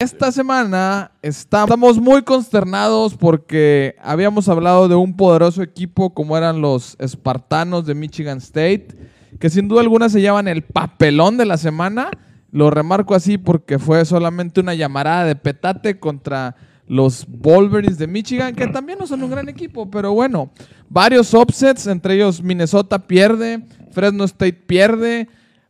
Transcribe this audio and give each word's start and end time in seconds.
Esta 0.00 0.32
semana 0.32 1.10
estamos 1.20 1.98
muy 2.00 2.22
consternados 2.22 3.18
porque 3.18 3.96
habíamos 4.00 4.48
hablado 4.48 4.88
de 4.88 4.94
un 4.94 5.14
poderoso 5.14 5.60
equipo 5.60 6.14
como 6.14 6.38
eran 6.38 6.62
los 6.62 6.96
Espartanos 6.98 7.84
de 7.84 7.94
Michigan 7.94 8.38
State, 8.38 8.96
que 9.38 9.50
sin 9.50 9.68
duda 9.68 9.82
alguna 9.82 10.08
se 10.08 10.22
llevan 10.22 10.48
el 10.48 10.62
papelón 10.62 11.36
de 11.36 11.44
la 11.44 11.58
semana. 11.58 12.08
Lo 12.50 12.70
remarco 12.70 13.14
así 13.14 13.36
porque 13.36 13.78
fue 13.78 14.02
solamente 14.06 14.60
una 14.60 14.72
llamarada 14.72 15.26
de 15.26 15.36
petate 15.36 16.00
contra 16.00 16.56
los 16.86 17.26
Wolverines 17.28 17.98
de 17.98 18.06
Michigan, 18.06 18.54
que 18.54 18.68
también 18.68 18.98
no 18.98 19.06
son 19.06 19.22
un 19.22 19.30
gran 19.30 19.50
equipo, 19.50 19.90
pero 19.90 20.14
bueno, 20.14 20.50
varios 20.88 21.34
upsets, 21.34 21.86
entre 21.88 22.14
ellos 22.14 22.42
Minnesota 22.42 23.06
pierde, 23.06 23.66
Fresno 23.90 24.24
State 24.24 24.64
pierde, 24.66 25.28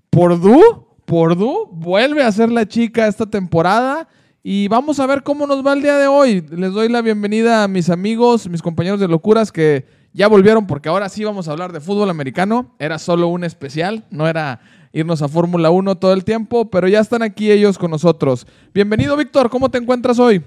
Purdue, 0.08 0.86
Purdue 1.04 1.66
vuelve 1.72 2.22
a 2.22 2.30
ser 2.30 2.52
la 2.52 2.64
chica 2.64 3.08
esta 3.08 3.26
temporada 3.26 4.06
y 4.42 4.68
vamos 4.68 5.00
a 5.00 5.06
ver 5.06 5.22
cómo 5.22 5.46
nos 5.46 5.64
va 5.64 5.74
el 5.74 5.82
día 5.82 5.98
de 5.98 6.06
hoy. 6.06 6.44
Les 6.50 6.72
doy 6.72 6.88
la 6.88 7.02
bienvenida 7.02 7.64
a 7.64 7.68
mis 7.68 7.90
amigos, 7.90 8.48
mis 8.48 8.62
compañeros 8.62 8.98
de 8.98 9.08
locuras 9.08 9.52
que 9.52 9.86
ya 10.12 10.28
volvieron 10.28 10.66
porque 10.66 10.88
ahora 10.88 11.08
sí 11.08 11.24
vamos 11.24 11.46
a 11.46 11.52
hablar 11.52 11.72
de 11.72 11.80
fútbol 11.80 12.08
americano. 12.08 12.74
Era 12.78 12.98
solo 12.98 13.28
un 13.28 13.44
especial, 13.44 14.04
no 14.10 14.26
era 14.26 14.60
irnos 14.92 15.22
a 15.22 15.28
Fórmula 15.28 15.70
1 15.70 15.96
todo 15.98 16.14
el 16.14 16.24
tiempo, 16.24 16.70
pero 16.70 16.88
ya 16.88 17.00
están 17.00 17.22
aquí 17.22 17.50
ellos 17.50 17.78
con 17.78 17.90
nosotros. 17.90 18.46
Bienvenido 18.72 19.16
Víctor, 19.16 19.50
¿cómo 19.50 19.70
te 19.70 19.78
encuentras 19.78 20.18
hoy? 20.18 20.42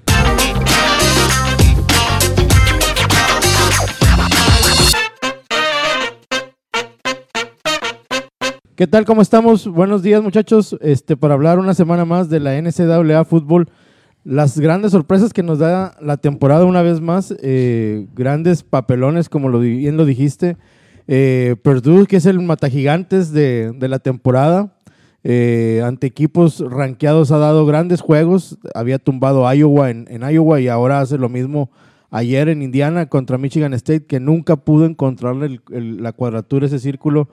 ¿Qué 8.76 8.88
tal? 8.88 9.06
¿Cómo 9.06 9.22
estamos? 9.22 9.68
Buenos 9.68 10.02
días, 10.02 10.24
muchachos. 10.24 10.76
Este, 10.82 11.16
para 11.16 11.36
hablar 11.36 11.60
una 11.60 11.76
semana 11.76 12.06
más 12.06 12.28
de 12.28 12.40
la 12.40 12.60
NCAA 12.60 13.24
Fútbol. 13.24 13.70
Las 14.26 14.58
grandes 14.58 14.92
sorpresas 14.92 15.34
que 15.34 15.44
nos 15.44 15.60
da 15.60 15.96
la 16.02 16.18
temporada 16.18 16.66
una 16.66 16.82
vez 16.82 17.02
más. 17.02 17.34
eh, 17.42 18.08
grandes 18.16 18.64
papelones, 18.64 19.28
como 19.30 19.50
lo, 19.50 19.60
bien 19.60 19.98
lo 19.98 20.06
dijiste. 20.06 20.58
Eh, 21.08 21.56
que 22.08 22.16
es 22.18 22.26
el 22.26 22.40
matagigantes 22.42 23.32
de, 23.34 23.74
de 23.74 23.88
la 23.90 24.00
temporada. 24.00 24.74
eh, 25.26 25.82
ante 25.86 26.06
equipos 26.08 26.60
rankeados 26.70 27.32
ha 27.32 27.38
dado 27.38 27.66
grandes 27.66 28.02
juegos. 28.02 28.58
Había 28.74 29.00
tumbado 29.00 29.52
Iowa 29.54 29.90
en, 29.90 30.06
Iowa 30.32 30.60
y 30.62 30.68
ahora 30.68 31.00
hace 31.02 31.18
lo 31.18 31.30
mismo 31.30 31.70
ayer 32.12 32.48
en 32.50 32.62
Indiana 32.62 33.08
contra 33.08 33.38
Michigan 33.38 33.74
State, 33.74 34.06
que 34.06 34.20
nunca 34.20 34.56
pudo 34.58 34.86
encontrarle 34.86 35.60
el- 35.72 36.04
la 36.04 36.12
cuadratura, 36.14 36.66
ese 36.68 36.78
círculo 36.80 37.28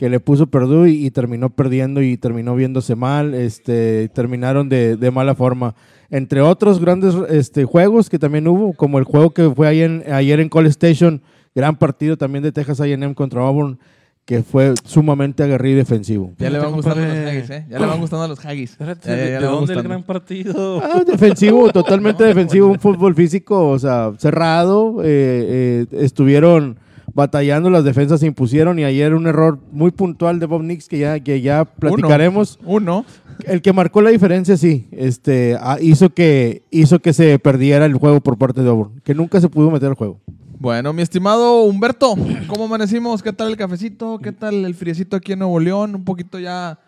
que 0.00 0.08
le 0.08 0.18
puso 0.18 0.46
Purdue 0.46 0.88
y, 0.88 1.04
y 1.04 1.10
terminó 1.10 1.50
perdiendo 1.50 2.00
y 2.00 2.16
terminó 2.16 2.56
viéndose 2.56 2.96
mal, 2.96 3.34
este, 3.34 4.08
terminaron 4.14 4.70
de, 4.70 4.96
de 4.96 5.10
mala 5.10 5.34
forma. 5.34 5.74
Entre 6.08 6.40
otros 6.40 6.80
grandes 6.80 7.14
este, 7.28 7.66
juegos 7.66 8.08
que 8.08 8.18
también 8.18 8.48
hubo, 8.48 8.72
como 8.72 8.98
el 8.98 9.04
juego 9.04 9.28
que 9.28 9.50
fue 9.50 9.68
ayer 9.68 9.90
en, 9.90 10.10
ayer 10.10 10.40
en 10.40 10.48
College 10.48 10.70
Station, 10.70 11.20
gran 11.54 11.76
partido 11.76 12.16
también 12.16 12.42
de 12.42 12.50
Texas 12.50 12.80
A&M 12.80 13.14
contra 13.14 13.42
Auburn, 13.42 13.78
que 14.24 14.42
fue 14.42 14.72
sumamente 14.84 15.42
aguerrido 15.42 15.74
y 15.74 15.80
defensivo. 15.80 16.32
Ya 16.38 16.48
le 16.48 16.58
van 16.60 16.72
gustando 16.72 17.04
los 17.04 17.14
haggis, 17.14 17.50
¿eh? 17.50 17.66
Ya 17.68 17.78
le 17.78 17.84
van 17.84 18.00
gustando 18.00 18.26
los 18.28 18.46
haggis. 18.46 18.70
Espérate, 18.70 19.06
Ya, 19.06 19.16
ya, 19.18 19.24
ya 19.32 19.40
¿de 19.40 19.46
dónde 19.48 19.74
el 19.74 19.82
gran 19.82 20.02
partido? 20.02 20.82
Ah, 20.82 21.04
defensivo, 21.06 21.70
totalmente 21.72 22.24
defensivo, 22.32 22.68
un 22.68 22.80
fútbol 22.80 23.14
físico, 23.14 23.68
o 23.68 23.78
sea, 23.78 24.12
cerrado. 24.16 25.02
eh, 25.04 25.84
eh, 25.92 26.02
estuvieron 26.02 26.78
batallando, 27.14 27.70
las 27.70 27.84
defensas 27.84 28.20
se 28.20 28.26
impusieron 28.26 28.78
y 28.78 28.84
ayer 28.84 29.14
un 29.14 29.26
error 29.26 29.58
muy 29.72 29.90
puntual 29.90 30.38
de 30.38 30.46
Bob 30.46 30.62
Nix 30.62 30.88
que 30.88 30.98
ya, 30.98 31.20
que 31.20 31.40
ya 31.40 31.64
platicaremos. 31.64 32.58
Uno. 32.64 33.04
El 33.46 33.62
que 33.62 33.72
marcó 33.72 34.02
la 34.02 34.10
diferencia, 34.10 34.56
sí, 34.56 34.88
este, 34.92 35.56
ah, 35.60 35.78
hizo, 35.80 36.10
que, 36.10 36.62
hizo 36.70 36.98
que 36.98 37.12
se 37.12 37.38
perdiera 37.38 37.86
el 37.86 37.94
juego 37.94 38.20
por 38.20 38.36
parte 38.36 38.62
de 38.62 38.68
Auburn, 38.68 39.00
que 39.02 39.14
nunca 39.14 39.40
se 39.40 39.48
pudo 39.48 39.70
meter 39.70 39.88
al 39.88 39.94
juego. 39.94 40.20
Bueno, 40.58 40.92
mi 40.92 41.00
estimado 41.00 41.62
Humberto, 41.62 42.14
¿cómo 42.46 42.64
amanecimos? 42.64 43.22
¿Qué 43.22 43.32
tal 43.32 43.48
el 43.48 43.56
cafecito? 43.56 44.18
¿Qué 44.18 44.30
tal 44.30 44.66
el 44.66 44.74
friecito 44.74 45.16
aquí 45.16 45.32
en 45.32 45.38
Nuevo 45.38 45.58
León? 45.58 45.94
Un 45.94 46.04
poquito 46.04 46.38
ya 46.38 46.78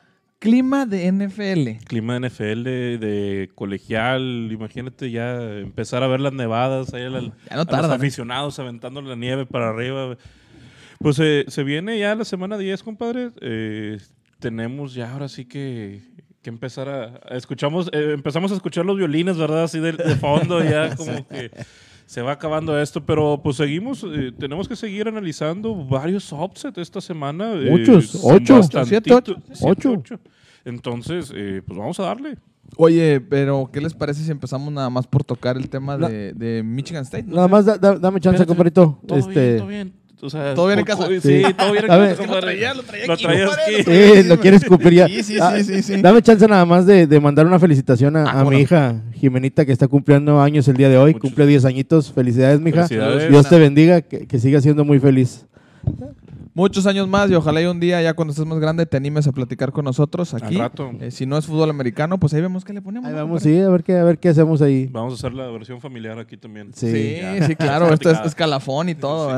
clima 0.43 0.87
de 0.87 1.07
NFL. 1.13 1.85
Clima 1.87 2.19
de 2.19 2.29
NFL, 2.29 2.63
de, 2.65 2.99
de 2.99 3.51
colegial, 3.55 4.49
imagínate 4.51 5.13
ya 5.13 5.41
empezar 5.61 6.03
a 6.03 6.09
ver 6.09 6.19
las 6.19 6.33
nevadas, 6.33 6.93
ahí 6.95 7.05
a, 7.05 7.11
la- 7.11 7.21
Ya 7.21 7.55
no 7.57 7.63
a 7.63 7.65
tardan, 7.65 7.83
los 7.83 7.91
¿eh? 7.93 7.95
aficionados 7.95 8.59
aventando 8.59 9.01
la 9.03 9.15
nieve 9.15 9.47
para 9.47 9.69
arriba. 9.71 10.17
Pues 10.99 11.19
eh, 11.21 11.45
se 11.47 11.63
viene 11.63 11.97
ya 11.99 12.17
la 12.17 12.25
semana 12.25 12.59
10, 12.59 12.83
compadre. 12.83 13.31
Eh, 13.41 13.99
tenemos 14.41 14.95
ya 14.95 15.13
ahora 15.13 15.29
sí 15.29 15.45
que, 15.45 16.03
que 16.43 16.51
empezar 16.51 16.89
a, 16.89 17.21
a 17.25 17.37
escuchamos, 17.37 17.89
eh, 17.93 18.13
empezamos 18.15 18.51
a 18.51 18.57
escuchar 18.57 18.85
los 18.85 18.97
violines, 18.99 19.39
¿verdad? 19.39 19.63
Así 19.65 19.79
de, 19.79 19.93
de 19.93 20.17
fondo 20.17 20.63
ya 20.65 20.97
como 20.97 21.27
que 21.29 21.53
se 22.13 22.21
va 22.21 22.33
acabando 22.33 22.79
esto, 22.79 23.03
pero 23.07 23.41
pues 23.43 23.57
seguimos, 23.57 24.05
eh, 24.05 24.33
tenemos 24.39 24.69
que 24.69 24.77
seguir 24.77 25.09
analizando 25.09 25.75
varios 25.75 26.31
upsets 26.31 26.77
esta 26.77 27.01
semana. 27.01 27.55
eh, 27.55 27.71
Muchos, 27.71 28.21
ocho, 28.23 28.61
siete, 28.85 29.15
ocho. 29.15 29.35
siete, 29.55 29.89
Ocho. 29.89 30.21
Entonces, 30.67 31.33
eh, 31.35 31.63
pues 31.67 31.79
vamos 31.79 31.99
a 32.01 32.03
darle. 32.03 32.37
Oye, 32.77 33.19
pero 33.21 33.71
¿qué 33.73 33.81
les 33.81 33.95
parece 33.95 34.23
si 34.23 34.31
empezamos 34.31 34.71
nada 34.71 34.91
más 34.91 35.07
por 35.07 35.25
tocar 35.25 35.57
el 35.57 35.71
tema 35.71 35.97
La- 35.97 36.11
de, 36.11 36.35
de 36.35 36.63
Michigan 36.63 37.03
State? 37.03 37.25
Nada 37.27 37.49
más 37.49 37.65
da- 37.65 37.79
da- 37.79 37.99
dame 37.99 38.21
chance, 38.21 38.45
compadrito. 38.45 38.99
Todo 39.07 39.19
Este, 39.19 39.31
bien, 39.41 39.57
todo 39.57 39.69
bien. 39.69 39.93
O 40.25 40.31
sea, 40.31 40.55
¿Todo 40.55 40.69
bien 40.69 40.79
en 40.79 40.85
casa? 40.85 41.09
Sí, 41.09 41.21
Sí. 41.21 41.43
todo 41.59 41.73
bien 41.73 41.85
en 41.85 41.89
casa, 41.89 42.27
lo 42.27 42.41
traía, 42.41 42.75
lo 42.75 42.83
traía 42.85 43.07
Lo 43.09 43.13
aquí, 43.15 43.25
Sí, 43.85 44.23
lo 44.29 44.39
quieres 44.39 44.63
escupir 44.63 44.93
ya. 44.95 45.09
Sí, 45.09 45.23
sí, 45.25 45.37
Ah, 45.41 45.55
sí, 45.57 45.65
sí, 45.65 45.83
sí. 45.83 46.01
Dame 46.01 46.23
chance 46.23 46.47
nada 46.47 46.65
más 46.65 46.87
de, 46.87 47.09
de 47.09 47.19
mandar 47.21 47.45
una 47.45 47.59
felicitación 47.59 48.17
a, 48.17 48.25
Ah, 48.27 48.41
a 48.41 48.45
mi 48.45 48.51
no. 48.51 48.59
hija 48.61 49.03
Jimenita, 49.15 49.67
que 49.67 49.73
está 49.73 49.89
cumpliendo 49.89 50.41
años 50.41 50.69
el 50.69 50.77
día 50.77 50.89
de 50.89 50.97
hoy. 50.97 51.15
Muchos- 51.15 51.23
Cumple 51.31 51.47
10 51.47 51.65
añitos. 51.65 52.13
Felicidades, 52.13 52.61
mija. 52.61 52.87
Felicidades. 52.87 53.31
Dios 53.31 53.49
te 53.49 53.59
bendiga, 53.59 54.01
que, 54.03 54.29
que 54.29 54.39
sigas 54.39 54.63
siendo 54.63 54.85
muy 54.85 55.01
feliz. 55.01 55.45
Muchos 56.55 56.87
años 56.87 57.09
más 57.09 57.31
y 57.31 57.35
ojalá 57.35 57.63
y 57.63 57.65
un 57.65 57.81
día, 57.81 58.03
ya 58.03 58.13
cuando 58.13 58.33
estés 58.33 58.45
más 58.45 58.59
grande, 58.59 58.85
te 58.85 58.99
animes 58.99 59.27
a 59.27 59.33
platicar 59.33 59.73
con 59.73 59.87
nosotros 59.87 60.35
aquí. 60.35 60.57
rato. 60.57 60.91
Eh, 61.01 61.11
si 61.11 61.25
no 61.25 61.39
es 61.39 61.47
fútbol 61.47 61.71
americano, 61.71 62.19
pues 62.19 62.35
ahí 62.35 62.43
vemos 62.43 62.63
qué 62.63 62.75
le 62.75 62.83
ponemos. 62.83 63.09
Ahí 63.09 63.15
¿no, 63.15 63.21
vamos, 63.21 63.43
sí, 63.43 63.59
a 63.59 63.71
ver 63.71 63.83
qué, 63.83 63.97
a 63.97 64.05
ver 64.05 64.19
qué 64.19 64.29
hacemos 64.29 64.61
ahí. 64.61 64.87
Vamos 64.93 65.15
a 65.15 65.17
hacer 65.17 65.33
la 65.33 65.47
versión 65.47 65.81
familiar 65.81 66.19
aquí 66.19 66.37
también. 66.37 66.73
Sí. 66.75 67.21
Sí, 67.47 67.57
claro. 67.57 67.93
Esto 67.93 68.11
es 68.11 68.19
escalafón 68.27 68.91
y 68.91 68.95
todo. 68.95 69.31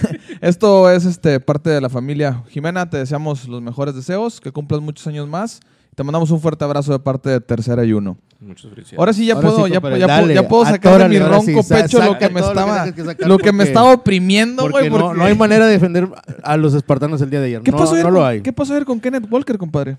Esto 0.40 0.88
es 0.88 1.04
este, 1.04 1.40
parte 1.40 1.70
de 1.70 1.80
la 1.80 1.88
familia. 1.88 2.44
Jimena, 2.48 2.88
te 2.88 2.98
deseamos 2.98 3.48
los 3.48 3.60
mejores 3.60 3.96
deseos, 3.96 4.40
que 4.40 4.52
cumplas 4.52 4.80
muchos 4.80 5.04
años 5.08 5.26
más. 5.26 5.60
Te 5.96 6.04
mandamos 6.04 6.30
un 6.30 6.40
fuerte 6.40 6.64
abrazo 6.64 6.92
de 6.92 7.00
parte 7.00 7.28
de 7.28 7.40
Tercera 7.40 7.84
y 7.84 7.92
Uno. 7.92 8.16
Muchas 8.42 8.70
felicidades. 8.70 8.98
Ahora 8.98 9.12
sí 9.12 9.24
ya 9.26 9.34
Ahora 9.34 9.48
puedo, 9.48 9.66
sí, 9.66 9.72
ya, 9.72 9.80
ya 9.98 10.06
dale, 10.06 10.34
ya 10.34 10.48
puedo 10.48 10.64
sacar 10.64 10.98
de 11.02 11.08
mi 11.08 11.16
sí, 11.16 11.22
ronco 11.22 11.62
pecho 11.68 12.02
lo 12.02 12.18
que 12.18 12.28
me 12.28 12.40
todo 12.40 12.54
lo 12.54 12.64
que 12.64 12.88
estaba, 12.90 13.14
que 13.16 13.26
lo 13.26 13.38
que 13.38 13.52
me 13.52 13.64
estaba 13.64 13.92
oprimiendo, 13.92 14.68
güey. 14.68 14.90
no, 14.90 14.98
porque- 14.98 15.18
no 15.18 15.24
hay 15.24 15.34
manera 15.36 15.66
de 15.66 15.72
defender 15.72 16.08
a 16.42 16.56
los 16.56 16.74
espartanos 16.74 17.20
el 17.22 17.30
día 17.30 17.40
de 17.40 17.46
ayer. 17.46 17.62
¿Qué 17.62 17.70
no, 17.70 17.78
pasó 17.78 17.92
ayer 17.92 18.04
no 18.04 18.10
con- 18.10 18.14
lo 18.20 18.26
hay. 18.26 18.40
¿Qué 18.42 18.52
pasó 18.52 18.72
ayer 18.74 18.84
con 18.84 19.00
Kenneth 19.00 19.30
Walker, 19.30 19.56
compadre? 19.58 19.96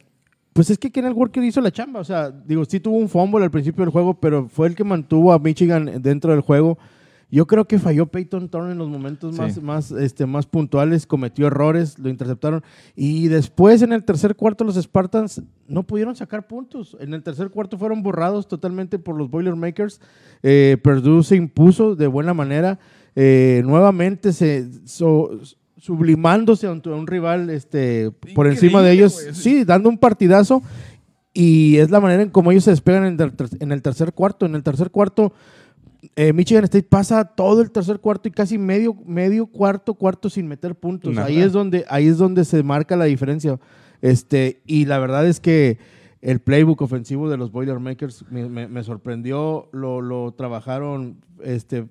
Pues 0.51 0.69
es 0.69 0.77
que 0.77 0.91
Kenneth 0.91 1.13
Walker 1.15 1.43
hizo 1.43 1.61
la 1.61 1.71
chamba. 1.71 1.99
O 1.99 2.03
sea, 2.03 2.29
digo, 2.29 2.63
sí 2.65 2.79
tuvo 2.79 2.97
un 2.97 3.09
fumble 3.09 3.43
al 3.43 3.49
principio 3.49 3.83
del 3.85 3.91
juego, 3.91 4.13
pero 4.13 4.47
fue 4.47 4.67
el 4.67 4.75
que 4.75 4.83
mantuvo 4.83 5.31
a 5.33 5.39
Michigan 5.39 5.89
dentro 6.01 6.31
del 6.31 6.41
juego. 6.41 6.77
Yo 7.35 7.47
creo 7.47 7.65
que 7.65 7.79
falló 7.79 8.05
Peyton 8.05 8.47
Thorne 8.47 8.73
en 8.73 8.77
los 8.77 8.89
momentos 8.89 9.33
Sí. 9.35 9.41
más, 9.41 9.61
más, 9.63 9.91
este, 9.91 10.27
más 10.27 10.45
puntuales, 10.45 11.07
cometió 11.07 11.47
errores, 11.47 11.97
lo 11.97 12.09
interceptaron. 12.09 12.61
Y 12.95 13.27
después 13.27 13.81
en 13.81 13.91
el 13.91 14.03
tercer 14.03 14.35
cuarto 14.35 14.63
los 14.63 14.75
Spartans 14.75 15.41
no 15.67 15.81
pudieron 15.81 16.15
sacar 16.15 16.45
puntos. 16.45 16.95
En 16.99 17.13
el 17.15 17.23
tercer 17.23 17.49
cuarto 17.49 17.79
fueron 17.79 18.03
borrados 18.03 18.47
totalmente 18.47 18.99
por 18.99 19.17
los 19.17 19.31
Boilermakers. 19.31 19.99
Eh, 20.43 20.77
Purdue 20.83 21.23
se 21.23 21.35
impuso 21.35 21.95
de 21.95 22.05
buena 22.05 22.35
manera. 22.35 22.77
Eh, 23.15 23.63
nuevamente 23.65 24.31
se 24.31 24.69
so- 24.85 25.31
sublimándose 25.77 26.67
ante 26.67 26.89
un 26.89 27.07
rival 27.07 27.49
este, 27.49 28.11
por 28.35 28.47
encima 28.47 28.81
de 28.81 28.91
ellos. 28.91 29.13
Sí, 29.33 29.63
dando 29.63 29.89
un 29.89 29.97
partidazo. 29.97 30.61
Y 31.33 31.77
es 31.77 31.89
la 31.89 31.99
manera 31.99 32.21
en 32.21 32.29
cómo 32.29 32.51
ellos 32.51 32.63
se 32.63 32.69
despegan 32.69 33.05
en 33.05 33.19
el, 33.19 33.33
ter- 33.33 33.49
en 33.59 33.71
el 33.71 33.81
tercer 33.81 34.13
cuarto. 34.13 34.45
En 34.45 34.53
el 34.55 34.61
tercer 34.63 34.91
cuarto, 34.91 35.33
eh, 36.15 36.33
Michigan 36.33 36.63
State 36.65 36.87
pasa 36.89 37.23
todo 37.25 37.61
el 37.61 37.71
tercer 37.71 37.99
cuarto 37.99 38.27
y 38.27 38.31
casi 38.31 38.57
medio, 38.57 38.95
medio 39.05 39.45
cuarto, 39.47 39.93
cuarto 39.93 40.29
sin 40.29 40.47
meter 40.47 40.75
puntos. 40.75 41.13
Nada. 41.13 41.27
Ahí 41.27 41.39
es, 41.39 41.51
donde, 41.53 41.85
ahí 41.89 42.07
es 42.07 42.17
donde 42.17 42.45
se 42.45 42.61
marca 42.63 42.95
la 42.95 43.05
diferencia. 43.05 43.59
Este, 44.01 44.61
y 44.65 44.85
la 44.85 44.99
verdad 44.99 45.25
es 45.27 45.39
que 45.39 45.77
el 46.21 46.39
playbook 46.39 46.81
ofensivo 46.81 47.29
de 47.29 47.37
los 47.37 47.51
Boilermakers 47.51 48.25
me, 48.29 48.47
me- 48.49 48.67
me 48.67 48.83
sorprendió. 48.83 49.69
Lo, 49.71 50.01
lo 50.01 50.33
trabajaron 50.33 51.17
este, 51.43 51.85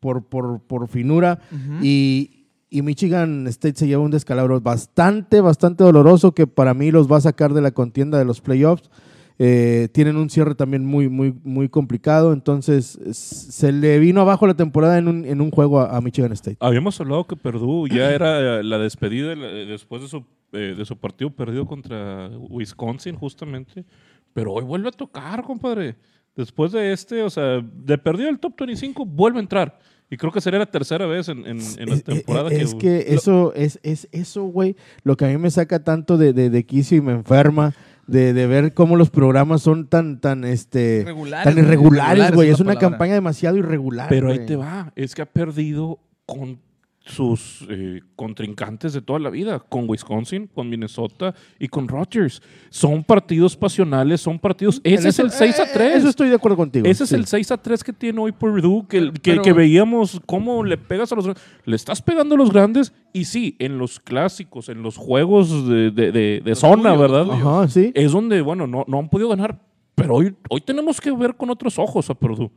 por, 0.00 0.24
por, 0.24 0.60
por 0.60 0.88
finura. 0.88 1.40
y, 1.82 2.46
y 2.70 2.82
Michigan 2.82 3.46
State 3.46 3.76
se 3.78 3.86
lleva 3.86 4.02
un 4.02 4.10
descalabro 4.10 4.60
bastante, 4.60 5.40
bastante 5.40 5.84
doloroso 5.84 6.32
que 6.32 6.46
para 6.48 6.74
mí 6.74 6.90
los 6.90 7.10
va 7.10 7.18
a 7.18 7.20
sacar 7.20 7.54
de 7.54 7.60
la 7.60 7.70
contienda 7.70 8.18
de 8.18 8.24
los 8.24 8.40
playoffs. 8.40 8.90
Eh, 9.38 9.88
tienen 9.92 10.16
un 10.16 10.30
cierre 10.30 10.54
también 10.54 10.84
muy, 10.84 11.08
muy, 11.08 11.34
muy 11.42 11.68
complicado. 11.68 12.32
Entonces, 12.32 12.98
se 13.12 13.72
le 13.72 13.98
vino 13.98 14.20
abajo 14.20 14.46
la 14.46 14.54
temporada 14.54 14.96
en 14.98 15.08
un, 15.08 15.24
en 15.24 15.40
un 15.40 15.50
juego 15.50 15.80
a, 15.80 15.96
a 15.96 16.00
Michigan 16.00 16.32
State. 16.32 16.56
Habíamos 16.60 17.00
hablado 17.00 17.26
que 17.26 17.34
Purdue 17.36 17.88
ya 17.92 18.12
era 18.12 18.60
eh, 18.60 18.62
la 18.62 18.78
despedida 18.78 19.34
la- 19.34 19.48
después 19.48 20.02
de 20.02 20.08
su, 20.08 20.24
eh, 20.52 20.74
de 20.78 20.84
su 20.84 20.96
partido 20.96 21.30
perdido 21.30 21.66
contra 21.66 22.28
Wisconsin, 22.48 23.16
justamente. 23.16 23.84
Pero 24.32 24.52
hoy 24.52 24.64
vuelve 24.64 24.88
a 24.88 24.92
tocar, 24.92 25.42
compadre. 25.42 25.96
Después 26.36 26.72
de 26.72 26.92
este, 26.92 27.22
o 27.22 27.30
sea, 27.30 27.60
de 27.60 27.98
perdido 27.98 28.28
el 28.28 28.38
top 28.38 28.54
25, 28.58 29.04
vuelve 29.06 29.38
a 29.38 29.42
entrar. 29.42 29.78
Y 30.10 30.16
creo 30.16 30.30
que 30.32 30.40
sería 30.40 30.58
la 30.58 30.66
tercera 30.66 31.06
vez 31.06 31.28
en, 31.28 31.46
en- 31.46 31.60
en 31.78 31.88
la 31.90 31.98
temporada 31.98 32.50
es, 32.50 32.74
que... 32.74 32.78
que 33.04 33.14
eso, 33.14 33.52
es, 33.54 33.80
es 33.82 34.08
eso, 34.12 34.44
güey, 34.44 34.76
lo 35.02 35.16
que 35.16 35.24
a 35.24 35.28
mí 35.28 35.38
me 35.38 35.50
saca 35.50 35.82
tanto 35.82 36.16
de, 36.18 36.32
de, 36.32 36.50
de 36.50 36.64
quicio 36.66 36.98
y 36.98 37.00
me 37.00 37.12
enferma. 37.12 37.74
De, 38.06 38.32
de 38.32 38.46
ver 38.46 38.74
cómo 38.74 38.96
los 38.96 39.10
programas 39.10 39.62
son 39.62 39.86
tan, 39.88 40.20
tan, 40.20 40.44
este, 40.44 41.00
Irregulares, 41.02 41.44
tan 41.54 41.64
irregulares, 41.64 42.32
güey. 42.32 42.50
es 42.50 42.60
una 42.60 42.74
palabra. 42.74 42.90
campaña 42.90 43.14
demasiado 43.14 43.56
irregular. 43.56 44.08
Pero 44.08 44.30
ahí 44.30 44.44
te 44.44 44.56
va. 44.56 44.92
Es 44.94 45.14
que 45.14 45.22
ha 45.22 45.26
perdido 45.26 45.98
con 46.26 46.58
sus 47.06 47.66
eh, 47.68 48.00
contrincantes 48.16 48.94
de 48.94 49.02
toda 49.02 49.18
la 49.18 49.28
vida, 49.28 49.58
con 49.60 49.84
Wisconsin, 49.88 50.46
con 50.46 50.70
Minnesota 50.70 51.34
y 51.58 51.68
con 51.68 51.86
Rogers. 51.86 52.40
Son 52.70 53.04
partidos 53.04 53.56
pasionales, 53.56 54.22
son 54.22 54.38
partidos... 54.38 54.80
Ese 54.82 55.10
es 55.10 55.18
el 55.18 55.26
eso- 55.26 55.36
6 55.38 55.60
a 55.60 55.62
eh, 55.64 55.70
3. 55.74 55.96
Eso 55.96 56.08
estoy 56.08 56.30
de 56.30 56.36
acuerdo 56.36 56.56
contigo. 56.56 56.86
Ese 56.86 57.04
es 57.04 57.10
sí. 57.10 57.14
el 57.14 57.26
6 57.26 57.50
a 57.50 57.56
3 57.58 57.84
que 57.84 57.92
tiene 57.92 58.18
hoy 58.20 58.32
Purdue, 58.32 58.86
que, 58.88 59.12
que, 59.12 59.32
Pero- 59.32 59.42
que 59.42 59.52
veíamos 59.52 60.18
cómo 60.24 60.64
le 60.64 60.78
pegas 60.78 61.12
a 61.12 61.16
los 61.16 61.26
grandes. 61.26 61.44
Le 61.66 61.76
estás 61.76 62.00
pegando 62.00 62.36
a 62.36 62.38
los 62.38 62.50
grandes 62.50 62.94
y 63.12 63.26
sí, 63.26 63.54
en 63.58 63.76
los 63.76 64.00
clásicos, 64.00 64.70
en 64.70 64.82
los 64.82 64.96
juegos 64.96 65.68
de, 65.68 65.90
de- 65.90 66.10
de- 66.10 66.40
de 66.42 66.54
zona, 66.54 66.94
tuyos, 66.94 66.98
¿verdad? 67.00 67.30
Ajá, 67.32 67.68
sí. 67.68 67.92
Es 67.94 68.12
donde, 68.12 68.40
bueno, 68.40 68.66
no, 68.66 68.84
no 68.88 68.98
han 68.98 69.10
podido 69.10 69.28
ganar. 69.28 69.60
Pero 69.94 70.14
hoy, 70.16 70.34
hoy 70.48 70.60
tenemos 70.62 71.00
que 71.00 71.12
ver 71.12 71.36
con 71.36 71.50
otros 71.50 71.78
ojos 71.78 72.08
a 72.08 72.14
Purdue. 72.14 72.50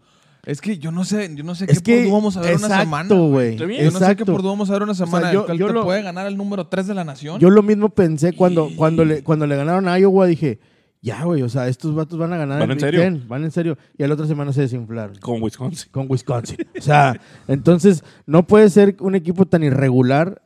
Es 0.47 0.61
que 0.61 0.77
yo 0.79 0.91
no 0.91 1.03
sé, 1.03 1.29
yo 1.35 1.44
no 1.44 1.55
sé 1.55 1.65
Es 1.67 1.81
qué 1.81 1.83
que, 1.83 1.97
Purdue 2.03 2.13
vamos 2.13 2.38
a 2.38 2.41
ver 2.41 2.55
una 2.55 2.67
exacto, 2.67 2.83
semana. 2.85 3.09
Yo 3.09 3.15
no 3.17 3.59
sé 3.59 3.67
qué 3.67 3.85
Exacto. 3.85 4.25
Purdue 4.25 4.47
vamos 4.47 4.69
a 4.69 4.73
ver 4.73 4.83
una 4.83 4.94
semana. 4.94 5.33
yo- 5.33 5.41
el 5.41 5.45
cual 5.45 5.57
yo 5.59 5.67
te 5.67 5.73
lo- 5.73 5.83
puede 5.83 6.01
ganar 6.01 6.25
el 6.25 6.38
número 6.38 6.67
3 6.67 6.88
de 6.88 6.94
la 6.94 7.03
nación. 7.03 7.39
Yo 7.39 7.49
lo 7.49 7.61
mismo 7.63 7.89
pensé 7.89 8.31
cuando, 8.33 8.69
cuando, 8.77 9.03
le, 9.03 9.23
cuando 9.23 9.45
le 9.45 9.57
ganaron 9.57 9.88
a 9.89 9.99
Iowa, 9.99 10.25
dije, 10.25 10.59
ya, 11.01 11.23
güey, 11.25 11.41
o 11.44 11.49
sea, 11.49 11.67
estos 11.67 11.94
vatos 11.94 12.17
van 12.17 12.31
a 12.33 12.38
ganar 12.38 12.59
¿Van 12.59 12.69
el 12.69 12.71
en 12.71 12.77
Big 12.77 12.85
serio? 12.85 13.01
Ten, 13.01 13.27
van 13.27 13.44
en 13.44 13.51
serio. 13.51 13.77
Y 13.97 14.03
a 14.03 14.07
la 14.07 14.13
otra 14.13 14.25
semana 14.25 14.53
se 14.53 14.61
desinflaron. 14.61 15.17
Con 15.17 15.44
Wisconsin. 15.44 15.89
con 15.91 16.07
Wisconsin. 16.09 16.57
O 16.77 16.81
sea, 16.81 17.19
entonces 17.49 18.03
no 18.25 18.47
puede 18.47 18.69
ser 18.69 18.95
un 19.01 19.15
equipo 19.15 19.45
tan 19.45 19.63
irregular, 19.63 20.41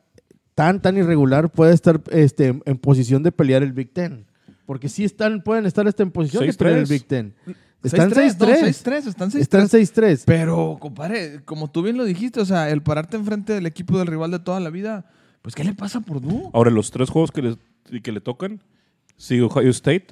tan, 0.56 0.82
tan 0.82 0.96
irregular, 0.98 1.48
puede 1.50 1.74
estar 1.74 2.02
este, 2.10 2.60
en 2.64 2.78
posición 2.78 3.22
de 3.22 3.30
pelear 3.32 3.62
el 3.62 3.72
Big 3.72 3.92
Ten. 3.92 4.26
Porque 4.66 4.88
sí 4.88 5.04
están, 5.04 5.42
pueden 5.42 5.66
estar 5.66 5.86
hasta 5.86 6.02
en 6.02 6.10
posición 6.10 6.44
de 6.44 6.52
6-3. 6.52 6.56
pelear 6.56 6.78
el 6.78 6.86
Big 6.86 7.04
Ten. 7.06 7.34
Están 7.82 8.10
6-3, 8.10 8.38
no, 8.38 8.46
6-3. 8.46 8.84
6-3, 8.84 9.06
están 9.08 9.30
6-3. 9.30 9.38
Están 9.40 9.68
6-3. 9.68 10.22
Pero, 10.26 10.76
compadre, 10.80 11.40
como 11.44 11.70
tú 11.70 11.82
bien 11.82 11.96
lo 11.96 12.04
dijiste, 12.04 12.40
o 12.40 12.44
sea, 12.44 12.70
el 12.70 12.82
pararte 12.82 13.16
enfrente 13.16 13.52
del 13.52 13.66
equipo 13.66 13.98
del 13.98 14.06
rival 14.06 14.30
de 14.30 14.38
toda 14.38 14.60
la 14.60 14.70
vida, 14.70 15.06
pues, 15.42 15.54
¿qué 15.54 15.64
le 15.64 15.74
pasa 15.74 15.98
a 15.98 16.00
Purdue? 16.02 16.48
Ahora, 16.52 16.70
los 16.70 16.90
tres 16.90 17.10
juegos 17.10 17.32
que 17.32 17.42
le, 17.42 18.00
que 18.00 18.12
le 18.12 18.20
tocan, 18.20 18.60
sigue 19.16 19.42
Ohio 19.42 19.70
State, 19.70 20.06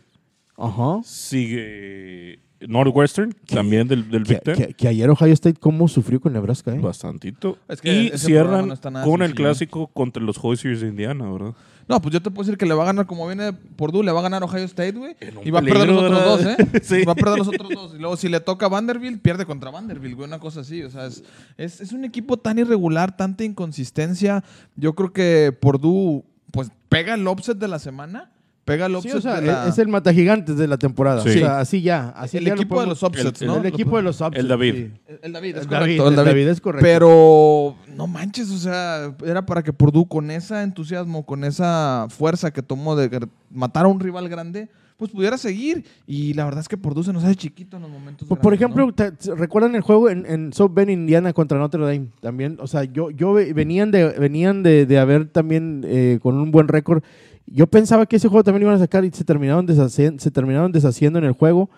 Ajá. 0.56 1.00
sigue 1.04 2.40
Northwestern, 2.66 3.34
también 3.46 3.88
del, 3.88 4.10
del 4.10 4.24
Que, 4.24 4.34
Big 4.34 4.42
Ten. 4.42 4.54
que- 4.56 4.74
que 4.74 4.88
ayer 4.88 5.08
Ohio 5.08 5.32
State 5.32 5.58
cómo 5.58 5.88
sufrió 5.88 6.20
con 6.20 6.32
Nebraska, 6.34 6.74
¿eh? 6.74 6.78
Bastantito. 6.78 7.56
Es 7.68 7.80
que 7.80 7.88
y 7.92 8.06
ese 8.08 8.26
programa 8.26 8.26
cierran 8.50 8.68
no 8.68 8.74
está 8.74 8.90
nada 8.90 9.04
con 9.06 9.22
el 9.22 9.28
sencillo. 9.28 9.44
clásico 9.48 9.86
contra 9.88 10.22
los 10.22 10.36
Hoosiers 10.38 10.80
de 10.82 10.88
Indiana, 10.88 11.30
¿verdad? 11.30 11.54
No, 11.90 12.00
pues 12.00 12.12
yo 12.12 12.22
te 12.22 12.30
puedo 12.30 12.46
decir 12.46 12.56
que 12.56 12.66
le 12.66 12.74
va 12.74 12.84
a 12.84 12.86
ganar, 12.86 13.04
como 13.04 13.26
viene 13.26 13.52
Purdue, 13.52 14.04
le 14.04 14.12
va 14.12 14.20
a 14.20 14.22
ganar 14.22 14.44
Ohio 14.44 14.62
State, 14.62 14.92
güey. 14.92 15.16
Y 15.42 15.50
va 15.50 15.58
a 15.58 15.62
perder 15.62 15.88
los 15.88 16.04
otros 16.04 16.24
dos. 16.24 16.44
¿eh? 16.44 16.56
Sí. 16.84 17.02
Va 17.04 17.12
a 17.12 17.14
perder 17.16 17.38
los 17.38 17.48
otros 17.48 17.68
dos. 17.68 17.94
Y 17.96 17.98
luego, 17.98 18.16
si 18.16 18.28
le 18.28 18.38
toca 18.38 18.66
a 18.66 18.68
Vanderbilt, 18.68 19.20
pierde 19.20 19.44
contra 19.44 19.72
Vanderbilt, 19.72 20.14
güey. 20.14 20.28
Una 20.28 20.38
cosa 20.38 20.60
así. 20.60 20.84
O 20.84 20.90
sea, 20.90 21.06
es, 21.06 21.24
es, 21.56 21.80
es 21.80 21.90
un 21.90 22.04
equipo 22.04 22.36
tan 22.36 22.60
irregular, 22.60 23.16
tanta 23.16 23.42
inconsistencia. 23.42 24.44
Yo 24.76 24.94
creo 24.94 25.12
que 25.12 25.50
Purdue, 25.60 26.22
pues, 26.52 26.70
pega 26.88 27.14
el 27.14 27.26
offset 27.26 27.58
de 27.58 27.66
la 27.66 27.80
semana. 27.80 28.30
Pega 28.70 28.86
el 28.86 28.92
Sí, 28.92 28.96
offset 28.98 29.14
o 29.16 29.20
sea, 29.20 29.40
de 29.40 29.46
la... 29.48 29.68
es 29.68 29.78
el 29.78 29.88
matagigantes 29.88 30.56
de 30.56 30.66
la 30.68 30.78
temporada. 30.78 31.22
Sí. 31.22 31.28
O 31.30 31.32
sea, 31.32 31.60
así 31.60 31.82
ya. 31.82 32.10
Así 32.10 32.36
el 32.38 32.44
ya 32.44 32.54
lo 32.54 32.60
equipo 32.60 32.80
de 32.80 32.86
los 32.86 33.02
offsets, 33.02 33.42
el- 33.42 33.48
¿no? 33.48 33.56
El 33.58 33.66
equipo 33.66 33.96
de 33.96 34.02
los 34.02 34.20
upsets, 34.20 34.38
El 34.38 34.48
David. 34.48 34.74
sí. 34.74 34.90
El, 35.22 35.32
David, 35.32 35.56
es 35.56 35.62
El 35.62 35.68
correcto. 35.68 36.04
David, 36.04 36.12
el 36.14 36.18
el 36.20 36.24
David. 36.26 36.48
Es 36.48 36.60
correcto. 36.60 36.84
Pero 36.84 37.76
no 37.96 38.06
manches, 38.06 38.50
o 38.50 38.58
sea, 38.58 39.14
era 39.24 39.44
para 39.44 39.62
que 39.62 39.72
Purdue 39.72 40.06
con 40.08 40.30
ese 40.30 40.62
entusiasmo, 40.62 41.26
con 41.26 41.44
esa 41.44 42.06
fuerza 42.10 42.50
que 42.52 42.62
tomó 42.62 42.94
de 42.96 43.26
matar 43.50 43.84
a 43.84 43.88
un 43.88 43.98
rival 44.00 44.28
grande, 44.28 44.68
pues 44.96 45.10
pudiera 45.10 45.38
seguir. 45.38 45.84
Y 46.06 46.34
la 46.34 46.44
verdad 46.44 46.60
es 46.60 46.68
que 46.68 46.76
Purdue 46.76 47.02
se 47.04 47.12
nos 47.12 47.24
hace 47.24 47.34
chiquito 47.34 47.76
en 47.78 47.82
los 47.84 47.90
momentos. 47.90 48.28
Por, 48.28 48.38
por 48.38 48.56
grandes, 48.56 48.60
ejemplo, 48.60 48.86
¿no? 48.86 48.92
te- 48.92 49.12
te- 49.12 49.34
¿recuerdan 49.34 49.74
el 49.74 49.80
juego 49.80 50.10
en, 50.10 50.26
en 50.26 50.52
South 50.52 50.72
Bend, 50.74 50.90
Indiana 50.90 51.32
contra 51.32 51.58
Notre 51.58 51.82
Dame? 51.82 52.08
También, 52.20 52.58
o 52.60 52.66
sea, 52.66 52.84
yo, 52.84 53.10
yo 53.10 53.32
ve- 53.32 53.52
venían 53.54 53.90
de, 53.90 54.10
venían 54.10 54.62
de, 54.62 54.84
de 54.86 54.98
haber 54.98 55.26
también 55.28 55.84
eh, 55.86 56.18
con 56.22 56.36
un 56.38 56.50
buen 56.50 56.68
récord. 56.68 57.02
Yo 57.50 57.66
pensaba 57.66 58.06
que 58.06 58.16
ese 58.16 58.28
juego 58.28 58.44
también 58.44 58.62
lo 58.62 58.68
iban 58.68 58.76
a 58.76 58.84
sacar 58.84 59.04
y 59.04 59.10
se 59.10 59.24
terminaron, 59.24 59.66
se 59.88 60.30
terminaron 60.30 60.70
deshaciendo 60.72 61.18
en 61.18 61.24
el 61.26 61.32
juego. 61.32 61.68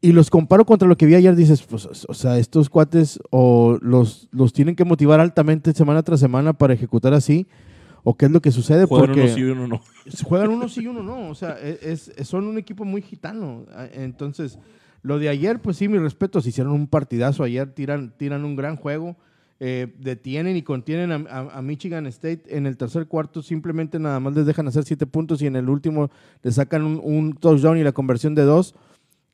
Y 0.00 0.12
los 0.12 0.30
comparo 0.30 0.64
contra 0.64 0.86
lo 0.86 0.96
que 0.96 1.06
vi 1.06 1.16
ayer, 1.16 1.34
dices, 1.34 1.60
pues, 1.64 1.88
o 2.08 2.14
sea, 2.14 2.38
estos 2.38 2.70
cuates 2.70 3.18
o 3.30 3.78
los, 3.82 4.28
los 4.30 4.52
tienen 4.52 4.76
que 4.76 4.84
motivar 4.84 5.18
altamente 5.18 5.72
semana 5.72 6.04
tras 6.04 6.20
semana 6.20 6.52
para 6.52 6.72
ejecutar 6.72 7.14
así, 7.14 7.48
o 8.04 8.16
qué 8.16 8.26
es 8.26 8.30
lo 8.32 8.40
que 8.40 8.52
sucede. 8.52 8.84
Juegan 8.84 9.06
porque 9.08 9.22
uno 9.24 9.34
sí 9.34 9.40
y 9.40 9.44
uno 9.44 9.66
no. 9.66 9.82
se 10.06 10.22
juegan 10.24 10.50
uno 10.50 10.68
sí 10.68 10.82
y 10.82 10.86
uno 10.86 11.02
no. 11.02 11.28
O 11.28 11.34
sea, 11.34 11.58
es, 11.58 12.12
es- 12.16 12.28
son 12.28 12.44
un 12.46 12.58
equipo 12.58 12.84
muy 12.84 13.02
gitano. 13.02 13.66
Entonces, 13.92 14.60
lo 15.02 15.18
de 15.18 15.30
ayer, 15.30 15.60
pues 15.60 15.76
sí, 15.76 15.88
mis 15.88 16.00
respetos. 16.00 16.46
Hicieron 16.46 16.72
un 16.74 16.86
partidazo 16.86 17.42
ayer, 17.42 17.68
tiran, 17.72 18.12
tiran 18.16 18.44
un 18.44 18.54
gran 18.54 18.76
juego. 18.76 19.16
Eh, 19.60 19.92
detienen 19.98 20.56
y 20.56 20.62
contienen 20.62 21.10
a, 21.10 21.16
a- 21.30 21.58
a 21.58 21.62
Michigan 21.62 22.06
State 22.06 22.42
en 22.56 22.66
el 22.66 22.76
tercer 22.76 23.06
cuarto. 23.06 23.42
Simplemente 23.42 23.98
nada 23.98 24.20
más 24.20 24.34
les 24.34 24.46
dejan 24.46 24.68
hacer 24.68 24.84
siete 24.84 25.06
puntos 25.06 25.42
y 25.42 25.46
en 25.46 25.56
el 25.56 25.68
último 25.68 26.10
le 26.42 26.52
sacan 26.52 26.82
un, 26.84 27.00
un 27.02 27.32
touchdown 27.34 27.76
y 27.78 27.82
la 27.82 27.92
conversión 27.92 28.34
de 28.34 28.42
dos. 28.42 28.74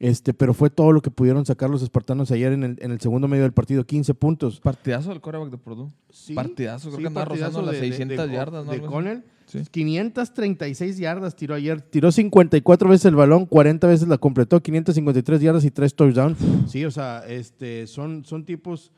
Este, 0.00 0.34
pero 0.34 0.52
fue 0.54 0.70
todo 0.70 0.92
lo 0.92 1.00
que 1.00 1.10
pudieron 1.10 1.46
sacar 1.46 1.70
los 1.70 1.80
espartanos 1.82 2.30
ayer 2.32 2.52
en 2.52 2.64
el, 2.64 2.76
en 2.80 2.90
el 2.90 3.00
segundo 3.00 3.28
medio 3.28 3.44
del 3.44 3.52
partido, 3.52 3.84
15 3.86 4.12
puntos. 4.14 4.60
Partidazo 4.60 5.10
del 5.10 5.20
coreback 5.20 5.50
de 5.50 5.56
Purdue. 5.58 5.88
Sí, 6.10 6.34
Partidazo, 6.34 6.88
creo 6.88 6.96
sí, 6.96 7.02
que 7.02 7.08
andaba 7.08 7.26
rozando 7.26 7.62
las 7.62 7.72
de- 7.76 7.80
de- 7.80 7.86
600 7.88 8.26
de- 8.28 8.34
yardas, 8.34 8.66
¿no? 8.66 8.72
De. 8.72 8.80
Connell. 8.80 9.22
Sí. 9.46 9.60
536 9.70 10.98
yardas 10.98 11.36
tiró 11.36 11.54
ayer. 11.54 11.80
Tiró 11.80 12.10
54 12.10 12.88
veces 12.88 13.04
el 13.06 13.14
balón, 13.14 13.46
40 13.46 13.86
veces 13.86 14.08
la 14.08 14.18
completó, 14.18 14.60
553 14.62 15.40
yardas 15.40 15.64
y 15.64 15.70
3 15.70 15.94
touchdowns. 15.94 16.38
Sí, 16.66 16.84
o 16.84 16.90
sea, 16.90 17.22
este, 17.28 17.86
son, 17.86 18.24
son 18.24 18.44
tipos... 18.44 18.90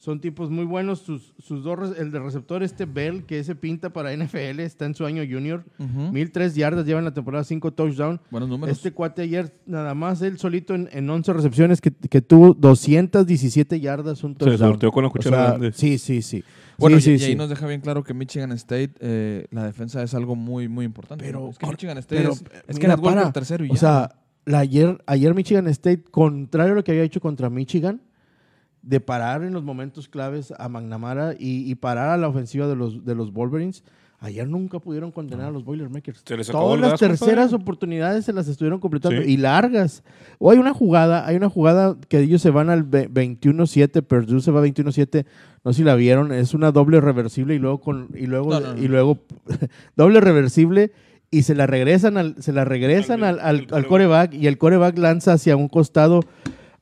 Son 0.00 0.20
tipos 0.20 0.48
muy 0.48 0.64
buenos. 0.64 1.00
Sus, 1.00 1.34
sus 1.40 1.64
dos, 1.64 1.98
el 1.98 2.12
de 2.12 2.20
receptor, 2.20 2.62
este 2.62 2.84
Bell, 2.86 3.24
que 3.24 3.40
ese 3.40 3.56
pinta 3.56 3.90
para 3.92 4.12
NFL, 4.16 4.60
está 4.60 4.86
en 4.86 4.94
su 4.94 5.04
año 5.04 5.24
junior. 5.28 5.64
Ujú. 5.80 6.12
1003 6.12 6.54
yardas, 6.54 6.86
lleva 6.86 7.00
en 7.00 7.04
la 7.04 7.12
temporada 7.14 7.42
5 7.42 7.72
touchdowns. 7.72 8.20
Buenos 8.30 8.48
números. 8.48 8.76
Este 8.76 8.92
cuate 8.92 9.22
ayer, 9.22 9.52
nada 9.66 9.94
más 9.94 10.22
él 10.22 10.38
solito 10.38 10.76
en, 10.76 10.88
en 10.92 11.10
11 11.10 11.32
recepciones, 11.32 11.80
que, 11.80 11.90
que 11.90 12.22
tuvo 12.22 12.54
217 12.54 13.80
yardas, 13.80 14.22
un 14.22 14.34
Se 14.34 14.38
touchdown. 14.38 14.58
sorteó 14.72 14.92
con 14.92 15.02
la 15.02 15.08
O 15.08 15.12
cuchara 15.12 15.36
sea, 15.36 15.46
grande. 15.48 15.72
Sí, 15.72 15.98
sí, 15.98 16.22
sí. 16.22 16.44
Bueno, 16.78 17.00
Sí, 17.00 17.14
y, 17.14 17.18
sí, 17.18 17.24
y 17.24 17.26
ahí 17.26 17.32
sí. 17.32 17.36
nos 17.36 17.48
deja 17.48 17.66
bien 17.66 17.80
claro 17.80 18.04
que 18.04 18.14
Michigan 18.14 18.52
State, 18.52 18.92
eh, 19.00 19.46
la 19.50 19.64
defensa 19.64 20.00
es 20.04 20.14
algo 20.14 20.36
muy, 20.36 20.68
muy 20.68 20.84
importante. 20.84 21.24
Pero- 21.24 21.50
es 21.50 21.58
que 21.58 21.66
Michigan 21.66 21.98
State 21.98 22.16
pero, 22.22 22.32
es, 22.34 22.44
es 22.68 22.78
que 22.78 22.86
mira, 22.86 22.96
para. 22.96 23.32
tercero 23.32 23.64
y 23.64 23.70
O 23.70 23.74
ya. 23.74 23.80
sea, 23.80 24.14
la 24.44 24.60
ayer, 24.60 25.02
ayer 25.06 25.34
Michigan 25.34 25.66
State, 25.66 26.04
contrario 26.10 26.72
a 26.74 26.76
lo 26.76 26.84
que 26.84 26.92
había 26.92 27.02
hecho 27.02 27.20
contra 27.20 27.50
Michigan, 27.50 28.00
de 28.88 29.00
parar 29.00 29.42
en 29.44 29.52
los 29.52 29.62
momentos 29.64 30.08
claves 30.08 30.52
a 30.58 30.68
McNamara 30.68 31.34
y, 31.38 31.70
y 31.70 31.74
parar 31.74 32.08
a 32.08 32.16
la 32.16 32.28
ofensiva 32.28 32.66
de 32.66 32.74
los, 32.74 33.04
de 33.04 33.14
los 33.14 33.32
Wolverines, 33.34 33.84
ayer 34.20 34.48
nunca 34.48 34.78
pudieron 34.78 35.12
contener 35.12 35.44
a 35.44 35.50
los 35.50 35.62
Boilermakers. 35.62 36.22
Se 36.24 36.36
les 36.38 36.48
acabó 36.48 36.64
Todas 36.68 36.80
las 36.80 36.90
gas, 36.92 37.00
terceras 37.00 37.44
compadre. 37.50 37.62
oportunidades 37.62 38.24
se 38.24 38.32
las 38.32 38.48
estuvieron 38.48 38.80
completando 38.80 39.20
Sí. 39.22 39.32
y 39.32 39.36
largas. 39.36 40.02
O 40.38 40.50
hay 40.50 40.56
una 40.58 40.72
jugada, 40.72 41.26
hay 41.26 41.36
una 41.36 41.50
jugada 41.50 41.96
que 42.08 42.18
ellos 42.20 42.40
se 42.40 42.48
van 42.50 42.70
al 42.70 42.82
ve- 42.82 43.10
21-7, 43.10 44.00
Purdue 44.02 44.40
se 44.40 44.50
va 44.50 44.62
21-7, 44.64 45.26
no 45.64 45.72
sé 45.74 45.76
si 45.78 45.84
la 45.84 45.94
vieron, 45.94 46.32
es 46.32 46.54
una 46.54 46.72
doble 46.72 47.00
reversible 47.02 47.54
y 47.54 47.58
luego 47.58 47.80
con 47.82 48.08
y 48.14 48.26
luego 48.26 48.48
No, 48.50 48.60
no, 48.60 48.74
no. 48.74 48.82
y 48.82 48.88
luego 48.88 49.18
doble 49.96 50.20
reversible 50.22 50.92
y 51.30 51.42
se 51.42 51.54
la 51.54 51.66
regresan 51.66 52.16
al 52.16 52.42
se 52.42 52.52
la 52.54 52.64
regresan 52.64 53.22
al, 53.22 53.38
Al- 53.38 53.44
al, 53.46 53.66
al 53.70 53.74
al 53.74 53.86
coreback 53.86 54.32
y 54.32 54.46
el 54.46 54.56
coreback 54.56 54.96
lanza 54.96 55.34
hacia 55.34 55.56
un 55.56 55.68
costado 55.68 56.20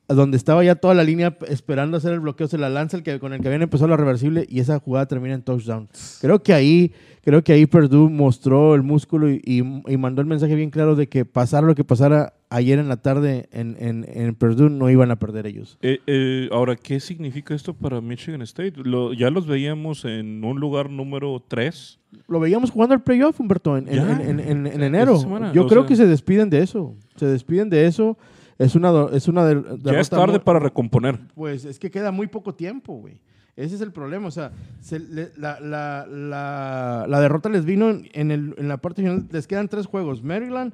donde 0.07 0.37
estaba 0.37 0.63
ya 0.63 0.75
toda 0.75 0.93
la 0.93 1.03
línea 1.03 1.37
esperando 1.49 1.97
hacer 1.97 2.13
el 2.13 2.21
bloqueo, 2.21 2.47
se 2.47 2.57
la 2.57 2.69
lanza 2.69 2.95
el 2.97 3.03
que 3.03 3.19
con 3.19 3.33
el 3.33 3.41
que 3.41 3.47
habían 3.47 3.61
empezado 3.61 3.89
la 3.89 3.97
reversible 3.97 4.45
y 4.49 4.59
esa 4.61 4.79
jugada 4.79 5.05
termina 5.05 5.35
en 5.35 5.41
touchdown. 5.41 5.89
Creo 6.21 6.41
que 6.41 6.53
ahí 6.53 6.93
creo 7.23 7.43
que 7.43 7.51
ahí 7.51 7.65
Purdue 7.65 8.09
mostró 8.09 8.73
el 8.73 8.83
músculo 8.83 9.29
y, 9.29 9.41
y- 9.43 9.61
y 9.91 9.97
mandó 9.97 10.21
el 10.21 10.27
mensaje 10.27 10.55
bien 10.55 10.69
claro 10.69 10.95
de 10.95 11.09
que 11.09 11.25
pasara 11.25 11.67
lo 11.67 11.75
que 11.75 11.83
pasara 11.83 12.33
ayer 12.49 12.79
en 12.79 12.87
la 12.87 12.95
tarde 12.95 13.49
en, 13.51 13.75
en, 13.81 14.05
en 14.09 14.33
Purdue 14.35 14.69
no 14.69 14.89
iban 14.89 15.11
a 15.11 15.17
perder 15.17 15.45
ellos. 15.45 15.77
Eh, 15.81 15.99
eh, 16.07 16.47
ahora, 16.53 16.77
¿qué 16.77 17.01
significa 17.01 17.53
esto 17.53 17.73
para 17.73 17.99
Michigan 17.99 18.41
State? 18.43 18.75
Lo- 18.77 19.11
ya 19.11 19.29
los 19.29 19.45
veíamos 19.45 20.05
en 20.05 20.41
un 20.45 20.57
lugar 20.61 20.89
número 20.89 21.43
3. 21.45 21.99
Lo 22.29 22.39
veíamos 22.39 22.71
jugando 22.71 22.95
el 22.95 23.01
playoff, 23.01 23.37
Humberto, 23.41 23.75
en, 23.75 23.89
en- 23.89 23.95
Ya. 23.95 24.11
en- 24.23 24.39
en- 24.39 24.39
en 24.39 24.67
Esta 24.67 24.85
enero. 24.85 25.51
Yo 25.53 25.65
o 25.65 25.67
creo 25.67 25.81
sea- 25.81 25.87
que 25.89 25.95
se 25.97 26.07
despiden 26.07 26.49
de 26.49 26.59
eso. 26.59 26.95
Se 27.17 27.25
despiden 27.25 27.69
de 27.69 27.87
eso. 27.87 28.17
Es 28.57 28.75
una, 28.75 28.89
do- 28.89 29.11
es 29.11 29.27
una 29.27 29.45
de- 29.45 29.61
Ya 29.61 29.69
es 29.69 29.83
derrota 29.83 30.09
tarde 30.17 30.31
muy- 30.33 30.39
para 30.39 30.59
recomponer. 30.59 31.19
Pues 31.35 31.65
es 31.65 31.77
que 31.79 31.91
queda 31.91 32.11
muy 32.11 32.27
poco 32.27 32.55
tiempo, 32.55 32.93
güey. 32.95 33.21
Ese 33.55 33.75
es 33.75 33.81
el 33.81 33.91
problema. 33.91 34.27
O 34.27 34.31
sea, 34.31 34.51
se 34.81 34.99
le- 34.99 35.31
la, 35.37 35.59
la- 35.59 36.05
la- 36.07 37.05
la 37.07 37.19
derrota 37.19 37.49
les 37.49 37.65
vino 37.65 37.89
en, 37.89 38.07
en 38.13 38.31
el- 38.31 38.55
en 38.57 38.67
la 38.67 38.77
parte 38.77 39.01
final. 39.01 39.27
Les 39.31 39.47
quedan 39.47 39.67
tres 39.67 39.85
juegos. 39.85 40.23
Maryland 40.23 40.73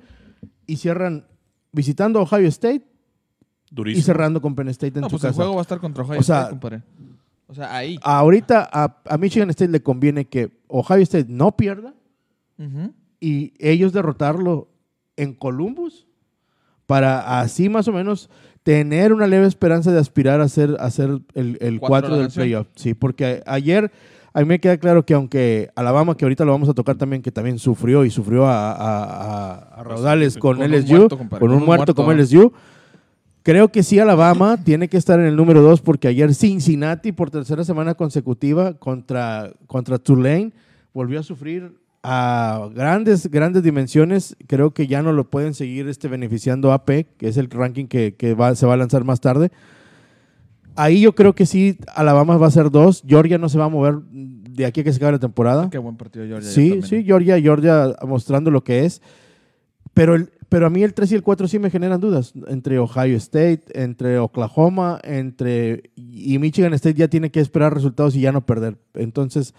y 0.68 0.78
cierran 0.78 1.26
visitando 1.72 2.22
Ohio 2.22 2.48
State, 2.48 2.86
Durísimo. 3.72 4.00
y 4.00 4.04
cerrando 4.04 4.42
con 4.42 4.54
Penn 4.56 4.70
State 4.70 4.94
en 5.00 5.02
No, 5.02 5.10
su 5.10 5.16
pues 5.18 5.24
el 5.26 5.34
juego 5.34 5.54
va 5.56 5.60
a 5.60 5.64
estar 5.64 5.80
contra 5.80 6.04
Ohio 6.04 6.20
O 6.20 6.24
sea- 6.24 6.38
State, 6.42 6.52
compadre. 6.52 6.84
O 7.48 7.54
sea, 7.56 7.76
ahí. 7.76 7.98
Ahorita 8.02 8.68
a, 8.72 9.02
a 9.08 9.18
Michigan 9.18 9.50
State 9.50 9.72
le 9.72 9.84
conviene 9.84 10.26
que 10.26 10.52
Ohio 10.68 11.02
State 11.04 11.26
no 11.30 11.56
pierda 11.56 11.94
y 13.20 13.54
ellos 13.60 13.94
derrotarlo 13.94 14.70
en 15.18 15.34
Columbus 15.34 16.08
para 16.86 17.40
así 17.40 17.70
más 17.70 17.88
o 17.88 17.94
menos 17.94 18.30
tener 18.64 19.12
una 19.14 19.28
leve 19.28 19.46
esperanza 19.48 19.92
de 19.92 20.00
aspirar 20.00 20.40
a 20.42 20.48
ser, 20.48 20.78
a 20.80 20.90
ser 20.90 21.10
el, 21.34 21.58
el 21.60 21.80
Cuatro 21.80 22.10
4 22.10 22.10
de 22.10 22.16
la 22.16 22.22
del 22.28 22.32
playoff. 22.34 22.68
Sí, 22.76 22.94
porque 22.94 23.44
ayer 23.46 23.92
a 24.34 24.40
mí 24.40 24.46
me 24.48 24.60
queda 24.60 24.78
claro 24.78 25.06
que 25.06 25.14
aunque 25.14 25.70
Alabama, 25.76 26.16
que 26.18 26.26
ahorita 26.26 26.44
lo 26.46 26.52
vamos 26.54 26.70
a 26.70 26.74
tocar 26.74 26.96
también, 26.96 27.22
que 27.22 27.32
también 27.32 27.60
sufrió 27.60 28.04
y 28.06 28.10
sufrió 28.10 28.48
a, 28.48 28.72
a- 28.72 29.04
a- 29.04 29.54
a 29.80 29.84
raudales 29.84 30.38
con, 30.38 30.58
Con 30.58 30.72
LSU, 30.72 30.96
muerto, 30.96 31.18
con 31.18 31.28
un 31.52 31.58
un 31.58 31.66
muerto, 31.66 31.66
muerto, 31.66 31.96
como. 31.96 32.14
LSU, 32.14 32.52
creo 33.44 33.68
que 33.70 33.84
sí 33.84 34.00
Alabama 34.00 34.58
tiene 34.64 34.88
que 34.88 34.98
estar 34.98 35.20
en 35.20 35.26
el 35.26 35.36
número 35.36 35.62
2 35.62 35.82
porque 35.82 36.08
ayer 36.08 36.34
Cincinnati 36.34 37.12
por 37.12 37.30
tercera 37.30 37.64
semana 37.64 37.94
consecutiva 37.96 38.74
contra, 38.74 39.52
contra 39.68 40.00
Tulane 40.00 40.52
volvió 40.94 41.20
a 41.20 41.24
sufrir 41.24 41.74
a 42.04 42.70
grandes, 42.76 43.30
grandes 43.32 43.64
dimensiones. 43.64 44.36
Creo 44.48 44.74
que 44.74 44.88
ya 44.88 45.02
no 45.02 45.14
lo 45.14 45.30
pueden 45.30 45.54
seguir 45.54 45.88
este, 45.88 46.08
beneficiando 46.10 46.72
AP, 46.74 47.06
que 47.18 47.28
es 47.30 47.38
el 47.38 47.50
ranking 47.50 47.86
que, 47.88 48.16
que 48.16 48.34
va- 48.34 48.56
se 48.56 48.66
va 48.66 48.74
a 48.74 48.78
lanzar 48.78 49.04
más 49.06 49.22
tarde. 49.22 49.52
Ahí 50.76 51.02
yo 51.02 51.14
creo 51.14 51.34
que 51.36 51.46
sí, 51.46 51.78
Alabama 51.96 52.38
va 52.38 52.48
a 52.48 52.52
ser 52.52 52.72
dos. 52.72 53.04
Georgia 53.08 53.38
no 53.38 53.48
se 53.48 53.58
va 53.60 53.66
a 53.66 53.70
mover 53.70 53.96
de 54.12 54.66
aquí 54.66 54.82
a 54.82 54.84
que 54.84 54.92
se 54.92 54.98
acabe 54.98 55.14
la 55.14 55.20
temporada. 55.20 55.70
Qué 55.70 55.78
buen 55.78 55.98
partido, 55.98 56.26
Georgia. 56.26 56.50
Sí, 56.50 56.82
sí, 56.84 57.04
Georgia, 57.04 57.40
Georgia 57.40 57.96
mostrando 58.08 58.50
lo 58.52 58.64
que 58.64 58.86
es. 58.86 59.02
Pero, 59.94 60.16
el- 60.16 60.30
pero 60.50 60.66
a 60.66 60.70
mí 60.72 60.82
el 60.84 60.94
3 60.96 61.12
y 61.12 61.16
el 61.16 61.22
4 61.24 61.48
sí 61.48 61.60
me 61.60 61.70
generan 61.70 62.02
dudas. 62.02 62.34
Entre 62.48 62.80
Ohio 62.80 63.16
State, 63.18 63.62
entre 63.76 64.18
Oklahoma, 64.18 65.00
entre... 65.04 65.92
Y 65.96 66.38
Michigan 66.40 66.74
State 66.74 66.96
ya 66.98 67.08
tiene 67.08 67.30
que 67.30 67.40
esperar 67.40 67.74
resultados 67.74 68.16
y 68.16 68.22
ya 68.22 68.32
no 68.32 68.44
perder. 68.46 68.78
Entonces, 68.96 69.54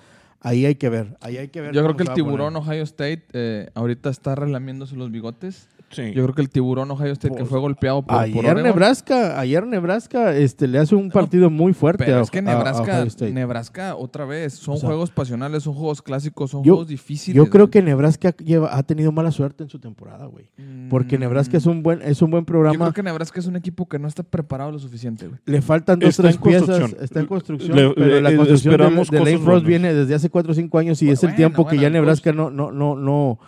ahí 0.44 0.66
hay 0.66 0.76
que 0.76 0.88
ver. 0.88 1.16
Ahí 1.20 1.38
hay 1.38 1.48
que 1.48 1.60
ver 1.60 1.74
Yo 1.74 1.82
creo 1.82 1.96
que 1.96 2.04
el 2.04 2.14
tiburón. 2.14 2.54
Ohio 2.56 2.84
State 2.84 3.24
eh, 3.32 3.70
ahorita 3.74 4.10
está 4.10 4.34
relamiéndose 4.34 4.94
los 4.94 5.10
bigotes. 5.10 5.68
Sí. 5.94 6.12
Yo 6.12 6.22
creo 6.24 6.34
que 6.34 6.42
el 6.42 6.50
tiburón 6.50 6.90
Ohio 6.90 7.12
State 7.12 7.34
que 7.34 7.38
Pues, 7.40 7.50
fue 7.50 7.60
golpeado 7.60 8.02
por, 8.02 8.16
Ayer. 8.18 8.56
Nebraska, 8.62 9.38
ayer 9.38 9.66
Nebraska 9.66 10.34
este, 10.36 10.66
le 10.66 10.78
hace 10.78 10.94
un 10.94 11.10
partido 11.10 11.50
muy 11.50 11.72
fuerte 11.72 12.04
Pero 12.04 12.18
a, 12.18 12.22
es 12.22 12.30
que 12.30 12.38
a- 12.38 12.42
a 12.42 12.44
Nebraska, 12.44 12.82
Ohio 12.92 13.04
State. 13.04 13.32
Nebraska 13.32 13.96
otra 13.96 14.24
vez, 14.24 14.54
son 14.54 14.74
O 14.74 14.78
sea, 14.78 14.88
juegos 14.88 15.10
pasionales, 15.10 15.62
son 15.62 15.74
juegos 15.74 16.02
clásicos, 16.02 16.50
son 16.50 16.62
yo- 16.64 16.74
juegos 16.74 16.88
difíciles. 16.88 17.36
Yo 17.36 17.48
creo 17.50 17.70
que 17.70 17.82
Nebraska 17.82 18.34
lleva, 18.38 18.76
ha 18.76 18.82
tenido 18.82 19.12
mala 19.12 19.30
suerte 19.30 19.62
en 19.62 19.68
su 19.70 19.78
temporada, 19.78 20.26
güey. 20.26 20.46
Porque 20.90 21.16
Mm, 21.16 21.20
Nebraska 21.20 21.56
es 21.56 21.66
un 21.66 21.82
buen, 21.82 22.02
es 22.02 22.20
un 22.22 22.30
buen 22.30 22.42
Yo 22.42 22.46
programa. 22.46 22.76
creo 22.86 22.92
que 22.92 23.02
Nebraska 23.02 23.38
es 23.40 23.46
un 23.46 23.56
equipo 23.56 23.88
que 23.88 23.98
no 23.98 24.08
está 24.08 24.22
preparado 24.22 24.72
lo 24.72 24.78
suficiente, 24.78 25.26
güey. 25.28 25.38
Le 25.46 25.62
faltan 25.62 25.98
dos, 25.98 26.10
Está 26.10 26.22
tres 26.24 26.38
piezas. 26.38 26.94
Está 27.00 27.20
en 27.20 27.26
construcción. 27.26 27.76
Le- 27.76 27.94
pero 27.94 28.06
le- 28.06 28.20
la 28.20 28.30
eh, 28.30 28.36
construcción 28.36 28.76
de, 28.76 28.84
de 29.18 29.18
Lane 29.24 29.38
Frost 29.38 29.64
viene 29.66 29.94
desde 29.94 30.14
hace 30.14 30.30
cuatro 30.30 30.52
o 30.52 30.54
cinco 30.54 30.78
años 30.78 31.00
y 31.02 31.10
es 31.10 31.22
el 31.22 31.28
Bueno, 31.28 31.36
tiempo 31.36 31.66
que 31.66 31.78
ya 31.78 31.90
Nebraska 31.90 32.32
no, 32.32 32.50
no, 32.50 32.72
no, 32.72 32.96
no, 32.96 33.38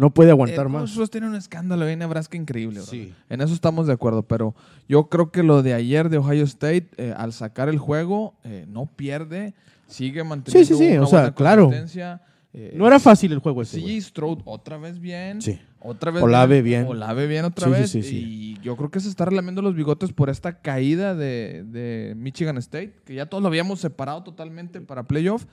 no 0.00 0.10
puede 0.12 0.30
aguantar 0.30 0.66
Eh, 0.66 0.68
más. 0.70 0.92
Pues 0.96 1.10
tiene 1.10 1.28
un 1.28 1.34
escándalo 1.36 1.84
ahí 1.84 1.92
en 1.92 1.98
Nebraska 2.00 2.36
increíble. 2.36 2.80
Sí. 2.80 3.14
En 3.28 3.40
eso 3.40 3.54
estamos 3.54 3.86
de 3.86 3.92
acuerdo, 3.92 4.22
pero 4.22 4.54
yo 4.88 5.08
creo 5.08 5.30
que 5.30 5.42
lo 5.42 5.62
de 5.62 5.74
ayer 5.74 6.08
de 6.08 6.18
Ohio 6.18 6.44
State, 6.44 6.88
eh, 6.96 7.14
al 7.16 7.32
sacar 7.32 7.68
el 7.68 7.78
juego, 7.78 8.34
eh, 8.44 8.64
no 8.68 8.86
pierde, 8.86 9.54
sigue 9.86 10.24
manteniendo 10.24 10.66
Sí, 10.66 10.74
sí, 10.74 10.78
sí, 10.88 10.92
una 10.96 11.02
o 11.04 11.06
sea, 11.06 11.20
buena 11.20 11.34
claro. 11.34 11.64
consistencia. 11.66 12.22
eh, 12.52 12.74
No 12.76 12.86
era 12.86 12.98
fácil 12.98 13.30
el 13.32 13.38
juego 13.38 13.62
ese. 13.62 13.76
CJ 13.78 13.82
güey. 13.84 14.00
Stroud 14.00 14.38
otra 14.44 14.78
vez 14.78 14.98
bien. 14.98 15.40
Sí. 15.42 15.60
Otra 15.82 16.10
vez 16.10 16.22
Olave 16.22 16.60
bien. 16.62 16.86
Olave 16.86 17.26
bien 17.26 17.44
otra 17.44 17.66
Sí, 17.68 17.72
sí, 17.74 17.80
vez. 17.80 17.90
sí, 17.90 18.02
sí. 18.02 18.16
Y 18.26 18.60
yo 18.62 18.76
creo 18.76 18.90
que 18.90 19.00
se 19.00 19.08
está 19.08 19.24
relamiendo 19.24 19.62
los 19.62 19.74
bigotes 19.74 20.12
por 20.12 20.28
esta 20.28 20.60
caída 20.60 21.14
de, 21.14 21.64
de 21.66 22.14
Michigan 22.16 22.58
State, 22.58 22.96
que 23.04 23.14
ya 23.14 23.26
todos 23.26 23.40
lo 23.42 23.48
habíamos 23.48 23.80
separado 23.80 24.22
totalmente 24.22 24.80
para 24.82 25.04
playoff. 25.04 25.46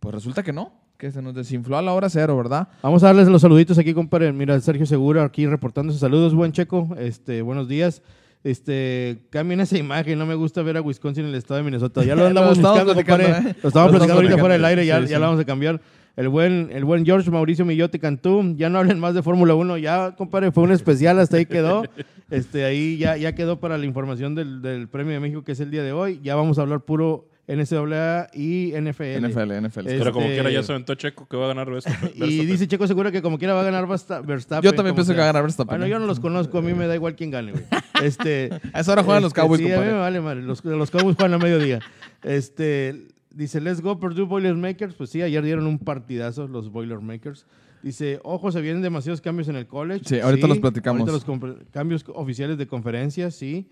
Pues 0.00 0.14
resulta 0.14 0.42
que 0.42 0.52
no, 0.52 0.72
que 0.98 1.12
se 1.12 1.22
nos 1.22 1.32
desinfló 1.32 1.78
a 1.78 1.82
la 1.82 1.92
hora 1.92 2.10
cero, 2.10 2.36
¿verdad? 2.36 2.66
Vamos 2.82 3.04
a 3.04 3.06
darles 3.06 3.28
los 3.28 3.40
saluditos 3.40 3.78
aquí, 3.78 3.94
compadre. 3.94 4.32
Mira, 4.32 4.58
Sergio 4.60 4.84
Segura 4.84 5.22
aquí 5.22 5.46
reportando 5.46 5.92
sus 5.92 6.00
saludos. 6.00 6.34
Buen 6.34 6.50
checo. 6.50 6.88
Este, 6.98 7.40
buenos 7.40 7.68
días. 7.68 8.02
Este, 8.42 9.20
cambien 9.30 9.60
esa 9.60 9.78
imagen. 9.78 10.18
No 10.18 10.26
me 10.26 10.34
gusta 10.34 10.60
ver 10.62 10.76
a 10.76 10.80
Wisconsin 10.80 11.22
en 11.22 11.30
el 11.30 11.36
estado 11.36 11.58
de 11.58 11.62
Minnesota. 11.62 12.02
Ya 12.02 12.16
lo 12.16 12.26
andamos 12.26 12.58
buscando, 12.60 12.96
compadre. 12.96 13.28
¿eh? 13.28 13.56
Lo 13.62 13.68
estamos 13.68 13.92
Lo 13.92 13.98
platicando 13.98 14.14
ahorita 14.14 14.38
fuera 14.38 14.54
del 14.54 14.64
aire. 14.64 14.86
Ya, 14.86 15.00
Sí, 15.02 15.06
ya 15.06 15.20
lo 15.20 15.26
vamos 15.26 15.40
a 15.40 15.44
cambiar. 15.44 15.80
El 16.16 16.28
buen, 16.30 16.70
el 16.72 16.84
buen 16.84 17.06
George 17.06 17.30
Mauricio 17.30 17.64
Millote 17.64 18.00
Cantú. 18.00 18.54
Ya 18.56 18.68
no 18.68 18.80
hablen 18.80 18.98
más 18.98 19.14
de 19.14 19.22
Fórmula 19.22 19.54
1. 19.54 19.78
Ya, 19.78 20.16
compadre, 20.16 20.50
fue 20.50 20.64
un 20.64 20.72
especial. 20.72 21.20
Hasta 21.20 21.36
ahí 21.36 21.46
quedó. 21.46 21.84
Este, 22.28 22.64
ahí 22.64 22.98
ya, 22.98 23.16
ya 23.16 23.36
quedó 23.36 23.60
para 23.60 23.78
la 23.78 23.86
información 23.86 24.34
del, 24.34 24.62
del 24.62 24.88
Premio 24.88 25.12
de 25.12 25.20
México, 25.20 25.44
que 25.44 25.52
es 25.52 25.60
el 25.60 25.70
día 25.70 25.84
de 25.84 25.92
hoy. 25.92 26.18
Ya 26.24 26.34
vamos 26.34 26.58
a 26.58 26.62
hablar 26.62 26.80
puro 26.80 27.28
NCAA 27.48 28.28
y 28.34 28.72
NFL. 28.74 29.20
NFL, 29.26 29.52
NFL. 29.66 29.86
Es- 29.88 29.98
Pero 29.98 30.12
como 30.12 30.26
Este- 30.26 30.34
quiera 30.34 30.50
ya 30.50 30.62
se 30.62 30.72
aventó 30.72 30.94
Checo 30.94 31.26
que 31.26 31.36
va 31.36 31.46
a 31.46 31.48
ganar 31.48 31.68
Verstappen. 31.72 32.12
Y 32.14 32.44
dice 32.46 32.68
Checo 32.68 32.86
Segura 32.86 33.10
que 33.10 33.22
como 33.22 33.38
quiera 33.38 33.54
va 33.54 33.62
a 33.62 33.64
ganar 33.64 33.86
Versta- 33.86 34.24
Verstappen. 34.24 34.70
Yo 34.70 34.74
también 34.76 34.94
pienso 34.94 35.12
que 35.12 35.18
va 35.18 35.24
a 35.24 35.28
ganar 35.28 35.42
Verstappen. 35.42 35.72
Bueno, 35.72 35.86
¿eh? 35.86 35.88
yo 35.90 35.98
no 35.98 36.06
los 36.06 36.20
conozco, 36.20 36.58
a 36.58 36.62
mí 36.62 36.74
me 36.74 36.86
da 36.86 36.94
igual 36.94 37.16
quién 37.16 37.30
gane, 37.30 37.52
güey. 37.52 37.64
Este, 38.04 38.50
A 38.72 38.80
esa 38.80 38.92
hora 38.92 39.02
juegan 39.02 39.22
los 39.24 39.30
este, 39.30 39.40
Cowboys, 39.40 39.58
Sí, 39.60 39.64
a 39.66 39.68
mí 39.68 39.72
compadre. 39.74 39.92
me 39.94 39.98
vale 39.98 40.20
madre. 40.20 40.42
Los, 40.42 40.64
los 40.64 40.90
Cowboys 40.90 41.16
juegan 41.16 41.34
a 41.34 41.38
mediodía. 41.38 41.80
Este, 42.22 43.08
dice, 43.34 43.60
let's 43.60 43.80
go 43.80 43.98
Purdue 43.98 44.22
Boilermakers. 44.24 44.94
Pues 44.94 45.10
sí, 45.10 45.22
ayer 45.22 45.42
dieron 45.44 45.66
un 45.66 45.78
partidazo 45.78 46.46
los 46.46 46.70
Boilermakers. 46.70 47.46
Dice, 47.82 48.20
ojo, 48.24 48.50
se 48.52 48.60
vienen 48.60 48.82
demasiados 48.82 49.20
cambios 49.20 49.48
en 49.48 49.56
el 49.56 49.66
college. 49.66 50.02
Sí, 50.04 50.20
ahorita 50.20 50.46
los 50.48 50.58
platicamos. 50.58 51.08
Ahorita 51.08 51.32
los 51.46 51.56
cambios 51.72 52.04
oficiales 52.14 52.58
de 52.58 52.66
conferencia, 52.66 53.30
sí. 53.30 53.68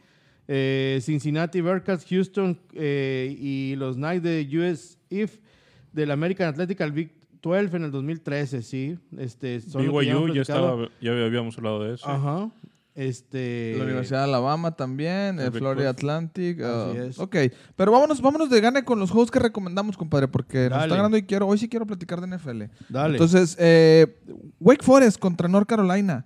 Eh, 0.48 1.00
Cincinnati, 1.02 1.60
Bearcats, 1.60 2.04
Houston 2.06 2.58
eh, 2.72 3.36
y 3.38 3.74
los 3.76 3.96
Knights 3.96 4.22
de 4.22 4.48
US 4.58 4.98
IF 5.10 5.38
del 5.92 6.10
American 6.10 6.48
Athletic 6.48 6.80
al 6.80 6.92
Big 6.92 7.10
12 7.42 7.76
en 7.76 7.84
el 7.84 7.90
2013, 7.90 8.62
sí. 8.62 8.98
Este, 9.18 9.60
son 9.60 9.86
BYU 9.86 10.34
ya, 10.34 10.42
estaba, 10.42 10.88
ya 11.00 11.12
habíamos 11.12 11.56
hablado 11.58 11.84
de 11.84 11.94
eso. 11.94 12.08
Ajá. 12.08 12.50
Este, 12.96 13.74
La 13.76 13.84
Universidad 13.84 14.20
de 14.20 14.24
Alabama 14.24 14.74
también, 14.74 15.38
el 15.38 15.52
Florida. 15.52 15.90
Atlantic. 15.90 16.62
Así 16.62 16.98
ah, 16.98 17.04
es. 17.04 17.18
Ok, 17.18 17.36
pero 17.76 17.92
vámonos, 17.92 18.22
vámonos 18.22 18.48
de 18.48 18.58
gane 18.60 18.84
con 18.84 18.98
los 18.98 19.10
juegos 19.10 19.30
que 19.30 19.38
recomendamos, 19.38 19.98
compadre, 19.98 20.28
porque 20.28 20.60
nos 20.60 20.70
Dale. 20.70 20.84
está 20.84 20.96
ganando 20.96 21.18
y 21.18 21.22
quiero, 21.24 21.46
hoy 21.46 21.58
sí 21.58 21.68
quiero 21.68 21.86
platicar 21.86 22.22
de 22.22 22.36
NFL. 22.36 22.62
Dale. 22.88 23.14
Entonces, 23.14 23.54
eh, 23.60 24.16
Wake 24.60 24.82
Forest 24.82 25.18
contra 25.18 25.46
North 25.46 25.68
Carolina. 25.68 26.24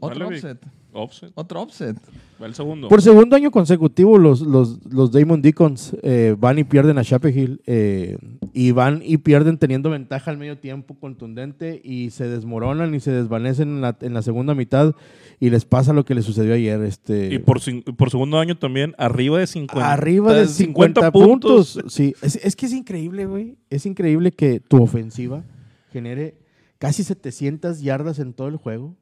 Otro 0.00 0.26
upset. 0.28 0.60
Offset. 0.92 1.32
Otro 1.34 1.62
upset. 1.62 1.96
Va 2.40 2.46
el 2.46 2.54
segundo. 2.54 2.88
Por 2.88 3.02
segundo 3.02 3.36
año 3.36 3.50
consecutivo, 3.50 4.18
los, 4.18 4.40
los, 4.40 4.78
los 4.86 5.12
Damon 5.12 5.42
Deacons 5.42 5.96
eh, 6.02 6.34
van 6.38 6.58
y 6.58 6.64
pierden 6.64 6.98
a 6.98 7.04
Chapel 7.04 7.36
Hill 7.36 7.62
eh, 7.66 8.18
y 8.52 8.70
van 8.72 9.02
y 9.04 9.18
pierden 9.18 9.58
teniendo 9.58 9.90
ventaja 9.90 10.30
al 10.30 10.38
medio 10.38 10.58
tiempo 10.58 10.94
contundente 10.98 11.80
y 11.84 12.10
se 12.10 12.28
desmoronan 12.28 12.94
y 12.94 13.00
se 13.00 13.12
desvanecen 13.12 13.68
en 13.68 13.80
la, 13.82 13.96
en 14.00 14.14
la 14.14 14.22
segunda 14.22 14.54
mitad 14.54 14.94
y 15.38 15.50
les 15.50 15.64
pasa 15.64 15.92
lo 15.92 16.04
que 16.04 16.14
les 16.14 16.24
sucedió 16.24 16.54
ayer. 16.54 16.80
Este, 16.82 17.34
Y 17.34 17.38
por, 17.38 17.60
por 17.96 18.10
segundo 18.10 18.38
año 18.38 18.56
también, 18.56 18.94
arriba 18.98 19.38
de 19.38 19.46
50. 19.46 19.92
arriba 19.92 20.34
de 20.34 20.46
50, 20.46 21.12
puntos. 21.12 21.78
Sí, 21.88 22.14
es, 22.22 22.36
es 22.36 22.56
que 22.56 22.66
es 22.66 22.72
increíble, 22.72 23.26
güey. 23.26 23.56
Es 23.70 23.86
increíble 23.86 24.32
que 24.32 24.60
tu 24.60 24.82
ofensiva 24.82 25.44
genere 25.92 26.38
casi 26.78 27.04
700 27.04 27.80
yardas 27.80 28.18
en 28.18 28.32
todo 28.32 28.48
el 28.48 28.56
juego. 28.56 28.96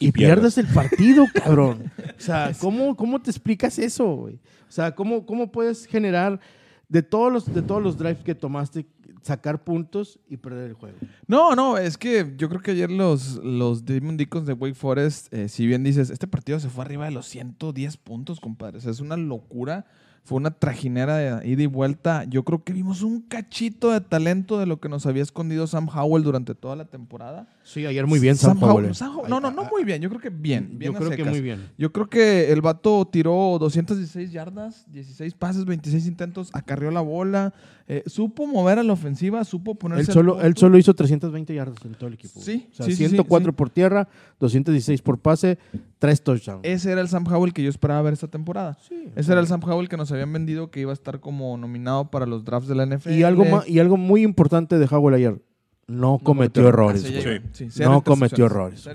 Y, 0.00 0.08
Y 0.08 0.12
pierdas 0.12 0.58
el 0.58 0.66
partido, 0.66 1.26
cabrón. 1.34 1.92
O 2.18 2.20
sea, 2.20 2.52
¿cómo, 2.58 2.96
cómo 2.96 3.20
te 3.20 3.30
explicas 3.30 3.78
eso, 3.78 4.16
güey? 4.16 4.34
O 4.68 4.72
sea, 4.72 4.94
¿cómo, 4.94 5.24
¿cómo 5.24 5.52
puedes 5.52 5.86
generar 5.86 6.40
de 6.88 7.02
todos, 7.02 7.32
los, 7.32 7.54
de 7.54 7.62
todos 7.62 7.82
los 7.82 7.96
drives 7.96 8.24
que 8.24 8.34
tomaste, 8.34 8.86
sacar 9.22 9.62
puntos 9.62 10.18
y 10.28 10.36
perder 10.36 10.70
el 10.70 10.74
juego? 10.74 10.96
No, 11.26 11.54
no, 11.54 11.78
es 11.78 11.96
que 11.96 12.34
yo 12.36 12.48
creo 12.48 12.60
que 12.60 12.72
ayer 12.72 12.90
los, 12.90 13.36
los 13.44 13.84
Demon 13.84 14.16
Deacons 14.16 14.46
de 14.46 14.54
Wake 14.54 14.74
Forest, 14.74 15.32
eh, 15.32 15.48
si 15.48 15.66
bien 15.66 15.84
dices, 15.84 16.10
este 16.10 16.26
partido 16.26 16.58
se 16.58 16.68
fue 16.68 16.84
arriba 16.84 17.04
de 17.04 17.10
los 17.10 17.26
110 17.26 17.96
puntos, 17.98 18.40
compadre. 18.40 18.78
O 18.78 18.80
sea, 18.80 18.90
es 18.90 19.00
una 19.00 19.16
locura. 19.16 19.86
Fue 20.22 20.36
una 20.36 20.50
trajinera 20.52 21.16
de 21.16 21.48
ida 21.48 21.62
y 21.62 21.66
vuelta. 21.66 22.24
Yo 22.24 22.44
creo 22.44 22.62
que 22.62 22.72
vimos 22.72 23.02
un 23.02 23.20
cachito 23.22 23.90
de 23.90 24.00
talento 24.00 24.58
de 24.60 24.66
lo 24.66 24.78
que 24.78 24.88
nos 24.88 25.04
había 25.06 25.22
escondido 25.22 25.66
Sam 25.66 25.88
Howell 25.92 26.22
durante 26.22 26.54
toda 26.54 26.76
la 26.76 26.84
temporada. 26.84 27.48
Sí, 27.64 27.84
ayer 27.86 28.06
muy 28.06 28.20
bien 28.20 28.36
Sam, 28.36 28.62
Howell. 28.62 28.86
eh. 28.90 28.94
Sam 28.94 29.16
Howell- 29.16 29.28
no, 29.28 29.40
no, 29.40 29.50
no 29.50 29.64
muy 29.64 29.82
bien. 29.82 30.00
Yo 30.02 30.08
creo 30.08 30.20
que 30.20 30.30
bien. 30.30 30.78
bien 30.78 30.92
Yo 30.92 30.98
creo 30.98 31.10
que 31.10 31.16
secas. 31.16 31.32
muy 31.32 31.40
bien. 31.40 31.68
Yo 31.78 31.90
creo 31.90 32.08
que 32.08 32.52
el 32.52 32.60
vato 32.60 33.08
tiró 33.10 33.56
216 33.58 34.30
yardas, 34.30 34.84
16 34.92 35.34
pases, 35.34 35.64
26 35.64 36.06
intentos, 36.06 36.50
acarrió 36.52 36.90
la 36.92 37.00
bola, 37.00 37.52
eh, 37.92 38.04
supo 38.06 38.46
mover 38.46 38.78
a 38.78 38.84
la 38.84 38.92
ofensiva, 38.92 39.42
supo 39.42 39.74
ponerse 39.74 40.12
Él 40.12 40.14
solo, 40.14 40.40
él 40.40 40.56
solo 40.56 40.78
hizo 40.78 40.94
320 40.94 41.52
yardas 41.52 41.84
en 41.84 41.94
todo 41.94 42.06
el 42.06 42.14
equipo. 42.14 42.38
Sí, 42.40 42.68
O 42.70 42.74
sea, 42.76 42.86
sí, 42.86 42.92
sí, 42.92 42.98
sí, 42.98 43.08
104 43.08 43.50
sí. 43.50 43.56
por 43.56 43.68
tierra, 43.68 44.06
216 44.38 45.02
por 45.02 45.18
pase, 45.18 45.58
3 45.98 46.22
touchdowns. 46.22 46.60
Ese 46.62 46.92
era 46.92 47.00
el 47.00 47.08
Sam 47.08 47.26
Howell 47.26 47.52
que 47.52 47.64
yo 47.64 47.68
esperaba 47.68 48.00
ver 48.02 48.12
esta 48.12 48.28
temporada. 48.28 48.78
Ese 49.16 49.32
era 49.32 49.40
el 49.40 49.48
Sam 49.48 49.60
Howell 49.64 49.88
que 49.88 49.96
nos 49.96 50.12
habían 50.12 50.32
vendido 50.32 50.70
que 50.70 50.78
iba 50.78 50.92
a 50.92 50.94
estar 50.94 51.18
como 51.18 51.56
nominado 51.56 52.12
para 52.12 52.26
los 52.26 52.44
drafts 52.44 52.68
de 52.68 52.76
la 52.76 52.86
NFL. 52.86 53.10
Y 53.10 53.24
algo, 53.24 53.44
y 53.66 53.80
algo 53.80 53.96
muy 53.96 54.22
importante 54.22 54.78
de 54.78 54.86
Howell 54.88 55.14
ayer, 55.16 55.42
no, 55.88 56.20
cometió 56.22 56.68
errores. 56.68 57.02
Sí, 57.02 57.70
cero 57.70 57.90
No 57.90 58.04
cometió 58.04 58.46
errores. 58.46 58.88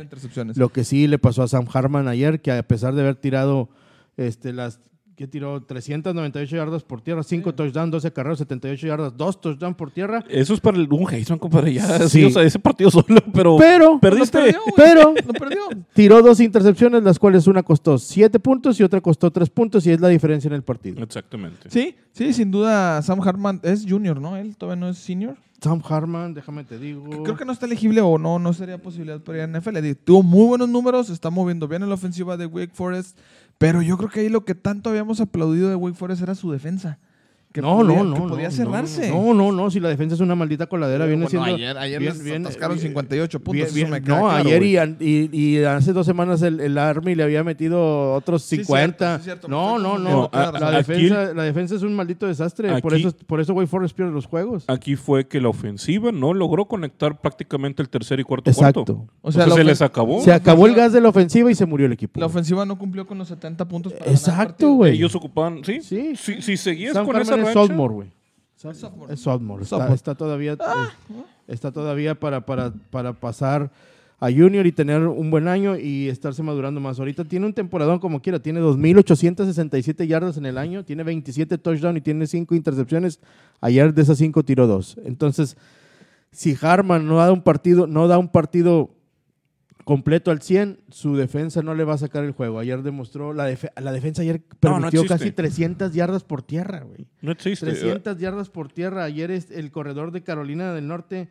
Lo 0.56 0.70
que 0.70 0.86
sí 0.86 1.08
le 1.08 1.20
pasó 1.20 1.44
a 1.44 1.50
Sam 1.50 1.66
Harman 1.74 2.08
ayer, 2.08 2.42
que 2.42 2.54
a 2.54 2.64
pesar 2.64 2.96
de 2.96 3.02
haber 3.02 3.18
tirado 3.18 3.68
Este, 4.16 4.54
las 4.54 4.80
que 5.16 5.28
tiró 5.28 5.62
398 5.64 6.56
yardas 6.58 6.84
por 6.84 7.02
tierra, 7.02 7.24
5 7.24 7.56
touchdowns, 7.56 7.92
12 7.92 8.12
carreras, 8.12 8.38
78 8.40 8.88
yardas, 8.88 9.16
2 9.16 9.42
touchdowns 9.42 9.76
por 9.78 9.92
tierra. 9.92 10.24
Eso 10.30 10.54
es 10.54 10.60
para 10.60 10.78
el, 10.78 10.92
un 10.92 11.06
Jason, 11.06 11.40
compadre. 11.40 11.74
Ya, 11.74 12.00
Sí. 12.00 12.10
sí. 12.22 12.26
o 12.26 12.30
sea, 12.32 12.44
ese 12.44 12.60
partido 12.60 12.92
solo, 12.92 13.06
pero. 13.34 13.58
Pero, 13.58 14.00
perdiste. 14.00 14.38
Perdió, 14.40 14.60
pero 14.76 15.14
Lo 15.26 15.34
perdió. 15.34 15.62
tiró 15.94 16.22
dos 16.22 16.40
intercepciones, 16.40 17.04
las 17.04 17.18
cuales 17.18 17.48
una 17.48 17.64
costó 17.64 17.98
7 17.98 18.40
puntos 18.40 18.80
y 18.80 18.84
otra 18.84 19.00
costó 19.02 19.32
3 19.32 19.50
puntos, 19.50 19.86
y 19.88 19.92
es 19.92 20.02
la 20.02 20.10
diferencia 20.10 20.48
en 20.48 20.54
el 20.54 20.64
partido. 20.64 21.02
Exactamente. 21.02 21.70
Sí, 21.70 21.96
sí, 22.12 22.34
sin 22.34 22.52
duda 22.52 23.02
Sam 23.02 23.22
Hartman 23.22 23.60
es 23.64 23.86
junior, 23.88 24.20
¿no? 24.20 24.36
Él 24.36 24.56
todavía 24.58 24.80
no 24.82 24.90
es 24.90 24.98
senior. 24.98 25.38
Sam 25.62 25.82
Harman, 25.88 26.34
déjame 26.34 26.64
te 26.64 26.78
digo. 26.78 27.24
Creo 27.24 27.36
que 27.38 27.46
no 27.46 27.52
está 27.52 27.66
elegible 27.66 28.02
o 28.02 28.20
no, 28.20 28.38
no 28.38 28.54
sería 28.54 28.78
posibilidad 28.78 29.20
para 29.22 29.38
ir 29.40 29.44
a 29.46 29.48
NFL. 29.60 29.78
Tuvo 30.04 30.22
muy 30.22 30.46
buenos 30.48 30.70
números, 30.70 31.10
está 31.10 31.30
moviendo 31.32 31.68
bien 31.68 31.82
en 31.82 31.90
la 31.90 31.96
ofensiva 31.96 32.38
de 32.38 32.46
Wake 32.46 32.74
Forest, 32.74 33.18
pero 33.58 33.82
yo 33.82 33.98
creo 33.98 34.10
que 34.10 34.22
ahí 34.22 34.30
lo 34.30 34.46
que 34.46 34.56
tanto 34.56 34.90
habíamos 34.90 35.22
aplaudido 35.22 35.70
de 35.70 35.76
Wake 35.76 35.98
Forest 35.98 36.22
era 36.22 36.36
su 36.36 36.52
defensa. 36.52 37.00
Que 37.56 37.62
no, 37.62 37.78
podía, 37.78 37.96
no, 38.00 38.04
no. 38.04 38.14
que 38.16 38.20
no, 38.20 38.28
podía 38.28 38.50
no, 38.50 38.52
cerrarse. 38.52 39.10
No, 39.10 39.34
no, 39.34 39.50
no, 39.54 39.72
si 39.72 39.80
la 39.80 39.88
defensa 39.88 40.14
es 40.16 40.20
una 40.20 40.36
maldita 40.36 40.68
coladera, 40.68 41.06
viene 41.06 41.24
Bueno, 41.24 41.30
siendo. 41.30 41.56
ayer, 41.56 41.78
ayer 41.78 42.00
bien- 42.22 42.42
atascaron 42.46 42.76
bien- 42.76 42.88
58 42.90 43.40
puntos. 43.40 43.74
bien- 43.74 43.86
eso 43.86 43.92
me 43.94 44.02
queda 44.02 44.16
no, 44.20 44.22
claro, 44.28 44.38
ayer 44.50 44.64
y, 44.64 44.78
y- 45.06 45.30
y 45.32 45.64
hace 45.64 45.94
dos 45.94 46.06
semanas 46.06 46.42
el, 46.42 46.60
el 46.60 46.78
Army 46.78 47.16
le 47.16 47.24
había 47.24 47.46
metido 47.46 48.14
otros 48.14 48.44
Sí, 48.44 48.58
50. 48.58 48.98
cierto, 48.98 49.18
sí, 49.20 49.24
cierto, 49.24 49.48
me 49.48 49.56
no, 49.56 49.80
no, 49.80 49.98
no. 49.98 50.30
La. 50.34 50.50
Aquí- 50.50 50.92
defensa, 50.92 51.34
la 51.34 51.44
defensa 51.44 51.76
es 51.76 51.84
un 51.84 51.96
maldito 51.96 52.28
desastre. 52.28 52.82
por 52.82 52.94
eso, 52.94 53.14
por 53.26 53.40
eso 53.40 53.54
Wake 53.54 53.68
Forest 53.68 53.96
pierde 53.96 54.12
los 54.12 54.26
juegos. 54.26 54.66
Aquí 54.68 54.98
fue 54.98 55.26
que 55.26 55.40
la 55.40 55.48
ofensiva 55.48 56.12
no 56.12 56.34
logró 56.34 56.66
conectar 56.66 57.22
prácticamente 57.22 57.82
el 57.82 57.88
tercer 57.88 58.20
y 58.20 58.24
cuarto 58.24 58.50
Exacto. 58.50 58.84
cuarto. 58.84 59.08
O 59.22 59.32
sea, 59.32 59.50
se 59.50 59.64
les 59.64 59.82
acabó. 59.82 60.22
Se 60.22 60.34
acabó 60.34 60.68
el 60.68 60.76
gas 60.76 60.92
de 60.92 61.00
la 61.00 61.08
ofensiva 61.08 61.50
y 61.50 61.56
se 61.56 61.66
murió 61.66 61.86
el 61.86 61.94
equipo. 61.94 62.20
La 62.20 62.26
ofensiva 62.26 62.66
no 62.66 62.78
cumplió 62.78 63.08
con 63.08 63.18
los 63.18 63.30
70 63.30 63.66
puntos 63.66 63.94
para 63.94 64.12
Exacto, 64.12 64.74
güey. 64.74 64.96
Ellos 64.96 65.16
ocupaban, 65.16 65.62
sí. 65.64 65.80
Sí. 65.82 66.16
Si, 66.18 66.42
si 66.42 66.58
seguías 66.58 66.98
con 66.98 67.16
esa 67.16 67.38
es 67.48 67.54
sophomore, 67.54 67.94
güey. 67.94 68.12
Es 68.56 68.78
sophomore. 68.80 69.14
Es 69.14 69.20
sophomore. 69.20 69.64
Está, 69.94 70.16
todavía, 70.16 70.54
eh, 70.54 70.58
está 71.48 71.72
todavía 71.72 72.16
para, 72.16 72.46
para, 72.46 72.72
para 72.90 73.14
pasar 73.14 73.72
a 74.20 74.32
junior 74.32 74.66
y 74.66 74.72
tener 74.72 75.06
un 75.06 75.30
buen 75.30 75.48
año 75.48 75.78
y 75.78 76.08
estarse 76.08 76.42
madurando 76.42 76.80
más. 76.80 77.00
Ahorita 77.00 77.26
tiene 77.26 77.46
un 77.46 77.54
temporadón 77.54 78.00
como 78.00 78.22
quiera. 78.22 78.40
Tiene 78.40 78.62
2.867 78.62 80.08
yardas 80.08 80.38
en 80.38 80.46
el 80.46 80.58
año, 80.58 80.84
tiene 80.84 81.04
27 81.04 81.58
touchdowns 81.58 81.98
y 81.98 82.02
tiene 82.02 82.26
5 82.26 82.56
intercepciones. 82.56 83.20
Ayer 83.62 83.94
de 83.94 84.02
esas 84.02 84.18
5 84.18 84.44
tiró 84.44 84.68
2. 84.68 85.02
Entonces, 85.04 85.58
si 86.32 86.58
Harman 86.60 87.06
no 87.06 87.18
da 87.18 87.32
un 87.32 87.42
partido, 87.42 87.88
no 87.88 88.08
da 88.08 88.18
un 88.18 88.30
partido 88.30 88.90
completo 89.86 90.32
al 90.32 90.42
100, 90.42 90.80
su 90.90 91.16
defensa 91.16 91.62
no 91.62 91.74
le 91.76 91.86
va 91.86 91.94
a 91.94 91.98
sacar 91.98 92.26
el 92.26 92.32
juego. 92.34 92.60
Ayer 92.60 92.82
demostró, 92.84 93.34
la, 93.34 93.50
defe- 93.50 93.72
la 93.80 93.94
defensa 93.94 94.22
ayer 94.24 94.42
No, 94.62 94.72
no 94.72 94.76
permitió 94.90 95.06
casi 95.06 95.32
300 95.32 95.94
yardas 95.94 96.24
por 96.26 96.42
tierra, 96.42 96.82
güey. 96.82 97.08
no 97.22 97.32
existe. 97.32 97.66
300 97.68 98.18
yardas 98.20 98.50
por 98.50 98.70
tierra. 98.70 99.04
Ayer 99.06 99.32
es 99.32 99.50
el 99.52 99.72
corredor 99.72 100.12
de 100.12 100.24
Carolina 100.24 100.74
del 100.74 100.88
Norte, 100.88 101.30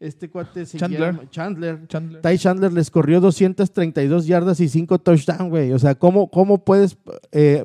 este 0.00 0.30
cuate 0.30 0.66
se 0.66 0.78
Chandler. 0.78 1.00
llama 1.14 1.30
Chandler. 1.30 1.86
Chandler. 1.88 2.22
Ty 2.22 2.38
Chandler 2.38 2.72
les 2.72 2.90
corrió 2.90 3.20
232 3.20 4.26
yardas 4.26 4.60
y 4.60 4.68
5 4.68 4.98
touchdowns, 5.00 5.50
güey. 5.50 5.72
O 5.72 5.78
sea, 5.78 5.94
¿cómo, 5.94 6.30
cómo 6.30 6.64
puedes 6.64 6.96
eh, 7.32 7.64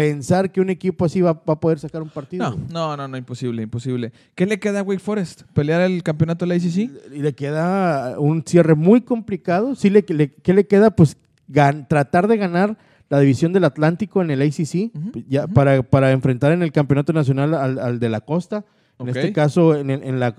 pensar 0.00 0.52
que 0.52 0.60
un 0.60 0.68
equipo 0.68 1.06
así 1.06 1.22
va, 1.22 1.32
va 1.32 1.54
a 1.54 1.60
poder 1.60 1.78
sacar 1.78 2.02
un 2.02 2.10
partido? 2.10 2.50
No, 2.50 2.56
no, 2.70 2.96
no, 2.98 3.08
no, 3.08 3.16
imposible, 3.16 3.62
imposible. 3.62 4.12
¿Qué 4.34 4.44
le 4.44 4.58
queda 4.58 4.80
a 4.80 4.82
Wake 4.82 5.00
Forest? 5.00 5.42
¿Pelear 5.54 5.80
el 5.80 6.02
campeonato 6.02 6.44
de 6.44 6.48
la 6.50 6.54
ACC? 6.56 7.10
Le 7.12 7.32
queda 7.34 8.18
un 8.20 8.42
cierre 8.44 8.74
muy 8.74 9.00
complicado. 9.00 9.74
Sí, 9.74 9.88
le, 9.88 10.04
le- 10.08 10.32
¿qué 10.34 10.52
le 10.52 10.66
queda? 10.66 10.90
Pues 10.90 11.16
gan- 11.50 11.86
tratar 11.88 12.28
de 12.28 12.36
ganar 12.36 12.76
la 13.08 13.20
división 13.20 13.52
del 13.54 13.64
Atlántico 13.64 14.20
en 14.20 14.30
el 14.30 14.42
ACC 14.42 14.90
Ujú, 14.94 15.22
ya, 15.28 15.44
ujú. 15.46 15.54
para, 15.54 15.82
para 15.82 16.10
enfrentar 16.12 16.52
en 16.52 16.62
el 16.62 16.72
campeonato 16.72 17.12
nacional 17.14 17.54
al, 17.54 17.78
al 17.78 17.98
de 17.98 18.08
la 18.10 18.20
costa. 18.20 18.64
En 18.98 19.08
este 19.08 19.32
caso, 19.32 19.76
en, 19.76 19.88
en 19.90 20.20
la, 20.20 20.34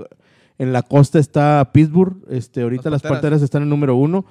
en 0.59 0.71
la 0.73 0.81
costa 0.83 1.17
está 1.17 1.71
Pittsburgh. 1.73 2.17
Este, 2.29 2.61
ahorita 2.61 2.89
Las 2.91 3.03
las. 3.03 3.11
Panteras 3.11 3.41
están 3.41 3.63
en 3.63 3.69
número 3.69 3.95
uno. 3.95 4.25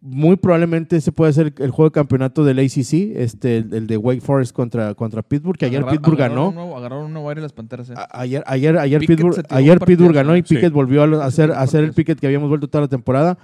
Muy 0.00 0.36
probablemente 0.36 0.96
ese 0.96 1.12
puede 1.12 1.32
ser 1.32 1.54
el 1.58 1.70
juego 1.70 1.90
de 1.90 1.92
campeonato 1.94 2.44
del 2.44 2.58
ACC, 2.58 3.16
este, 3.16 3.58
el, 3.58 3.72
el 3.74 3.86
de 3.86 3.96
Wake 3.96 4.20
Forest 4.20 4.52
contra, 4.54 4.94
contra 4.94 5.22
Pittsburgh, 5.22 5.56
que 5.58 5.66
ayer 5.66 5.80
Agarrar- 5.82 5.90
Pittsburgh 5.92 6.20
agarraron 6.20 6.44
ganó. 6.50 6.54
Nuevo, 6.64 6.76
agarraron 6.76 7.04
un 7.06 7.12
nuevo 7.12 7.28
aire 7.28 7.40
las 7.40 7.52
panteras. 7.52 7.90
eh. 7.90 7.94
A- 7.96 8.20
Ayer, 8.20 8.42
ayer, 8.46 8.78
ayer, 8.78 9.00
Pickett 9.00 9.16
Pittsburgh, 9.16 9.46
ayer 9.50 9.78
Pittsburgh 9.80 10.14
ganó 10.14 10.36
y 10.36 10.42
sí. 10.42 10.54
Pickett 10.54 10.72
volvió 10.72 11.02
a 11.02 11.24
hacer, 11.24 11.50
un 11.50 11.56
hacer 11.56 11.84
el. 11.84 11.92
Pickett 11.92 12.18
que 12.20 12.26
habíamos 12.26 12.48
vuelto 12.48 12.68
toda 12.68 12.82
la 12.82 12.88
temporada. 12.88 13.38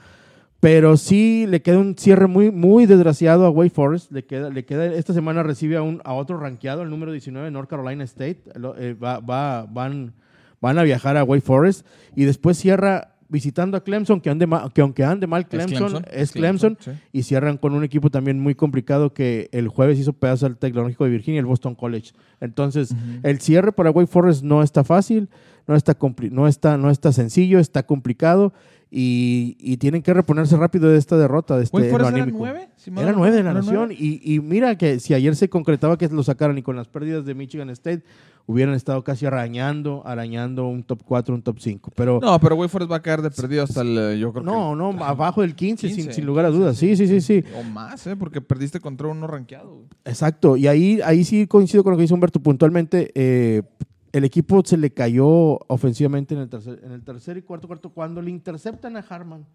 Pero 0.61 0.97
sí 0.97 1.47
le 1.49 1.61
queda 1.61 1.79
un 1.79 1.97
cierre 1.99 2.29
muy, 2.29 2.53
muy 2.53 2.87
desgraciado 2.87 3.47
a 3.47 3.51
Wake 3.51 3.71
Forest. 3.75 4.13
Le 4.13 4.25
queda, 4.25 4.49
le 4.49 4.65
queda, 4.65 4.87
esta 4.87 5.13
semana 5.13 5.43
recibe 5.43 5.77
a, 5.77 5.83
un, 5.83 6.01
a 6.05 6.13
otro 6.15 6.39
rankeado, 6.39 6.83
el 6.83 6.91
número 6.91 7.11
19, 7.11 7.51
North 7.51 7.69
Carolina 7.69 8.05
State. 8.05 8.43
Lo- 8.55 8.77
eh, 8.79 8.95
va, 8.95 9.19
va- 9.19 9.67
van, 9.69 10.13
van 10.61 10.79
a 10.79 10.85
viajar 10.85 11.17
a 11.17 11.25
Wake 11.25 11.41
Forest. 11.43 11.85
Y 12.15 12.25
después 12.27 12.59
cierra 12.59 13.12
visitando 13.33 13.79
a 13.79 13.83
Clemson, 13.83 14.21
que, 14.21 14.29
ande 14.29 14.47
que 14.75 14.83
aunque 14.83 15.03
ande 15.03 15.27
mal 15.27 15.49
Clemson, 15.49 16.05
es 16.13 16.33
Clemson. 16.33 16.77
sí. 16.79 16.91
Y 17.13 17.23
cierran 17.23 17.57
con 17.57 17.73
un 17.73 17.83
equipo 17.83 18.11
también 18.11 18.39
muy 18.39 18.55
complicado 18.55 19.15
que 19.15 19.49
el 19.53 19.69
jueves 19.69 19.99
hizo 19.99 20.13
pedazo 20.13 20.45
al 20.45 20.59
Tecnológico 20.59 21.05
de 21.05 21.11
Virginia, 21.11 21.41
el 21.41 21.47
Boston 21.47 21.75
College. 21.75 22.13
Entonces, 22.41 22.95
el 23.23 23.41
cierre 23.41 23.73
para 23.73 23.91
Wake 23.91 24.07
Forest 24.07 24.43
no 24.43 24.63
está 24.63 24.85
fácil, 24.85 25.31
no 25.67 25.75
está, 25.75 25.97
no 26.31 26.47
está, 26.47 26.77
no 26.77 26.91
está 26.91 27.11
sencillo, 27.13 27.59
está 27.59 27.85
complicado 27.85 28.53
y, 28.91 29.57
y 29.59 29.79
tienen 29.79 30.03
que 30.03 30.13
reponerse 30.13 30.55
rápido 30.59 30.91
de 30.91 30.99
esta 30.99 31.17
derrota. 31.17 31.57
De 31.57 31.65
este, 31.65 31.75
¿Wake 31.75 31.87
en 31.87 31.93
lo 31.93 31.99
Forest 31.99 32.17
era 32.17 32.27
nueve? 32.27 32.69
Si 32.77 32.91
mal 32.91 33.05
Era 33.05 33.13
no 33.13 33.19
nueve 33.19 33.37
de 33.37 33.43
la 33.43 33.55
recuerdo, 33.55 33.71
¿era 33.71 33.87
nación. 33.87 33.97
Y, 33.99 34.35
y 34.35 34.41
mira 34.41 34.77
que 34.77 35.01
si 35.01 35.15
ayer 35.15 35.35
se 35.35 35.49
concretaba 35.49 35.97
que 35.97 36.09
lo 36.09 36.23
sacaran 36.23 36.59
y 36.59 36.63
con 36.63 36.77
las 36.77 36.89
pérdidas 36.89 37.25
de 37.25 37.35
Michigan 37.35 37.71
State, 37.71 38.03
hubieran 38.47 38.75
estado 38.75 39.03
casi 39.05 39.27
arañando, 39.27 40.03
arañando 40.05 40.67
un 40.67 40.83
top 40.83 41.03
4, 41.05 41.35
un 41.35 41.43
top 41.43 41.59
5. 41.61 41.93
Pero 41.95 42.19
No, 42.23 42.39
pero 42.41 42.57
Wake 42.57 42.69
Forest 42.69 42.91
va 42.93 42.97
a 42.97 43.03
caer 43.03 43.23
de 43.23 43.31
perdido 43.31 43.63
hasta 43.65 43.83
el. 43.83 43.97
eh, 43.99 44.19
Yo 44.19 44.33
creo 44.33 44.45
no, 44.45 44.71
que. 44.73 44.77
no, 44.99 45.05
abajo 45.05 45.43
del 45.43 45.55
15, 45.55 45.87
sin, 45.89 45.97
15, 45.97 46.13
sin 46.15 46.27
lugar 46.27 46.45
a 46.45 46.51
dudas. 46.51 46.77
Sí, 46.77 46.97
sí, 46.97 47.07
sí, 47.07 47.21
sí. 47.21 47.45
O 47.59 47.63
más, 47.63 48.07
¿eh? 48.07 48.17
Porque 48.17 48.41
perdiste 48.41 48.81
contra 48.81 49.09
uno 49.09 49.27
rankeado. 49.27 49.85
Exacto, 50.05 50.57
y 50.57 50.67
ahí, 50.67 51.01
ahí 51.05 51.25
sí 51.25 51.47
coincido 51.47 51.83
con 51.85 51.93
lo 51.93 51.97
que 51.97 52.03
dice 52.03 52.15
Humberto 52.15 52.41
puntualmente. 52.41 53.11
eh, 53.15 53.63
el 54.13 54.25
equipo 54.25 54.61
se 54.63 54.77
le 54.77 54.91
cayó 54.93 55.27
ofensivamente 55.69 56.35
en 56.35 56.41
el, 56.43 56.49
tercer, 56.51 56.81
en 56.85 56.93
el 56.93 57.03
tercer 57.03 57.39
y 57.39 57.43
cuarto 57.43 57.67
cuarto 57.67 57.89
cuando 57.89 58.21
le 58.21 58.31
interceptan 58.31 58.95
a 58.99 59.01
Harman. 59.01 59.47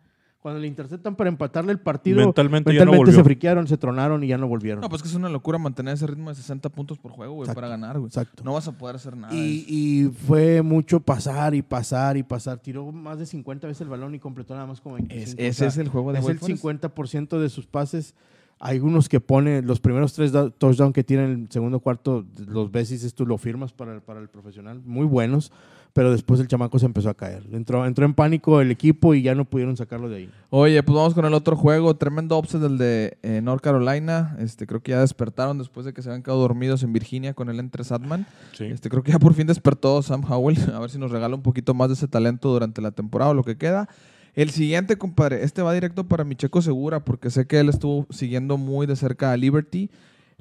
Cuando 0.48 0.62
le 0.62 0.68
interceptan 0.68 1.14
para 1.18 1.28
empatarle 1.30 1.74
el 1.74 1.80
partido, 1.80 2.20
Mentalmente 2.20 2.74
ya 2.74 2.86
no 2.86 2.92
mentalmente 2.92 3.18
se 3.18 3.22
friquearon, 3.26 3.68
se 3.68 3.76
tronaron 3.76 4.24
y 4.24 4.28
ya 4.28 4.38
no 4.38 4.48
volvieron. 4.48 4.80
No, 4.80 4.88
pues 4.88 5.02
que 5.02 5.10
es 5.10 5.14
una 5.14 5.28
locura 5.28 5.58
mantener 5.58 5.96
ese 5.96 6.08
ritmo 6.08 6.30
de 6.30 6.36
60 6.36 6.70
puntos 6.70 6.98
por 6.98 7.12
juego, 7.12 7.34
güey, 7.34 7.54
para 7.54 7.68
ganar, 7.68 8.00
güey. 8.00 8.08
exacto. 8.08 8.44
No 8.46 8.54
vas 8.54 8.66
a 8.66 8.72
poder 8.78 8.96
hacer 8.96 9.18
nada. 9.18 9.36
y, 9.36 9.66
y 9.68 10.06
fue 10.26 10.62
mucho 10.62 11.02
pasar 11.02 11.54
y 11.54 11.62
pasar 11.62 12.16
y 12.16 12.24
pasar. 12.24 12.60
Tiró 12.60 12.90
más 12.94 13.20
de 13.20 13.26
50 13.26 13.68
veces 13.68 13.82
el 13.82 13.90
balón 13.90 14.16
y 14.16 14.20
completó 14.20 14.54
nada 14.54 14.66
más 14.68 14.80
como 14.80 14.96
25. 14.96 15.22
Es- 15.22 15.34
O 15.34 15.38
ese 15.38 15.54
sea, 15.54 15.68
es 15.68 15.78
el 15.80 15.90
juego 15.90 16.14
de 16.14 16.20
es 16.20 16.28
el 16.30 16.40
Forest. 16.40 16.64
50% 16.64 17.40
de 17.42 17.50
sus 17.50 17.68
pases. 17.68 18.16
Hay 18.60 18.80
unos 18.80 19.10
que 19.10 19.20
pone 19.20 19.62
los 19.62 19.82
primeros 19.82 20.14
tres 20.14 20.32
touchdowns 20.32 20.94
que 20.94 21.04
tiene 21.04 21.26
el 21.26 21.52
segundo 21.52 21.82
cuarto, 21.82 22.26
los 22.48 22.72
ves 22.72 22.90
y 22.90 22.94
dices 22.94 23.14
tú 23.14 23.26
lo 23.26 23.38
firmas 23.38 23.74
para 23.74 23.94
el, 23.94 24.02
para 24.02 24.20
el 24.22 24.30
profesional, 24.30 24.82
muy 24.86 25.06
buenos, 25.06 25.52
pero 25.98 26.12
después 26.12 26.40
el 26.40 26.48
chamaco 26.48 26.78
se 26.78 26.86
empezó 26.86 27.10
a 27.10 27.16
caer. 27.16 27.42
Entró, 27.52 27.84
entró 27.84 28.06
en 28.06 28.14
pánico 28.14 28.62
el 28.62 28.70
equipo 28.70 29.16
y 29.16 29.24
ya 29.24 29.34
no 29.34 29.46
pudieron 29.46 29.76
sacarlo 29.76 30.08
de 30.10 30.18
ahí. 30.18 30.30
Oye, 30.52 30.84
pues 30.84 30.96
vamos 30.96 31.16
con 31.16 31.26
el 31.26 31.34
otro 31.34 31.56
juego. 31.56 31.96
Tremendo 31.96 32.38
upset 32.38 32.62
del 32.62 32.78
de 32.78 33.18
eh, 33.24 33.42
North 33.42 33.64
Carolina. 33.64 34.38
Este, 34.38 34.68
creo 34.68 34.84
que 34.84 34.92
ya 34.92 35.00
despertaron 35.00 35.58
después 35.58 35.88
de 35.88 35.94
que 35.94 36.04
se 36.04 36.10
habían 36.10 36.22
quedado 36.22 36.42
dormidos 36.42 36.84
en 36.84 36.94
Virginia 36.94 37.34
con 37.34 37.50
el 37.50 37.60
entre 37.60 37.84
Sadman. 37.84 38.28
Sí. 38.54 38.66
Este, 38.66 38.90
creo 38.92 39.02
que 39.02 39.12
ya 39.12 39.18
por 39.18 39.34
fin 39.34 39.48
despertó 39.48 40.00
Sam 40.04 40.22
Howell. 40.24 40.60
A 40.76 40.78
ver 40.78 40.92
si 40.92 41.00
nos 41.00 41.10
regala 41.10 41.34
un 41.34 41.42
poquito 41.42 41.74
más 41.74 41.88
de 41.88 41.96
ese 41.96 42.08
talento 42.08 42.50
durante 42.50 42.80
la 42.80 42.92
temporada 42.92 43.32
o 43.32 43.34
lo 43.34 43.44
que 43.44 43.58
queda. 43.58 43.90
El 44.36 44.52
siguiente, 44.52 45.00
compadre, 45.00 45.44
este 45.44 45.64
va 45.64 45.74
directo 45.74 46.08
para 46.08 46.24
mi 46.24 46.36
checo 46.36 46.62
segura 46.62 47.04
porque 47.06 47.32
sé 47.32 47.48
que 47.48 47.58
él 47.58 47.70
estuvo 47.70 48.06
siguiendo 48.12 48.58
muy 48.58 48.86
de 48.86 48.96
cerca 48.96 49.32
a 49.32 49.38
Liberty. 49.38 49.90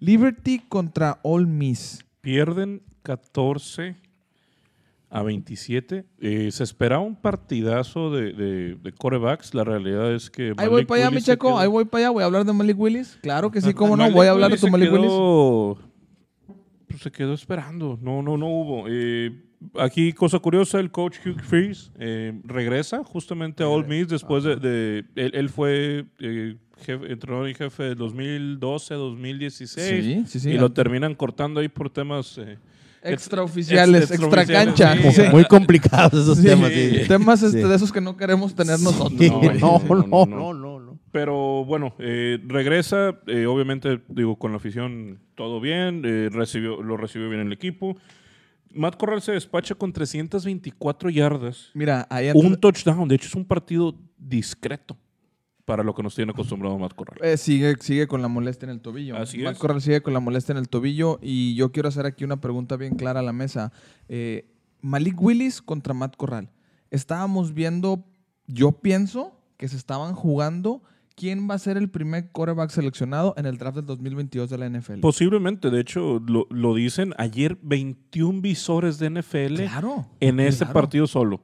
Liberty 0.00 0.58
contra 0.68 1.18
All 1.22 1.46
Miss. 1.46 2.04
Pierden 2.20 2.82
14 3.04 3.96
a 5.16 5.22
27. 5.22 6.04
Eh, 6.20 6.50
se 6.50 6.62
esperaba 6.62 7.00
un 7.02 7.16
partidazo 7.16 8.10
de, 8.10 8.32
de, 8.34 8.74
de 8.74 8.92
corebacks. 8.92 9.54
La 9.54 9.64
realidad 9.64 10.12
es 10.14 10.28
que. 10.30 10.52
Ahí 10.58 10.68
voy 10.68 10.84
para 10.84 11.00
allá, 11.02 11.10
mi 11.10 11.16
Willis 11.16 11.26
checo. 11.26 11.58
Ahí 11.58 11.68
voy 11.68 11.86
para 11.86 12.04
allá. 12.04 12.10
Voy 12.10 12.22
a 12.22 12.26
hablar 12.26 12.44
de 12.44 12.52
Malik 12.52 12.78
Willis. 12.78 13.18
Claro 13.22 13.50
que 13.50 13.60
sí, 13.60 13.72
cómo 13.72 13.96
no. 13.96 14.10
Voy 14.10 14.26
a 14.26 14.32
hablar 14.32 14.50
de 14.50 14.58
tu 14.58 14.68
Malik 14.68 14.92
Willis. 14.92 15.12
pues, 16.86 17.00
se 17.00 17.10
quedó 17.10 17.32
esperando. 17.32 17.98
No, 18.02 18.22
no, 18.22 18.36
no 18.36 18.46
hubo. 18.46 18.84
Eh, 18.88 19.32
aquí, 19.78 20.12
cosa 20.12 20.38
curiosa, 20.38 20.80
el 20.80 20.90
coach 20.90 21.16
Hugh 21.24 21.40
Freeze 21.40 21.90
eh, 21.98 22.38
regresa 22.44 23.02
justamente 23.02 23.62
a 23.62 23.68
All 23.68 23.86
Miss 23.86 24.08
después 24.08 24.44
de... 24.44 24.56
de- 24.56 25.04
él, 25.14 25.30
él 25.34 25.48
fue 25.48 26.04
jefe, 26.78 27.10
entrenador 27.10 27.48
y 27.48 27.54
jefe 27.54 27.82
de 27.84 27.94
2012, 27.94 28.94
2016. 28.94 30.04
Sí, 30.04 30.24
sí, 30.26 30.40
sí. 30.40 30.50
Y 30.50 30.58
lo 30.58 30.72
terminan 30.72 31.14
cortando 31.14 31.60
ahí 31.60 31.68
por 31.68 31.88
temas... 31.90 32.38
Extraoficiales, 33.12 34.02
ex- 34.02 34.10
extra 34.20 34.42
extraoficiales, 34.42 34.74
cancha. 35.02 35.24
sí. 35.24 35.30
Muy 35.32 35.44
complicados 35.44 36.22
esos 36.22 36.38
Sí, 36.38 36.44
temas. 36.46 36.70
sí. 36.72 37.00
Temas 37.08 37.42
este, 37.42 37.62
Sí. 37.62 37.68
de 37.68 37.74
esos 37.74 37.92
que 37.92 38.00
no 38.00 38.16
queremos 38.16 38.54
tener 38.54 38.78
nosotros. 38.80 39.18
Sí, 39.18 39.30
No, 39.30 39.40
No, 39.40 39.50
no, 39.52 39.94
no, 39.94 39.96
no, 39.96 40.06
no, 40.06 40.26
no. 40.26 40.54
no, 40.54 40.80
no. 40.80 40.98
pero 41.12 41.64
bueno, 41.64 41.94
eh, 41.98 42.38
regresa, 42.46 43.18
eh, 43.26 43.46
obviamente, 43.46 44.00
digo, 44.08 44.36
con 44.38 44.50
la 44.52 44.58
afición 44.58 45.18
todo 45.34 45.60
bien, 45.60 46.02
eh, 46.04 46.28
recibió, 46.30 46.82
lo 46.82 46.96
recibió 46.96 47.28
bien 47.30 47.40
el 47.42 47.52
equipo. 47.52 47.96
Matt 48.74 48.96
Corral 48.96 49.22
se 49.22 49.32
despacha 49.32 49.74
con 49.74 49.92
324 49.92 51.08
yardas, 51.08 51.70
Mira, 51.72 52.06
ahí 52.10 52.30
un 52.34 52.56
touchdown. 52.56 53.08
De 53.08 53.14
hecho, 53.14 53.28
es 53.28 53.34
un 53.34 53.44
partido 53.46 53.94
discreto 54.18 54.96
para 55.66 55.82
lo 55.82 55.94
que 55.94 56.02
nos 56.02 56.14
tiene 56.14 56.30
acostumbrado 56.30 56.78
Matt 56.78 56.94
Corral. 56.94 57.18
Eh, 57.22 57.36
sigue, 57.36 57.74
sigue 57.80 58.06
con 58.06 58.22
la 58.22 58.28
molestia 58.28 58.66
en 58.66 58.70
el 58.70 58.80
tobillo. 58.80 59.16
Así 59.16 59.38
Matt 59.38 59.54
es. 59.54 59.58
Corral 59.58 59.82
sigue 59.82 60.00
con 60.00 60.14
la 60.14 60.20
molestia 60.20 60.52
en 60.52 60.58
el 60.58 60.68
tobillo. 60.68 61.18
Y 61.20 61.54
yo 61.56 61.72
quiero 61.72 61.88
hacer 61.88 62.06
aquí 62.06 62.24
una 62.24 62.40
pregunta 62.40 62.76
bien 62.76 62.94
clara 62.94 63.20
a 63.20 63.22
la 63.22 63.32
mesa. 63.32 63.72
Eh, 64.08 64.48
Malik 64.80 65.20
Willis 65.20 65.60
contra 65.60 65.92
Matt 65.92 66.16
Corral. 66.16 66.50
Estábamos 66.90 67.52
viendo, 67.52 68.04
yo 68.46 68.72
pienso 68.72 69.38
que 69.56 69.66
se 69.66 69.76
estaban 69.76 70.14
jugando 70.14 70.82
quién 71.16 71.50
va 71.50 71.54
a 71.54 71.58
ser 71.58 71.76
el 71.76 71.90
primer 71.90 72.30
quarterback 72.30 72.70
seleccionado 72.70 73.34
en 73.36 73.46
el 73.46 73.58
draft 73.58 73.76
del 73.76 73.86
2022 73.86 74.48
de 74.48 74.58
la 74.58 74.68
NFL. 74.68 75.00
Posiblemente, 75.00 75.70
de 75.70 75.80
hecho, 75.80 76.22
lo, 76.24 76.46
lo 76.50 76.74
dicen 76.76 77.12
ayer 77.18 77.58
21 77.62 78.40
visores 78.40 79.00
de 79.00 79.10
NFL 79.10 79.56
claro. 79.56 80.06
en 80.20 80.38
ese 80.38 80.58
claro. 80.58 80.72
partido 80.74 81.06
solo. 81.08 81.40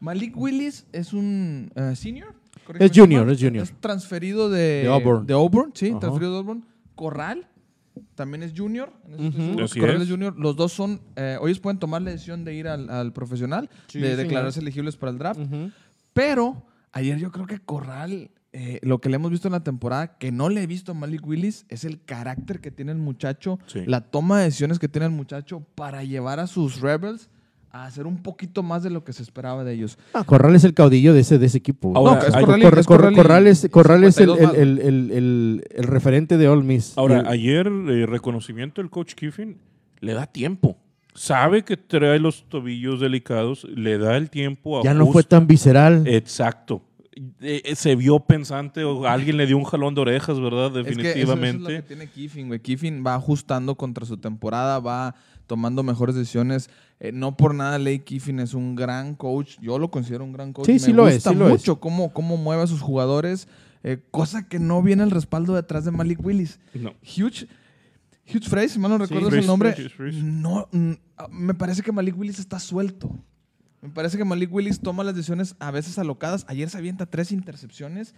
Malik 0.00 0.36
Willis 0.36 0.86
es 0.92 1.12
un 1.12 1.70
eh, 1.76 1.94
senior. 1.94 2.34
Es 2.78 2.92
junior, 2.94 3.24
mal. 3.26 3.34
es 3.34 3.40
junior. 3.42 3.64
Es 3.64 3.72
transferido 3.80 4.50
de, 4.50 4.82
De 4.82 4.88
Auburn. 4.88 5.26
de 5.26 5.34
Auburn, 5.34 5.72
sí, 5.74 5.90
Ajá. 5.90 6.00
transferido 6.00 6.32
de 6.32 6.38
Auburn. 6.38 6.64
Corral 6.94 7.48
también 8.14 8.42
es 8.42 8.52
junior. 8.56 8.92
en 9.06 9.14
eso 9.14 9.22
estoy 9.24 9.28
Ujú. 9.40 9.46
seguro. 9.48 9.64
Así 9.64 9.80
Corral 9.80 9.96
es. 9.96 10.02
es 10.02 10.10
junior. 10.10 10.38
Los 10.38 10.56
dos 10.56 10.72
son, 10.72 11.00
eh, 11.16 11.36
ellos 11.44 11.60
pueden 11.60 11.78
tomar 11.78 12.02
la 12.02 12.10
decisión 12.10 12.44
de 12.44 12.54
ir 12.54 12.68
al, 12.68 12.90
al 12.90 13.12
profesional, 13.12 13.68
Sí, 13.88 13.98
de 14.00 14.16
declararse 14.16 14.60
elegibles 14.60 14.96
para 14.96 15.12
el 15.12 15.18
draft. 15.18 15.40
Pero 16.12 16.64
ayer 16.92 17.18
yo 17.18 17.30
creo 17.30 17.46
que 17.46 17.58
Corral, 17.58 18.30
eh, 18.52 18.78
lo 18.82 19.00
que 19.00 19.08
le 19.08 19.16
hemos 19.16 19.30
visto 19.30 19.48
en 19.48 19.52
la 19.52 19.62
temporada, 19.64 20.18
que 20.18 20.32
no 20.32 20.48
le 20.48 20.62
he 20.62 20.66
visto 20.66 20.92
a 20.92 20.94
Malik 20.94 21.26
Willis, 21.26 21.64
es 21.68 21.84
el 21.84 22.02
carácter 22.04 22.60
que 22.60 22.70
tiene 22.70 22.92
el 22.92 22.98
muchacho, 22.98 23.58
Sí. 23.66 23.80
la 23.86 24.00
toma 24.00 24.38
de 24.38 24.44
decisiones 24.46 24.78
que 24.78 24.88
tiene 24.88 25.06
el 25.06 25.12
muchacho 25.12 25.60
para 25.74 26.02
llevar 26.04 26.40
a 26.40 26.46
sus 26.46 26.80
Rebels 26.80 27.28
a 27.82 27.86
hacer 27.86 28.06
un 28.06 28.22
poquito 28.22 28.62
más 28.62 28.82
de 28.82 28.90
lo 28.90 29.04
que 29.04 29.12
se 29.12 29.22
esperaba 29.22 29.64
de 29.64 29.74
ellos. 29.74 29.98
Ah, 30.14 30.24
Corral 30.24 30.54
es 30.54 30.64
el 30.64 30.74
caudillo 30.74 31.14
de 31.14 31.20
ese, 31.20 31.38
de 31.38 31.46
ese 31.46 31.58
equipo. 31.58 31.92
Ahora, 31.96 32.12
no, 32.14 32.18
es 32.26 32.44
Corral, 32.44 32.78
es 32.78 32.86
Corral 32.86 33.46
es, 33.46 33.64
y 33.64 33.68
Corral 33.68 34.04
es 34.04 34.18
el, 34.18 34.26
52 34.28 34.54
el, 34.54 34.60
el- 34.60 34.78
el- 34.80 35.10
el- 35.12 35.64
el 35.74 35.84
referente 35.84 36.36
de 36.38 36.48
Ole 36.48 36.62
Miss. 36.64 36.92
Ahora, 36.96 37.20
El- 37.20 37.26
ayer, 37.28 37.66
eh, 37.66 38.06
reconocimiento 38.06 38.80
del 38.80 38.90
coach 38.90 39.14
Kiffin, 39.14 39.58
le 40.00 40.12
da 40.14 40.26
tiempo. 40.26 40.76
Sabe 41.14 41.64
que 41.64 41.76
trae 41.76 42.18
los 42.20 42.48
tobillos 42.48 43.00
delicados, 43.00 43.64
le 43.64 43.98
da 43.98 44.16
el 44.16 44.30
tiempo. 44.30 44.82
ya 44.84 44.94
no 44.94 45.06
fue 45.10 45.22
tan 45.24 45.46
visceral. 45.46 46.06
Exacto. 46.06 46.82
Eh, 47.40 47.62
eh, 47.64 47.74
se 47.74 47.96
vio 47.96 48.20
pensante 48.20 48.84
o 48.84 49.04
alguien 49.04 49.36
le 49.36 49.46
dio 49.48 49.56
un 49.58 49.64
jalón 49.64 49.92
de 49.96 50.02
orejas, 50.02 50.38
¿verdad? 50.40 50.66
Es 50.78 50.84
que 50.84 50.90
eso- 50.92 51.00
eso 51.00 51.00
es 51.00 51.04
Definitivamente. 51.16 51.62
lo 51.62 51.68
que 51.68 51.82
tiene 51.82 52.06
Kiffin, 52.06 52.46
güey. 52.46 52.60
Kiffin 52.60 53.02
va 53.04 53.14
ajustando 53.16 53.74
contra 53.74 54.06
su 54.06 54.18
temporada, 54.18 54.78
va 54.78 55.16
tomando 55.48 55.82
mejores 55.82 56.14
decisiones. 56.14 56.70
Eh, 57.00 57.12
no 57.12 57.36
por 57.36 57.54
nada 57.54 57.78
Lake 57.78 58.02
Kiffin 58.04 58.40
es 58.40 58.54
un 58.54 58.74
gran 58.74 59.14
coach. 59.14 59.56
Yo 59.60 59.78
lo 59.78 59.90
considero 59.90 60.24
un 60.24 60.32
gran 60.32 60.52
coach. 60.52 60.66
Sí, 60.66 60.72
Me 60.72 60.78
sí 60.80 60.92
lo 60.92 61.06
es, 61.08 61.14
gusta 61.16 61.30
sí 61.30 61.36
lo 61.36 61.46
es. 61.46 61.50
mucho 61.52 61.78
cómo, 61.80 62.12
cómo 62.12 62.36
mueve 62.36 62.62
a 62.62 62.66
sus 62.66 62.80
jugadores, 62.80 63.46
eh, 63.84 64.02
cosa 64.10 64.48
que 64.48 64.58
no 64.58 64.82
viene 64.82 65.04
el 65.04 65.10
respaldo 65.12 65.54
detrás 65.54 65.84
de 65.84 65.92
Malik 65.92 66.24
Willis. 66.24 66.58
No. 66.74 66.94
Huge, 67.02 67.46
Huge 68.26 68.48
Freeze, 68.48 68.74
si 68.74 68.78
mal 68.80 68.90
no 68.90 68.98
recuerdo 68.98 69.28
es 69.28 69.34
el 69.34 69.46
nombre. 69.46 69.74
No, 70.22 70.68
ah, 71.16 71.28
me 71.30 71.54
parece 71.54 71.82
que 71.82 71.92
Malik 71.92 72.18
Willis 72.18 72.38
está 72.40 72.58
suelto. 72.58 73.10
Me 73.80 73.90
parece 73.90 74.18
que 74.18 74.24
Malik 74.24 74.52
Willis 74.52 74.80
toma 74.80 75.04
las 75.04 75.14
decisiones 75.14 75.54
a 75.60 75.70
veces 75.70 76.00
alocadas. 76.00 76.44
Ayer 76.48 76.68
se 76.68 76.78
avienta 76.78 77.06
tres 77.06 77.30
intercepciones. 77.30 78.12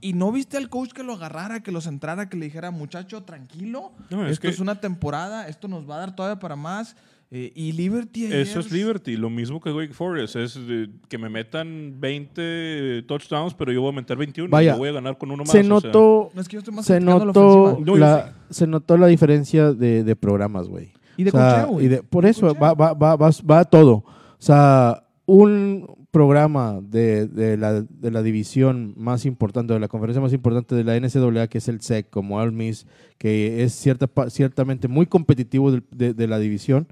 Y, 0.00 0.10
y 0.10 0.12
no 0.12 0.30
viste 0.30 0.56
al 0.56 0.68
coach 0.68 0.92
que 0.92 1.02
lo 1.02 1.14
agarrara, 1.14 1.64
que 1.64 1.72
lo 1.72 1.80
centrara, 1.80 2.28
que 2.28 2.36
le 2.36 2.44
dijera, 2.46 2.70
muchacho, 2.70 3.24
tranquilo. 3.24 3.90
No, 4.08 4.24
es 4.24 4.34
esto 4.34 4.42
que- 4.42 4.48
es 4.50 4.60
una 4.60 4.80
temporada, 4.80 5.48
esto 5.48 5.66
nos 5.66 5.90
va 5.90 5.96
a 5.96 5.98
dar 5.98 6.14
todavía 6.14 6.38
para 6.38 6.54
más. 6.54 6.94
Eh, 7.32 7.52
y 7.54 7.70
Liberty 7.72 8.26
ayer- 8.26 8.40
Eso 8.40 8.58
es 8.58 8.72
Liberty, 8.72 9.16
lo 9.16 9.30
mismo 9.30 9.60
que 9.60 9.70
Wake 9.72 9.94
Forest, 9.94 10.34
es 10.34 10.54
de 10.66 10.90
que 11.08 11.16
me 11.16 11.28
metan 11.28 11.94
20 12.00 13.02
touchdowns, 13.06 13.54
pero 13.54 13.70
yo 13.72 13.80
voy 13.82 13.90
a 13.92 13.96
meter 13.96 14.16
21 14.16 14.50
Vaya, 14.50 14.70
y 14.70 14.74
yo 14.74 14.78
voy 14.78 14.88
a 14.88 14.92
ganar 14.92 15.16
con 15.16 15.30
uno 15.30 15.44
más. 15.44 15.50
se 15.52 15.60
o 15.60 15.62
sea. 15.62 15.68
notó, 15.68 16.30
No, 16.34 16.40
es 16.40 16.48
que 16.48 16.54
yo 16.54 16.58
estoy 16.58 16.74
más 16.74 16.84
se 16.86 17.00
la 17.00 17.18
notó, 17.24 17.78
la, 17.96 18.34
se 18.50 18.66
notó 18.66 18.96
la 18.96 19.06
diferencia 19.06 19.72
de, 19.72 20.02
de 20.02 20.16
programas, 20.16 20.66
güey. 20.68 20.92
Y 21.16 21.22
de 21.24 21.30
O 21.30 21.32
sea, 21.32 21.50
cocheo, 21.60 21.68
güey. 21.74 21.86
y 21.86 21.88
de- 21.88 22.02
por 22.02 22.26
eso 22.26 22.48
cocheo. 22.48 22.60
va, 22.60 22.74
va, 22.74 22.94
va, 22.94 23.16
va, 23.16 23.30
va 23.48 23.64
todo. 23.64 23.92
O 23.92 24.04
sea, 24.38 25.04
un 25.26 25.86
programa 26.10 26.80
de, 26.82 27.28
de 27.28 27.56
la, 27.56 27.82
de 27.82 28.10
la 28.10 28.22
división 28.22 28.94
más 28.96 29.24
importante, 29.24 29.72
de 29.72 29.78
la 29.78 29.86
conferencia 29.86 30.20
más 30.20 30.32
importante 30.32 30.74
de 30.74 30.82
la 30.82 30.96
NCAA, 30.98 31.46
que 31.46 31.58
es 31.58 31.68
el 31.68 31.80
SEC, 31.80 32.10
como 32.10 32.44
Miss, 32.46 32.86
que 33.18 33.62
es 33.62 33.72
cierta, 33.74 34.08
pa- 34.08 34.30
ciertamente 34.30 34.88
muy 34.88 35.06
competitivo 35.06 35.70
de, 35.70 36.12
de 36.14 36.26
la 36.26 36.40
división, 36.40 36.88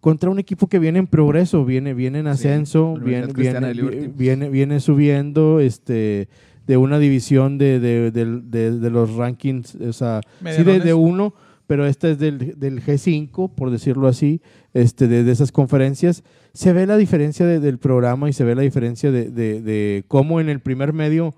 contra 0.00 0.30
un 0.30 0.38
equipo 0.38 0.66
que 0.68 0.78
viene 0.78 0.98
en 0.98 1.06
progreso, 1.06 1.64
viene, 1.64 1.92
viene 1.94 2.20
en 2.20 2.26
ascenso, 2.26 2.94
viene, 3.04 3.32
viene, 3.34 4.08
viene, 4.16 4.48
viene 4.48 4.80
subiendo 4.80 5.60
este, 5.60 6.28
de 6.66 6.76
una 6.76 6.98
división 6.98 7.58
de, 7.58 7.80
de, 7.80 8.10
de- 8.10 8.78
de 8.78 8.90
los 8.90 9.14
rankings, 9.14 9.74
o 9.76 9.92
sea, 9.92 10.20
sí 10.56 10.62
de, 10.62 10.94
uno, 10.94 11.34
pero 11.66 11.86
este 11.86 12.12
es 12.12 12.18
del, 12.18 12.58
del 12.58 12.82
G5, 12.82 13.54
por 13.54 13.70
decirlo 13.70 14.08
así, 14.08 14.40
este, 14.72 15.06
de, 15.06 15.22
de 15.22 15.32
esas 15.32 15.52
conferencias. 15.52 16.24
Se 16.54 16.72
ve 16.72 16.86
la 16.86 16.96
diferencia 16.96 17.44
de- 17.46 17.60
del 17.60 17.78
programa 17.78 18.28
y 18.28 18.32
se 18.32 18.44
ve 18.44 18.54
la 18.54 18.62
diferencia 18.62 19.12
de, 19.12 20.04
cómo 20.08 20.40
en 20.40 20.48
el 20.48 20.60
primer 20.60 20.92
medio, 20.92 21.34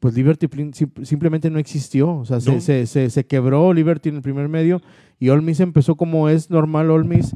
pues 0.00 0.14
Liberty 0.14 0.48
simplemente 1.02 1.50
no 1.50 1.58
existió. 1.58 2.10
O 2.16 2.24
sea, 2.24 2.40
se, 2.40 2.52
No. 2.52 2.60
se, 2.60 2.86
se, 2.86 3.10
se 3.10 3.26
quebró 3.26 3.72
Liberty 3.72 4.08
en 4.08 4.16
el 4.16 4.22
primer 4.22 4.48
medio 4.48 4.80
y 5.20 5.28
Ole 5.28 5.42
Miss 5.42 5.60
empezó 5.60 5.96
como 5.96 6.28
es 6.28 6.50
normal 6.50 6.90
Ole 6.90 7.06
Miss. 7.08 7.34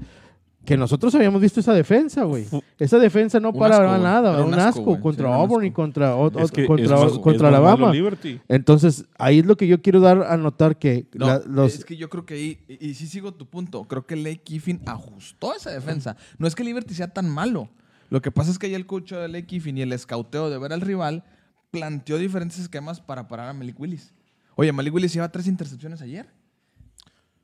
Que 0.65 0.77
nosotros 0.77 1.15
habíamos 1.15 1.41
visto 1.41 1.59
esa 1.61 1.73
defensa, 1.73 2.25
güey. 2.25 2.47
Esa 2.79 2.99
defensa 2.99 3.41
no 3.41 3.49
Un 3.51 3.59
para 3.59 3.77
asco, 3.77 3.89
güey. 3.89 4.03
nada, 4.03 4.33
Era 4.35 4.45
un, 4.45 4.53
un 4.53 4.61
asco, 4.61 4.83
güey. 4.83 5.01
contra 5.01 5.29
Sí, 5.29 5.33
Auburn 5.35 5.65
y 5.67 5.71
contra, 5.73 6.15
o- 6.17 6.39
Es 6.39 6.51
que 6.53 6.67
contra, 6.67 6.85
es 6.85 6.91
más- 6.91 7.13
contra 7.19 7.49
es 7.49 7.53
más 7.55 7.63
malo 7.63 7.87
Alabama. 7.89 8.19
Entonces, 8.49 9.07
ahí 9.19 9.39
es 9.41 9.47
lo 9.47 9.57
que 9.57 9.67
yo 9.67 9.81
quiero 9.81 10.01
dar 10.01 10.23
a 10.23 10.37
notar 10.37 10.79
que 10.79 11.07
No, 11.15 11.27
la- 11.27 11.43
los, 11.47 11.75
es 11.75 11.85
que 11.85 11.97
yo 11.97 12.11
creo 12.11 12.27
que 12.27 12.35
ahí, 12.35 12.59
y, 12.69 12.89
y 12.91 12.95
sí 12.95 13.07
sigo 13.07 13.33
tu 13.33 13.47
punto, 13.47 13.85
creo 13.85 14.07
que 14.07 14.17
Lake 14.17 14.43
Kiffin 14.45 14.81
ajustó 14.87 15.55
esa 15.55 15.71
defensa. 15.71 16.17
No 16.39 16.47
es 16.47 16.55
que 16.55 16.63
Liberty 16.63 16.95
sea 16.95 17.09
tan 17.09 17.29
malo. 17.29 17.69
Lo 18.11 18.21
que 18.21 18.31
pasa 18.31 18.51
es 18.51 18.59
que 18.59 18.67
ahí 18.67 18.75
el 18.75 18.87
coach 18.87 19.13
de 19.13 19.29
Lake 19.29 19.47
Kiffin 19.47 19.79
y 19.79 19.83
el 19.83 19.93
escauteo 19.93 20.51
de 20.51 20.59
ver 20.59 20.73
al 20.73 20.83
rival 20.83 21.25
planteó 21.71 22.19
diferentes 22.19 22.59
esquemas 22.59 23.01
para 23.01 23.29
parar 23.29 23.49
a 23.49 23.53
Malik 23.55 23.79
Willis. 23.81 24.13
Oye, 24.57 24.73
Malik 24.73 24.93
Willis 24.93 25.13
lleva 25.15 25.31
tres 25.31 25.47
intercepciones 25.47 26.03
ayer. 26.03 26.27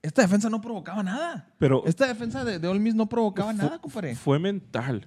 Esta 0.06 0.22
defensa 0.22 0.48
no 0.48 0.60
provocaba 0.60 1.02
nada. 1.02 1.48
Pero 1.58 1.82
Esta 1.86 2.06
defensa 2.06 2.44
de, 2.44 2.58
de 2.58 2.68
Ole 2.68 2.80
Miss 2.80 2.94
no 2.94 3.08
provocaba 3.08 3.52
nada, 3.52 3.78
compadre. 3.78 4.14
fue 4.14 4.38
mental. 4.38 5.04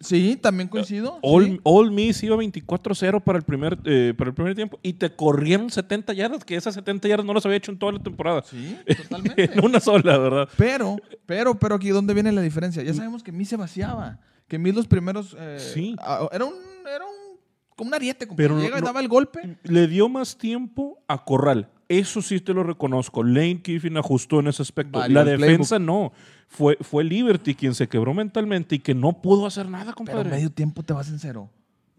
Sí, 0.00 0.38
también 0.40 0.68
coincido. 0.68 1.18
All, 1.20 1.44
sí. 1.44 1.60
All 1.62 1.90
Miss 1.90 2.22
iba 2.22 2.34
24-0 2.36 3.22
para, 3.22 3.36
el 3.38 3.44
primer, 3.44 3.78
eh, 3.84 4.14
para 4.16 4.30
el 4.30 4.34
primer 4.34 4.54
tiempo 4.54 4.78
y 4.82 4.94
te 4.94 5.14
corrieron 5.14 5.68
70 5.68 6.14
yardas, 6.14 6.42
que 6.44 6.56
esas 6.56 6.74
70 6.74 7.06
yardas 7.06 7.26
no 7.26 7.34
las 7.34 7.44
había 7.44 7.58
hecho 7.58 7.70
en 7.70 7.78
toda 7.78 7.92
la 7.92 7.98
temporada. 7.98 8.42
Sí, 8.46 8.78
totalmente. 9.02 9.50
en 9.52 9.62
una 9.64 9.78
sola, 9.78 10.16
¿verdad? 10.16 10.48
Pero, 10.56 10.96
pero, 11.26 11.58
pero 11.58 11.74
aquí 11.74 11.90
dónde 11.90 12.14
viene 12.14 12.32
la 12.32 12.40
diferencia. 12.40 12.82
Ya 12.82 12.94
sabemos 12.94 13.22
que 13.22 13.30
Miss 13.32 13.48
se 13.50 13.56
vaciaba. 13.56 14.20
Que 14.48 14.58
Miss 14.58 14.74
los 14.74 14.86
primeros. 14.86 15.36
eh, 15.38 15.58
Sí. 15.74 15.94
Era 16.32 16.44
un. 16.46 16.54
Era 16.88 17.04
un. 17.04 17.38
Como 17.76 17.88
un 17.88 17.94
ariete, 17.94 18.26
compadre. 18.26 18.44
Pero 18.48 18.56
no- 18.56 18.62
Llega 18.62 18.78
y 18.78 18.82
daba 18.82 19.00
el 19.00 19.08
golpe. 19.08 19.58
Le 19.64 19.86
dio 19.86 20.08
más 20.08 20.36
tiempo 20.38 20.98
a 21.08 21.24
Corral. 21.24 21.68
Eso 21.90 22.22
sí 22.22 22.38
te 22.38 22.54
lo 22.54 22.62
reconozco. 22.62 23.24
Lane 23.24 23.62
Kiffin 23.62 23.96
ajustó 23.96 24.38
en 24.38 24.46
ese 24.46 24.62
aspecto. 24.62 25.00
Valió 25.00 25.24
la 25.24 25.24
defensa 25.24 25.76
no. 25.80 26.12
Fue, 26.46 26.78
fue 26.80 27.02
Liberty 27.02 27.52
quien 27.56 27.74
se 27.74 27.88
quebró 27.88 28.14
mentalmente 28.14 28.76
y 28.76 28.78
que 28.78 28.94
no 28.94 29.20
pudo 29.20 29.44
hacer 29.44 29.68
nada, 29.68 29.86
Pero 29.86 29.94
compadre. 29.96 30.30
medio 30.30 30.52
tiempo 30.52 30.84
te 30.84 30.92
vas 30.92 31.08
en 31.08 31.18
cero. 31.18 31.50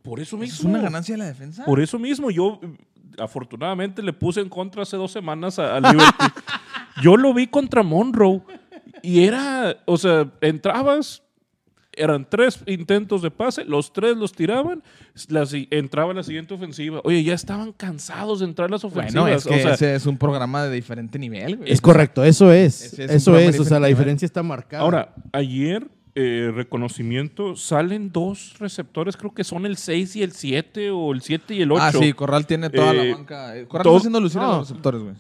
Por 0.02 0.22
eso 0.22 0.36
¿Eso 0.36 0.38
mismo. 0.38 0.60
¿Es 0.70 0.76
una 0.76 0.82
ganancia 0.82 1.16
de 1.16 1.20
la 1.20 1.26
defensa? 1.26 1.66
Por 1.66 1.82
eso 1.82 2.00
mismo, 2.00 2.32
yo 2.32 2.62
eh, 2.64 2.70
afortunadamente 3.20 4.02
le 4.02 4.14
puse 4.14 4.40
en 4.40 4.48
contra 4.48 4.84
hace 4.84 4.96
dos 4.96 5.12
semanas 5.12 5.60
a, 5.60 5.76
a 5.76 5.82
Liberty. 5.82 6.26
yo 7.04 7.18
lo 7.18 7.34
vi 7.34 7.48
contra 7.48 7.84
Monroe 7.84 8.42
y 9.04 9.26
era, 9.26 9.76
o 9.86 9.98
sea, 9.98 10.32
entrabas, 10.40 11.22
eran 11.94 12.28
tres 12.30 12.60
intentos 12.68 13.22
de 13.22 13.32
pase, 13.32 13.66
los 13.66 13.94
tres 13.94 14.16
los 14.16 14.32
tiraban, 14.32 14.84
entraba 15.70 16.14
la 16.14 16.24
siguiente 16.24 16.54
ofensiva. 16.54 17.02
Oye, 17.04 17.24
ya 17.24 17.34
estaban 17.34 17.74
cansados 17.74 18.40
de 18.40 18.46
entrar 18.46 18.70
las 18.70 18.84
ofensivas. 18.84 19.24
Bueno, 19.24 19.38
es 19.38 19.46
que 19.46 19.56
o 19.56 19.60
sea, 19.60 19.74
ese 19.74 19.96
es 19.96 20.06
un 20.06 20.18
programa 20.18 20.64
de 20.64 20.72
diferente 20.76 21.20
nivel. 21.20 21.58
güey. 21.58 21.72
Es 21.72 21.82
correcto, 21.82 22.24
eso 22.24 22.52
es. 22.52 22.98
Eso 22.98 23.38
es, 23.38 23.60
o 23.60 23.64
sea, 23.64 23.80
la 23.80 23.88
nivel. 23.88 23.98
diferencia 23.98 24.26
está 24.26 24.44
marcada. 24.44 24.84
Ahora, 24.84 25.14
ayer, 25.34 25.88
eh, 26.14 26.52
reconocimiento, 26.54 27.56
salen 27.56 28.12
dos 28.12 28.56
receptores, 28.60 29.16
creo 29.16 29.34
que 29.34 29.44
son 29.44 29.66
el 29.66 29.78
6 29.78 30.16
y 30.18 30.24
el 30.24 30.34
7 30.34 30.92
o 30.92 31.14
el 31.14 31.22
7 31.22 31.54
y 31.56 31.62
el 31.62 31.72
8. 31.72 31.82
Ah, 31.84 31.92
sí, 31.94 32.12
Corral 32.14 32.46
tiene 32.46 32.70
toda 32.70 32.94
Eh, 32.94 33.10
la 33.12 33.16
banca. 33.16 33.58
Eh, 33.58 33.66
Corral 33.68 33.88
está 33.88 33.98
haciendo 33.98 34.20
lucir 34.20 34.40
a 34.40 34.44
no. 34.44 34.58
los 34.58 34.70
receptores, 34.70 35.02
güey. 35.02 35.16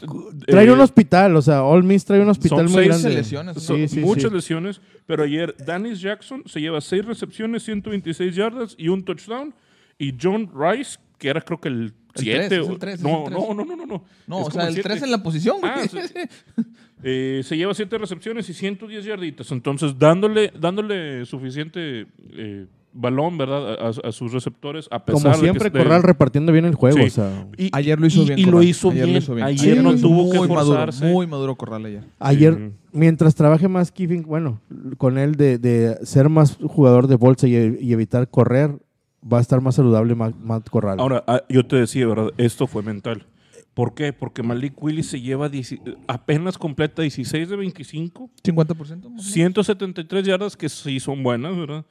trae 0.47 0.65
Eh, 0.65 0.71
un 0.71 0.79
hospital, 0.81 1.35
o 1.37 1.41
sea, 1.41 1.63
Ole 1.63 1.83
Miss 1.83 2.03
trae 2.03 2.19
un 2.21 2.29
hospital 2.29 2.57
Son 2.59 2.65
muy 2.73 2.83
seis 2.83 2.87
grande. 2.87 3.09
lesiones, 3.17 3.55
¿no? 3.55 3.61
Son 3.61 3.77
Sí, 3.77 3.87
sí, 3.87 3.99
muchas 4.01 4.29
sí. 4.31 4.35
lesiones, 4.35 4.81
pero 5.05 5.23
ayer 5.23 5.55
Dennis 5.65 6.01
Jackson 6.01 6.43
se 6.45 6.59
lleva 6.59 6.81
6 6.81 7.05
recepciones, 7.05 7.63
126 7.63 8.35
yardas 8.35 8.75
y 8.77 8.89
un 8.89 9.03
touchdown. 9.03 9.53
Y 9.97 10.15
John 10.21 10.51
Rice, 10.53 10.97
que 11.19 11.29
era 11.29 11.41
creo 11.41 11.61
que 11.61 11.69
el 11.69 11.93
El 12.15 12.21
siete. 12.23 12.47
tres, 12.49 12.59
es 12.61 12.67
o- 12.67 12.71
el 12.73 12.79
tres, 12.79 12.93
es 12.95 13.01
no, 13.01 13.09
el 13.09 13.15
no, 13.15 13.23
tres. 13.25 13.39
no, 13.39 13.53
no, 13.65 13.75
no, 13.75 13.85
no. 13.85 14.03
No, 14.27 14.41
Es 14.41 14.47
o 14.47 14.51
sea, 14.51 14.67
el 14.67 14.73
siete. 14.73 14.89
3 14.89 15.03
en 15.03 15.11
la 15.11 15.23
posición, 15.23 15.57
güey. 15.59 15.71
Ah, 15.73 15.81
sí. 15.89 15.97
Eh, 17.03 17.41
se 17.43 17.57
lleva 17.57 17.73
siete 17.73 17.97
recepciones 17.97 18.47
y 18.49 18.53
110 18.53 19.03
yarditas. 19.05 19.51
Entonces, 19.51 19.97
dándole, 19.97 20.53
dándole 20.59 21.25
suficiente 21.25 22.05
eh, 22.33 22.67
balón, 22.93 23.39
¿verdad? 23.39 23.87
A, 24.05 24.11
sus 24.11 24.31
receptores, 24.31 24.87
a 24.91 25.03
pesar 25.03 25.13
Como 25.23 25.29
de 25.29 25.39
que 25.39 25.45
siempre, 25.45 25.67
esté- 25.69 25.79
Corral 25.79 26.03
repartiendo 26.03 26.51
bien 26.51 26.65
el 26.65 26.75
juego. 26.75 26.97
Sí. 26.97 27.03
O 27.05 27.09
sea, 27.09 27.47
Y- 27.57 27.69
Ayer 27.73 27.99
lo 27.99 28.05
hizo 28.05 28.21
y- 28.21 28.25
bien. 28.25 28.39
Y 28.39 28.43
lo 28.45 28.61
hizo 28.61 28.91
Ayer 28.91 29.03
bien. 29.05 29.13
lo 29.13 29.17
hizo 29.19 29.33
bien. 29.33 29.47
Ayer 29.47 29.81
no 29.83 29.95
tuvo 29.95 30.31
que 30.31 30.37
maduro, 30.37 30.63
forzarse. 30.63 31.05
muy 31.05 31.25
maduro 31.25 31.55
Corral 31.55 31.83
ayer. 31.85 32.03
ayer, 32.19 32.71
mientras 32.91 33.33
trabaje 33.33 33.67
más 33.67 33.91
Kiffin, 33.91 34.21
bueno, 34.21 34.61
con 34.99 35.17
él 35.17 35.33
de, 35.33 35.57
de 35.57 35.97
ser 36.05 36.29
más 36.29 36.55
jugador 36.63 37.07
de 37.07 37.15
bolsa 37.15 37.47
y, 37.47 37.55
y 37.81 37.93
evitar 37.93 38.29
correr, 38.29 38.77
va 39.21 39.37
a 39.37 39.41
estar 39.41 39.61
más 39.61 39.75
saludable 39.75 40.15
Matt, 40.15 40.35
Matt 40.35 40.69
Corral. 40.69 40.99
Ahora, 40.99 41.23
ah, 41.27 41.41
yo 41.49 41.65
te 41.65 41.75
decía, 41.75 42.07
¿verdad? 42.07 42.31
Esto 42.37 42.67
fue 42.67 42.83
mental. 42.83 43.25
¿Por 43.73 43.93
qué? 43.93 44.11
Porque 44.11 44.43
Malik 44.43 44.81
Willis 44.81 45.07
se 45.07 45.21
lleva 45.21 45.47
10 45.47 45.75
apenas 46.07 46.57
completa 46.57 47.01
16 47.01 47.49
de 47.49 47.55
25, 47.55 48.29
50%. 48.43 48.75
más 48.75 48.91
o 48.91 49.09
menos. 49.09 49.25
173 49.25 50.25
yardas 50.25 50.57
que 50.57 50.67
sí 50.67 50.99
son 50.99 51.23
buenas, 51.23 51.55
¿verdad? 51.55 51.85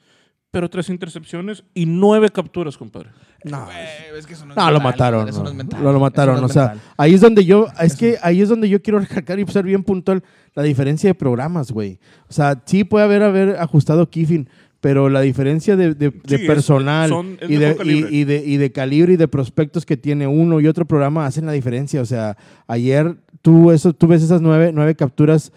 Pero 0.50 0.68
tres 0.68 0.88
intercepciones 0.90 1.62
y 1.74 1.86
nueve 1.86 2.28
capturas, 2.28 2.76
compadre. 2.76 3.10
no, 3.44 3.68
es 3.70 4.26
que 4.26 4.34
eso 4.34 4.44
no 4.44 4.52
es 4.52 4.56
No, 4.56 4.70
lo 4.72 4.80
mataron. 4.80 5.28
Eso 5.28 5.44
no 5.44 5.48
es 5.48 5.54
mental. 5.54 5.82
Lo, 5.82 5.92
lo 5.92 6.00
mataron. 6.00 6.34
Eso 6.34 6.40
no 6.40 6.46
o 6.46 6.52
sea, 6.52 6.68
mental. 6.70 6.94
ahí 6.96 7.14
es 7.14 7.20
donde 7.20 7.44
yo, 7.44 7.68
es 7.80 7.94
que 7.94 8.18
ahí 8.20 8.42
es 8.42 8.48
donde 8.48 8.68
yo 8.68 8.82
quiero 8.82 8.98
recalcar 8.98 9.38
y 9.38 9.46
ser 9.46 9.64
bien 9.64 9.84
puntual 9.84 10.24
la 10.54 10.64
diferencia 10.64 11.08
de 11.08 11.14
programas, 11.14 11.70
güey. 11.70 12.00
O 12.28 12.32
sea, 12.32 12.60
sí 12.66 12.82
puede 12.82 13.04
haber 13.04 13.22
haber 13.22 13.56
ajustado 13.60 14.10
Kiffin, 14.10 14.50
pero 14.80 15.08
la 15.10 15.20
diferencia 15.20 15.76
de, 15.76 15.94
de- 15.94 16.10
de 16.10 16.12
Sí, 16.26 16.34
es- 16.36 16.40
personal 16.46 17.12
es 17.40 17.50
y, 17.50 17.56
de 17.56 17.70
y, 17.70 17.74
calibre. 17.74 18.08
y 18.10 18.24
de, 18.24 18.42
y 18.46 18.56
de 18.56 18.72
calibre 18.72 19.12
y 19.12 19.16
de 19.16 19.28
prospectos 19.28 19.84
que 19.84 19.96
tiene 19.96 20.26
uno 20.26 20.60
y 20.60 20.66
otro 20.66 20.84
programa 20.86 21.26
hacen 21.26 21.46
la 21.46 21.52
diferencia. 21.52 22.00
O 22.00 22.06
sea, 22.06 22.36
ayer 22.66 23.16
tú, 23.42 23.70
eso, 23.72 23.92
tú 23.92 24.06
ves 24.06 24.22
esas 24.22 24.40
nueve, 24.40 24.70
nueve 24.74 24.94
capturas. 24.94 25.52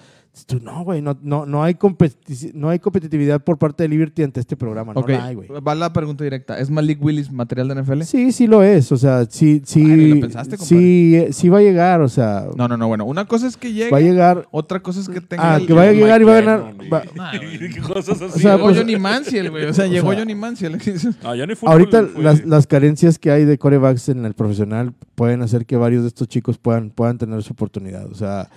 Tú, 0.47 0.59
no, 0.59 0.83
güey, 0.83 1.01
no, 1.01 1.15
no, 1.21 1.45
no, 1.45 1.63
hay 1.63 1.75
competi- 1.75 2.51
no 2.53 2.69
hay 2.69 2.79
competitividad 2.79 3.43
por 3.43 3.57
parte 3.59 3.83
de 3.83 3.89
Liberty 3.89 4.23
ante 4.23 4.39
este 4.39 4.57
programa. 4.57 4.93
No 4.93 5.05
la 5.07 5.25
hay, 5.25 5.35
güey. 5.35 5.47
va 5.49 5.75
la 5.75 5.93
pregunta 5.93 6.23
directa. 6.23 6.59
¿Es 6.59 6.69
Malik 6.71 7.03
Willis 7.03 7.31
material 7.31 7.67
de 7.67 7.75
NFL? 7.75 8.01
Sí, 8.01 8.31
sí 8.31 8.47
lo 8.47 8.63
es. 8.63 8.91
O 8.91 8.97
sea, 8.97 9.25
sí, 9.29 9.61
sí, 9.63 9.81
Ay, 9.83 10.07
¿lo 10.15 10.21
pensaste, 10.21 10.57
sí, 10.57 11.15
eh, 11.15 11.33
sí 11.33 11.49
va 11.49 11.59
a 11.59 11.61
llegar. 11.61 12.01
O 12.01 12.09
sea, 12.09 12.47
No, 12.57 12.67
no, 12.67 12.77
no. 12.77 12.87
Bueno, 12.87 13.05
una 13.05 13.25
cosa 13.25 13.47
es 13.47 13.57
que 13.57 13.71
llegue. 13.73 13.91
va 13.91 13.97
a 13.97 14.01
llegar. 14.01 14.47
Otra 14.51 14.79
cosa 14.81 14.99
es 15.01 15.07
que 15.09 15.21
tenga. 15.21 15.53
Ah, 15.53 15.57
el- 15.57 15.67
que 15.67 15.73
vaya 15.73 15.91
a 15.91 15.93
llegar 15.93 16.21
y 16.21 16.25
va 16.25 16.37
a 16.37 16.41
ganar. 16.41 16.75
Va- 16.91 17.03
cosas 17.87 18.21
así. 18.21 18.39
O 18.39 18.39
sea, 18.39 18.55
Llegó 18.55 18.65
pues- 18.67 18.77
Johnny 18.77 18.97
Manziel, 18.97 19.51
güey. 19.51 19.65
O 19.65 19.73
sea, 19.73 19.85
llegó 19.87 20.09
sea, 20.09 20.19
Johnny 20.19 20.35
Manziel. 20.35 20.77
Ah, 21.23 21.35
ya 21.35 21.45
ni 21.45 21.55
fútbol, 21.55 21.71
Ahorita 21.73 22.03
fue- 22.07 22.23
las, 22.23 22.45
las 22.45 22.67
carencias 22.67 23.19
que 23.19 23.31
hay 23.31 23.45
de 23.45 23.57
corebacks 23.57 24.09
en 24.09 24.25
el 24.25 24.33
profesional 24.33 24.93
pueden 25.15 25.41
hacer 25.41 25.65
que 25.65 25.77
varios 25.77 26.01
de 26.03 26.07
estos 26.09 26.27
chicos 26.27 26.57
puedan, 26.57 26.89
puedan 26.89 27.17
tener 27.17 27.41
su 27.43 27.53
oportunidad. 27.53 28.05
O 28.11 28.15
sea, 28.15 28.49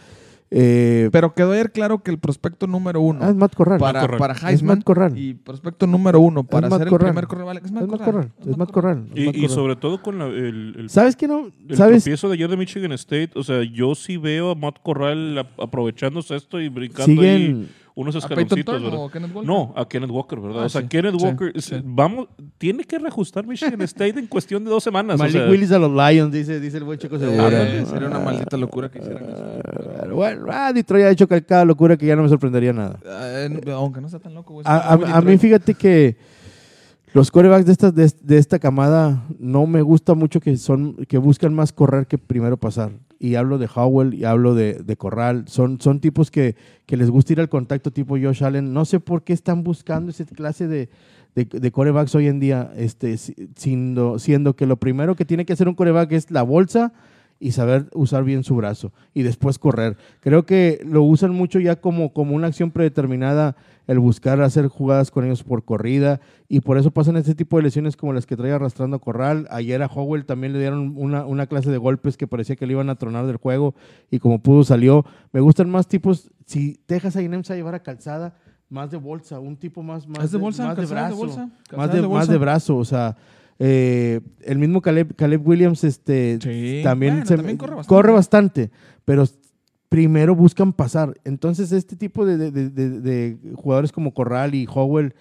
eh, 0.59 1.09
Pero 1.13 1.35
quedó 1.35 1.53
ayer 1.53 1.71
claro 1.71 2.03
que 2.03 2.11
el 2.11 2.19
prospecto 2.19 2.67
número 2.67 3.01
uno 3.01 3.21
ah, 3.23 3.29
es 3.29 3.37
Matt 3.37 3.55
Corral. 3.55 3.79
para, 3.79 4.01
Corral. 4.01 4.19
para 4.19 4.35
Es 4.35 4.43
Heisman 4.45 4.79
Matt 4.79 4.85
Corral. 4.85 5.19
y 5.19 5.35
prospecto 5.35 5.87
número 5.87 6.19
uno 6.21 6.45
para 6.45 6.69
Matt 6.69 6.79
ser 6.79 6.87
el 6.89 6.91
Corral. 6.91 7.11
primer 7.11 7.27
corredor 7.27 7.57
es 7.57 7.71
Matt 7.73 7.83
es 7.83 7.89
Matt 7.89 7.99
Corral. 8.01 8.05
Corral. 8.15 8.51
Es 8.51 8.57
Matt 8.57 8.71
Corral. 8.71 9.07
es 9.15 9.19
Y, 9.23 9.27
Matt 9.27 9.37
y 9.37 9.41
Corral. 9.43 9.55
sobre 9.55 9.77
todo 9.77 10.03
con 10.03 10.19
la- 10.19 10.27
el, 10.27 10.75
el, 10.79 10.91
¿Sabes 10.91 11.15
qué 11.17 11.29
no? 11.29 11.51
el 11.69 11.77
¿Sabes? 11.77 12.03
tropiezo 12.05 12.29
de 12.29 12.35
ayer 12.35 12.49
de 12.49 12.57
Michigan 12.57 12.93
State, 12.93 13.31
o 13.35 13.43
sea, 13.43 13.63
yo 13.63 13.95
sí 13.95 14.17
veo 14.17 14.51
a 14.51 14.55
Matt 14.55 14.77
Corral 14.83 15.39
ap- 15.39 15.61
aprovechándose 15.61 16.35
esto 16.37 16.61
y 16.61 16.69
brincando 16.69 17.21
ahí 17.23 17.29
Siguen. 17.47 17.69
Unos 17.99 18.15
¿A 18.15 18.19
escaloncitos, 18.19 18.83
¿verdad? 18.83 18.99
o 19.01 19.09
Kenneth 19.11 19.35
Walker? 19.35 19.47
No, 19.49 19.73
a 19.75 19.89
Kenneth 19.89 20.11
Walker, 20.11 20.39
¿verdad? 20.39 20.63
Ah, 20.65 20.67
o 20.67 20.69
sea, 20.69 20.83
sí, 20.83 20.87
Kenneth 20.89 21.15
Walker, 21.21 21.53
sí. 21.63 21.77
vamos, 21.83 22.29
tiene 22.59 22.85
que 22.85 22.99
reajustar 22.99 23.47
Michigan 23.47 23.81
State 23.81 24.19
en 24.19 24.27
cuestión 24.27 24.63
de 24.65 24.71
dos 24.71 24.85
semanas. 24.85 25.15
o 25.15 25.19
Malik 25.19 25.33
sea, 25.33 25.49
Willis 25.51 25.73
a 25.73 25.79
los 25.79 25.91
Lions, 25.91 26.31
dice, 26.31 26.61
dice 26.61 26.77
el 26.77 26.85
buen 26.85 26.99
chico 26.99 27.19
seguro. 27.19 27.49
Eh, 27.51 27.85
sería 27.87 28.09
una 28.09 28.19
maldita 28.21 28.59
locura 28.59 28.91
que 28.91 28.99
hicieran 28.99 29.25
eso. 29.25 29.45
Pero 30.03 30.15
Bueno, 30.15 30.47
ah, 30.51 30.73
Detroit 30.75 31.05
ha 31.07 31.11
hecho 31.11 31.27
cada 31.27 31.65
locura 31.65 31.97
que 31.97 32.05
ya 32.05 32.15
no 32.17 32.23
me 32.23 32.29
sorprendería 32.29 32.75
nada. 32.75 33.01
Eh, 33.05 33.61
aunque 33.73 34.01
no 34.03 34.07
está 34.09 34.19
tan 34.19 34.35
loco, 34.35 34.53
güey. 34.53 34.65
A, 34.69 34.77
a- 34.77 35.17
a 35.17 35.21
mí 35.23 35.39
fíjate 35.39 35.73
que 35.75 36.19
los 37.15 37.31
corebacks 37.31 37.65
de 37.65 37.73
esta, 37.73 37.91
de, 37.91 38.13
de 38.23 38.37
esta 38.37 38.59
camada 38.59 39.25
no 39.39 39.67
me 39.67 39.81
gusta 39.81 40.13
mucho 40.15 40.39
que 40.39 40.55
son 40.59 40.97
que 41.07 41.17
buscan 41.17 41.55
más 41.55 41.73
correr 41.73 42.07
que 42.07 42.19
primero 42.19 42.59
pasar. 42.59 42.91
Y 43.19 43.35
hablo 43.37 43.59
de 43.59 43.69
Howell 43.75 44.15
y 44.15 44.25
hablo 44.25 44.55
de, 44.55 44.75
de 44.75 44.97
Corral. 44.97 45.45
Son, 45.49 45.81
son 45.81 46.01
tipos 46.01 46.31
que, 46.31 46.55
que 46.87 46.97
les 46.97 47.11
gusta 47.11 47.33
ir 47.33 47.41
al 47.41 47.49
contacto 47.49 47.91
tipo 47.91 48.17
Josh 48.19 48.45
Allen. 48.45 48.73
No 48.73 48.85
sé 48.85 49.01
por 49.01 49.23
qué 49.25 49.33
están 49.33 49.65
buscando 49.65 50.11
esa 50.11 50.25
clase 50.27 50.69
de, 50.69 50.89
de, 51.35 51.45
de 51.47 51.71
corebacks 51.73 52.15
hoy 52.15 52.27
en 52.27 52.41
día, 52.41 52.73
este, 52.77 53.17
si- 53.17 53.35
siendo, 53.57 54.19
siendo 54.19 54.55
que 54.57 54.67
lo 54.67 54.77
primero 54.77 55.15
que 55.17 55.25
tiene 55.25 55.45
que 55.47 55.53
hacer 55.55 55.69
un 55.69 55.75
coreback 55.75 56.13
es 56.13 56.31
la 56.31 56.43
bolsa 56.43 56.93
y 57.39 57.53
saber 57.53 57.89
usar 57.95 58.25
bien 58.25 58.45
su 58.45 58.57
brazo 58.57 58.93
y 59.15 59.23
después 59.23 59.59
correr. 59.59 59.97
Creo 60.21 60.47
que 60.47 60.81
lo 60.85 61.03
usan 61.03 61.33
mucho 61.33 61.59
ya 61.61 61.77
como, 61.77 62.13
como 62.13 62.35
una 62.35 62.47
acción 62.47 62.71
predeterminada 62.71 63.57
el 63.87 63.99
buscar 64.01 64.41
hacer 64.41 64.67
jugadas 64.69 65.11
con 65.11 65.25
ellos 65.25 65.45
por 65.45 65.65
corrida 65.65 66.21
y 66.49 66.61
por 66.61 66.77
eso 66.79 66.91
pasan 66.91 67.17
este 67.17 67.35
tipo 67.35 67.57
de 67.57 67.63
lesiones 67.65 67.97
como 67.97 68.13
las 68.13 68.27
que 68.27 68.37
trae 68.37 68.53
arrastrando 68.53 68.99
Corral. 69.01 69.47
Ayer 69.51 69.83
a 69.83 69.87
Howell 69.87 70.25
también 70.25 70.53
le 70.53 70.59
dieron 70.59 70.95
una, 70.97 71.25
una 71.25 71.47
clase 71.47 71.71
de 71.71 71.79
golpes 71.79 72.17
que 72.17 72.27
parecía 72.27 72.57
que 72.57 72.67
le 72.67 72.73
iban 72.73 72.91
a 72.91 72.97
tronar 72.97 73.27
del 73.27 73.37
juego 73.37 73.75
y 74.11 74.19
como 74.19 74.41
pudo 74.41 74.65
salió. 74.65 75.05
Me 75.33 75.41
gustan 75.41 75.71
más 75.71 75.87
tipos, 75.87 76.31
si 76.47 76.81
Texas 76.87 77.17
A&M 77.17 77.45
se 77.45 77.53
a 77.53 77.57
llevar 77.57 77.75
a 77.75 77.83
calzada, 77.83 78.35
más 78.69 78.91
de 78.91 78.97
bolsa, 78.97 79.39
un 79.39 79.57
tipo 79.57 79.83
más, 79.83 80.09
más 80.09 80.25
¿Es 80.25 80.33
de 80.33 80.39
bolsa? 80.39 80.67
más 80.67 80.77
de 80.77 80.83
¿Calzada 80.83 81.03
de 81.03 81.15
brazo, 81.15 81.17
bolsa? 81.17 81.41
más 81.47 81.53
¿Calzada 81.69 82.03
de, 82.03 82.09
más 82.09 82.29
de 82.29 82.39
brazo, 82.39 82.77
o 82.77 82.85
sea, 82.85 83.17
eh, 83.59 84.21
el 84.45 84.59
mismo 84.59 84.83
Caleb, 84.83 85.15
Caleb 85.17 85.47
Williams 85.47 85.83
este, 85.85 86.39
Sí. 86.43 86.81
también, 86.85 87.15
Bueno, 87.15 87.27
se- 87.27 87.37
también 87.37 87.57
corre 87.57 87.75
bastante. 87.77 87.89
corre 87.89 88.13
bastante, 88.13 88.71
pero 89.05 89.25
primero 89.89 90.35
buscan 90.35 90.73
pasar. 90.73 91.15
Entonces, 91.25 91.73
este 91.73 91.97
tipo 91.97 92.27
de, 92.27 92.37
de- 92.37 92.51
de- 92.51 92.71
de- 92.71 93.01
de 93.01 93.37
jugadores 93.55 93.93
como 93.93 94.13
Corral 94.13 94.55
y 94.55 94.67
Howell, 94.73 95.15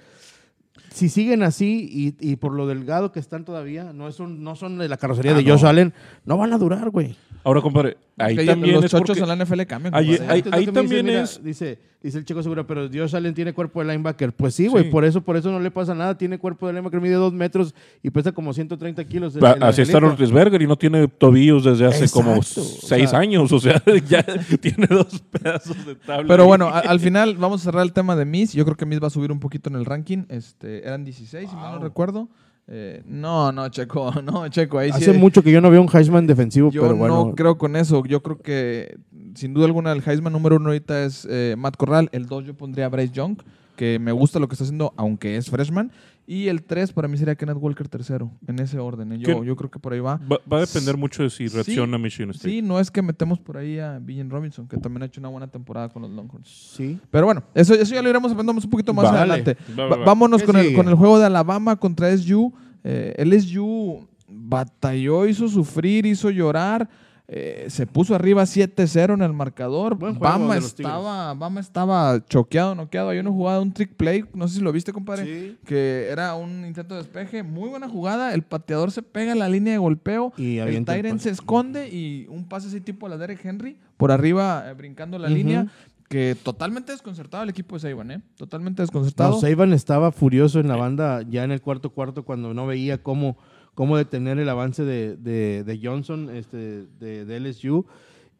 si 0.92 1.10
siguen 1.10 1.44
así 1.44 1.88
y, 2.20 2.32
y 2.32 2.36
por 2.38 2.54
lo 2.54 2.68
delgado 2.68 3.12
que 3.12 3.20
están 3.20 3.46
todavía, 3.46 3.92
no, 3.94 4.08
es 4.08 4.20
un- 4.20 4.44
no 4.44 4.56
son 4.56 4.78
de 4.78 4.88
la 4.90 4.98
carrocería 4.98 5.32
Ah, 5.34 5.36
de 5.36 5.44
Josh 5.50 5.64
no. 5.64 5.70
Allen, 5.70 5.94
no 6.26 6.38
van 6.38 6.54
a 6.54 6.58
durar, 6.58 6.90
güey. 6.90 7.16
Ahora, 7.44 7.62
compadre, 7.62 7.98
ahí 8.18 8.36
Que 8.36 8.44
también 8.46 8.74
los 8.76 8.86
es 8.86 8.92
chochos 8.92 9.18
en 9.20 9.28
la 9.28 9.36
NFL 9.36 9.62
cambian. 9.68 9.94
Ahí- 9.94 10.14
es 10.14 10.74
también 10.74 11.06
mira, 11.06 11.22
es- 11.24 11.44
Dice, 11.44 11.78
dice 12.02 12.18
el 12.18 12.26
chico 12.26 12.42
seguro, 12.42 12.66
pero 12.66 12.90
Josh 12.92 13.16
Allen 13.16 13.36
tiene 13.36 13.54
cuerpo 13.54 13.82
de 13.84 13.86
linebacker. 13.92 14.34
Pues 14.34 14.56
sí, 14.56 14.66
güey, 14.66 14.86
Sí. 14.86 14.90
por 14.90 15.06
eso, 15.06 15.22
por 15.22 15.38
eso 15.38 15.52
no 15.52 15.60
le 15.60 15.70
pasa 15.70 15.94
nada. 15.94 16.18
Tiene 16.18 16.40
cuerpo 16.40 16.66
de 16.66 16.74
linebacker, 16.74 17.00
mide 17.02 17.14
dos 17.14 17.34
metros 17.34 17.76
y 18.02 18.10
pesa 18.10 18.32
como 18.32 18.52
130 18.52 19.04
kilos. 19.06 19.36
el- 19.36 19.44
Va- 19.44 19.52
el 19.52 19.62
Así 19.62 19.84
está. 19.84 20.00
Roethlisberger 20.00 20.60
y 20.60 20.66
no 20.66 20.76
tiene 20.76 21.08
tobillos 21.08 21.64
desde 21.66 21.86
hace 21.86 22.10
como 22.10 22.34
o 22.34 22.42
seis 22.42 23.10
sea- 23.12 23.20
años. 23.20 23.52
O 23.52 23.60
sea, 23.60 23.80
ya 24.10 24.24
tiene 24.60 24.88
dos 24.90 25.22
pedazos 25.30 25.86
de 25.86 25.94
tabla. 25.94 26.28
Pero 26.28 26.44
ahí. 26.44 26.48
bueno, 26.48 26.68
a- 26.70 26.80
al 26.80 27.00
final 27.00 27.36
vamos 27.36 27.62
a 27.62 27.66
cerrar 27.66 27.84
el 27.84 27.94
tema 27.94 28.16
de 28.16 28.26
Miss. 28.26 28.54
Yo 28.54 28.66
creo 28.66 28.76
que 28.76 28.88
Miss 28.88 29.00
va 29.04 29.08
a 29.08 29.12
subir 29.12 29.32
un 29.32 29.40
poquito 29.40 29.70
en 29.70 29.76
el 29.76 29.86
ranking. 29.86 30.24
Este, 30.30 30.65
eran 30.66 31.04
16, 31.06 31.50
si 31.50 31.56
mal 31.56 31.76
no 31.76 31.80
recuerdo. 31.80 32.28
Eh, 32.68 33.04
no, 33.06 33.52
no, 33.52 33.70
Checo, 33.70 34.12
no, 34.24 34.48
Checo. 34.48 34.80
Ahí 34.80 34.92
sí- 34.92 34.98
Hace 34.98 35.14
mucho 35.14 35.44
que 35.44 35.52
yo 35.52 35.62
no 35.62 35.70
veo 35.70 35.82
un 35.82 35.90
Heisman 35.94 36.26
defensivo, 36.26 36.72
Yo 36.72 36.82
pero 36.82 36.96
bueno. 36.96 37.26
no 37.28 37.36
creo 37.36 37.58
con 37.58 37.76
eso. 37.76 38.04
Yo 38.06 38.24
creo 38.24 38.40
que 38.40 38.98
sin 39.36 39.54
duda 39.54 39.66
alguna 39.68 39.92
el 39.92 40.02
Heisman 40.06 40.34
número 40.34 40.56
uno 40.56 40.68
ahorita 40.70 41.04
es 41.04 41.28
eh, 41.30 41.56
Matt 41.58 41.78
Corral. 41.78 42.10
El 42.12 42.26
dos 42.26 42.44
yo 42.46 42.56
pondría 42.56 42.88
a 42.88 42.90
Bryce 42.90 43.14
Young, 43.14 43.38
que 43.76 44.00
me 44.00 44.12
gusta 44.12 44.40
lo 44.40 44.48
que 44.48 44.54
está 44.56 44.64
haciendo, 44.64 44.94
aunque 44.98 45.38
es 45.38 45.50
freshman. 45.50 45.92
Y 46.28 46.48
el 46.48 46.64
tres 46.64 46.92
para 46.92 47.08
mí 47.08 47.18
sería 47.18 47.36
Kenneth 47.36 47.58
Walker 47.60 47.88
tercero, 47.88 48.32
en 48.48 48.58
ese 48.58 48.80
orden. 48.80 49.12
¿eh? 49.12 49.18
Yo, 49.20 49.44
yo 49.44 49.56
creo 49.56 49.70
que 49.70 49.78
por 49.78 49.94
ahí 49.94 50.00
va. 50.00 50.16
Va, 50.18 50.40
va 50.52 50.58
a 50.58 50.62
depender 50.62 50.98
mucho 50.98 51.22
de 51.22 51.30
si 51.30 51.48
Sí, 51.48 51.56
reacciona 51.56 52.00
Michigan 52.00 52.32
State. 52.32 52.50
Sí, 52.50 52.62
no 52.64 52.80
es 52.80 52.90
que 52.90 53.04
metemos 53.04 53.40
por 53.40 53.58
ahí 53.58 53.78
a 53.78 54.00
Villan 54.00 54.32
Robinson, 54.32 54.68
que 54.68 54.78
también 54.78 55.04
ha 55.04 55.06
hecho 55.06 55.22
una 55.22 55.30
buena 55.30 55.48
temporada 55.48 55.90
con 55.90 56.02
los 56.02 56.10
Longhorns. 56.10 56.48
Sí. 56.76 57.00
Pero 57.12 57.26
bueno, 57.28 57.44
eso, 57.54 57.76
eso 57.76 57.94
ya 57.94 58.02
lo 58.02 58.10
iremos 58.10 58.32
aprendiendo 58.32 58.60
un 58.64 58.70
poquito 58.72 58.92
más 58.92 59.06
Vale. 59.06 59.18
adelante. 59.20 59.56
Va, 59.78 59.84
va, 59.84 59.90
Va- 59.90 59.98
va. 59.98 60.06
vámonos 60.06 60.42
¿Qué 60.42 60.48
con 60.48 60.58
el, 60.58 60.74
con 60.74 60.88
el 60.90 60.96
juego 60.96 61.20
de 61.20 61.26
Alabama 61.26 61.76
contra 61.76 62.12
SU. 62.18 62.52
Eh, 62.84 63.14
el 63.18 63.32
SU 63.40 64.08
batalló, 64.28 65.28
hizo 65.28 65.48
sufrir, 65.48 66.06
hizo 66.06 66.30
llorar. 66.32 66.90
Eh, 67.28 67.66
se 67.70 67.88
puso 67.88 68.14
arriba 68.14 68.44
7-0 68.44 69.14
en 69.16 69.22
el 69.24 69.34
marcador. 69.34 69.96
Buen 69.96 70.16
juego 70.16 70.32
Bama 70.34 70.56
de 70.56 70.62
los 70.62 70.76
Tigres. 70.76 70.92
estaba, 70.94 71.34
Bama 71.34 71.60
estaba 71.60 72.26
choqueado, 72.28 72.76
noqueado. 72.76 73.10
Hay 73.10 73.20
una 73.20 73.32
jugada, 73.32 73.62
un 73.62 73.74
trick 73.74 73.94
play, 73.96 74.26
no 74.34 74.48
sé 74.48 74.56
si 74.58 74.62
lo 74.62 74.72
viste, 74.72 74.94
compadre, 74.94 75.26
Sí. 75.26 75.58
que 75.66 76.08
era 76.12 76.36
un 76.36 76.66
intento 76.66 76.94
de 76.96 77.02
despeje. 77.02 77.42
Muy 77.42 77.70
buena 77.70 77.90
jugada. 77.90 78.34
El 78.34 78.44
pateador 78.44 78.92
se 78.92 79.02
pega 79.02 79.32
en 79.32 79.40
la 79.40 79.50
línea 79.50 79.74
de 79.74 79.80
golpeo. 79.80 80.34
Y 80.38 80.58
el 80.58 80.84
pase. 80.86 81.20
se 81.20 81.30
esconde 81.32 81.90
y 81.90 82.28
un 82.30 82.48
pase 82.48 82.68
así 82.68 82.80
tipo 82.82 83.08
a 83.08 83.10
la 83.10 83.18
Derek 83.18 83.44
Henry 83.44 83.78
por 83.98 84.12
arriba 84.12 84.70
eh, 84.70 84.74
brincando 84.74 85.18
la 85.18 85.28
línea. 85.30 85.68
Que 86.08 86.38
totalmente 86.42 86.92
desconcertado 86.92 87.42
el 87.42 87.50
equipo 87.50 87.76
de 87.76 87.80
Saiban, 87.80 88.12
¿eh? 88.12 88.22
Totalmente 88.38 88.84
desconcertado. 88.84 89.32
No, 89.32 89.40
Saban 89.40 89.74
estaba 89.74 90.12
furioso 90.12 90.60
en 90.60 90.68
la 90.68 90.76
banda 90.76 91.24
ya 91.28 91.44
en 91.44 91.52
el 91.52 91.62
cuarto 91.62 91.90
cuarto 91.90 92.24
cuando 92.24 92.54
no 92.54 92.68
veía 92.68 93.02
cómo, 93.02 93.38
cómo 93.76 93.98
detener 93.98 94.40
el 94.40 94.50
avance 94.50 94.84
de, 94.84 95.16
de- 95.18 95.64
de 95.64 95.80
Johnson 95.82 96.30
este, 96.36 96.86
de, 97.00 97.26
de 97.26 97.40
LSU 97.40 97.86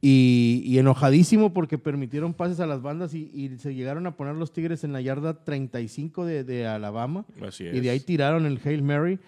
y, 0.02 0.62
y 0.66 0.78
enojadísimo 0.78 1.54
porque 1.54 1.78
permitieron 1.78 2.34
pases 2.34 2.60
a 2.60 2.66
las 2.66 2.82
bandas 2.82 3.14
y, 3.14 3.30
y 3.34 3.58
se 3.58 3.74
llegaron 3.74 4.06
a 4.08 4.16
poner 4.16 4.36
los 4.36 4.52
Tigres 4.54 4.84
en 4.84 4.94
la 4.94 5.02
yarda 5.02 5.44
35 5.44 6.26
de, 6.26 6.44
de 6.44 6.68
Alabama 6.68 7.26
Así 7.48 7.64
y 7.66 7.80
de 7.80 7.90
ahí 7.90 7.98
es. 7.98 8.06
tiraron 8.06 8.46
el 8.46 8.60
Hail 8.64 8.84
Mary 8.84 9.20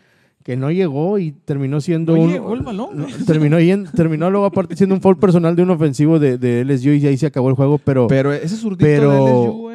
que 0.43 0.55
no 0.55 0.71
llegó 0.71 1.19
y 1.19 1.31
terminó 1.33 1.81
siendo 1.81 2.15
No 2.15 2.21
un... 2.23 2.31
llegó 2.31 2.53
el 2.53 2.61
balón. 2.61 2.89
no, 2.93 3.05
terminó, 3.25 3.59
yen- 3.59 3.89
terminó 3.91 4.29
luego 4.29 4.45
aparte 4.45 4.77
siendo 4.77 4.95
un 4.95 5.01
foul 5.01 5.17
personal 5.17 5.55
de 5.57 5.63
un 5.63 5.71
ofensivo 5.71 6.19
de, 6.19 6.37
de 6.37 6.63
LSU 6.63 6.91
y 6.91 7.05
ahí 7.07 7.17
se 7.17 7.25
acabó 7.25 7.49
el 7.49 7.55
juego, 7.55 7.79
pero... 7.79 8.07
Pero 8.07 8.31
ese 8.31 8.55
zurdito 8.55 8.85
Pero- 8.85 9.11
de 9.11 9.17
LSU, 9.47 9.66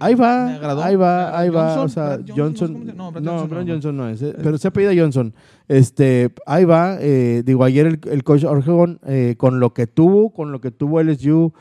Ahí 0.00 0.14
va, 0.14 0.54
ahí 0.84 0.96
va, 0.96 1.38
ahí 1.38 1.48
va. 1.48 1.74
Johnson, 1.74 1.84
O 1.84 1.88
sea, 1.88 2.34
Johnson. 2.36 2.92
No, 2.96 3.12
Brad 3.12 3.24
Johnson, 3.24 3.50
no. 3.66 3.72
Johnson 3.72 3.96
no 3.96 4.08
es. 4.08 4.22
eh, 4.22 4.34
Pero 4.42 4.58
se 4.58 4.68
apellida 4.68 4.92
Johnson. 5.00 5.34
Este, 5.68 6.32
ahí 6.46 6.64
va. 6.64 6.96
eh, 7.00 7.42
digo, 7.44 7.64
ayer 7.64 7.86
el, 7.86 8.00
el 8.10 8.24
coach 8.24 8.44
Orgegon, 8.44 9.00
eh, 9.06 9.34
con 9.38 9.60
lo 9.60 9.72
que 9.74 9.86
tuvo, 9.86 10.30
con 10.30 10.52
lo 10.52 10.60
que 10.60 10.70
tuvo 10.70 11.00
LSU, 11.02 11.52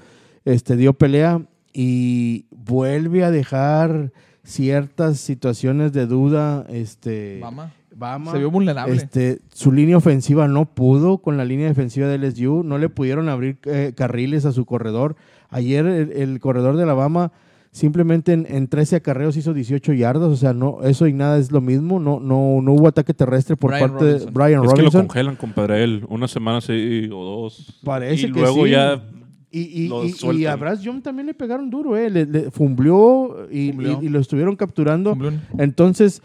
este, 0.43 0.75
dio 0.75 0.93
pelea 0.93 1.41
y 1.73 2.45
vuelve 2.51 3.23
a 3.23 3.31
dejar 3.31 4.11
ciertas 4.43 5.19
situaciones 5.19 5.91
de 5.93 6.05
duda. 6.07 6.65
Este, 6.69 7.39
Bama. 7.41 7.73
Bama. 7.97 8.31
Se 8.33 8.37
vio 8.39 8.51
vulnerable. 8.51 8.93
Este, 8.95 9.39
su 9.53 9.71
línea 9.71 9.95
ofensiva 9.97 10.47
no 10.49 10.65
pudo 10.65 11.19
con 11.19 11.37
la 11.37 11.45
línea 11.45 11.67
defensiva 11.67 12.07
de 12.07 12.17
LSU, 12.17 12.61
no 12.63 12.77
le 12.77 12.89
pudieron 12.89 13.29
abrir 13.29 13.57
eh, 13.63 13.93
carriles 13.95 14.45
a 14.45 14.51
su 14.51 14.65
corredor. 14.65 15.15
Ayer 15.49 15.85
el, 15.85 16.11
el 16.11 16.39
corredor 16.41 16.75
de 16.75 16.83
Alabama 16.83 17.31
simplemente 17.75 18.31
en, 18.31 18.45
en 18.49 18.69
13 18.69 18.95
acarreos 18.95 19.35
hizo 19.35 19.53
18 19.53 19.91
yardas, 19.91 20.29
o 20.29 20.37
sea, 20.37 20.53
no, 20.53 20.77
eso 20.83 21.07
y 21.07 21.13
nada 21.13 21.37
es 21.37 21.51
lo 21.51 21.59
mismo, 21.59 21.99
no, 21.99 22.21
no, 22.21 22.61
no 22.61 22.71
hubo 22.71 22.87
ataque 22.87 23.13
terrestre 23.13 23.57
por 23.57 23.71
Brian 23.71 23.89
parte 23.89 24.05
Robinson. 24.05 24.25
de 24.27 24.31
Brian 24.31 24.51
Es 24.53 24.61
que 24.61 24.67
lo 24.67 24.75
Robinson. 24.77 25.07
congelan, 25.07 25.35
compadre, 25.35 25.83
él. 25.83 26.05
Una 26.07 26.29
semana 26.29 26.61
sí 26.61 27.09
o 27.11 27.25
dos. 27.25 27.81
Parece 27.83 28.27
y 28.27 28.31
que 28.31 28.39
luego 28.39 28.63
sí. 28.63 28.71
ya 28.71 29.03
Y, 29.51 29.59
y, 29.83 29.87
lo 29.89 30.05
y- 30.05 30.41
y 30.41 30.45
a 30.45 30.55
Bryce 30.55 30.83
Young 30.83 31.01
también 31.01 31.25
le 31.27 31.33
pegaron 31.33 31.69
duro, 31.69 31.97
eh, 31.97 32.09
le, 32.09 32.25
le 32.25 32.49
fumblió 32.51 33.45
y, 33.51 33.71
Fumblió. 33.71 33.99
y- 34.01 34.05
y 34.05 34.09
lo 34.09 34.19
estuvieron 34.19 34.55
capturando. 34.55 35.17
Entonces, 35.57 36.21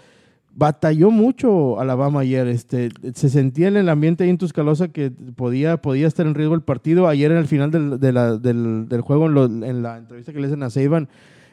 batalló 0.52 1.10
mucho 1.10 1.78
Alabama 1.80 2.20
ayer. 2.20 2.46
Este, 2.48 2.90
se 3.14 3.28
sentía 3.28 3.68
en 3.68 3.76
el 3.76 3.88
ambiente 3.88 4.24
ahí 4.24 4.30
en 4.30 4.38
Tuscaloosa 4.38 4.88
que 4.88 5.10
podía, 5.10 5.76
podía 5.78 6.06
estar 6.08 6.26
en 6.26 6.34
riesgo 6.34 6.54
el 6.54 6.62
partido. 6.62 7.06
Ayer 7.08 7.30
en 7.30 7.38
el 7.38 7.46
final 7.46 7.70
del, 7.70 7.98
de 8.00 8.12
la- 8.12 8.36
del, 8.36 8.88
del 8.88 9.00
juego, 9.00 9.26
en, 9.26 9.34
lo- 9.34 9.44
en 9.44 9.82
la 9.82 9.98
entrevista 9.98 10.32
que 10.32 10.40
le 10.40 10.46
hacen 10.48 10.62
a 10.64 10.70
Saban, 10.70 11.08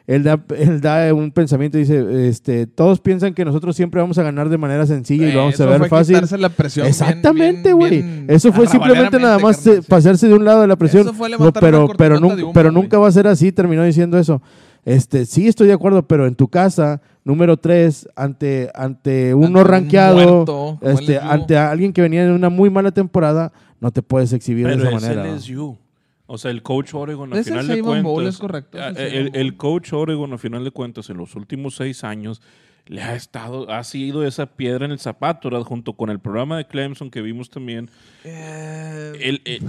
él 0.08 0.22
da, 0.24 0.42
él 0.56 0.80
da 0.80 1.12
un 1.14 1.30
pensamiento 1.30 1.76
y 1.76 1.82
dice, 1.82 2.28
este, 2.28 2.66
todos 2.66 2.98
piensan 2.98 3.34
que 3.34 3.44
nosotros 3.44 3.76
siempre 3.76 4.00
vamos 4.00 4.16
a 4.16 4.22
ganar 4.22 4.48
de 4.48 4.56
manera 4.56 4.86
sencilla 4.86 5.28
y 5.28 5.32
lo 5.32 5.40
vamos 5.40 5.54
Eso 5.54 5.64
a 5.64 5.66
ver 5.66 5.78
fue 5.80 5.88
fácil. 5.90 6.40
la 6.40 6.48
presión 6.48 6.86
Exactamente, 6.86 7.74
güey. 7.74 8.02
Eso 8.26 8.52
fue 8.52 8.66
simplemente 8.66 9.18
nada 9.18 9.38
más 9.38 9.58
eh, 9.58 9.64
carnal, 9.64 9.82
sí. 9.82 9.88
pasarse 9.88 10.28
de 10.28 10.34
un 10.34 10.44
lado 10.46 10.62
de 10.62 10.66
la 10.66 10.76
presión. 10.76 11.02
Eso 11.02 11.12
fue 11.12 11.28
No, 11.28 11.52
pero, 11.52 11.88
pero, 11.96 12.18
nunca, 12.18 12.42
humo, 12.42 12.52
pero 12.54 12.72
nunca 12.72 12.98
va 12.98 13.06
a 13.06 13.12
ser 13.12 13.26
así, 13.26 13.52
terminó 13.52 13.84
diciendo 13.84 14.18
eso. 14.18 14.40
Este, 14.86 15.26
sí, 15.26 15.46
estoy 15.46 15.66
de 15.66 15.74
acuerdo, 15.74 16.08
pero 16.08 16.26
en 16.26 16.34
tu 16.34 16.48
casa, 16.48 17.02
número 17.22 17.58
3, 17.58 18.08
ante, 18.16 18.70
ante 18.74 19.34
uno 19.34 19.46
Ante 19.46 19.60
un 19.60 19.66
rankeado, 19.66 20.14
muerto, 20.14 20.78
este, 20.80 21.18
ante 21.18 21.58
alguien 21.58 21.92
que 21.92 22.00
venía 22.00 22.24
de 22.24 22.32
una 22.32 22.48
muy 22.48 22.70
mala 22.70 22.92
temporada, 22.92 23.52
no 23.78 23.90
te 23.90 24.00
puedes 24.00 24.32
exhibir 24.32 24.64
Pero 24.64 24.76
de 24.78 24.88
esa 24.88 24.96
es 24.96 25.02
manera. 25.02 25.24
¿no? 25.26 25.34
LSU. 25.34 25.78
O 26.30 26.36
sea, 26.38 26.50
el 26.50 26.62
coach 26.62 26.92
Oregon, 26.94 27.32
a 27.32 27.38
Es 27.38 27.46
el 27.46 27.54
final 27.54 27.68
de 27.68 27.80
Bowl, 27.82 28.02
cuentas. 28.02 28.34
es 28.34 28.40
correcto, 28.40 28.78
es 28.78 29.30
el 29.32 29.56
coach 29.56 29.92
Oregon, 29.94 30.32
a 30.34 30.38
final 30.38 30.62
de 30.62 30.70
cuentas, 30.70 31.08
en 31.08 31.16
los 31.16 31.34
últimos 31.34 31.74
seis 31.76 32.04
años, 32.04 32.42
le 32.86 33.02
ha 33.02 33.14
estado, 33.16 33.70
ha 33.70 33.82
sido 33.82 34.26
esa 34.26 34.44
piedra 34.46 34.84
en 34.84 34.92
el 34.92 34.98
zapato, 34.98 35.48
¿verdad? 35.50 35.64
junto 35.64 35.94
con 35.94 36.10
el 36.10 36.20
programa 36.20 36.58
de 36.58 36.66
Clemson 36.66 37.10
que 37.10 37.22
vimos 37.22 37.48
también. 37.50 37.88
Eh, 38.24 39.12
El, 39.20 39.42
el- 39.44 39.62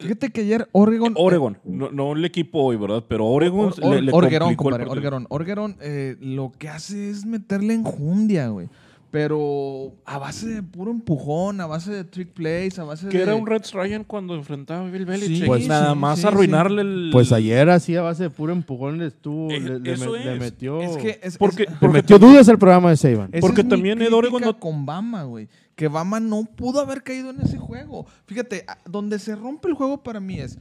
Fíjate 0.00 0.30
que 0.30 0.42
ayer 0.42 0.68
Oregon. 0.72 1.12
Oregon, 1.16 1.58
no, 1.64 1.90
no 1.90 2.12
el 2.12 2.24
equipo 2.24 2.62
hoy, 2.62 2.76
¿verdad? 2.76 3.04
Pero 3.08 3.26
Oregon 3.26 3.66
Or- 3.66 3.74
Or- 3.82 3.94
le, 3.96 4.02
le 4.02 4.12
complicó 4.12 4.48
el 4.50 4.56
compadre. 4.56 4.84
Orguerón, 5.28 5.76
eh, 5.80 6.16
lo 6.20 6.52
que 6.56 6.68
hace 6.68 7.10
es 7.10 7.26
meterle 7.26 7.74
enjundia, 7.74 8.46
güey. 8.48 8.68
Pero 9.10 9.94
a 10.04 10.18
base 10.18 10.46
de 10.48 10.62
puro 10.62 10.90
empujón, 10.90 11.62
a 11.62 11.66
base 11.66 11.90
de 11.90 12.04
trick 12.04 12.28
plays, 12.34 12.78
a 12.78 12.84
base 12.84 13.08
Que 13.08 13.16
de... 13.16 13.22
era 13.22 13.34
un 13.34 13.46
Red 13.46 13.62
Ryan 13.72 14.04
cuando 14.04 14.34
enfrentaba 14.34 14.86
a 14.86 14.90
Bill 14.90 15.06
Belichick. 15.06 15.36
Sí, 15.38 15.46
pues 15.46 15.62
sí, 15.62 15.68
nada 15.68 15.94
más 15.94 16.18
sí, 16.20 16.26
arruinarle 16.26 16.82
el. 16.82 17.08
Pues 17.10 17.32
ayer 17.32 17.70
así 17.70 17.96
a 17.96 18.02
base 18.02 18.24
de 18.24 18.30
puro 18.30 18.52
empujón 18.52 18.98
le 18.98 19.06
estuvo, 19.06 19.50
Eh, 19.50 19.60
le, 19.60 19.80
le 19.80 19.92
eso 19.92 20.12
me- 20.12 20.24
le 20.24 20.34
es. 20.34 20.40
metió, 20.40 20.80
Es 20.82 20.96
que... 20.98 21.18
Es, 21.22 21.38
Porque, 21.38 21.66
porque 21.80 21.88
metió 21.88 22.18
dudas 22.18 22.48
al 22.50 22.58
programa 22.58 22.90
de 22.90 22.96
Saban. 22.98 23.30
Porque 23.40 23.64
también 23.64 24.02
Ed 24.02 24.12
Oregon 24.12 24.42
crítica 24.42 24.52
no- 24.52 24.60
con 24.60 24.84
Bama, 24.84 25.22
güey. 25.24 25.48
Que 25.74 25.88
Bama 25.88 26.20
no 26.20 26.44
pudo 26.44 26.80
haber 26.80 27.02
caído 27.02 27.30
en 27.30 27.40
ese 27.40 27.56
juego. 27.56 28.04
Fíjate, 28.26 28.66
donde 28.84 29.18
se 29.18 29.34
rompe 29.36 29.68
el 29.68 29.74
juego 29.74 30.02
para 30.02 30.20
mí 30.20 30.38
es... 30.38 30.58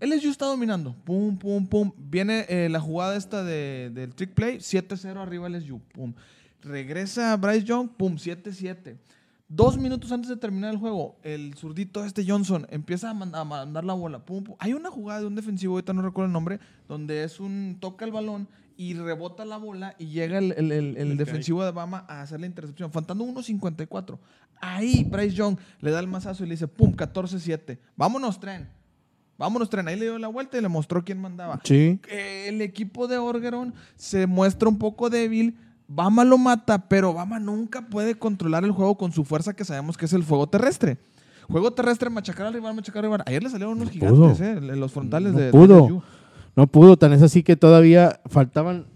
LSU 0.00 0.30
está 0.30 0.46
dominando. 0.46 0.94
Pum, 1.04 1.36
pum, 1.38 1.66
pum. 1.66 1.92
Viene 1.96 2.46
eh, 2.48 2.68
la 2.68 2.80
jugada 2.80 3.16
esta 3.16 3.42
de, 3.44 3.90
del 3.94 4.14
trick 4.14 4.32
play. 4.34 4.58
7-0 4.58 5.16
arriba 5.18 5.48
LSU. 5.48 5.80
Pum. 5.92 6.14
Regresa 6.62 7.36
Bryce 7.36 7.64
Young. 7.64 7.88
Pum, 7.96 8.14
7-7. 8.16 8.96
Dos 9.48 9.78
minutos 9.78 10.10
antes 10.10 10.28
de 10.28 10.36
terminar 10.36 10.72
el 10.72 10.76
juego, 10.78 11.14
el 11.22 11.54
zurdito 11.54 12.04
este 12.04 12.24
Johnson 12.26 12.66
empieza 12.68 13.10
a, 13.10 13.12
a 13.12 13.44
mandar 13.44 13.84
la 13.84 13.92
bola. 13.92 14.18
Pum, 14.24 14.42
pum. 14.42 14.56
Hay 14.58 14.72
una 14.74 14.90
jugada 14.90 15.20
de 15.20 15.26
un 15.28 15.36
defensivo, 15.36 15.74
ahorita 15.74 15.92
no 15.92 16.02
recuerdo 16.02 16.26
el 16.26 16.32
nombre, 16.32 16.58
donde 16.88 17.22
es 17.22 17.38
un 17.38 17.76
toca 17.78 18.04
el 18.04 18.10
balón 18.10 18.48
y 18.76 18.94
rebota 18.94 19.44
la 19.44 19.56
bola 19.56 19.94
y 20.00 20.06
llega 20.06 20.38
el, 20.38 20.52
el- 20.56 20.72
el- 20.72 20.96
el 20.96 21.16
defensivo 21.16 21.64
de 21.64 21.70
Bama 21.70 22.04
a 22.08 22.22
hacer 22.22 22.40
la 22.40 22.46
intercepción, 22.46 22.90
faltando 22.90 23.24
1.54. 23.24 24.18
Ahí 24.60 25.04
Bryce 25.04 25.36
Young 25.36 25.56
le 25.80 25.92
da 25.92 26.00
el 26.00 26.08
mazazo 26.08 26.42
y 26.42 26.48
le 26.48 26.54
dice, 26.54 26.66
pum, 26.66 26.92
14-7. 26.96 27.78
Vámonos, 27.94 28.40
tren. 28.40 28.68
Vámonos, 29.38 29.68
tren. 29.68 29.86
Ahí 29.88 29.96
le 29.96 30.06
dio 30.06 30.18
la 30.18 30.28
vuelta 30.28 30.56
y 30.58 30.60
le 30.60 30.68
mostró 30.68 31.04
quién 31.04 31.20
mandaba. 31.20 31.60
Sí. 31.64 32.00
Eh, 32.08 32.46
El 32.48 32.62
equipo 32.62 33.06
de 33.06 33.18
Orgeron 33.18 33.74
se 33.96 34.26
muestra 34.26 34.68
un 34.68 34.78
poco 34.78 35.10
débil. 35.10 35.56
Bama 35.88 36.24
lo 36.24 36.38
mata, 36.38 36.88
pero 36.88 37.12
Bama 37.12 37.38
nunca 37.38 37.82
puede 37.82 38.14
controlar 38.16 38.64
el 38.64 38.72
juego 38.72 38.96
con 38.96 39.12
su 39.12 39.24
fuerza 39.24 39.54
que 39.54 39.64
sabemos 39.64 39.96
que 39.96 40.06
es 40.06 40.12
el 40.12 40.22
fuego 40.24 40.48
terrestre. 40.48 40.98
Juego 41.48 41.72
terrestre, 41.72 42.10
machacar 42.10 42.46
al 42.46 42.54
rival, 42.54 42.74
machacar 42.74 43.04
al 43.04 43.10
rival. 43.10 43.22
Ayer 43.26 43.42
le 43.42 43.50
salieron 43.50 43.76
unos 43.76 43.90
gigantes, 43.90 44.40
eh, 44.40 44.60
los 44.60 44.90
frontales 44.90 45.32
No 45.32 45.38
de, 45.38 45.50
pudo. 45.52 46.02
No 46.56 46.66
pudo, 46.66 46.96
tan 46.96 47.12
es 47.12 47.22
así 47.22 47.42
que 47.42 47.54
todavía 47.56 48.20
faltaban. 48.26 48.86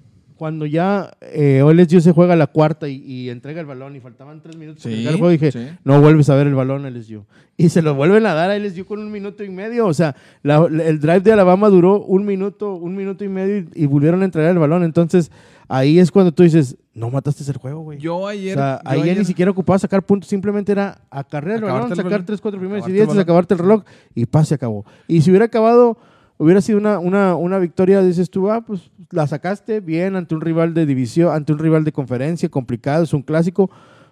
Cuando 0.41 0.65
ya 0.65 1.11
eh, 1.21 1.63
LSU 1.63 2.01
se 2.01 2.13
juega 2.13 2.35
la 2.35 2.47
cuarta 2.47 2.89
y, 2.89 2.95
y 3.05 3.29
entrega 3.29 3.61
el 3.61 3.67
balón 3.67 3.95
y 3.95 4.01
faltaban 4.01 4.41
tres 4.41 4.57
minutos 4.57 4.83
para 4.83 4.97
Sí, 4.97 5.07
el 5.07 5.13
juego, 5.17 5.29
dije, 5.29 5.53
sí. 5.53 5.69
no 5.85 6.01
vuelves 6.01 6.31
a 6.31 6.35
ver 6.35 6.47
el 6.47 6.55
balón 6.55 6.87
a 6.87 6.89
LSU. 6.91 7.27
Y 7.59 7.69
se 7.69 7.83
lo 7.83 7.95
vuelven 7.95 8.25
a 8.25 8.33
dar 8.33 8.51
a 8.51 8.59
LSU 8.59 8.87
con 8.87 9.01
un 9.01 9.13
minuto 9.13 9.45
y 9.45 9.51
medio. 9.51 9.87
O 9.87 9.93
sea, 9.93 10.17
la- 10.43 10.65
el 10.65 10.99
drive 10.99 11.21
de 11.21 11.33
Alabama 11.33 11.69
duró 11.69 12.01
un 12.01 12.25
minuto, 12.25 12.73
un 12.75 12.97
minuto 12.97 13.23
y 13.23 13.29
medio 13.29 13.59
y, 13.59 13.69
y 13.75 13.85
volvieron 13.85 14.23
a 14.23 14.25
entregar 14.25 14.53
el 14.53 14.59
balón. 14.59 14.83
Entonces, 14.83 15.31
ahí 15.69 15.99
es 15.99 16.11
cuando 16.11 16.33
tú 16.33 16.43
dices, 16.43 16.75
no 16.95 17.11
mataste 17.11 17.45
el 17.51 17.59
juego, 17.59 17.83
güey. 17.83 17.99
Yo 17.99 18.27
ayer. 18.27 18.57
o 18.57 18.61
sea, 18.63 18.81
ya 18.83 18.91
ayer- 18.93 19.19
ni 19.19 19.27
siquiera 19.27 19.51
ocupaba 19.51 19.79
sacar 19.79 20.03
puntos, 20.07 20.31
simplemente 20.31 20.73
era 20.73 21.03
acarrear 21.11 21.59
el 21.59 21.65
balón, 21.65 21.95
sacar 21.95 22.25
tres, 22.25 22.41
cuatro 22.41 22.59
primeros 22.59 22.89
y 22.89 22.93
diez, 22.93 23.15
acabarte 23.15 23.53
el 23.53 23.61
reloj 23.61 23.83
y 24.15 24.25
paz, 24.25 24.49
se 24.49 24.55
acabó. 24.55 24.87
Y 25.07 25.21
si 25.21 25.29
hubiera 25.29 25.45
acabado, 25.45 25.99
hubiera 26.43 26.61
sido 26.61 26.79
una, 26.79 26.99
una, 26.99 27.35
una 27.37 27.59
victoria, 27.59 28.03
dices 28.03 28.31
tú, 28.31 28.51
ah, 28.51 28.63
pues 28.63 28.91
la 29.11 29.27
sacaste 29.27 29.81
bien 29.81 30.17
ante 30.17 30.35
un 30.35 30.41
rival 30.41 30.73
de 30.75 30.87
división, 30.87 31.35
ante 31.35 31.53
un 31.53 31.59
rival 31.59 31.85
de 31.85 31.93
conferencia, 31.93 32.49
complicado, 32.49 33.05
es 33.05 33.13
un 33.13 33.23
clásico, 33.23 33.71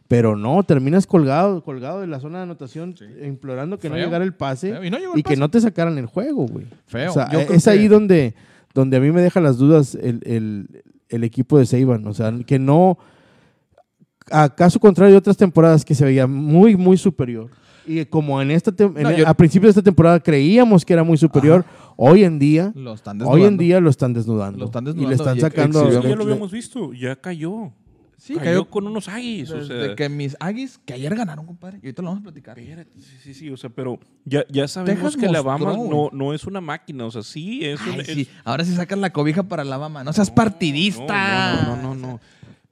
pero 0.08 0.36
no, 0.36 0.62
terminas 0.62 1.06
colgado, 1.06 1.62
colgado 1.62 2.00
de 2.00 2.06
la 2.06 2.20
zona 2.20 2.38
de 2.38 2.44
anotación, 2.44 2.94
implorando 3.24 3.78
que 3.78 3.88
no 3.88 3.96
llegara 3.96 4.24
el 4.24 4.34
pase 4.34 4.72
Feo. 4.72 4.84
Y 4.84 4.90
no 4.90 4.98
llegó 4.98 5.14
el 5.14 5.20
y 5.20 5.22
que 5.22 5.36
no 5.36 5.48
te 5.50 5.60
sacaran 5.60 5.96
el 5.98 6.06
juego, 6.06 6.46
güey. 6.46 6.66
Feo. 6.86 7.10
O 7.10 7.14
sea, 7.14 7.30
Yo 7.30 7.44
creo 7.46 7.56
es 7.56 7.66
ahí 7.68 7.80
que- 7.82 7.88
donde, 7.88 8.34
donde 8.74 8.96
a 8.96 9.00
mí 9.00 9.10
me 9.10 9.20
deja 9.22 9.40
las 9.40 9.56
dudas 9.58 9.94
el, 9.94 10.20
el- 10.24 10.82
el 11.10 11.24
equipo 11.24 11.58
de 11.58 11.64
Seiban. 11.66 12.06
O 12.06 12.12
sea, 12.14 12.32
que 12.46 12.58
no. 12.58 12.98
A 14.30 14.54
caso 14.54 14.78
contrario 14.78 15.12
de 15.12 15.18
otras 15.18 15.36
temporadas 15.38 15.84
que 15.84 15.94
se 15.94 16.04
veía 16.04 16.26
muy, 16.26 16.76
muy 16.76 16.98
superior. 16.98 17.50
Y 17.88 18.04
como 18.06 18.40
en 18.42 18.50
esta 18.50 18.70
tem- 18.70 18.96
en- 18.96 19.02
No, 19.02 19.10
yo- 19.16 19.26
a 19.26 19.34
principios 19.34 19.74
de 19.74 19.80
esta 19.80 19.82
temporada 19.82 20.20
creíamos 20.20 20.84
que 20.84 20.92
era 20.92 21.02
muy 21.02 21.16
superior, 21.16 21.64
hoy 21.96 22.22
en 22.24 22.38
día, 22.38 22.72
Lo 22.74 22.92
están 22.94 23.16
hoy 23.22 23.26
en 23.26 23.28
desnudando. 23.56 23.62
día 23.62 23.80
lo 23.80 23.90
están 23.90 24.12
desnudando. 24.12 24.58
Lo 24.58 24.64
están 24.66 24.86
y 24.88 25.06
le 25.06 25.14
están 25.14 25.36
y 25.36 25.40
sacando. 25.40 25.90
Sí, 25.90 25.98
ya 26.08 26.14
lo 26.16 26.22
habíamos 26.24 26.52
visto, 26.52 26.92
ya 26.92 27.16
cayó. 27.16 27.72
Sí, 28.20 28.34
cayó, 28.34 28.44
cayó 28.44 28.64
con 28.68 28.84
unos 28.88 29.06
Aggies. 29.08 29.48
O 29.52 29.64
sea, 29.64 29.94
que 29.94 30.08
mis 30.08 30.36
Aggies, 30.40 30.78
que 30.84 30.92
ayer 30.92 31.14
ganaron, 31.14 31.46
compadre. 31.46 31.78
Y 31.80 31.86
ahorita 31.86 32.02
lo 32.02 32.08
vamos 32.08 32.20
a 32.20 32.24
platicar. 32.24 32.58
Espérate, 32.58 32.90
sí, 33.00 33.16
sí, 33.22 33.32
sí, 33.34 33.48
o 33.50 33.56
sea, 33.56 33.70
pero 33.70 33.98
ya, 34.24 34.44
ya 34.50 34.66
sabemos 34.66 35.00
Texas 35.14 35.16
que 35.20 35.32
la 35.32 35.40
Bama 35.40 35.72
mostró, 35.72 36.10
no, 36.12 36.18
no 36.26 36.34
es 36.34 36.44
una 36.44 36.60
máquina, 36.60 37.04
o 37.06 37.10
sea, 37.12 37.22
sí 37.22 37.64
es 37.64 37.80
un... 37.86 37.92
Ay, 37.94 38.00
es- 38.00 38.06
sí. 38.08 38.28
Ahora 38.44 38.64
sí 38.64 38.74
sacas 38.74 38.98
la 38.98 39.12
cobija 39.12 39.44
para 39.44 39.62
la 39.62 39.76
Bama. 39.76 40.02
No 40.02 40.12
seas 40.12 40.32
partidista. 40.32 41.62
No, 41.64 41.76
no, 41.76 41.82
no, 41.82 41.94
no, 41.94 42.06
no. 42.08 42.20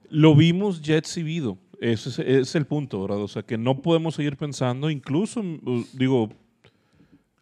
Lo 0.09 0.35
vimos 0.35 0.81
ya 0.81 0.97
exhibido. 0.97 1.57
Ese 1.79 2.09
es, 2.09 2.19
es 2.19 2.55
el 2.55 2.65
punto, 2.65 3.01
¿verdad? 3.01 3.19
O 3.21 3.27
sea, 3.27 3.43
que 3.43 3.57
no 3.57 3.81
podemos 3.81 4.15
seguir 4.15 4.35
pensando, 4.37 4.89
incluso, 4.89 5.41
uh, 5.41 5.85
digo, 5.93 6.29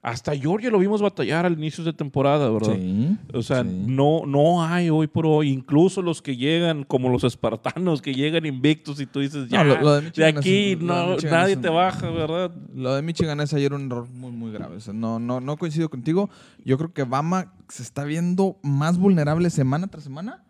hasta 0.02 0.36
Georgia 0.36 0.70
lo 0.70 0.78
vimos 0.78 1.02
batallar 1.02 1.48
al 1.48 1.54
inicio 1.54 1.84
de 1.84 1.92
temporada, 1.92 2.48
¿verdad? 2.52 2.76
Sí, 2.76 3.18
O 3.34 3.42
sea, 3.42 3.64
sí. 3.64 3.70
no, 3.88 4.22
no 4.28 4.64
hay 4.64 4.92
hoy 4.92 5.08
por 5.08 5.26
hoy, 5.26 5.50
incluso 5.50 6.04
los 6.04 6.22
que 6.22 6.38
llegan, 6.38 6.84
como 6.84 7.10
los 7.10 7.24
espartanos, 7.24 8.04
que 8.04 8.14
llegan 8.14 8.46
invictos 8.46 9.00
y 9.02 9.08
tú 9.08 9.20
dices, 9.22 9.50
ya, 9.50 9.64
lo- 9.64 9.82
lo 9.82 9.96
de 9.96 10.12
de, 10.12 10.30
es 10.30 10.38
aquí 10.38 10.76
de 10.76 10.84
no, 10.86 11.08
Michigan 11.14 11.32
nadie 11.40 11.56
un- 11.56 11.62
te 11.64 11.70
baja, 11.70 12.12
¿verdad? 12.12 12.52
Lo 12.76 12.94
de 12.94 13.02
Michigan 13.02 13.40
es 13.42 13.52
ayer 13.56 13.74
un 13.74 13.88
error 13.88 14.08
muy, 14.10 14.32
muy 14.32 14.52
grave. 14.52 14.76
O 14.76 14.80
sea, 14.80 14.94
no, 14.94 15.18
no, 15.18 15.42
no 15.42 15.58
coincido 15.58 15.90
contigo. 15.90 16.30
Yo 16.64 16.78
creo 16.78 16.94
que 16.94 17.04
Bama 17.04 17.54
se 17.70 17.82
está 17.82 18.04
viendo 18.04 18.58
más 18.62 19.00
vulnerable 19.00 19.50
semana 19.50 19.88
tras 19.88 20.04
semana. 20.04 20.44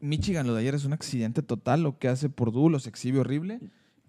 Michigan, 0.00 0.46
lo 0.46 0.54
de 0.54 0.60
ayer 0.60 0.74
es 0.74 0.84
un 0.84 0.92
accidente 0.92 1.42
total. 1.42 1.82
Lo 1.82 1.98
que 1.98 2.08
hace 2.08 2.28
Purdue 2.28 2.68
los 2.70 2.86
exhibe 2.86 3.20
horrible. 3.20 3.60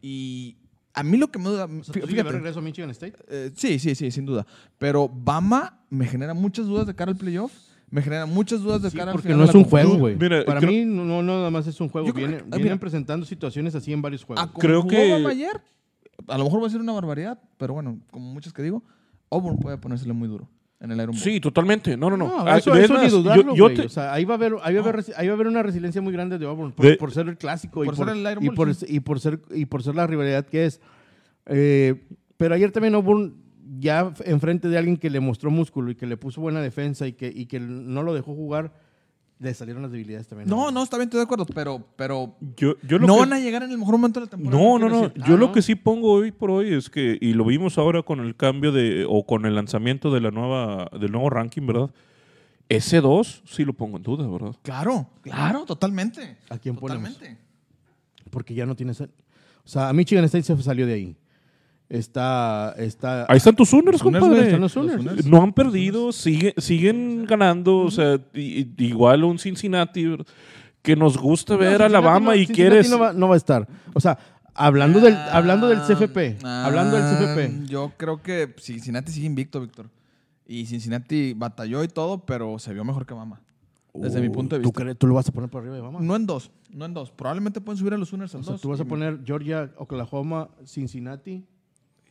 Y 0.01 0.57
a 0.93 1.03
mí 1.03 1.17
lo 1.17 1.27
que 1.29 1.39
me 1.39 1.45
duda. 1.45 1.65
O 1.65 1.83
sea, 1.83 1.93
fí- 1.93 2.01
¿tú 2.01 2.07
sí 2.07 2.13
le 2.13 2.23
ves 2.23 2.23
fíjate, 2.23 2.31
regreso 2.31 2.59
a 2.59 2.61
Michigan 2.61 2.89
State? 2.91 3.15
eh, 3.29 3.51
sí, 3.55 3.79
sí, 3.79 3.95
sí, 3.95 4.11
sin 4.11 4.25
duda. 4.25 4.45
Pero 4.77 5.07
Bama 5.09 5.81
me 5.89 6.05
genera 6.05 6.33
muchas 6.33 6.65
dudas 6.65 6.85
de 6.87 6.93
cara 6.95 7.11
al 7.11 7.17
playoff. 7.17 7.51
Me 7.89 8.01
genera 8.01 8.25
muchas 8.25 8.61
dudas 8.61 8.81
de 8.81 8.89
Sí, 8.89 8.97
cara 8.97 9.11
al 9.11 9.15
porque 9.15 9.33
no 9.33 9.45
es 9.45 9.55
un 9.55 9.63
juego, 9.63 9.97
güey. 9.97 10.17
Para 10.45 10.59
creo- 10.59 10.71
mí 10.71 10.83
no, 10.83 11.05
no 11.05 11.21
nada 11.23 11.49
más 11.49 11.67
es 11.67 11.79
un 11.79 11.87
juego. 11.87 12.11
Viene- 12.11 12.37
que- 12.37 12.43
vienen 12.43 12.61
mira. 12.63 12.77
presentando 12.79 13.25
situaciones 13.25 13.75
así 13.75 13.93
en 13.93 14.01
varios 14.01 14.25
juegos. 14.25 14.45
Como 14.47 14.59
Creo 14.59 14.81
jugó 14.81 14.89
que- 14.91 15.11
Bama 15.13 15.29
ayer, 15.29 15.61
a 16.27 16.37
lo 16.37 16.43
mejor 16.43 16.61
va 16.61 16.67
a 16.67 16.69
ser 16.69 16.81
una 16.81 16.91
barbaridad, 16.91 17.39
pero 17.57 17.73
bueno, 17.75 17.99
como 18.11 18.33
muchas 18.33 18.51
que 18.51 18.61
digo, 18.61 18.83
Auburn 19.31 19.57
puede 19.59 19.77
ponérsele 19.77 20.11
muy 20.13 20.27
duro 20.27 20.49
en 20.79 20.91
el 20.91 20.97
Iron 20.97 21.11
Bowl. 21.11 21.19
Sí, 21.19 21.39
totalmente. 21.39 21.97
No, 21.97 22.09
no, 22.09 22.17
no. 22.17 22.27
No, 22.27 22.39
Ah, 22.47 22.57
eso, 22.57 22.75
es 22.75 22.85
eso 22.85 22.97
ni 23.01 23.09
yo- 23.09 23.17
dudarlo, 23.21 23.55
yo 23.55 23.63
güey. 23.65 23.75
te- 23.75 23.85
O 23.85 23.89
sea, 23.89 24.13
ahí 24.13 24.25
va 24.25 24.35
a 24.35 24.37
haber, 24.37 24.53
ahí 24.61 24.75
va 24.75 24.81
a 24.81 24.83
haber, 24.89 25.03
ahí 25.15 25.27
va 25.27 25.33
a 25.33 25.35
haber 25.35 25.47
una 25.47 25.63
resiliencia 25.63 26.01
muy 26.01 26.13
grande 26.13 26.37
de 26.37 26.45
Auburn 26.45 26.71
por, 26.71 26.85
De- 26.85 26.95
por 26.97 27.11
ser 27.11 27.27
el 27.27 27.37
clásico 27.37 27.83
y 27.83 27.87
Por 27.87 27.95
por, 27.95 28.07
ser 28.07 28.15
el 28.15 28.21
Iron 28.31 28.43
y 28.43 28.49
por, 28.51 28.73
sí. 28.75 28.85
y 28.89 28.99
por 28.99 29.19
ser 29.19 29.39
y 29.51 29.65
por 29.65 29.81
ser 29.83 29.95
la 29.95 30.05
rivalidad 30.07 30.45
que 30.45 30.65
es. 30.65 30.79
Eh, 31.47 32.03
pero 32.37 32.53
ayer 32.55 32.71
también 32.71 32.93
Auburn 32.95 33.35
ya 33.79 34.13
enfrente 34.25 34.69
de 34.69 34.77
alguien 34.77 34.97
que 34.97 35.09
le 35.09 35.19
mostró 35.19 35.49
músculo 35.51 35.91
y 35.91 35.95
que 35.95 36.05
le 36.05 36.15
puso 36.17 36.41
buena 36.41 36.61
defensa 36.61 37.07
y 37.07 37.13
que, 37.13 37.31
y 37.33 37.47
que 37.47 37.59
no 37.59 38.03
lo 38.03 38.13
dejó 38.13 38.33
jugar, 38.33 38.73
le 39.39 39.53
salieron 39.53 39.83
las 39.83 39.91
debilidades 39.91 40.27
también. 40.27 40.49
No, 40.49 40.71
no, 40.71 40.81
está 40.83 40.97
bien, 40.97 41.07
estoy 41.07 41.19
de 41.19 41.23
acuerdo, 41.25 41.45
pero, 41.45 41.85
pero 41.95 42.35
yo, 42.55 42.73
yo 42.81 42.97
lo 42.97 43.05
no 43.07 43.13
que- 43.15 43.19
van 43.19 43.33
a 43.33 43.39
llegar 43.39 43.61
en 43.63 43.71
el 43.71 43.77
mejor 43.77 43.93
momento 43.97 44.19
de 44.19 44.25
la 44.25 44.29
temporada. 44.29 44.63
No, 44.63 44.79
no, 44.79 44.89
no. 44.89 45.01
decir. 45.09 45.23
Yo 45.25 45.35
Ah, 45.35 45.37
lo 45.37 45.47
¿no? 45.47 45.51
que 45.51 45.61
sí 45.61 45.75
pongo 45.75 46.11
hoy 46.13 46.31
por 46.31 46.49
hoy 46.49 46.73
es 46.73 46.89
que, 46.89 47.17
y 47.21 47.33
lo 47.33 47.45
vimos 47.45 47.77
ahora 47.77 48.01
con 48.01 48.19
el 48.19 48.35
cambio 48.35 48.71
de, 48.71 49.05
o 49.07 49.25
con 49.25 49.45
el 49.45 49.53
lanzamiento 49.55 50.11
de 50.11 50.21
la 50.21 50.31
nueva, 50.31 50.89
del 50.99 51.11
nuevo 51.11 51.29
ranking, 51.29 51.67
¿verdad? 51.67 51.91
Ese 52.69 52.99
2 52.99 53.43
sí 53.45 53.63
lo 53.63 53.73
pongo 53.73 53.97
en 53.97 54.03
duda, 54.03 54.27
¿verdad? 54.27 54.55
Claro, 54.63 55.07
claro, 55.21 55.65
totalmente. 55.65 56.37
¿A 56.49 56.57
quién 56.57 56.75
ponemos? 56.75 57.13
Totalmente. 57.13 57.41
Porque 58.31 58.53
ya 58.55 58.65
no 58.65 58.75
tienes. 58.75 58.99
O 58.99 59.07
sea, 59.63 59.87
a 59.89 59.93
Michigan 59.93 60.25
State 60.25 60.43
se 60.43 60.61
salió 60.63 60.85
de 60.85 60.93
ahí. 60.93 61.15
Está. 61.89 62.73
está 62.77 63.25
Ahí 63.29 63.37
están 63.37 63.55
tus 63.55 63.69
Sooners, 63.69 64.01
compadre. 64.03 64.41
están 64.45 64.61
los 64.61 64.71
Sooners. 64.73 65.01
Sooners. 65.03 65.25
No 65.25 65.41
han 65.41 65.53
perdido, 65.53 66.11
sigue- 66.11 66.53
siguen 66.57 67.25
ganando, 67.25 67.77
o 67.79 67.91
sea, 67.91 68.19
igual 68.33 69.23
un 69.23 69.39
Cincinnati 69.39 70.05
que 70.81 70.95
nos 70.95 71.17
gusta 71.17 71.55
ver 71.55 71.77
No, 71.79 71.83
a 71.83 71.87
Alabama 71.87 72.33
Cincinnati 72.33 72.41
y 72.43 72.47
no- 72.47 72.55
quieres... 72.55 72.87
Cincinnati 72.87 72.99
no 73.13 73.13
va, 73.13 73.19
no 73.19 73.27
va 73.29 73.33
a 73.35 73.37
estar. 73.37 73.67
O 73.93 73.99
sea, 74.01 74.17
hablando 74.53 74.99
del, 74.99 75.13
Ah, 75.13 75.29
hablando 75.33 75.67
del 75.69 75.79
CFP. 75.81 76.37
ah, 76.43 76.65
hablando 76.65 76.97
del 76.97 77.05
CFP. 77.05 77.67
Yo 77.69 77.93
creo 77.95 78.21
que 78.21 78.53
Cincinnati 78.59 79.11
sigue 79.11 79.25
invicto, 79.27 79.61
Víctor. 79.61 79.89
Y 80.45 80.65
Cincinnati 80.65 81.33
batalló 81.33 81.83
y 81.83 81.87
todo, 81.87 82.19
pero 82.25 82.59
se 82.59 82.73
vio 82.73 82.83
mejor 82.83 83.05
que 83.05 83.13
Bama. 83.13 83.39
Desde 83.93 84.21
mi 84.21 84.29
punto 84.29 84.55
de 84.55 84.61
¿Tú, 84.61 84.69
vista. 84.69 84.81
crees- 84.83 84.97
tú 84.97 85.07
lo 85.07 85.15
vas 85.15 85.27
a 85.27 85.31
poner 85.31 85.49
por 85.49 85.61
arriba 85.61 85.75
de 85.75 85.81
Bama? 85.81 85.99
No 86.01 86.15
en 86.15 86.25
dos, 86.27 86.51
no 86.71 86.85
en 86.85 86.93
dos. 86.93 87.11
Probablemente 87.11 87.61
pueden 87.61 87.77
subir 87.79 87.93
a 87.93 87.97
los 87.97 88.09
Sooners 88.09 88.35
al 88.35 88.41
o 88.41 88.43
sea, 88.43 88.51
dos. 88.53 88.61
tú 88.61 88.69
vas 88.69 88.79
a 88.79 88.85
poner 88.85 89.19
Georgia, 89.25 89.71
Oklahoma, 89.77 90.49
Cincinnati 90.65 91.45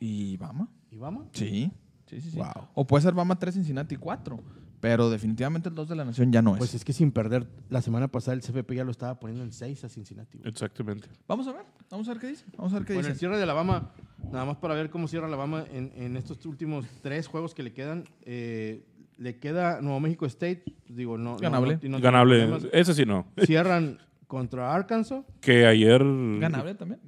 ¿Y 0.01 0.36
Bama? 0.36 0.68
y 0.90 0.97
Bama. 0.97 1.26
Sí. 1.32 1.70
Sí, 2.07 2.20
sí, 2.20 2.30
sí. 2.30 2.36
Wow. 2.38 2.68
O 2.74 2.86
puede 2.86 3.03
ser 3.03 3.14
Bama 3.14 3.38
3, 3.38 3.55
Cincinnati 3.55 3.97
4. 3.97 4.38
Pero 4.78 5.11
definitivamente 5.11 5.68
el 5.70 5.74
2 5.74 5.88
de 5.88 5.97
la 5.97 6.05
nación 6.05 6.30
ya 6.30 6.42
no 6.42 6.53
es. 6.53 6.59
Pues 6.59 6.74
es 6.74 6.84
que 6.84 6.92
sin 6.92 7.11
perder, 7.11 7.49
la 7.70 7.80
semana 7.82 8.09
pasada 8.09 8.34
el 8.34 8.42
CFP 8.42 8.74
ya 8.76 8.84
lo 8.84 8.90
estaba 8.90 9.18
poniendo 9.18 9.42
en 9.42 9.51
6 9.53 9.82
a 9.84 9.88
Cincinnati. 9.88 10.38
güey. 10.38 10.49
Exactamente. 10.51 11.09
Vamos 11.26 11.49
a 11.49 11.53
ver, 11.53 11.64
vamos 11.90 12.07
a 12.09 12.12
ver 12.12 12.20
qué 12.20 12.26
dice. 12.28 12.44
Vamos 12.57 12.72
a 12.72 12.76
ver 12.76 12.86
qué 12.86 12.92
Bueno, 12.92 13.09
el 13.09 13.14
dice. 13.14 13.20
cierre 13.20 13.36
de 13.38 13.42
Alabama, 13.42 13.90
nada 14.30 14.44
más 14.44 14.59
para 14.59 14.74
ver 14.74 14.90
cómo 14.90 15.09
cierra 15.09 15.26
Alabama 15.26 15.64
en, 15.72 15.90
en 15.97 16.16
estos 16.16 16.44
últimos 16.47 16.86
tres 17.03 17.26
juegos 17.26 17.55
que 17.55 17.62
le 17.62 17.72
quedan. 17.72 18.05
eh, 18.22 18.84
le 19.18 19.38
queda 19.38 19.80
Nuevo 19.80 19.99
México 19.99 20.26
State, 20.26 20.62
digo, 20.90 21.16
no. 21.16 21.38
Ganable. 21.38 21.68
no- 21.68 21.74
no 21.74 21.80
tiene 21.80 22.01
Ganable. 22.01 22.59
Ese 22.72 22.92
sí 22.92 23.07
no. 23.07 23.26
Cierran 23.47 23.99
contra 24.26 24.74
Arkansas. 24.74 25.24
Que 25.40 25.66
ayer... 25.66 26.03
Ganable 26.38 26.74
también. 26.74 27.01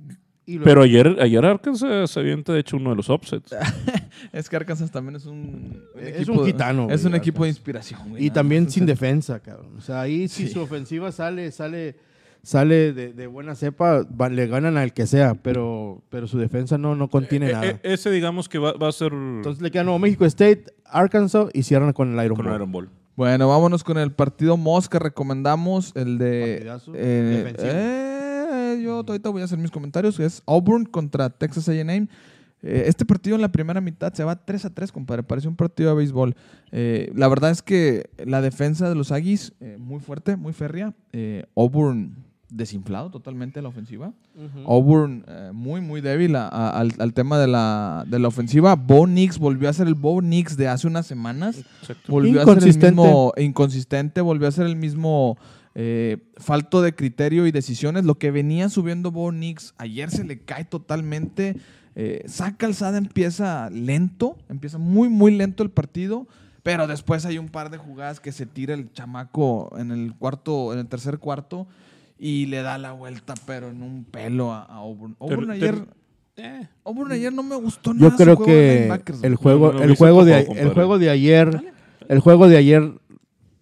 Y 0.49 0.53
luego- 0.55 0.65
Pero 0.65 0.83
ayer, 0.83 1.17
ayer 1.21 1.45
Arkansas 1.45 2.11
se 2.11 2.21
avienta, 2.21 2.55
de 2.55 2.61
hecho, 2.61 2.79
uno 2.79 2.91
de 2.91 2.97
los 2.97 3.09
upsets. 3.11 3.55
Es 4.33 4.49
que 4.49 4.57
Arkansas 4.57 4.91
también 4.91 5.17
es 5.17 5.27
un, 5.27 5.83
Es 5.97 6.29
un 6.29 6.45
gitano, 6.45 6.89
Es 6.91 7.03
güey, 7.03 7.13
un 7.13 7.17
equipo 7.19 7.43
de 7.45 7.51
inspiración. 7.51 8.01
güey, 8.09 8.25
Y 8.25 8.29
nada 8.29 8.35
también 8.35 8.71
sin 8.71 8.87
defensa, 8.87 9.41
cabrón. 9.41 9.73
O 9.77 9.81
sea, 9.83 10.01
ahí 10.01 10.27
si 10.29 10.47
Sí. 10.47 10.53
su 10.55 10.61
ofensiva 10.61 11.13
sale, 11.13 11.51
sale, 11.53 11.97
sale 12.43 12.93
de, 12.95 13.13
de 13.13 13.27
buena 13.27 13.55
cepa, 13.55 14.05
va- 14.05 14.31
le 14.31 14.47
ganan 14.47 14.77
al 14.79 14.93
que 14.95 15.07
sea, 15.07 15.35
pero, 15.35 16.03
pero 16.09 16.27
su 16.27 16.39
defensa 16.39 16.79
no, 16.79 16.95
no 16.95 17.09
contiene 17.09 17.51
Eh, 17.51 17.53
nada. 17.53 17.67
eh, 17.67 17.81
ese, 17.83 18.11
digamos, 18.11 18.49
que 18.49 18.59
va, 18.59 18.73
va 18.73 18.89
a 18.89 18.93
ser 18.93 19.13
Entonces 19.13 19.63
le 19.63 19.71
queda 19.71 19.85
Nuevo 19.85 19.99
México 19.99 20.25
State, 20.25 20.65
Arkansas 20.87 21.49
y 21.53 21.63
cierran 21.63 21.93
con 21.93 22.19
el 22.19 22.25
Iron 22.25 22.37
con. 22.39 22.47
Iron 22.55 22.73
Ball. 22.73 22.89
Bueno, 23.17 23.49
vámonos 23.49 23.85
con 23.85 23.99
el 23.99 24.13
partido 24.13 24.57
Mosca. 24.57 24.99
Recomendamos 24.99 25.93
el 25.97 26.17
de. 26.19 26.53
Partidazo. 26.55 26.93
eh, 26.95 27.43
Defensivo. 27.45 28.18
Yo 28.89 29.05
ahorita 29.07 29.29
voy 29.31 29.43
a 29.43 29.45
hacer 29.45 29.59
mis 29.59 29.71
comentarios. 29.71 30.19
Es 30.21 30.43
Auburn 30.47 30.85
contra 30.85 31.31
Texas 31.31 31.69
AM. 31.69 32.09
Eh, 32.61 32.85
este 32.87 33.05
partido 33.05 33.37
en 33.37 33.43
la 33.43 33.53
primera 33.53 33.81
mitad 33.81 34.13
se 34.13 34.25
va 34.25 34.35
3 34.35 34.65
a 34.65 34.71
3, 34.71 34.91
compadre. 34.91 35.23
Parece 35.23 35.47
un 35.47 35.55
partido 35.57 35.91
de 35.91 35.97
béisbol. 35.97 36.35
Eh, 36.73 37.13
la 37.15 37.29
verdad 37.29 37.51
es 37.53 37.63
que 37.63 38.11
la 38.25 38.41
defensa 38.41 38.89
de 38.89 38.95
los 38.97 39.13
Aggies, 39.13 39.53
eh, 39.61 39.77
muy 39.79 40.01
fuerte, 40.01 40.37
muy 40.37 40.53
férrea. 40.53 40.93
Eh, 41.13 41.45
Auburn 41.55 42.17
desinflado 42.51 43.11
totalmente 43.11 43.61
la 43.63 43.69
ofensiva. 43.69 44.13
Auburn 44.67 45.25
eh, 45.29 45.51
muy, 45.53 45.81
muy 45.83 46.01
débil 46.01 46.35
a- 46.35 46.49
a- 46.49 46.71
al, 46.81 46.93
al 46.99 47.13
tema 47.13 47.39
de 47.39 47.47
la, 47.47 48.05
de 48.09 48.19
la 48.19 48.29
ofensiva. 48.29 48.75
Bo 48.75 49.07
Nix 49.07 49.39
volvió 49.39 49.69
a 49.69 49.73
ser 49.73 49.87
el 49.87 49.95
Bo 49.95 50.21
Nix 50.23 50.57
de 50.57 50.67
hace 50.67 50.87
unas 50.87 51.07
semanas. 51.07 51.59
Exacto. 51.81 52.11
Volvió 52.11 52.41
a 52.41 52.45
ser 52.45 52.53
el 52.55 52.59
Inconsistente. 52.59 52.91
mismo 53.03 53.33
inconsistente, 53.37 54.21
volvió 54.23 54.49
a 54.49 54.51
ser 54.53 54.67
el 54.67 54.77
mismo 54.77 55.37
eh, 55.81 56.17
falto 56.39 56.83
de 56.83 56.93
criterio 56.93 57.47
y 57.47 57.53
decisiones. 57.53 58.05
Lo 58.05 58.17
que 58.17 58.33
venía 58.33 58.69
subiendo 58.69 59.13
Bo 59.13 59.31
Nix 59.31 59.75
ayer 59.79 60.11
se 60.11 60.25
le 60.25 60.41
cae 60.41 60.65
totalmente. 60.65 61.55
Eh, 61.95 62.25
saca 62.27 62.67
alzada, 62.67 62.99
empieza 62.99 63.71
lento, 63.71 64.37
empieza 64.49 64.79
muy, 64.79 65.09
muy 65.09 65.37
lento 65.37 65.63
el 65.63 65.71
partido. 65.71 66.27
Pero 66.65 66.89
después 66.89 67.25
hay 67.27 67.39
un 67.39 67.49
par 67.49 67.71
de 67.71 67.79
jugadas 67.79 68.19
que 68.19 68.33
se 68.33 68.45
tira 68.45 68.75
el 68.75 68.93
chamaco 68.93 69.71
en 69.79 69.93
el 69.93 70.15
cuarto, 70.15 70.73
en 70.73 70.81
el 70.81 70.89
tercer 70.89 71.19
cuarto 71.19 71.69
y 72.19 72.47
le 72.47 72.63
da 72.63 72.77
la 72.77 72.91
vuelta, 72.91 73.35
pero 73.47 73.69
en 73.71 73.81
un 73.81 74.03
pelo 74.05 74.53
a, 74.53 74.63
a 74.65 74.79
Auburn. 74.79 75.17
Ayer, 75.51 75.87
Eh, 76.37 76.67
Auburn 76.85 77.13
ayer 77.13 77.33
no 77.33 77.45
me 77.45 77.55
gustó 77.55 77.95
nada. 77.95 78.11
Yo 78.11 78.11
su 78.11 78.17
creo 78.17 78.37
juego 78.37 78.51
de 78.53 78.57
que 78.57 78.75
linebackers, 78.81 79.23
el 79.23 79.37
juego, 79.37 79.73
No, 79.73 79.79
no 79.79 79.85
el 79.85 79.97
juego 79.97 80.25
de, 80.25 80.41
el 80.41 80.69
juego 80.71 80.99
de 80.99 81.11
ayer, 81.11 81.73
el 82.09 82.19
juego 82.21 82.49
de 82.49 82.57
ayer 82.57 82.93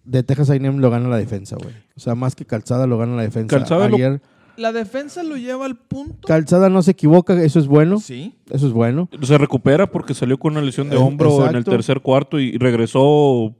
de 0.07 0.23
Texas 0.23 0.49
A&M 0.49 0.79
lo 0.79 0.89
gana 0.89 1.07
la 1.09 1.17
defensa, 1.17 1.55
güey. 1.61 1.75
O 1.95 1.99
sea, 1.99 2.15
más 2.15 2.35
que 2.35 2.45
Calzada 2.45 2.87
lo 2.87 2.97
gana 2.97 3.15
la 3.15 3.23
defensa. 3.23 3.55
Calzada 3.57 3.89
lo- 3.89 3.95
ayer 3.95 4.21
La 4.55 4.71
defensa 4.71 5.21
lo 5.21 5.37
lleva 5.37 5.65
al 5.67 5.77
punto. 5.77 6.27
Calzada 6.27 6.67
no 6.69 6.81
se 6.81 6.91
equivoca, 6.91 7.39
eso 7.43 7.59
es 7.59 7.67
bueno, 7.67 7.99
Sí. 7.99 8.33
eso 8.49 8.65
es 8.65 8.73
bueno. 8.73 9.07
se 9.21 9.37
recupera 9.37 9.85
porque 9.91 10.15
salió 10.15 10.39
con 10.39 10.53
una 10.53 10.61
lesión 10.61 10.89
de 10.89 10.95
Eh, 10.95 10.99
hombro 10.99 11.29
en 11.41 11.41
el 11.41 11.47
exacto. 11.57 11.71
tercer 11.71 12.01
cuarto 12.01 12.39
y 12.39 12.57
regresó 12.57 13.53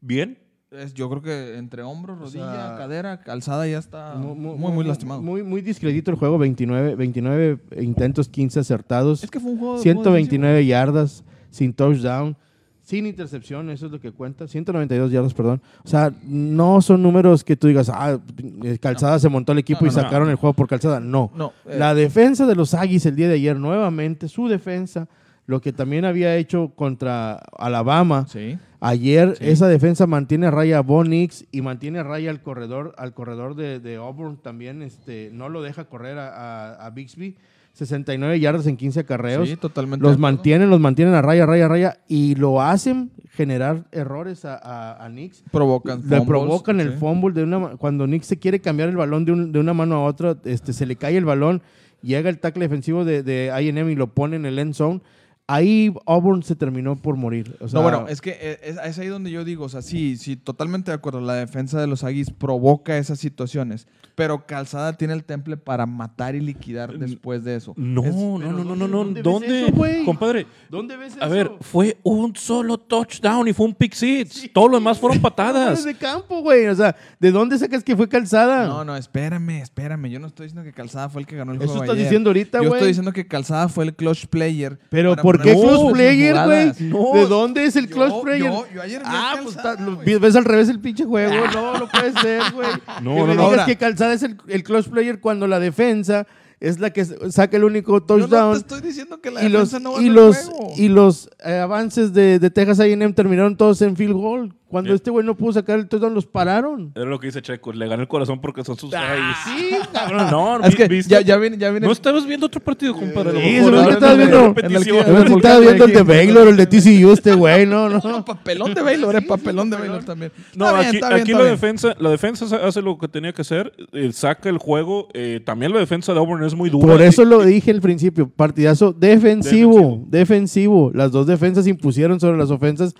bien. 0.00 0.38
Es- 0.70 0.92
yo 0.94 1.08
creo 1.08 1.22
que 1.22 1.56
entre 1.56 1.82
hombro, 1.82 2.16
rodilla, 2.16 2.52
sea, 2.52 2.74
cadera, 2.76 3.20
calzada 3.20 3.66
ya 3.66 3.78
está 3.78 4.14
Mu- 4.14 4.34
muy, 4.34 4.56
mu- 4.58 4.70
muy, 4.72 4.84
lastimado. 4.84 5.22
Muy, 5.22 5.42
muy 5.42 5.60
discredito 5.60 6.10
el 6.10 6.16
juego, 6.16 6.36
29, 6.38 6.94
29 6.96 7.58
intentos, 7.80 8.28
15 8.28 8.60
acertados, 8.60 9.22
es 9.24 9.30
que 9.30 9.40
fue 9.40 9.52
un 9.52 9.58
juego. 9.58 9.78
129 9.78 10.66
yardas, 10.66 11.24
sin 11.50 11.72
touchdown, 11.72 12.36
sin 12.84 13.06
intercepción, 13.06 13.70
eso 13.70 13.86
es 13.86 13.92
lo 13.92 13.98
que 13.98 14.12
cuenta, 14.12 14.46
192 14.46 15.10
yardas, 15.10 15.34
perdón. 15.34 15.60
O 15.84 15.88
sea, 15.88 16.12
no 16.22 16.80
son 16.82 17.02
números 17.02 17.42
que 17.42 17.56
tú 17.56 17.66
digas, 17.66 17.90
ah, 17.92 18.18
eh, 18.62 18.78
Calzada 18.78 19.18
se 19.18 19.28
montó 19.28 19.52
el 19.52 19.58
equipo 19.58 19.80
No, 19.80 19.86
y 19.90 19.94
no, 19.94 20.00
sacaron 20.02 20.28
el 20.30 20.36
juego 20.36 20.52
por 20.54 20.68
Calzada. 20.68 21.00
No. 21.00 21.32
No, 21.34 21.52
eh, 21.66 21.76
La 21.78 21.94
defensa 21.94 22.46
de 22.46 22.54
los 22.54 22.74
Aggies 22.74 23.06
el 23.06 23.16
día 23.16 23.26
de 23.28 23.34
ayer, 23.34 23.56
nuevamente, 23.58 24.28
su 24.28 24.48
defensa, 24.48 25.08
lo 25.46 25.60
que 25.60 25.72
también 25.72 26.04
había 26.04 26.36
hecho 26.36 26.72
contra 26.76 27.34
Alabama. 27.58 28.26
Sí. 28.28 28.58
Ayer 28.80 29.34
Sí. 29.38 29.48
esa 29.48 29.66
defensa 29.66 30.06
mantiene 30.06 30.46
a 30.46 30.50
raya 30.50 30.78
a 30.78 30.80
Bonix 30.82 31.46
y 31.52 31.62
mantiene 31.62 31.98
a 32.00 32.02
raya 32.02 32.30
al 32.30 32.42
corredor, 32.42 32.94
al 32.98 33.14
corredor 33.14 33.54
de, 33.54 33.80
de 33.80 33.96
Auburn 33.96 34.36
también, 34.36 34.82
este, 34.82 35.30
no 35.32 35.48
lo 35.48 35.62
deja 35.62 35.84
correr 35.84 36.18
a, 36.18 36.28
a- 36.74 36.86
a 36.86 36.90
Bixby. 36.90 37.36
69 37.74 38.40
yardas 38.40 38.66
en 38.66 38.76
15 38.76 39.00
acarreos. 39.00 39.48
Sí, 39.48 39.56
totalmente. 39.56 40.02
los 40.06 40.18
mantienen, 40.18 40.70
los 40.70 40.80
mantienen 40.80 41.12
a 41.14 41.20
raya, 41.22 41.44
raya, 41.44 41.68
raya 41.68 41.98
y 42.08 42.34
lo 42.36 42.62
hacen 42.62 43.10
generar 43.32 43.84
errores 43.92 44.44
a, 44.44 44.54
a, 44.56 45.04
a 45.04 45.08
Knicks. 45.10 45.42
Provocan. 45.50 45.98
Le 45.98 46.02
fumbles, 46.18 46.26
provocan 46.26 46.80
el 46.80 46.92
sí. 46.92 46.98
fumble 46.98 47.34
de 47.34 47.42
una 47.42 47.76
cuando 47.76 48.06
Nick 48.06 48.22
se 48.22 48.38
quiere 48.38 48.60
cambiar 48.60 48.88
el 48.88 48.96
balón 48.96 49.24
de, 49.24 49.32
un- 49.32 49.50
de 49.52 49.58
una 49.58 49.74
mano 49.74 49.96
a 49.96 50.04
otra, 50.04 50.36
este, 50.44 50.72
se 50.72 50.86
le 50.86 50.96
cae 50.96 51.16
el 51.16 51.24
balón, 51.24 51.60
llega 52.00 52.30
el 52.30 52.38
tackle 52.38 52.62
defensivo 52.64 53.04
de, 53.04 53.22
de 53.24 53.50
A&M 53.50 53.90
y 53.90 53.96
lo 53.96 54.06
pone 54.06 54.36
en 54.36 54.46
el 54.46 54.58
end 54.58 54.74
zone. 54.74 55.00
Ahí 55.46 55.92
Auburn 56.06 56.42
se 56.42 56.56
terminó 56.56 56.96
por 56.96 57.16
morir. 57.16 57.56
O 57.60 57.68
sea, 57.68 57.78
no, 57.78 57.82
bueno, 57.82 58.06
es 58.08 58.20
que 58.20 58.30
eh, 58.40 58.60
es, 58.62 58.76
es 58.82 58.98
ahí 58.98 59.08
donde 59.08 59.30
yo 59.30 59.44
digo, 59.44 59.64
o 59.64 59.68
sea, 59.68 59.82
sí, 59.82 60.16
sí, 60.16 60.36
totalmente 60.36 60.90
de 60.90 60.94
acuerdo. 60.96 61.20
La 61.20 61.34
defensa 61.34 61.80
de 61.80 61.86
los 61.86 62.02
Aggies 62.04 62.30
provoca 62.30 62.96
esas 62.98 63.18
situaciones, 63.18 63.86
pero 64.14 64.46
Calzada 64.46 64.94
tiene 64.94 65.12
el 65.14 65.24
temple 65.24 65.56
para 65.56 65.86
matar 65.86 66.34
y 66.34 66.40
liquidar 66.40 66.98
después 66.98 67.44
de 67.44 67.56
eso. 67.56 67.74
No, 67.76 68.04
Es- 68.04 68.14
no, 68.14 68.38
no, 68.38 68.52
no, 68.52 68.64
¿dónde- 68.64 68.64
no, 68.64 68.88
no. 68.88 68.88
dónde 68.88 69.14
ves 69.14 69.22
¿Dónde? 69.24 69.62
eso, 69.66 69.72
güey? 69.76 70.04
Compadre, 70.04 70.46
¿dónde 70.70 70.96
ves 70.96 71.14
a 71.20 71.26
eso? 71.26 71.30
ver, 71.34 71.50
fue 71.60 71.98
un 72.02 72.34
solo 72.36 72.78
touchdown 72.78 73.46
y 73.48 73.52
fue 73.52 73.66
un 73.66 73.74
pick 73.74 73.92
six. 73.92 74.50
Todo 74.52 74.68
lo 74.68 74.76
demás 74.78 74.98
fueron 74.98 75.20
patadas. 75.22 75.84
de 75.84 75.94
campo, 75.94 76.40
güey. 76.40 76.66
O 76.68 76.74
sea, 76.74 76.94
¿de 77.20 77.30
dónde 77.30 77.58
sacas 77.58 77.84
que 77.84 77.96
fue 77.96 78.08
calzada? 78.08 78.66
No, 78.66 78.84
no, 78.84 78.96
espérame, 78.96 79.60
espérame. 79.60 80.06
Yo 80.08 80.20
no 80.20 80.28
estoy 80.28 80.46
diciendo 80.46 80.64
que 80.64 80.72
Calzada 80.74 81.08
fue 81.08 81.20
el 81.22 81.26
que 81.26 81.36
ganó 81.36 81.52
el 81.52 81.58
Eso 81.58 81.66
juego 81.68 81.82
estás 81.84 81.94
ayer. 81.96 82.06
diciendo 82.06 82.30
ahorita, 82.30 82.58
Yo 82.62 82.68
güey. 82.68 82.78
estoy 82.78 82.88
diciendo 82.88 83.12
que 83.12 83.26
Calzada 83.26 83.68
fue 83.68 83.84
el 83.84 83.94
clutch 83.94 84.26
player. 84.26 84.78
Pero 84.90 85.10
para 85.16 85.22
¿por 85.36 85.42
qué 85.42 85.52
close 85.52 85.76
sus 85.76 85.92
player, 85.92 86.34
güey? 86.44 86.72
No. 86.90 87.12
¿De 87.14 87.26
dónde 87.26 87.64
es 87.64 87.76
el 87.76 87.88
Yo- 87.88 87.94
close 87.94 88.16
player? 88.22 88.44
yo- 88.52 88.66
yo 88.74 88.82
ayer 88.82 89.02
ah, 89.04 89.36
pues 89.42 90.20
ves 90.20 90.36
al 90.36 90.44
revés 90.44 90.68
el 90.68 90.80
pinche 90.80 91.04
juego. 91.04 91.32
No, 91.52 91.78
no 91.78 91.88
puede 91.88 92.12
ser, 92.20 92.42
güey. 92.52 92.68
No, 93.02 93.14
que 93.14 93.20
no, 93.20 93.26
me 93.26 93.34
no. 93.34 93.42
digas 93.42 93.42
Ahora- 93.44 93.66
que 93.66 93.76
Calzada 93.76 94.12
es 94.12 94.22
el, 94.22 94.36
el 94.48 94.62
close 94.62 94.88
player 94.90 95.20
cuando 95.20 95.46
la 95.46 95.60
defensa 95.60 96.26
es 96.60 96.78
la 96.80 96.90
que 96.90 97.04
saca 97.04 97.56
el 97.56 97.64
único 97.64 97.92
Yo 97.92 98.00
no 98.00 98.06
touchdown. 98.06 98.52
te 98.54 98.58
estoy 98.60 98.80
diciendo 98.80 99.20
que 99.20 99.30
la 99.30 99.42
y 99.44 99.48
los, 99.50 99.70
defensa 99.70 99.80
no 99.80 100.00
y 100.00 100.06
ganó 100.06 100.08
el 100.08 100.14
los, 100.14 100.36
juego. 100.38 100.72
y 100.76 100.88
los 100.88 101.30
eh, 101.44 101.58
avances 101.58 102.12
de, 102.14 102.38
de 102.38 102.50
Texas 102.50 102.80
A&M 102.80 103.12
terminaron 103.12 103.56
todos 103.56 103.82
en 103.82 103.96
field 103.96 104.14
goal. 104.14 104.54
Cuando 104.74 104.90
Sí. 104.90 104.96
este 104.96 105.10
güey 105.12 105.24
no 105.24 105.36
pudo 105.36 105.52
sacar 105.52 105.78
el 105.78 105.86
touchdown, 105.86 106.14
los 106.14 106.26
pararon. 106.26 106.90
Era 106.96 107.04
lo 107.04 107.20
que 107.20 107.28
dice 107.28 107.40
Checo. 107.40 107.72
Le 107.72 107.86
gané 107.86 108.02
el 108.02 108.08
corazón 108.08 108.40
porque 108.40 108.64
son 108.64 108.76
sus 108.76 108.92
Ah, 108.92 109.34
seis. 109.46 109.56
sí, 109.70 109.88
cabrón. 109.92 110.30
No, 110.32 110.64
Es 110.64 110.74
que 110.74 110.88
¿viste? 110.88 111.14
ya, 111.14 111.20
ya 111.20 111.36
viene, 111.36 111.56
ya 111.56 111.70
viene. 111.70 111.86
No 111.86 111.92
estabas 111.92 112.26
viendo 112.26 112.46
otro 112.46 112.60
partido, 112.60 112.92
compadre. 112.92 113.34
Sí, 113.40 113.70
que 113.70 113.90
estabas 113.90 114.16
viendo 114.18 114.48
repetición. 114.48 114.72
en 114.72 114.76
el 114.76 114.84
que- 114.84 114.90
Yo 114.90 114.98
en 114.98 115.04
pensé 115.04 115.28
que 115.28 115.34
estaba 115.36 115.58
viendo 115.60 115.84
el 115.84 115.92
de 115.92 116.02
Baylor 116.02 116.48
el 116.48 116.56
de 116.56 116.66
TCU, 116.66 117.12
este 117.12 117.34
güey, 117.34 117.66
no, 117.66 117.88
no. 117.88 118.00
No, 118.04 118.24
papelón 118.24 118.74
de 118.74 118.82
Baylor, 118.82 119.14
eh, 119.14 119.22
papelón 119.22 119.70
de 119.70 119.76
Baylor 119.76 120.02
también. 120.02 120.32
No, 120.56 120.66
Está 120.80 121.14
aquí, 121.14 121.22
bien, 121.26 121.38
la 121.38 121.44
defensa, 121.44 121.94
la 122.00 122.10
defensa 122.10 122.48
sa- 122.48 122.66
hace 122.66 122.82
lo 122.82 122.98
que 122.98 123.06
tenía 123.06 123.32
que 123.32 123.42
hacer, 123.42 123.72
eh, 123.92 124.10
saca 124.12 124.48
el 124.48 124.58
juego. 124.58 125.06
eh, 125.14 125.40
también 125.44 125.72
la 125.72 125.78
defensa 125.78 126.12
de 126.12 126.18
Auburn 126.18 126.42
es 126.42 126.54
muy 126.56 126.68
dura. 126.68 126.84
Por 126.88 127.00
eso 127.00 127.24
lo 127.24 127.44
dije 127.44 127.70
al 127.70 127.80
principio, 127.80 128.28
partidazo 128.28 128.92
defensivo, 128.92 129.72
Defensivo. 129.78 130.04
defensivo. 130.08 130.90
Las 130.92 131.12
dos 131.12 131.28
defensas 131.28 131.68
impusieron 131.68 132.18
sobre 132.18 132.36
las 132.38 132.50
ofensas 132.50 132.94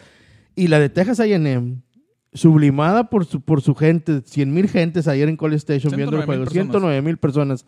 y 0.54 0.68
la 0.68 0.78
de 0.78 0.88
Texas 0.88 1.20
A&M 1.20 1.82
sublimada 2.32 3.08
por 3.08 3.24
su, 3.24 3.40
por 3.40 3.62
su 3.62 3.74
gente, 3.74 4.22
100 4.24 4.52
mil 4.52 4.68
gentes 4.68 5.06
ayer 5.08 5.28
en 5.28 5.36
College 5.36 5.58
Station 5.58 5.94
viendo 5.96 6.16
el 6.16 6.24
109,000 6.24 6.26
juego, 6.26 6.44
personas. 6.44 6.72
109 6.72 7.02
mil 7.02 7.16
personas. 7.16 7.66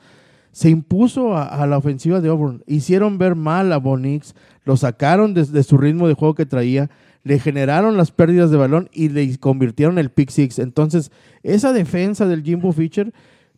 Se 0.51 0.71
impuso 0.71 1.37
a, 1.37 1.45
a 1.45 1.67
la 1.67 1.79
ofensiva 1.79 2.21
de 2.21 2.29
Auburn. 2.29 2.65
Hicieron 2.67 3.19
ver 3.19 3.37
mal 3.37 3.73
a 3.73 3.77
Bonix, 3.77 4.35
lo 4.65 4.77
sacaron 4.77 5.35
de, 5.35 5.45
de 5.45 5.63
su 5.63 5.77
ritmo 5.77 6.09
de 6.09 6.15
juego 6.15 6.35
que 6.35 6.47
traía, 6.47 6.91
le 7.23 7.39
generaron 7.39 7.97
las 7.97 8.11
pérdidas 8.11 8.51
de 8.51 8.57
balón 8.57 8.89
y 8.93 9.09
le 9.09 9.39
convirtieron 9.39 9.99
el 9.99 10.11
pick 10.11 10.31
six. 10.31 10.59
Entonces, 10.59 11.13
esa 11.43 11.73
defensa 11.73 12.27
del 12.27 12.43
Jimbo 12.43 12.73
Fisher 12.73 13.13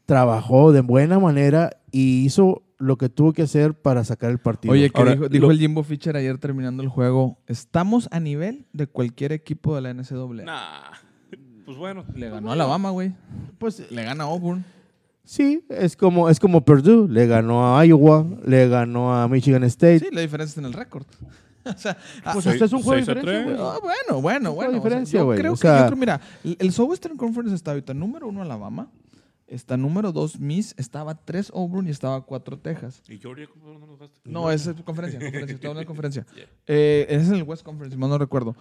trabajó 0.07 0.73
de 0.73 0.81
buena 0.81 1.19
manera 1.19 1.71
y 1.91 2.25
hizo 2.25 2.63
lo 2.79 2.97
que 2.97 3.09
tuvo 3.09 3.33
que 3.33 3.43
hacer 3.43 3.75
para 3.75 4.05
sacar 4.05 4.31
el 4.31 4.39
partido. 4.39 4.73
Oye, 4.73 4.91
que 4.91 4.99
Ahora, 4.99 5.13
dijo, 5.13 5.29
dijo 5.29 5.47
lo- 5.47 5.53
el 5.53 5.59
Jimbo 5.59 5.83
Fisher 5.83 6.17
ayer 6.17 6.39
terminando 6.39 6.83
el 6.83 6.89
juego, 6.89 7.39
estamos 7.47 8.09
a 8.13 8.21
nivel 8.21 8.67
de 8.73 8.87
cualquier 8.87 9.33
equipo 9.33 9.75
de 9.75 9.83
la 9.83 9.91
NCAA. 9.95 10.45
Nah. 10.45 10.91
Pues 11.65 11.77
bueno. 11.77 12.05
Le 12.15 12.31
ganó 12.31 12.51
a 12.51 12.53
Alabama, 12.55 12.91
güey. 12.91 13.13
pues 13.59 13.91
Le 13.91 14.05
gana 14.05 14.25
a 14.25 14.27
Auburn. 14.29 14.65
sí, 15.25 15.65
es 15.69 15.97
como, 15.97 16.29
es 16.31 16.41
como 16.41 16.65
Purdue, 16.65 17.07
le 17.09 17.27
ganó 17.27 17.77
a 17.77 17.85
Iowa, 17.85 18.25
le 18.47 18.69
ganó 18.69 19.15
a 19.15 19.29
Michigan 19.29 19.65
State. 19.65 19.99
Sí, 20.01 20.07
la 20.13 20.21
diferencia 20.23 20.53
está 20.53 20.61
en 20.61 20.67
el 20.67 20.73
récord. 20.73 21.05
o 21.67 21.73
sea, 21.77 21.99
ah, 22.25 22.33
Pues 22.33 22.47
este 22.47 22.65
es 22.65 22.73
un 22.73 22.81
juego 22.83 23.05
de 23.05 23.13
a 23.13 23.15
diferencia, 23.15 23.57
ah, 23.61 23.79
bueno, 23.83 24.23
bueno, 24.23 24.53
bueno. 24.55 24.71
o 24.71 24.73
sea, 24.73 24.81
diferencia, 24.81 25.19
yo 25.21 25.27
güey. 25.27 25.39
creo 25.39 25.53
O 25.53 25.57
que 25.57 25.61
sea- 25.61 25.81
yo 25.81 25.87
creo, 25.89 25.97
mira, 25.99 26.21
el 26.45 26.57
el 26.59 26.73
Southwestern 26.73 27.17
Conference 27.19 27.55
está 27.55 27.73
ahorita 27.73 27.93
número 27.93 28.29
uno 28.29 28.41
Alabama, 28.41 28.89
está 29.49 29.77
número 29.77 30.13
dos 30.13 30.39
Miss, 30.39 30.75
estaba 30.79 31.15
tres 31.15 31.51
Auburn 31.55 31.87
y 31.89 31.91
estaba 31.91 32.21
cuatro 32.23 32.59
Texas. 32.59 33.03
¿Y 33.09 33.19
Georgia 33.19 33.47
cómo 33.47 33.79
no 33.79 33.87
lo 33.87 33.97
dejaste? 33.97 34.21
No, 34.25 34.51
esa 34.51 34.71
es 34.71 34.83
conferencia, 34.83 35.19
conferencia, 35.19 35.55
estoy 35.55 35.69
hablando 35.69 35.81
de 35.81 35.87
conferencia. 35.87 36.27
Eh, 36.71 37.07
ese 37.09 37.23
es 37.23 37.31
el 37.31 37.45
West 37.45 37.63
Conference, 37.63 37.95
si 37.95 38.01
mal 38.01 38.11
no 38.11 38.19
recuerdo. 38.19 38.55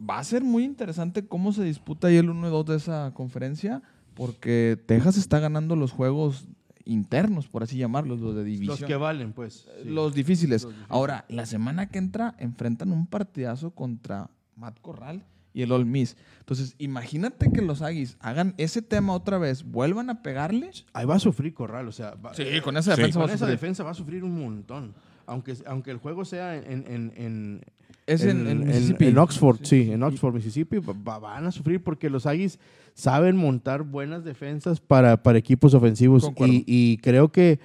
Va 0.00 0.18
a 0.18 0.24
ser 0.24 0.42
muy 0.42 0.64
interesante 0.64 1.26
cómo 1.26 1.52
se 1.52 1.62
disputa 1.64 2.08
ahí 2.08 2.16
el 2.16 2.30
1 2.30 2.48
y 2.48 2.50
2 2.50 2.66
de 2.66 2.76
esa 2.76 3.12
conferencia, 3.12 3.82
porque 4.14 4.78
Texas 4.86 5.18
está 5.18 5.38
ganando 5.38 5.76
los 5.76 5.92
juegos 5.92 6.46
internos, 6.86 7.48
por 7.48 7.62
así 7.62 7.76
llamarlos, 7.76 8.20
los 8.20 8.34
de 8.34 8.44
división. 8.44 8.78
Los 8.80 8.88
que 8.88 8.96
valen, 8.96 9.34
pues. 9.34 9.68
sí. 9.82 9.88
Los 9.88 10.14
difíciles. 10.14 10.62
Los 10.62 10.72
difíciles. 10.72 10.88
Ahora, 10.88 11.26
la 11.28 11.44
semana 11.44 11.90
que 11.90 11.98
entra 11.98 12.34
enfrentan 12.38 12.90
un 12.90 13.06
partidazo 13.06 13.72
contra 13.72 14.30
Matt 14.56 14.80
Corral 14.80 15.26
y 15.54 15.62
el 15.62 15.72
All 15.72 15.86
Miss. 15.86 16.16
Entonces, 16.40 16.74
imagínate 16.78 17.50
que 17.52 17.62
los 17.62 17.82
Aggies 17.82 18.16
hagan 18.20 18.54
ese 18.58 18.82
tema 18.82 19.12
otra 19.14 19.38
vez, 19.38 19.62
vuelvan 19.64 20.10
a 20.10 20.22
pegarle. 20.22 20.70
Ahí 20.92 21.06
va 21.06 21.14
a 21.16 21.18
sufrir 21.20 21.54
Corral, 21.54 21.88
o 21.88 21.92
sea, 21.92 22.14
va- 22.14 22.34
Sí, 22.34 22.44
con 22.62 22.76
esa 22.76 22.94
Sí. 22.94 23.00
defensa 23.00 23.18
con 23.18 23.28
va 23.28 23.32
a 23.32 23.34
esa 23.34 23.38
sufrir. 23.46 23.58
defensa 23.60 23.84
va 23.84 23.90
a 23.90 23.94
sufrir 23.94 24.24
un 24.24 24.40
montón. 24.40 24.94
Aunque, 25.26 25.54
aunque 25.66 25.90
el 25.92 25.98
juego 25.98 26.24
sea 26.24 26.56
en, 26.56 26.84
en, 26.88 27.12
en, 27.16 27.60
Es 28.06 28.24
en, 28.24 28.46
en 28.48 28.66
Mississippi. 28.66 29.06
en 29.06 29.18
Oxford, 29.18 29.58
sí, 29.62 29.92
en 29.92 30.02
Oxford, 30.02 30.34
Mississippi, 30.34 30.78
va- 30.78 30.94
va- 30.94 31.18
van 31.20 31.46
a 31.46 31.52
sufrir 31.52 31.82
porque 31.82 32.10
los 32.10 32.26
Aggies 32.26 32.58
saben 32.94 33.36
montar 33.36 33.84
buenas 33.84 34.24
defensas 34.24 34.80
para, 34.80 35.22
para 35.22 35.38
equipos 35.38 35.74
ofensivos 35.74 36.30
y 36.66 36.96
creo 36.98 37.30
que 37.30 37.60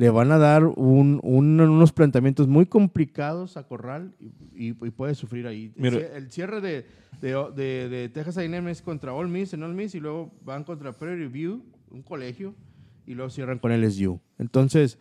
le 0.00 0.08
van 0.08 0.32
a 0.32 0.38
dar 0.38 0.64
un- 0.64 1.20
un- 1.22 1.60
unos 1.60 1.92
planteamientos 1.92 2.48
muy 2.48 2.64
complicados 2.64 3.58
a 3.58 3.64
Corral 3.66 4.14
y, 4.18 4.68
y- 4.68 4.68
y 4.80 4.90
puede 4.90 5.14
sufrir 5.14 5.46
ahí. 5.46 5.72
El 5.76 5.82
Mira. 5.82 5.98
El 6.16 6.30
cierre 6.30 6.62
de, 6.62 6.86
de, 7.20 7.34
de- 7.54 7.88
de 7.90 8.08
Texas 8.08 8.38
A&M 8.38 8.70
es 8.70 8.80
contra 8.80 9.12
Ole 9.12 9.28
Miss 9.28 9.52
en 9.52 9.62
Ole 9.62 9.74
Miss 9.74 9.94
y 9.94 10.00
luego 10.00 10.32
van 10.42 10.64
contra 10.64 10.92
Prairie 10.92 11.28
View, 11.28 11.62
un 11.90 12.00
colegio, 12.02 12.54
y 13.06 13.12
luego 13.14 13.28
cierran 13.28 13.58
con 13.58 13.72
LSU. 13.72 14.18
Entonces, 14.38 14.98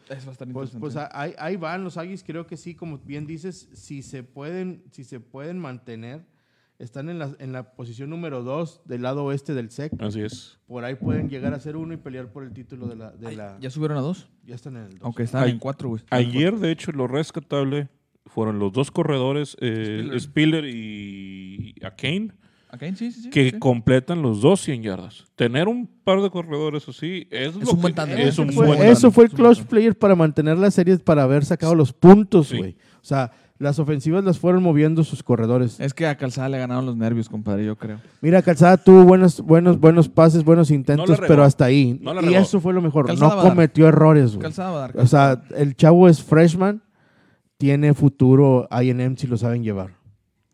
pues, 0.51 0.71
pues 0.81 0.95
ahí, 0.97 1.33
ahí 1.37 1.55
van 1.55 1.85
los 1.85 1.95
Aggies, 1.95 2.21
creo 2.21 2.45
que 2.45 2.57
sí, 2.57 2.75
como 2.75 2.97
bien 2.97 3.25
dices, 3.25 3.69
si 3.71 4.01
se 4.01 4.23
pueden, 4.23 4.83
si 4.91 5.05
se 5.05 5.21
pueden 5.21 5.59
mantener, 5.59 6.25
están 6.79 7.09
en 7.09 7.19
la, 7.19 7.35
en 7.39 7.51
la 7.51 7.73
posición 7.75 8.09
número 8.09 8.41
2 8.41 8.81
del 8.85 9.01
lado 9.01 9.25
oeste 9.25 9.53
del 9.53 9.69
SEC, 9.69 9.91
Así 10.01 10.21
es. 10.21 10.59
por 10.65 10.83
ahí 10.85 10.95
pueden 10.95 11.29
llegar 11.29 11.53
a 11.53 11.59
ser 11.59 11.75
uno 11.75 11.93
y 11.93 11.97
pelear 11.97 12.31
por 12.31 12.43
el 12.43 12.53
título 12.53 12.87
de 12.87 12.95
la... 12.95 13.11
De 13.11 13.27
Ay, 13.27 13.35
la 13.35 13.57
¿Ya 13.59 13.69
subieron 13.69 13.97
a 13.97 14.01
dos? 14.01 14.29
ya 14.45 14.55
están 14.55 14.77
en 14.77 14.83
el 14.83 14.89
2. 14.91 14.99
Aunque 15.03 15.25
Ay- 15.33 15.51
en 15.51 15.59
cuatro, 15.59 15.89
güey. 15.89 16.01
Ayer, 16.09 16.55
de 16.57 16.71
hecho, 16.71 16.91
lo 16.91 17.07
rescatable 17.07 17.89
fueron 18.25 18.59
los 18.59 18.71
dos 18.71 18.91
corredores, 18.91 19.55
eh, 19.59 20.01
Spiller. 20.19 20.19
Spiller 20.21 20.65
y 20.65 21.75
Akane, 21.83 22.31
¿Acá? 22.71 22.85
Sí, 22.95 23.11
sí, 23.11 23.23
sí. 23.23 23.29
que 23.31 23.49
sí. 23.49 23.57
completan 23.59 24.21
los 24.21 24.41
dos 24.41 24.61
100 24.61 24.83
yardas. 24.83 25.25
Tener 25.35 25.67
un 25.67 25.87
par 25.87 26.21
de 26.21 26.29
corredores 26.29 26.87
así 26.87 27.27
es, 27.31 27.55
lo 27.55 27.71
un 27.71 27.81
buen 27.81 27.93
que- 27.93 27.95
tándem. 27.97 28.19
Es 28.19 28.37
un 28.37 28.51
Fue- 28.53 28.67
buen 28.67 28.83
eso 28.83 29.09
fue 29.11 29.25
el 29.25 29.31
clutch 29.31 29.57
buen 29.57 29.67
player 29.67 29.97
para 29.97 30.15
mantener 30.15 30.55
las 30.57 30.75
series, 30.75 30.99
para 31.01 31.23
haber 31.23 31.43
sacado 31.45 31.73
los 31.73 31.91
puntos, 31.93 32.49
Sí. 32.49 32.57
güey. 32.57 32.77
O 33.01 33.05
sea, 33.05 33.31
las 33.59 33.77
ofensivas 33.77 34.23
las 34.23 34.39
fueron 34.39 34.63
moviendo 34.63 35.03
sus 35.03 35.21
corredores. 35.21 35.79
Es 35.79 35.93
que 35.93 36.07
a 36.07 36.15
Calzada 36.15 36.47
le 36.47 36.57
ganaron 36.57 36.85
los 36.85 36.95
nervios, 36.95 37.27
compadre, 37.27 37.65
yo 37.65 37.75
creo. 37.75 37.99
Mira, 38.21 38.41
Calzada 38.41 38.77
tuvo 38.77 39.03
buenos, 39.03 39.41
buenos, 39.41 39.79
buenos 39.79 40.07
pases, 40.07 40.45
buenos 40.45 40.71
intentos, 40.71 41.19
pero 41.27 41.43
hasta 41.43 41.65
ahí. 41.65 41.99
No 42.01 42.19
y 42.21 42.33
eso 42.35 42.61
fue 42.61 42.73
lo 42.73 42.81
mejor. 42.81 43.05
Calzada 43.05 43.35
no 43.35 43.49
cometió 43.49 43.87
errores, 43.87 44.31
güey. 44.31 44.43
Calzada 44.43 44.71
va 44.71 44.77
a 44.77 44.79
dar. 44.79 44.97
O 44.97 45.05
sea, 45.05 45.43
el 45.55 45.75
chavo 45.75 46.07
es 46.07 46.23
freshman, 46.23 46.81
tiene 47.57 47.93
futuro 47.93 48.67
I&M 48.71 49.17
si 49.17 49.27
lo 49.27 49.35
saben 49.35 49.61
llevar. 49.61 49.98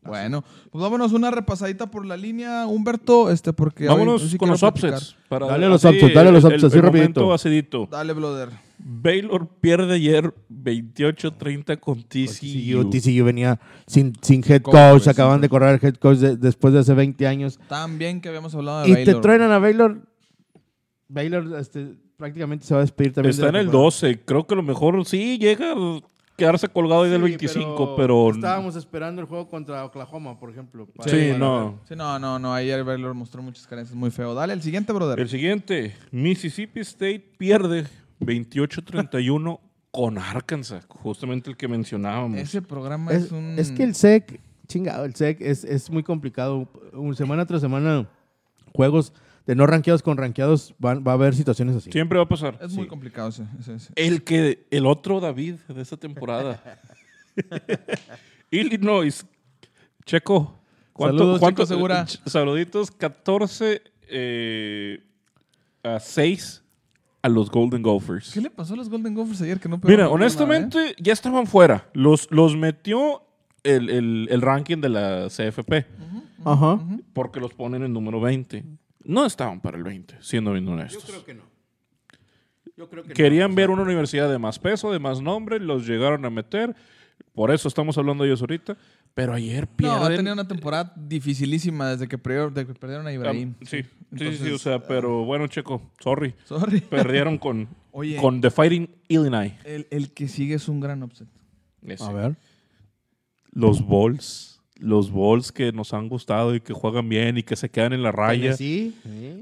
Bueno, 0.05 0.43
pues 0.71 0.81
vámonos 0.81 1.13
una 1.13 1.31
repasadita 1.31 1.89
por 1.89 2.05
la 2.05 2.15
línea, 2.15 2.67
Humberto, 2.67 3.31
este, 3.31 3.53
porque... 3.53 3.83
hoy- 3.83 3.89
Vámonos 3.89 4.21
hoy 4.23 4.29
sí 4.29 4.37
con 4.37 4.49
quiero 4.49 4.53
los 4.53 4.61
platicar. 4.73 4.93
upsets. 4.99 5.15
para- 5.27 5.47
Dale 5.47 5.65
a 5.65 5.69
los 5.69 5.83
así, 5.83 5.95
upsets, 5.95 6.13
dale 6.13 6.31
los 6.31 6.43
el- 6.43 6.47
upsets, 6.47 6.63
el- 6.63 6.67
así 6.67 6.77
el 6.77 6.83
rapidito. 6.83 7.19
momento 7.21 7.33
acidito. 7.33 7.87
Dale, 7.91 8.13
brother. 8.13 8.49
Baylor 8.77 9.47
pierde 9.61 9.95
ayer 9.95 10.33
28-30 10.49 11.79
con 11.79 12.03
TCU. 12.03 12.83
TCU, 12.83 12.89
TCU 12.89 13.23
venía 13.25 13.59
sin, 13.87 14.13
sin 14.21 14.43
head 14.47 14.61
¿Cómo, 14.61 14.77
coach, 14.77 15.07
acaban 15.07 15.41
de 15.41 15.49
correr 15.49 15.79
el 15.81 15.87
head 15.87 15.95
coach 15.95 16.17
de- 16.17 16.37
después 16.37 16.73
de 16.73 16.81
hace 16.81 16.93
20 16.93 17.25
años. 17.25 17.59
Tan 17.67 17.97
bien 17.97 18.21
que 18.21 18.29
habíamos 18.29 18.53
hablado 18.53 18.83
de 18.83 18.89
Y 18.89 18.93
Baylor. 18.93 19.15
te 19.15 19.21
truenan 19.21 19.51
a 19.51 19.59
Baylor. 19.59 20.01
Baylor 21.07 21.57
este, 21.59 21.95
prácticamente 22.17 22.65
se 22.65 22.73
va 22.73 22.81
a 22.81 22.83
despedir 22.83 23.13
también. 23.13 23.31
Está 23.31 23.43
de 23.43 23.47
en 23.49 23.53
la 23.53 23.59
el 23.61 23.65
temporada. 23.67 23.85
12. 23.85 24.19
Creo 24.25 24.45
que 24.47 24.53
a 24.53 24.57
lo 24.57 24.63
mejor 24.63 25.05
sí 25.05 25.37
llega 25.37 25.73
quedarse 26.37 26.67
colgado 26.67 27.03
ahí 27.03 27.09
del 27.09 27.21
Sí, 27.23 27.29
25, 27.29 27.95
pero... 27.95 28.31
Estábamos 28.31 28.75
esperando 28.75 29.21
el 29.21 29.27
juego 29.27 29.47
contra 29.49 29.85
Oklahoma, 29.85 30.37
por 30.39 30.49
ejemplo. 30.49 30.85
para- 30.87 31.09
Sí, 31.09 31.27
para 31.27 31.37
no. 31.39 31.79
Sí, 31.87 31.95
no, 31.95 32.19
no, 32.19 32.39
no. 32.39 32.53
Ayer 32.53 32.83
Baylor 32.83 33.13
mostró 33.13 33.41
muchas 33.41 33.65
carencias 33.67 33.95
muy 33.95 34.11
feo. 34.11 34.33
Dale, 34.33 34.53
el 34.53 34.61
siguiente, 34.61 34.91
brother. 34.93 35.19
El 35.19 35.29
siguiente, 35.29 35.95
Mississippi 36.11 36.81
State 36.81 37.31
pierde 37.37 37.85
28-31 38.19 39.59
con 39.91 40.17
Arkansas, 40.17 40.85
justamente 40.89 41.49
el 41.49 41.55
que 41.57 41.67
mencionábamos. 41.67 42.37
Ese 42.39 42.61
programa 42.61 43.11
Es, 43.13 43.25
es, 43.25 43.31
un... 43.31 43.55
es 43.57 43.71
que 43.71 43.83
el 43.83 43.95
SEC, 43.95 44.41
chingado, 44.67 45.05
el 45.05 45.15
SEC 45.15 45.39
es, 45.41 45.63
es 45.63 45.89
muy 45.89 46.03
complicado. 46.03 46.67
Semana 47.15 47.45
tras 47.45 47.61
semana, 47.61 48.07
juegos 48.73 49.13
de 49.45 49.55
no 49.55 49.67
rankeados 49.67 50.01
con 50.01 50.17
rankeados, 50.17 50.73
van, 50.79 51.03
va 51.07 51.11
a 51.11 51.15
haber 51.15 51.35
situaciones 51.35 51.75
así. 51.75 51.91
Siempre 51.91 52.17
va 52.17 52.23
a 52.25 52.27
pasar. 52.27 52.57
Es 52.61 52.73
muy 52.73 52.87
complicado 52.87 53.29
ese. 53.29 53.43
ese, 53.59 53.75
ese. 53.75 53.93
El 53.95 54.23
que 54.23 54.65
el 54.71 54.85
otro 54.87 55.19
David 55.19 55.55
de 55.67 55.81
esta 55.81 55.97
temporada. 55.97 56.61
Illinois. 58.51 59.25
Checo. 60.05 60.55
¿Cuánto, 60.93 61.17
Saludos, 61.17 61.39
cuánto- 61.39 61.63
Checo 61.63 61.75
Segura. 61.75 62.05
ch- 62.05 62.21
Saluditos. 62.25 62.91
14 62.91 63.81
eh, 64.07 65.03
a 65.83 65.99
6 65.99 66.63
a 67.21 67.29
los 67.29 67.49
Golden 67.49 67.81
Gophers. 67.81 68.31
¿Qué 68.33 68.39
le 68.41 68.49
pasó 68.51 68.75
a 68.75 68.77
los 68.77 68.87
Golden 68.89 69.13
Gophers 69.15 69.41
ayer 69.41 69.59
que 69.59 69.67
no 69.67 69.79
Mira, 69.83 70.07
honestamente, 70.09 70.77
nada, 70.77 70.89
eh? 70.91 70.95
ya 70.99 71.11
estaban 71.13 71.47
fuera. 71.47 71.89
Los, 71.93 72.29
los 72.31 72.55
metió 72.55 73.23
el, 73.63 73.89
el- 73.89 74.27
el 74.29 74.41
ranking 74.41 74.77
de 74.77 74.89
la 74.89 75.27
CFP. 75.27 75.85
Ajá. 76.45 76.79
Porque 77.13 77.39
los 77.39 77.53
ponen 77.53 77.83
en 77.83 77.91
número 77.93 78.21
20. 78.21 78.63
No 79.05 79.25
estaban 79.25 79.61
para 79.61 79.77
el 79.77 79.83
20, 79.83 80.17
siendo 80.21 80.51
bien 80.51 80.67
honestos. 80.67 81.23
que 81.25 81.33
no. 81.33 81.43
Yo 82.75 82.89
creo 82.89 83.03
que 83.03 83.13
Querían 83.13 83.55
ver 83.55 83.69
una 83.69 83.83
universidad 83.83 84.29
de 84.29 84.37
más 84.37 84.59
peso, 84.59 84.91
de 84.91 84.99
más 84.99 85.21
nombre, 85.21 85.59
los 85.59 85.87
llegaron 85.87 86.25
a 86.25 86.29
meter. 86.29 86.75
Por 87.33 87.51
eso 87.51 87.67
estamos 87.69 87.97
hablando 87.97 88.23
de 88.23 88.29
ellos 88.31 88.41
ahorita. 88.41 88.75
Pero 89.13 89.33
ayer 89.33 89.65
No, 89.69 89.75
pierden. 89.77 90.01
ha 90.03 90.07
tenido 90.15 90.33
una 90.33 90.45
temporada 90.47 90.91
dificilísima 90.97 91.91
desde 91.91 92.09
que, 92.09 92.17
perdieron- 92.17 93.05
a 93.05 93.09
Ah, 93.09 93.13
Ibrahim. 93.13 93.53
sí, 93.61 93.65
sí, 93.65 93.83
sí, 93.83 93.89
Entonces, 94.11 94.39
sí, 94.41 94.51
o 94.51 94.57
sea, 94.57 94.83
pero 94.83 95.23
bueno, 95.23 95.47
Checo, 95.47 95.81
sorry. 96.01 96.33
Sorry. 96.43 96.81
Perdieron 96.89 97.37
con, 97.37 97.69
Oye. 97.91 98.17
con 98.17 98.41
The 98.41 98.51
Fighting 98.51 98.89
Illinois. 99.07 99.53
El, 99.63 99.87
el 99.89 100.11
que 100.11 100.27
sigue 100.27 100.55
es 100.55 100.67
un 100.67 100.81
gran 100.81 101.01
upset. 101.01 101.29
Ese. 101.81 102.03
A 102.03 102.11
ver. 102.11 102.35
Los 103.51 103.81
Bulls. 103.85 104.54
Los 104.77 105.11
Bulls 105.11 105.51
que 105.51 105.71
nos 105.71 105.93
han 105.93 106.09
gustado 106.09 106.53
y 106.53 106.59
que 106.61 106.73
juegan 106.73 107.07
bien 107.07 107.37
y 107.37 107.43
que 107.43 107.55
se 107.55 107.69
quedan 107.69 107.93
en 107.93 108.03
la 108.03 108.11
raya. 108.11 108.53
Sí. 108.53 108.93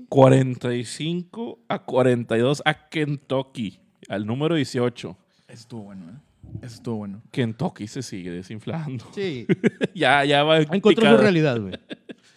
45 0.10 1.60
a 1.68 1.80
42 1.80 2.62
a 2.66 2.90
Kentucky, 2.90 3.80
al 4.10 4.26
número 4.26 4.56
18. 4.56 5.18
Eso 5.48 5.54
estuvo 5.54 5.84
bueno, 5.84 6.10
¿eh? 6.10 6.34
Eso 6.62 6.76
estuvo 6.76 6.98
bueno. 6.98 7.22
Kentucky 7.32 7.88
se 7.88 8.04
sigue 8.04 8.32
desinflando. 8.32 9.06
Sí. 9.14 9.48
ya, 9.96 10.24
ya 10.24 10.44
va. 10.44 10.60
Encontró 10.60 11.10
su 11.10 11.18
realidad, 11.18 11.60
güey. 11.60 11.74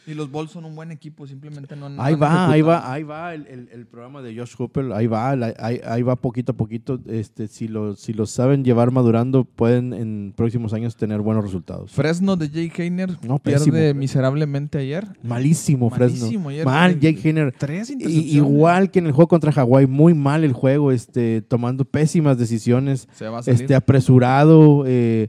Y 0.07 0.15
los 0.15 0.31
Bulls 0.31 0.53
son 0.53 0.65
un 0.65 0.77
buen 0.77 0.93
equipo, 0.93 1.27
simplemente 1.27 1.75
no 1.75 1.87
Ahí 2.01 2.15
va, 2.15 2.49
ahí 2.51 2.63
va, 2.63 2.93
ahí 2.93 3.03
va 3.03 3.35
el, 3.35 3.47
el- 3.49 3.69
el 3.73 3.87
programa 3.87 4.23
de 4.23 4.37
Josh 4.39 4.55
Hooper, 4.57 4.93
ahí 4.93 5.09
va, 5.09 5.35
la- 5.35 5.53
ahí, 5.59 5.81
ahí 5.85 6.03
va 6.03 6.15
poquito 6.15 6.53
a 6.53 6.57
poquito. 6.57 7.01
Este, 7.09 7.49
si 7.49 7.67
lo, 7.67 7.97
si 7.97 8.13
lo 8.13 8.25
saben 8.27 8.65
llevar 8.65 8.93
madurando, 8.93 9.45
pueden 9.45 9.93
en 9.93 10.33
próximos 10.37 10.73
años 10.73 10.95
tener 10.97 11.21
buenos 11.23 11.45
resultados. 11.45 11.91
Fresno 11.91 12.37
de 12.37 12.49
Jake 12.49 12.85
Heiner 12.85 13.11
No, 13.27 13.39
pierde 13.41 13.71
pésimo. 13.73 13.99
miserablemente 13.99 14.79
ayer. 14.79 15.09
Malísimo, 15.25 15.91
Malísimo 15.91 15.91
Fresno. 15.91 16.51
ayer. 16.51 16.65
Mal, 16.65 17.01
Jake 17.01 17.21
Heiner. 17.29 17.53
Tres 17.59 17.91
intercepciones. 17.91 18.33
Igual 18.33 18.91
que 18.93 19.01
en 19.01 19.07
el 19.07 19.13
juego 19.13 19.27
contra 19.29 19.51
Hawái, 19.51 19.87
muy 19.89 20.15
mal 20.15 20.45
el 20.45 20.53
juego, 20.53 20.93
este, 20.93 21.43
tomando 21.43 21.85
pésimas 21.85 22.39
decisiones, 22.39 23.09
Se 23.13 23.27
va 23.29 23.39
a 23.39 23.43
salir. 23.43 23.61
este, 23.61 23.75
apresurado. 23.75 24.85
eh, 24.87 25.29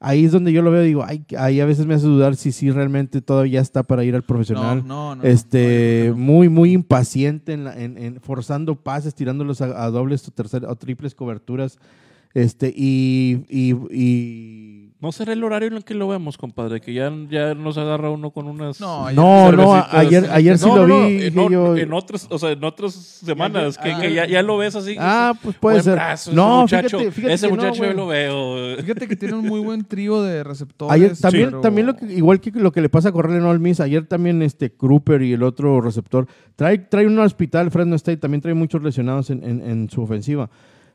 ahí 0.00 0.24
es 0.24 0.32
donde 0.32 0.52
yo 0.52 0.62
lo 0.62 0.70
veo, 0.70 0.82
digo, 0.82 1.04
ay, 1.06 1.24
ahí 1.38 1.60
a 1.60 1.66
veces 1.66 1.86
me 1.86 1.94
hace 1.94 2.06
dudar 2.06 2.36
si 2.36 2.52
sí 2.52 2.70
realmente 2.70 3.20
todavía 3.22 3.60
está 3.60 3.82
para 3.82 4.04
ir 4.04 4.14
al 4.14 4.22
profesional. 4.22 4.78
No, 4.86 5.14
no, 5.14 5.22
no. 5.22 5.28
este, 5.28 6.12
muy, 6.16 6.48
muy 6.48 6.72
impaciente 6.72 7.52
en, 7.52 7.64
la- 7.64 7.74
en- 7.80 7.98
en 7.98 8.20
forzando 8.20 8.74
pases, 8.76 9.14
tirándolos 9.14 9.60
a, 9.60 9.84
a 9.84 9.90
dobles 9.90 10.26
o, 10.28 10.32
tercer- 10.32 10.66
o 10.68 10.76
triples 10.76 11.14
coberturas. 11.14 11.78
Este, 12.34 12.72
y, 12.74 13.44
y, 13.48 13.72
y- 13.90 14.92
No 15.00 15.12
será 15.12 15.32
el 15.34 15.44
horario 15.44 15.68
en 15.68 15.74
el 15.74 15.84
que 15.84 15.94
lo 15.94 16.08
vemos, 16.08 16.36
compadre, 16.36 16.80
que 16.80 16.92
ya, 16.92 17.10
ya 17.30 17.54
nos 17.54 17.78
agarra 17.78 18.10
uno 18.10 18.30
con 18.30 18.46
unas. 18.46 18.80
No, 18.80 19.06
ayer- 19.06 19.16
No, 19.16 19.52
no, 19.52 19.74
ayer, 19.90 20.26
ayer 20.30 20.58
sí 20.58 20.66
No, 20.66 20.76
lo 20.76 20.86
no, 20.86 21.00
no, 21.00 21.06
vi. 21.06 21.22
En, 21.26 21.34
yo, 21.50 21.76
en 21.76 21.92
otras, 21.92 22.26
o 22.30 22.38
sea, 22.38 22.50
en 22.52 22.62
otras 22.64 22.92
semanas, 22.94 23.78
que, 23.78 23.90
Ah. 23.92 24.00
que 24.00 24.12
ya, 24.14 24.26
ya 24.26 24.42
lo 24.42 24.56
ves 24.58 24.74
así. 24.74 24.96
ah, 24.98 25.34
pues 25.42 25.56
puede 25.56 25.82
ser. 25.82 25.94
brazo, 25.94 26.30
ese 26.30 26.36
no, 26.36 26.62
muchacho, 26.62 26.88
fíjate, 26.98 27.10
fíjate 27.12 27.34
ese 27.34 27.48
no, 27.48 27.54
muchacho 27.54 27.84
yo 27.84 27.92
lo 27.92 28.06
veo. 28.06 28.76
Fíjate 28.78 29.06
que 29.08 29.16
tiene 29.16 29.34
un 29.34 29.46
muy 29.46 29.60
buen 29.60 29.84
trío 29.84 30.22
de 30.22 30.42
receptores. 30.44 30.92
Ayer 30.92 31.16
también, 31.16 31.46
pero- 31.50 31.60
también 31.60 31.86
lo 31.86 31.96
que, 31.96 32.06
igual 32.12 32.40
que 32.40 32.50
lo 32.52 32.72
que 32.72 32.80
le 32.80 32.88
pasa 32.88 33.10
a 33.10 33.12
Corral 33.12 33.36
en 33.36 33.44
Ole 33.44 33.58
Miss, 33.60 33.80
ayer 33.80 34.06
también 34.06 34.42
este 34.42 34.72
Kruper 34.72 35.22
y 35.22 35.32
el 35.34 35.42
otro 35.42 35.80
receptor 35.80 36.26
trae, 36.56 36.78
trae 36.78 37.06
un 37.06 37.18
hospital, 37.18 37.70
Fresno 37.70 37.96
State 37.96 38.16
también 38.18 38.40
trae 38.40 38.54
muchos 38.54 38.82
lesionados 38.82 39.30
en, 39.30 39.42
en- 39.44 39.62
en 39.62 39.88
su 39.90 40.02
ofensiva. 40.02 40.50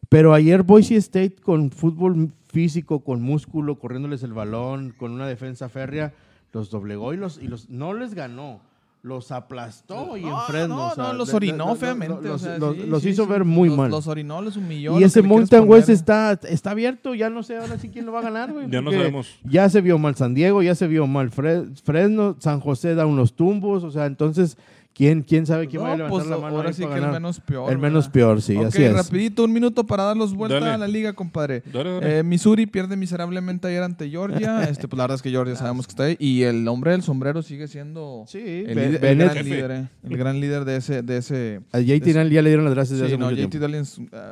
Pero 0.10 0.34
ayer 0.34 0.64
Boise 0.64 0.98
State 0.98 1.36
con 1.42 1.72
fútbol 1.72 2.32
físico, 2.50 3.00
con 3.04 3.22
músculo, 3.22 3.80
corriéndoles 3.80 4.24
el 4.24 4.34
balón, 4.34 4.94
con 4.98 5.12
una 5.12 5.28
defensa 5.28 5.70
férrea, 5.70 6.14
los 6.54 6.70
doblegó 6.70 7.14
y 7.14 7.18
los, 7.18 7.38
y 7.42 7.48
los 7.48 7.70
no 7.70 7.94
les 7.94 8.14
ganó. 8.14 8.60
Los 9.04 9.32
aplastó 9.32 10.16
y 10.16 10.22
en 10.22 10.30
No, 10.30 10.42
Fresno. 10.42 10.76
no, 10.76 10.88
o 10.90 10.94
sea, 10.94 11.04
no, 11.06 11.14
los 11.14 11.34
orinó 11.34 11.76
feamente. 11.76 12.22
Los, 12.22 12.44
o 12.44 12.46
sea, 12.46 12.60
los- 12.60 12.76
sí, 12.76 12.84
los 12.86 13.02
sí, 13.02 13.10
hizo 13.10 13.24
sí. 13.24 13.30
ver 13.32 13.46
muy 13.46 13.70
Los- 13.70 13.78
mal. 13.80 13.90
Los 13.90 14.06
orinó, 14.06 14.44
los 14.44 14.58
humilló. 14.58 15.00
y 15.00 15.04
ese 15.04 15.24
Mountain 15.24 15.68
West 15.68 15.90
está, 15.90 16.34
está 16.48 16.70
abierto, 16.70 17.16
ya 17.16 17.32
no 17.32 17.42
sé 17.42 17.58
ahora 17.58 17.80
sí 17.80 17.90
quién 17.90 18.06
lo 18.06 18.12
va 18.12 18.20
a 18.20 18.24
ganar, 18.24 18.54
güey. 18.54 18.70
Ya 18.70 18.80
no 18.80 18.92
sabemos. 18.92 19.40
Ya 19.44 19.68
se 19.70 19.82
vio 19.82 19.98
mal 19.98 20.14
San 20.16 20.36
Diego, 20.36 20.62
ya 20.62 20.76
se 20.76 20.86
vio 20.86 21.08
mal 21.08 21.32
Fre- 21.32 21.76
Fresno, 21.84 22.36
San 22.38 22.60
José 22.60 22.94
da 22.94 23.08
unos 23.08 23.34
tumbos, 23.34 23.84
o 23.84 23.90
sea, 23.90 24.06
entonces, 24.06 24.56
¿quién, 24.94 25.22
quién 25.24 25.46
sabe 25.46 25.68
quién 25.68 25.82
No, 25.82 25.88
va 25.88 25.94
a 25.94 25.98
levantar 25.98 26.20
pues, 26.20 26.30
la 26.30 26.38
mano 26.38 26.58
ahora 26.58 26.74
sí 26.74 26.82
para 26.84 26.94
que 26.94 27.00
el 27.00 27.06
ganar? 27.06 27.22
menos 27.22 27.40
peor. 27.40 27.72
El 27.72 27.78
menos 27.78 28.06
¿verdad? 28.06 28.12
peor, 28.14 28.42
sí, 28.42 28.56
Ok, 28.58 28.66
así 28.66 28.84
es. 28.84 28.94
rapidito, 28.94 29.44
un 29.44 29.54
minuto 29.54 29.86
para 29.86 30.04
darlos 30.04 30.34
vuelta 30.34 30.60
Dale. 30.60 30.72
a 30.72 30.78
la 30.78 30.88
liga, 30.88 31.14
compadre. 31.14 31.64
Dale, 31.72 31.92
dale. 31.94 32.20
Eh, 32.20 32.24
Missouri 32.24 32.66
pierde 32.66 32.96
miserablemente 32.98 33.68
ayer 33.68 33.84
ante 33.84 34.10
Georgia. 34.10 34.64
este, 34.70 34.88
pues 34.88 34.98
la 34.98 35.04
verdad 35.04 35.16
es 35.16 35.22
que 35.22 35.30
Georgia 35.32 35.56
sabemos 35.56 35.88
que 35.88 35.92
está 35.92 36.04
ahí. 36.04 36.16
Y 36.20 36.44
el 36.44 36.68
hombre 36.68 36.92
del 36.92 37.02
sombrero 37.04 37.42
sigue 37.42 37.68
siendo 37.68 38.26
Sí, 38.28 38.40
el, 38.68 38.78
el 38.78 39.18
gran 39.18 39.46
líder, 39.46 39.72
eh, 39.72 39.88
el 40.10 40.18
gran 40.18 40.40
líder 40.40 40.66
de 40.66 40.76
ese, 40.78 41.02
de 41.02 41.18
ese, 41.18 41.62
A 41.72 41.80
JT 41.80 42.14
Nall 42.14 42.30
ya 42.30 42.42
le 42.42 42.50
dieron 42.50 42.66
las 42.66 42.74
gracias 42.74 43.00
de 43.00 43.06
Sí, 43.08 43.14
hace 43.14 43.18
no, 43.20 43.30
mucho 43.30 43.38
JT 43.42 43.50
tiempo. 43.50 43.68
Dallin 43.68 43.82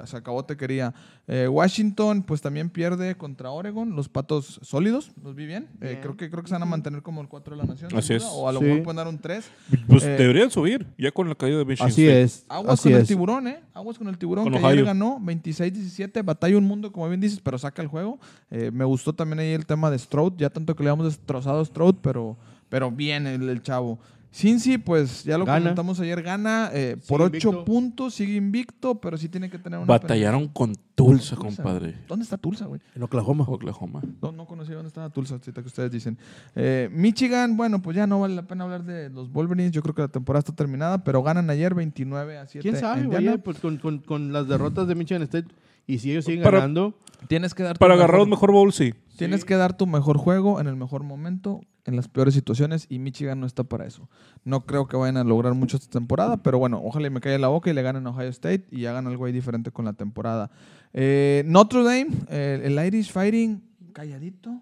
uh, 0.03 0.05
se 0.07 0.17
acabó, 0.17 0.43
te 0.45 0.55
quería. 0.57 0.93
Eh, 1.27 1.47
Washington, 1.47 2.23
pues 2.23 2.41
también 2.41 2.69
pierde 2.69 3.15
contra 3.15 3.51
Oregon. 3.51 3.95
Los 3.95 4.09
patos 4.09 4.59
sólidos, 4.63 5.11
los 5.23 5.35
vi 5.35 5.45
bien. 5.45 5.67
Eh, 5.81 5.89
Bien. 5.89 5.99
creo, 6.01 6.17
que, 6.17 6.29
creo 6.29 6.41
que 6.41 6.47
se 6.49 6.55
van 6.55 6.63
a 6.63 6.65
mantener 6.65 7.01
como 7.03 7.21
el 7.21 7.27
4 7.27 7.55
de 7.55 7.61
la 7.61 7.67
nación. 7.67 7.91
Así 7.95 8.13
es. 8.15 8.23
O 8.31 8.49
a 8.49 8.51
lo 8.51 8.59
Sí. 8.59 8.65
mejor 8.65 8.83
pueden 8.83 8.97
dar 8.97 9.07
un 9.07 9.19
3. 9.19 9.45
Pues 9.87 10.03
eh, 10.03 10.15
deberían 10.49 10.81
subir, 10.81 10.87
ya 10.97 11.11
con 11.11 11.29
la 11.29 11.35
caída 11.35 11.57
de 11.57 11.65
Michigan 11.65 11.87
Así 11.89 12.03
State. 12.07 12.21
es, 12.23 12.45
Aguas 12.49 12.79
así 12.79 12.89
con 12.89 12.99
el 12.99 13.07
tiburón, 13.07 13.47
¿eh? 13.47 13.59
Aguas 13.73 13.97
con 13.97 14.07
el 14.07 14.17
tiburón, 14.17 14.43
Con 14.45 14.53
que 14.53 14.59
Ohio. 14.59 14.69
ayer 14.71 14.85
ganó 14.85 15.19
26-17. 15.19 16.23
Batalla 16.23 16.57
un 16.57 16.65
mundo, 16.65 16.91
como 16.91 17.07
bien 17.07 17.19
dices, 17.21 17.39
pero 17.43 17.57
saca 17.57 17.81
el 17.81 17.87
juego. 17.87 18.19
Eh, 18.51 18.71
me 18.71 18.85
gustó 18.85 19.13
también 19.13 19.39
ahí 19.39 19.51
el 19.53 19.65
tema 19.65 19.89
de 19.91 19.97
Stroud. 19.99 20.33
Ya 20.37 20.49
tanto 20.49 20.75
que 20.75 20.83
le 20.83 20.89
habíamos 20.89 21.13
destrozado 21.15 21.61
a 21.61 21.65
Stroud, 21.65 21.95
pero, 22.01 22.37
pero 22.69 22.91
bien 22.91 23.27
el, 23.27 23.47
el 23.49 23.61
chavo. 23.61 23.99
Cincy, 24.31 24.77
pues 24.77 25.23
ya 25.23 25.37
lo 25.39 25.45
Gana. 25.45 25.59
comentamos 25.59 25.99
ayer, 25.99 26.21
gana 26.21 26.69
eh, 26.71 26.97
por 27.07 27.21
Sigue 27.25 27.37
8 27.37 27.49
invicto. 27.49 27.65
puntos, 27.65 28.13
sigue 28.13 28.35
invicto, 28.35 29.01
pero 29.01 29.17
sí 29.17 29.27
tiene 29.27 29.49
que 29.49 29.57
tener 29.57 29.79
una... 29.79 29.87
Batallaron 29.87 30.47
con 30.49 30.75
Tulsa, 30.93 31.35
Tulsa. 31.35 31.63
compadre. 31.63 31.95
¿Dónde 32.07 32.23
está 32.23 32.37
Tulsa, 32.37 32.65
güey? 32.65 32.79
En 32.95 33.01
Oklahoma. 33.01 33.43
Oklahoma. 33.47 34.01
No, 34.21 34.31
no 34.31 34.45
conocía 34.45 34.75
dónde 34.75 34.89
estaba 34.89 35.09
Tulsa, 35.09 35.33
ahorita 35.35 35.61
que 35.61 35.67
ustedes 35.67 35.91
dicen. 35.91 36.17
Eh, 36.55 36.89
Michigan, 36.91 37.57
bueno, 37.57 37.81
pues 37.81 37.95
ya 37.97 38.05
no 38.05 38.19
vale 38.19 38.35
la 38.35 38.43
pena 38.43 38.65
hablar 38.65 38.83
de 38.83 39.09
los 39.09 39.31
Wolverines. 39.31 39.71
Yo 39.71 39.81
creo 39.81 39.95
que 39.95 40.03
la 40.03 40.07
temporada 40.09 40.39
está 40.41 40.53
terminada, 40.53 41.03
pero 41.03 41.23
ganan 41.23 41.49
ayer 41.49 41.73
29 41.73 42.37
a 42.37 42.45
7. 42.45 42.61
¿Quién 42.61 42.79
sabe, 42.79 43.07
güey? 43.07 43.37
Pues 43.39 43.57
con, 43.59 43.77
con- 43.77 43.99
con 43.99 44.31
las 44.31 44.47
derrotas 44.47 44.87
de 44.87 44.93
Michigan 44.93 45.23
State 45.23 45.47
y 45.87 45.97
si 45.97 46.11
ellos 46.11 46.25
siguen 46.25 46.43
Para- 46.43 46.59
ganando, 46.59 46.93
Tienes 47.27 47.53
que 47.53 47.63
dar 47.63 47.73
tu 47.75 47.79
Para 47.79 47.95
mejor- 47.95 48.03
agarrar 48.05 48.21
un 48.23 48.29
mejor 48.29 48.51
bowl, 48.53 48.71
sí. 48.71 48.93
Tienes 49.17 49.43
que 49.43 49.55
dar 49.55 49.75
tu 49.75 49.85
mejor 49.87 50.17
juego 50.17 50.61
en 50.61 50.67
el 50.67 50.77
mejor 50.77 51.03
momento, 51.03 51.59
en 51.89 51.95
las 51.97 52.07
peores 52.07 52.33
situaciones, 52.33 52.85
y 52.89 52.99
Michigan 52.99 53.39
no 53.39 53.45
está 53.45 53.63
para 53.65 53.85
eso. 53.85 54.07
No 54.45 54.65
creo 54.65 54.87
que 54.87 54.95
vayan 54.95 55.17
a 55.17 55.23
lograr 55.25 55.53
mucho 55.53 55.75
esta 55.77 55.89
temporada, 55.89 56.37
pero 56.41 56.57
bueno, 56.59 56.79
ojalá 56.83 57.07
y 57.07 57.09
me 57.09 57.19
caiga 57.19 57.37
la 57.37 57.49
boca 57.49 57.69
y 57.69 57.73
le 57.73 57.81
ganen 57.81 58.07
a 58.07 58.11
Ohio 58.11 58.29
State 58.29 58.65
y 58.71 58.85
hagan 58.85 59.07
algo 59.07 59.25
ahí 59.25 59.31
diferente 59.33 59.71
con 59.71 59.83
la 59.85 59.93
temporada. 59.93 60.49
Eh, 60.93 61.43
Notre 61.45 61.83
Dame, 61.83 62.07
eh, 62.29 62.61
el 62.63 62.85
Irish 62.85 63.11
Fighting, 63.11 63.61
calladito, 63.93 64.61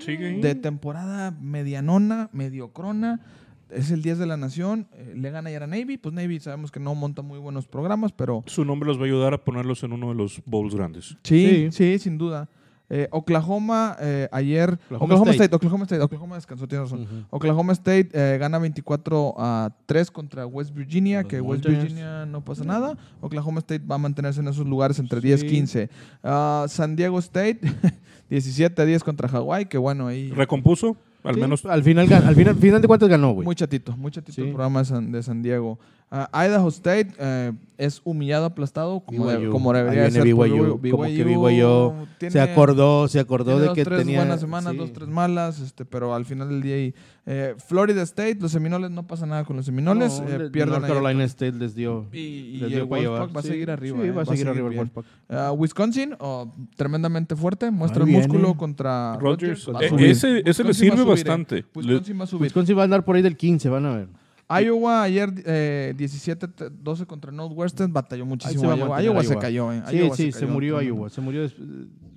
Sigue 0.00 0.26
ahí. 0.28 0.40
de 0.42 0.54
temporada 0.54 1.30
medianona, 1.40 2.28
mediocrona. 2.32 3.20
Es 3.68 3.90
el 3.90 4.00
10 4.00 4.18
de 4.18 4.26
la 4.26 4.36
nación, 4.36 4.86
eh, 4.92 5.12
le 5.16 5.28
gana 5.30 5.48
ayer 5.48 5.64
a 5.64 5.66
Navy, 5.66 5.96
pues 5.98 6.14
Navy 6.14 6.38
sabemos 6.38 6.70
que 6.70 6.78
no 6.78 6.94
monta 6.94 7.22
muy 7.22 7.40
buenos 7.40 7.66
programas, 7.66 8.12
pero 8.12 8.44
Su 8.46 8.64
nombre 8.64 8.86
los 8.86 8.96
va 8.98 9.02
a 9.02 9.06
ayudar 9.06 9.34
a 9.34 9.44
ponerlos 9.44 9.82
en 9.82 9.92
uno 9.92 10.08
de 10.10 10.14
los 10.14 10.40
bowls 10.46 10.72
grandes. 10.76 11.16
Sí, 11.24 11.68
Sí. 11.70 11.72
sí, 11.72 11.98
sin 11.98 12.16
duda. 12.16 12.48
Eh, 12.88 13.08
Oklahoma 13.10 13.96
eh, 14.00 14.28
ayer. 14.30 14.74
Oklahoma 14.84 15.04
Oklahoma, 15.06 15.30
State. 15.32 15.44
State. 15.44 15.56
Oklahoma 15.56 15.84
State. 15.86 16.02
Oklahoma 16.02 16.34
descansó, 16.36 16.68
tienes 16.68 16.90
razón. 16.90 17.26
Oklahoma 17.30 17.72
State 17.72 18.10
eh, 18.12 18.38
gana 18.38 18.58
24 18.58 19.34
a 19.38 19.70
3 19.86 20.10
contra 20.10 20.46
West 20.46 20.72
Virginia, 20.72 21.22
Los 21.22 21.30
que 21.30 21.40
West. 21.40 21.66
Virginia 21.66 22.26
no 22.26 22.44
pasa 22.44 22.62
nada. 22.64 22.96
Oklahoma 23.20 23.58
State 23.58 23.84
va 23.84 23.96
a 23.96 23.98
mantenerse 23.98 24.40
en 24.40 24.48
esos 24.48 24.66
lugares 24.66 24.98
entre 25.00 25.20
10 25.20 25.42
y 25.44 25.48
Sí. 25.48 25.54
15. 25.54 25.90
Ah, 26.22 26.66
San 26.68 26.94
Diego 26.94 27.18
State 27.18 27.60
17 28.30 28.80
a 28.82 28.84
10 28.84 29.02
contra 29.04 29.28
Hawái, 29.28 29.66
que 29.66 29.78
bueno, 29.78 30.06
ahí 30.08 30.30
Recompuso, 30.30 30.96
al 31.22 31.34
Sí, 31.34 31.40
menos. 31.40 31.64
al 31.66 31.82
final, 31.82 32.12
al 32.12 32.34
final, 32.36 32.54
final 32.56 32.80
de 32.82 32.88
cuentas 32.88 33.08
ganó, 33.08 33.32
güey. 33.32 33.44
muy 33.44 33.54
chatito, 33.54 33.96
muy 33.96 34.10
chatito 34.10 34.32
Sí. 34.34 34.42
el 34.42 34.48
programa 34.48 34.80
de 34.80 34.84
San, 34.84 35.12
de 35.12 35.22
San 35.22 35.42
Diego. 35.42 35.78
Ah, 36.10 36.28
Idaho 36.46 36.68
State, 36.68 37.08
eh, 37.18 37.52
es 37.78 38.00
humillado, 38.04 38.46
aplastado, 38.46 39.00
como, 39.00 39.26
BYU. 39.26 39.50
como 39.50 39.72
debería 39.72 40.10
ser. 40.10 40.24
viene 40.24 40.36
por 40.36 40.48
BYU, 40.48 40.80
como 40.90 41.02
que 41.04 41.24
BYU 41.24 42.06
tiene- 42.18 42.32
se 42.32 42.40
acordó, 42.40 43.08
se 43.08 43.20
acordó 43.20 43.44
tiene 43.52 43.60
de 43.60 43.66
dos, 43.66 43.74
que 43.74 43.84
tres 43.84 43.98
tenía 43.98 44.18
buenas 44.20 44.40
semanas, 44.40 44.72
sí. 44.72 44.78
dos, 44.78 44.92
tres 44.92 45.08
malas, 45.08 45.60
este, 45.60 45.84
pero 45.84 46.14
al 46.14 46.24
final 46.24 46.48
del 46.48 46.62
día, 46.62 46.78
y, 46.84 46.94
eh, 47.26 47.54
Florida 47.66 48.02
State, 48.02 48.38
los 48.40 48.52
Seminoles, 48.52 48.90
no 48.90 49.06
pasa 49.06 49.26
nada 49.26 49.44
con 49.44 49.56
los 49.56 49.66
Seminoles, 49.66 50.20
No, 50.20 50.28
eh, 50.28 50.50
pierden 50.50 50.72
North 50.74 50.84
ahí. 50.84 50.90
Carolina 50.92 51.24
State 51.24 51.52
les 51.52 51.74
dio 51.74 52.06
Y, 52.12 52.18
y 52.18 52.52
les 52.58 52.62
el 52.62 52.70
dio 52.70 52.88
para 52.88 53.02
llevar. 53.02 53.18
Wolfpack 53.20 53.36
va 53.36 53.40
a 53.40 53.42
Sí, 53.42 53.48
seguir 53.48 53.70
arriba. 53.70 53.98
sí, 54.00 54.06
eh, 54.08 54.10
va 54.12 54.22
a 54.22 54.26
seguir 54.26 54.48
arriba 54.48 54.68
el. 54.68 54.90
Ah, 55.28 55.52
Wisconsin, 55.52 56.14
oh, 56.20 56.52
tremendamente 56.76 57.36
fuerte, 57.36 57.70
muestra 57.70 58.04
Ahí 58.04 58.10
el 58.10 58.16
viene. 58.16 58.28
músculo 58.28 58.56
contra 58.56 59.16
Rogers. 59.18 59.68
Eh, 59.80 59.88
subir. 59.88 60.06
ese, 60.06 60.42
ese 60.48 60.64
le 60.64 60.72
sirve 60.74 61.04
bastante. 61.04 61.64
Wisconsin 61.74 62.18
va 62.20 62.24
a 62.24 62.26
subir. 62.26 62.42
Wisconsin 62.44 62.76
va 62.76 62.82
a 62.82 62.84
andar 62.84 63.04
por 63.04 63.16
ahí 63.16 63.22
del 63.22 63.36
15, 63.36 63.68
van 63.68 63.86
a 63.86 63.96
ver. 63.96 64.08
Iowa 64.48 65.02
ayer 65.02 65.32
eh, 65.44 65.94
17-12 65.96 67.06
contra 67.06 67.32
Northwestern 67.32 67.92
batalló 67.92 68.24
muchísimo. 68.26 68.60
se 68.72 69.04
Iowa, 69.04 69.24
se 69.24 69.36
cayó. 69.36 69.72
eh. 69.72 69.82
Sí, 69.88 69.96
Iowa 69.98 70.16
sí, 70.16 70.32
se, 70.32 70.40
cayó. 70.40 70.52
murió 70.52 70.80
Iowa, 70.82 71.10
se 71.10 71.20
murió 71.20 71.46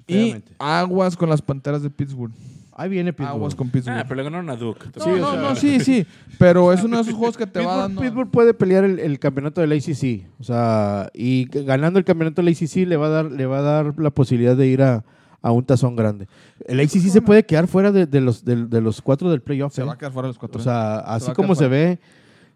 Y 0.07 0.35
aguas 0.59 1.15
con 1.17 1.29
las 1.29 1.41
Panteras 1.41 1.81
de 1.81 1.89
Pittsburgh. 1.89 2.31
Ahí 2.73 2.87
viene 2.89 3.11
Pittsburgh. 3.11 3.35
Aguas 3.35 3.55
con 3.55 3.69
Pittsburgh. 3.69 3.97
Ah, 3.97 4.03
pero 4.07 4.15
le 4.15 4.23
ganaron 4.23 4.49
a 4.49 4.55
Duke. 4.55 4.85
no, 4.95 5.03
sí, 5.03 5.09
no, 5.19 5.31
sea- 5.31 5.41
no, 5.41 5.55
sí, 5.55 5.79
sí. 5.81 6.05
Pero 6.37 6.71
es 6.71 6.81
uno 6.83 6.95
de 6.97 7.01
esos 7.03 7.13
juegos 7.15 7.35
que 7.35 7.45
te 7.45 7.59
va 7.65 7.75
dando. 7.75 8.01
Pittsburgh 8.01 8.29
puede 8.31 8.53
pelear 8.53 8.85
el, 8.85 8.99
el 8.99 9.19
campeonato 9.19 9.59
del 9.59 9.73
ACC, 9.73 10.25
o 10.39 10.43
sea, 10.43 11.09
y 11.13 11.45
ganando 11.45 11.99
el 11.99 12.05
campeonato 12.05 12.41
del 12.41 12.53
ACC 12.53 12.87
le 12.87 12.95
va 12.95 13.07
a 13.07 13.09
dar, 13.09 13.25
le 13.31 13.45
va 13.47 13.57
a 13.59 13.61
dar 13.61 13.93
la 13.99 14.11
posibilidad 14.11 14.55
de 14.55 14.67
ir 14.67 14.81
a, 14.81 15.03
a 15.41 15.51
un 15.51 15.63
tazón 15.65 15.95
grande. 15.95 16.27
El 16.67 16.79
ACC 16.79 17.09
se 17.09 17.21
puede 17.21 17.45
quedar 17.45 17.67
fuera 17.67 17.91
de, 17.91 18.05
de 18.05 18.21
los, 18.21 18.43
de, 18.43 18.65
de 18.67 18.81
los 18.81 19.01
cuatro 19.01 19.29
del 19.31 19.41
playoff. 19.41 19.73
Se 19.73 19.81
¿eh? 19.81 19.85
va 19.85 19.93
a 19.93 19.97
quedar 19.97 20.11
fuera 20.11 20.27
de 20.27 20.31
los 20.31 20.37
cuatro. 20.39 20.59
O 20.59 20.63
sea, 20.63 20.73
va 20.73 20.99
así 21.15 21.31
como 21.33 21.55
se 21.55 21.67
ve, 21.67 21.99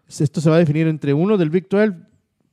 esto 0.08 0.40
se 0.40 0.50
va 0.50 0.56
a 0.56 0.58
definir 0.58 0.86
entre 0.86 1.14
uno 1.14 1.36
del 1.38 1.50
Big 1.50 1.68
12, 1.68 1.94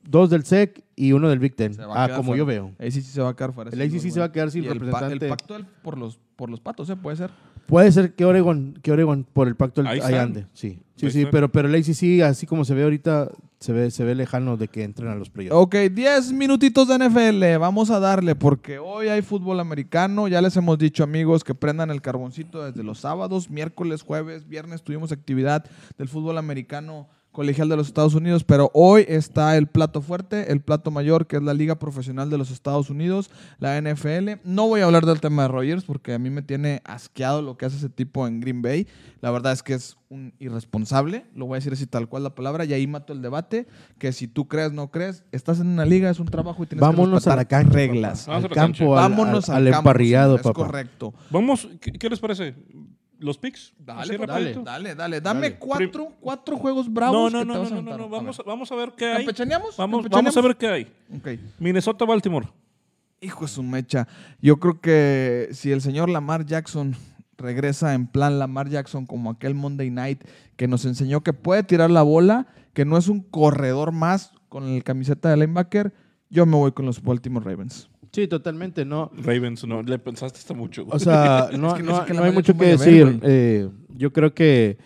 dos 0.04 0.30
del 0.30 0.44
SEC 0.44 0.82
y 0.96 1.12
uno 1.12 1.28
del 1.28 1.38
Big 1.38 1.54
10. 1.56 1.76
Se 1.76 1.84
va 1.84 1.94
a 1.94 2.04
Ah, 2.04 2.08
como 2.10 2.28
fuera. 2.28 2.38
yo 2.38 2.46
veo. 2.46 2.72
El 2.78 2.88
ACC 2.88 3.02
se 3.02 3.20
va 3.20 3.28
a 3.30 3.36
quedar 3.36 3.52
fuera. 3.52 3.70
El 3.70 3.80
ACC 3.80 3.90
duda 4.00 4.10
se 4.10 4.20
va 4.20 4.26
a 4.26 4.32
quedar 4.32 4.50
sin 4.50 4.64
Y 4.64 4.66
el 4.68 4.78
pa- 4.78 4.84
representante. 4.86 5.24
El, 5.26 5.30
pacto 5.30 5.54
del- 5.54 5.66
por, 5.82 5.98
los, 5.98 6.18
por 6.36 6.48
los 6.50 6.60
patos, 6.60 6.88
¿eh? 6.90 6.96
Puede 6.96 7.16
ser. 7.18 7.30
Puede 7.72 7.90
ser 7.90 8.14
que 8.14 8.26
Oregon, 8.26 8.78
que 8.82 8.92
Oregon 8.92 9.24
por 9.24 9.48
el 9.48 9.56
pacto 9.56 9.82
del 9.82 9.90
Ahí 9.90 10.14
ande. 10.14 10.44
Sí, 10.52 10.82
sí, 10.94 11.10
sí, 11.10 11.26
pero, 11.32 11.50
pero 11.50 11.68
el 11.68 11.74
ACC, 11.74 12.22
así 12.22 12.46
como 12.46 12.66
se 12.66 12.74
ve 12.74 12.82
ahorita, 12.82 13.30
se 13.60 13.72
ve, 13.72 13.90
se 13.90 14.04
ve 14.04 14.14
lejano 14.14 14.58
de 14.58 14.68
que 14.68 14.84
entren 14.84 15.08
a 15.08 15.14
los 15.14 15.30
playoffs. 15.30 15.56
Ok, 15.56 15.76
10 15.90 16.32
minutitos 16.34 16.86
de 16.86 16.98
NFL. 16.98 17.58
Vamos 17.58 17.88
a 17.90 17.98
darle 17.98 18.34
porque 18.34 18.78
hoy 18.78 19.08
hay 19.08 19.22
fútbol 19.22 19.58
americano. 19.58 20.28
Ya 20.28 20.42
les 20.42 20.54
hemos 20.58 20.76
dicho, 20.76 21.02
amigos, 21.02 21.44
que 21.44 21.54
prendan 21.54 21.90
el 21.90 22.02
carboncito 22.02 22.62
desde 22.62 22.82
los 22.82 22.98
sábados, 22.98 23.48
miércoles, 23.48 24.02
jueves, 24.02 24.46
viernes. 24.46 24.82
Tuvimos 24.82 25.10
actividad 25.10 25.64
del 25.96 26.10
fútbol 26.10 26.36
americano 26.36 27.08
colegial 27.32 27.68
de 27.68 27.76
los 27.76 27.86
Estados 27.88 28.14
Unidos, 28.14 28.44
pero 28.44 28.70
hoy 28.74 29.04
está 29.08 29.56
el 29.56 29.66
plato 29.66 30.02
fuerte, 30.02 30.52
el 30.52 30.60
plato 30.60 30.90
mayor, 30.90 31.26
que 31.26 31.36
es 31.36 31.42
la 31.42 31.54
Liga 31.54 31.78
Profesional 31.78 32.28
de 32.30 32.38
los 32.38 32.50
Estados 32.50 32.90
Unidos, 32.90 33.30
la 33.58 33.80
NFL. 33.80 34.40
No 34.44 34.68
voy 34.68 34.82
a 34.82 34.84
hablar 34.84 35.06
del 35.06 35.20
tema 35.20 35.42
de 35.42 35.48
Rogers 35.48 35.84
porque 35.84 36.12
a 36.14 36.18
mí 36.18 36.28
me 36.30 36.42
tiene 36.42 36.82
asqueado 36.84 37.40
lo 37.42 37.56
que 37.56 37.64
hace 37.66 37.76
ese 37.78 37.88
tipo 37.88 38.26
en 38.26 38.40
Green 38.40 38.60
Bay. 38.62 38.86
La 39.22 39.30
verdad 39.30 39.52
es 39.52 39.62
que 39.62 39.74
es 39.74 39.96
un 40.10 40.34
irresponsable, 40.40 41.24
lo 41.34 41.46
voy 41.46 41.54
a 41.54 41.58
decir 41.58 41.72
así 41.72 41.86
tal 41.86 42.06
cual 42.06 42.22
la 42.22 42.34
palabra, 42.34 42.66
y 42.66 42.72
ahí 42.74 42.86
mato 42.86 43.14
el 43.14 43.22
debate, 43.22 43.66
que 43.98 44.12
si 44.12 44.28
tú 44.28 44.46
crees, 44.46 44.72
no 44.72 44.90
crees, 44.90 45.24
estás 45.32 45.58
en 45.58 45.68
una 45.68 45.86
liga, 45.86 46.10
es 46.10 46.20
un 46.20 46.26
trabajo 46.26 46.62
y 46.62 46.66
tienes 46.66 46.82
Vámonos 46.82 47.24
que 47.24 47.30
a 47.30 47.36
la 47.36 47.36
respetar 47.42 47.62
cancha. 47.62 47.74
reglas. 47.74 48.26
Vamos 48.26 48.44
Al 48.44 48.44
a 48.44 48.48
la 48.48 48.54
cancha. 48.54 48.78
campo, 48.84 48.98
al, 48.98 49.10
Vámonos 49.10 49.48
al, 49.48 49.56
al, 49.56 49.66
al 49.68 49.72
campo, 49.72 49.88
emparrillado, 49.88 50.36
es 50.36 50.42
papá. 50.42 50.52
correcto. 50.54 51.14
Vamos, 51.30 51.66
¿qué, 51.80 51.92
qué 51.92 52.10
les 52.10 52.20
parece? 52.20 52.54
¿Los 53.22 53.38
picks? 53.38 53.72
Dale, 53.78 54.18
papá, 54.18 54.34
rapidito. 54.34 54.62
dale, 54.62 54.94
dale, 54.94 55.20
Dame 55.20 55.50
Dale. 55.50 55.58
cuatro, 55.58 56.08
cuatro 56.20 56.56
juegos 56.56 56.92
bravos 56.92 57.32
No, 57.32 57.38
que 57.40 57.44
no, 57.46 57.52
te 57.52 57.58
no, 57.58 57.62
vas 57.62 57.70
no, 57.72 57.78
a 57.78 57.82
no, 57.82 57.90
no, 57.90 57.98
no, 57.98 58.04
A 58.04 58.08
Vamos, 58.08 58.42
vamos 58.44 58.72
a 58.72 58.74
ver 58.74 58.92
qué 58.96 59.06
hay. 59.06 59.16
¿Campechaneamos? 59.18 59.76
Vamos, 59.76 59.98
¿Campechaneamos? 60.02 60.34
vamos 60.34 60.36
a 60.44 60.48
ver 60.48 60.56
qué 60.56 60.68
hay. 60.68 60.92
Ok. 61.16 61.40
Minnesota, 61.58 62.04
Baltimore. 62.04 62.48
Hijo 63.20 63.44
de 63.44 63.48
su 63.48 63.62
mecha. 63.62 64.08
Yo 64.40 64.58
creo 64.58 64.80
que 64.80 65.48
si 65.52 65.70
el 65.70 65.80
señor 65.80 66.10
Lamar 66.10 66.44
Jackson 66.44 66.96
regresa 67.38 67.94
en 67.94 68.06
plan 68.08 68.38
Lamar 68.38 68.68
Jackson 68.68 69.06
como 69.06 69.30
aquel 69.30 69.54
Monday 69.54 69.90
Night 69.90 70.22
que 70.56 70.66
nos 70.68 70.84
enseñó 70.84 71.22
que 71.22 71.32
puede 71.32 71.62
tirar 71.62 71.90
la 71.90 72.02
bola, 72.02 72.48
que 72.74 72.84
no 72.84 72.96
es 72.98 73.08
un 73.08 73.20
corredor 73.20 73.92
más 73.92 74.32
con 74.48 74.64
el 74.64 74.82
camiseta 74.84 75.30
de 75.30 75.36
linebacker, 75.36 75.92
yo 76.32 76.46
me 76.46 76.56
voy 76.56 76.72
con 76.72 76.86
los 76.86 77.00
Baltimore 77.02 77.44
Ravens. 77.44 77.90
Sí, 78.10 78.26
totalmente, 78.26 78.84
no. 78.84 79.10
Ravens, 79.14 79.66
no, 79.66 79.82
le 79.82 79.98
pensaste 79.98 80.38
hasta 80.38 80.54
mucho. 80.54 80.86
O 80.88 80.98
sea, 80.98 81.50
no, 81.58 81.76
Es 81.76 82.06
que 82.06 82.14
no 82.14 82.24
hay 82.24 82.32
mucho 82.32 82.52
a 82.52 82.56
que 82.56 82.64
decir. 82.64 83.04
güey. 83.04 83.20
Eh, 83.22 83.68
yo 83.96 84.12
creo 84.12 84.34
que 84.34 84.78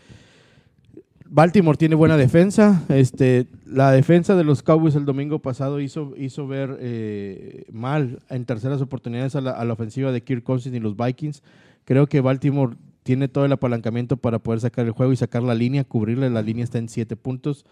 Baltimore 1.25 1.79
tiene 1.79 1.95
buena 1.95 2.17
defensa. 2.17 2.85
Este, 2.89 3.47
la 3.65 3.93
defensa 3.93 4.35
de 4.35 4.43
los 4.43 4.63
Cowboys 4.63 4.97
el 4.97 5.05
domingo 5.05 5.39
pasado 5.39 5.81
hizo, 5.81 6.15
hizo 6.17 6.49
ver 6.49 6.79
eh, 6.81 7.65
mal 7.73 8.19
en 8.29 8.45
terceras 8.45 8.81
oportunidades 8.81 9.37
a 9.37 9.41
la, 9.41 9.53
a 9.53 9.65
la 9.65 9.73
ofensiva 9.73 10.11
de 10.11 10.23
Kirk 10.23 10.43
Cousins 10.43 10.75
y 10.75 10.81
los 10.81 10.97
Vikings. 10.97 11.45
Creo 11.85 12.09
que 12.09 12.21
Baltimore 12.21 12.77
tiene 13.05 13.29
todo 13.29 13.45
el 13.45 13.53
apalancamiento 13.53 14.17
para 14.17 14.41
poder 14.41 14.61
sacar 14.61 14.85
el 14.85 14.93
juego 14.93 15.13
y 15.13 15.17
sacar 15.17 15.45
la 15.45 15.55
línea, 15.55 15.85
cubrirle. 15.85 16.29
La 16.29 16.43
línea 16.43 16.65
está 16.65 16.79
en 16.79 16.89
siete 16.89 17.15
puntos. 17.15 17.65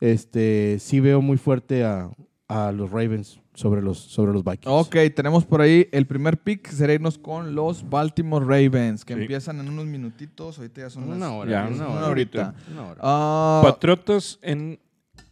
Este, 0.00 0.78
sí 0.80 1.00
veo 1.00 1.22
muy 1.22 1.38
fuerte 1.38 1.84
a, 1.84 2.10
a 2.48 2.72
los 2.72 2.90
Ravens 2.90 3.40
sobre 3.54 3.82
los, 3.82 3.98
sobre 3.98 4.32
los 4.32 4.44
Vikings. 4.44 4.66
Ok, 4.66 4.96
tenemos 5.14 5.44
por 5.46 5.60
ahí 5.60 5.88
el 5.92 6.06
primer 6.06 6.38
pick, 6.38 6.68
será 6.68 6.92
irnos 6.94 7.18
con 7.18 7.54
los 7.54 7.88
Baltimore 7.88 8.44
Ravens, 8.44 9.04
que 9.04 9.14
Sí. 9.14 9.20
empiezan 9.22 9.60
en 9.60 9.68
unos 9.68 9.86
minutitos, 9.86 10.58
ahorita 10.58 10.82
ya 10.82 10.90
son 10.90 11.04
Una 11.04 11.16
las- 11.16 11.30
hora, 11.30 11.50
Ya, 11.50 11.66
una 11.66 11.76
una 11.88 11.96
hora. 11.98 12.08
horita. 12.08 12.54
Una 12.72 12.86
hora. 12.86 13.00
Ah, 13.02 13.60
Patriotas 13.64 14.38
en 14.42 14.78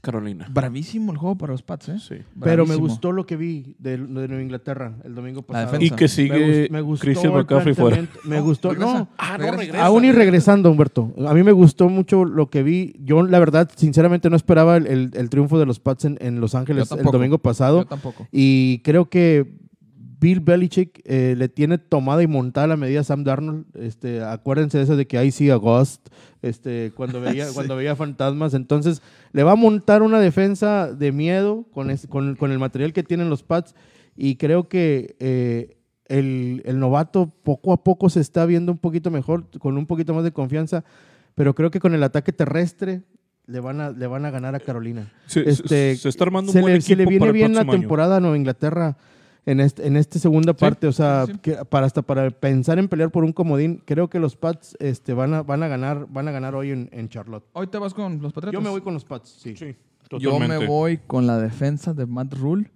Carolina. 0.01 0.47
bravísimo 0.51 1.13
el 1.13 1.19
juego 1.19 1.37
para 1.37 1.53
los 1.53 1.63
Pats, 1.63 1.89
¿eh? 1.91 1.99
Sí. 1.99 2.15
Pero 2.41 2.65
me 2.67 2.75
gustó 2.77 3.13
lo 3.13 3.27
que 3.27 3.37
vi 3.37 3.75
de, 3.79 3.99
de 3.99 3.99
Nueva 4.29 4.41
Inglaterra 4.43 4.95
el 5.05 5.15
domingo 5.15 5.43
pasado. 5.43 5.77
Y 5.81 5.91
que 5.91 6.09
sigue 6.09 6.39
Me 6.39 6.63
gus- 6.63 6.71
me 6.71 6.81
gustó 6.81 7.05
Christian 7.05 7.33
McCaffrey 7.35 7.75
fuera. 7.75 8.07
Me 8.25 8.41
gustó. 8.41 8.71
regresa. 8.71 8.93
No, 8.99 9.09
Ah, 9.19 9.37
regresa. 9.37 9.85
aún 9.85 10.05
y 10.05 10.13
regresando, 10.13 10.71
Humberto. 10.71 11.13
A 11.27 11.35
mí 11.35 11.43
me 11.43 11.53
gustó 11.53 11.89
mucho 11.89 12.25
lo 12.25 12.49
que 12.51 12.63
vi. 12.63 12.95
Yo, 13.05 13.23
la 13.23 13.39
verdad, 13.39 13.71
sinceramente 13.77 14.31
no 14.31 14.37
esperaba 14.37 14.77
el, 14.79 14.87
el- 14.87 15.11
el 15.15 15.29
triunfo 15.31 15.59
de 15.59 15.67
los 15.67 15.81
Pats 15.81 16.05
en, 16.07 16.17
en 16.21 16.41
Los 16.41 16.55
Ángeles 16.55 16.91
el 16.93 17.05
domingo 17.05 17.39
pasado. 17.39 17.81
Yo 17.83 17.87
tampoco. 17.87 18.27
Y 18.33 18.79
creo 18.85 19.09
que 19.11 19.53
Bill 20.21 20.41
Belichick 20.41 21.01
eh, 21.05 21.35
le 21.37 21.49
tiene 21.49 21.79
tomada 21.79 22.23
y 22.23 22.27
montada 22.27 22.67
la 22.67 22.77
medida 22.77 23.01
a 23.01 23.05
Sam 23.05 23.25
Darnold. 23.25 23.65
Este, 23.77 24.23
acuérdense 24.23 24.77
de 24.79 24.85
eso 24.85 24.97
de 24.97 25.07
que 25.07 25.17
ahí 25.19 25.31
sí 25.31 25.49
a 25.51 25.57
Ghost, 25.57 26.09
este, 26.43 26.93
cuando 26.95 27.21
veía, 27.23 27.47
Sí. 27.47 27.55
cuando 27.55 27.75
veía 27.77 27.97
fantasmas. 27.97 28.53
Entonces, 28.55 29.01
le 29.33 29.43
va 29.43 29.53
a 29.53 29.57
montar 29.57 30.03
una 30.03 30.21
defensa 30.21 30.93
de 30.93 31.11
miedo 31.13 31.65
con, 31.73 31.91
es- 31.91 32.07
con, 32.07 32.37
con 32.37 32.53
el 32.53 32.59
material 32.59 32.93
que 32.93 33.03
tienen 33.03 33.31
los 33.31 33.43
Pats. 33.43 33.75
Y 34.17 34.37
creo 34.37 34.69
que 34.69 35.17
eh, 35.21 35.79
el, 36.07 36.63
el 36.67 36.79
novato 36.79 37.33
poco 37.43 37.73
a 37.73 37.83
poco 37.83 38.11
se 38.11 38.21
está 38.21 38.45
viendo 38.45 38.73
un 38.73 38.79
poquito 38.79 39.11
mejor, 39.11 39.47
con 39.59 39.79
un 39.79 39.87
poquito 39.87 40.13
más 40.13 40.25
de 40.25 40.33
confianza. 40.33 40.85
Pero 41.35 41.55
creo 41.55 41.71
que 41.71 41.81
con 41.81 41.95
el 41.95 42.03
ataque 42.03 42.33
terrestre 42.33 43.03
le 43.47 43.61
van 43.61 43.81
a, 43.81 43.91
le 43.91 44.07
van 44.07 44.25
a 44.27 44.31
ganar 44.31 44.55
a 44.55 44.61
Carolina 44.61 45.13
Se, 45.27 45.49
este, 45.49 45.97
se 45.97 46.09
está 46.09 46.25
armando 46.25 46.51
un 46.51 46.53
se 46.53 46.61
buen 46.61 46.75
le, 46.75 46.81
se 46.83 46.95
le 46.95 47.05
equipo 47.05 47.11
viene 47.11 47.21
para 47.21 47.33
bien 47.33 47.55
la 47.55 47.65
temporada 47.65 48.17
a 48.19 48.21
Nueva 48.21 48.37
Inglaterra 48.37 48.97
en 49.47 49.61
este, 49.61 49.87
en 49.87 49.97
esta 49.97 50.19
segunda 50.19 50.53
parte. 50.53 50.87
O 50.87 50.93
sea, 50.93 51.27
sí, 51.27 51.33
sí. 51.33 51.39
que 51.39 51.57
para 51.65 51.87
hasta 51.87 52.03
para 52.03 52.31
pensar 52.31 52.79
en 52.79 52.89
pelear 52.89 53.11
por 53.11 53.25
un 53.25 53.33
comodín, 53.33 53.83
creo 53.85 54.09
que 54.09 54.19
los 54.19 54.37
Pats 54.37 54.77
este, 54.81 55.13
van, 55.13 55.35
a, 55.35 55.43
van, 55.43 55.63
a 55.63 55.69
ganar, 55.69 56.07
van 56.09 56.29
a 56.29 56.31
ganar 56.31 56.55
hoy 56.55 56.71
en, 56.71 56.89
en 56.93 57.09
Charlotte. 57.09 57.45
Hoy 57.53 57.67
te 57.67 57.79
vas 57.79 57.95
con 57.95 58.21
los 58.21 58.33
Patriotas. 58.33 58.59
Yo 58.59 58.63
me 58.63 58.71
voy 58.71 58.81
con 58.81 58.95
los 58.95 59.05
Pats, 59.05 59.31
sí. 59.31 59.57
Sí, 59.57 59.77
Yo 60.19 60.39
me 60.39 60.67
voy 60.67 60.99
con 60.99 61.27
la 61.27 61.39
defensa 61.39 61.95
de 61.95 62.07
Matt 62.07 62.35
Rule 62.35 62.71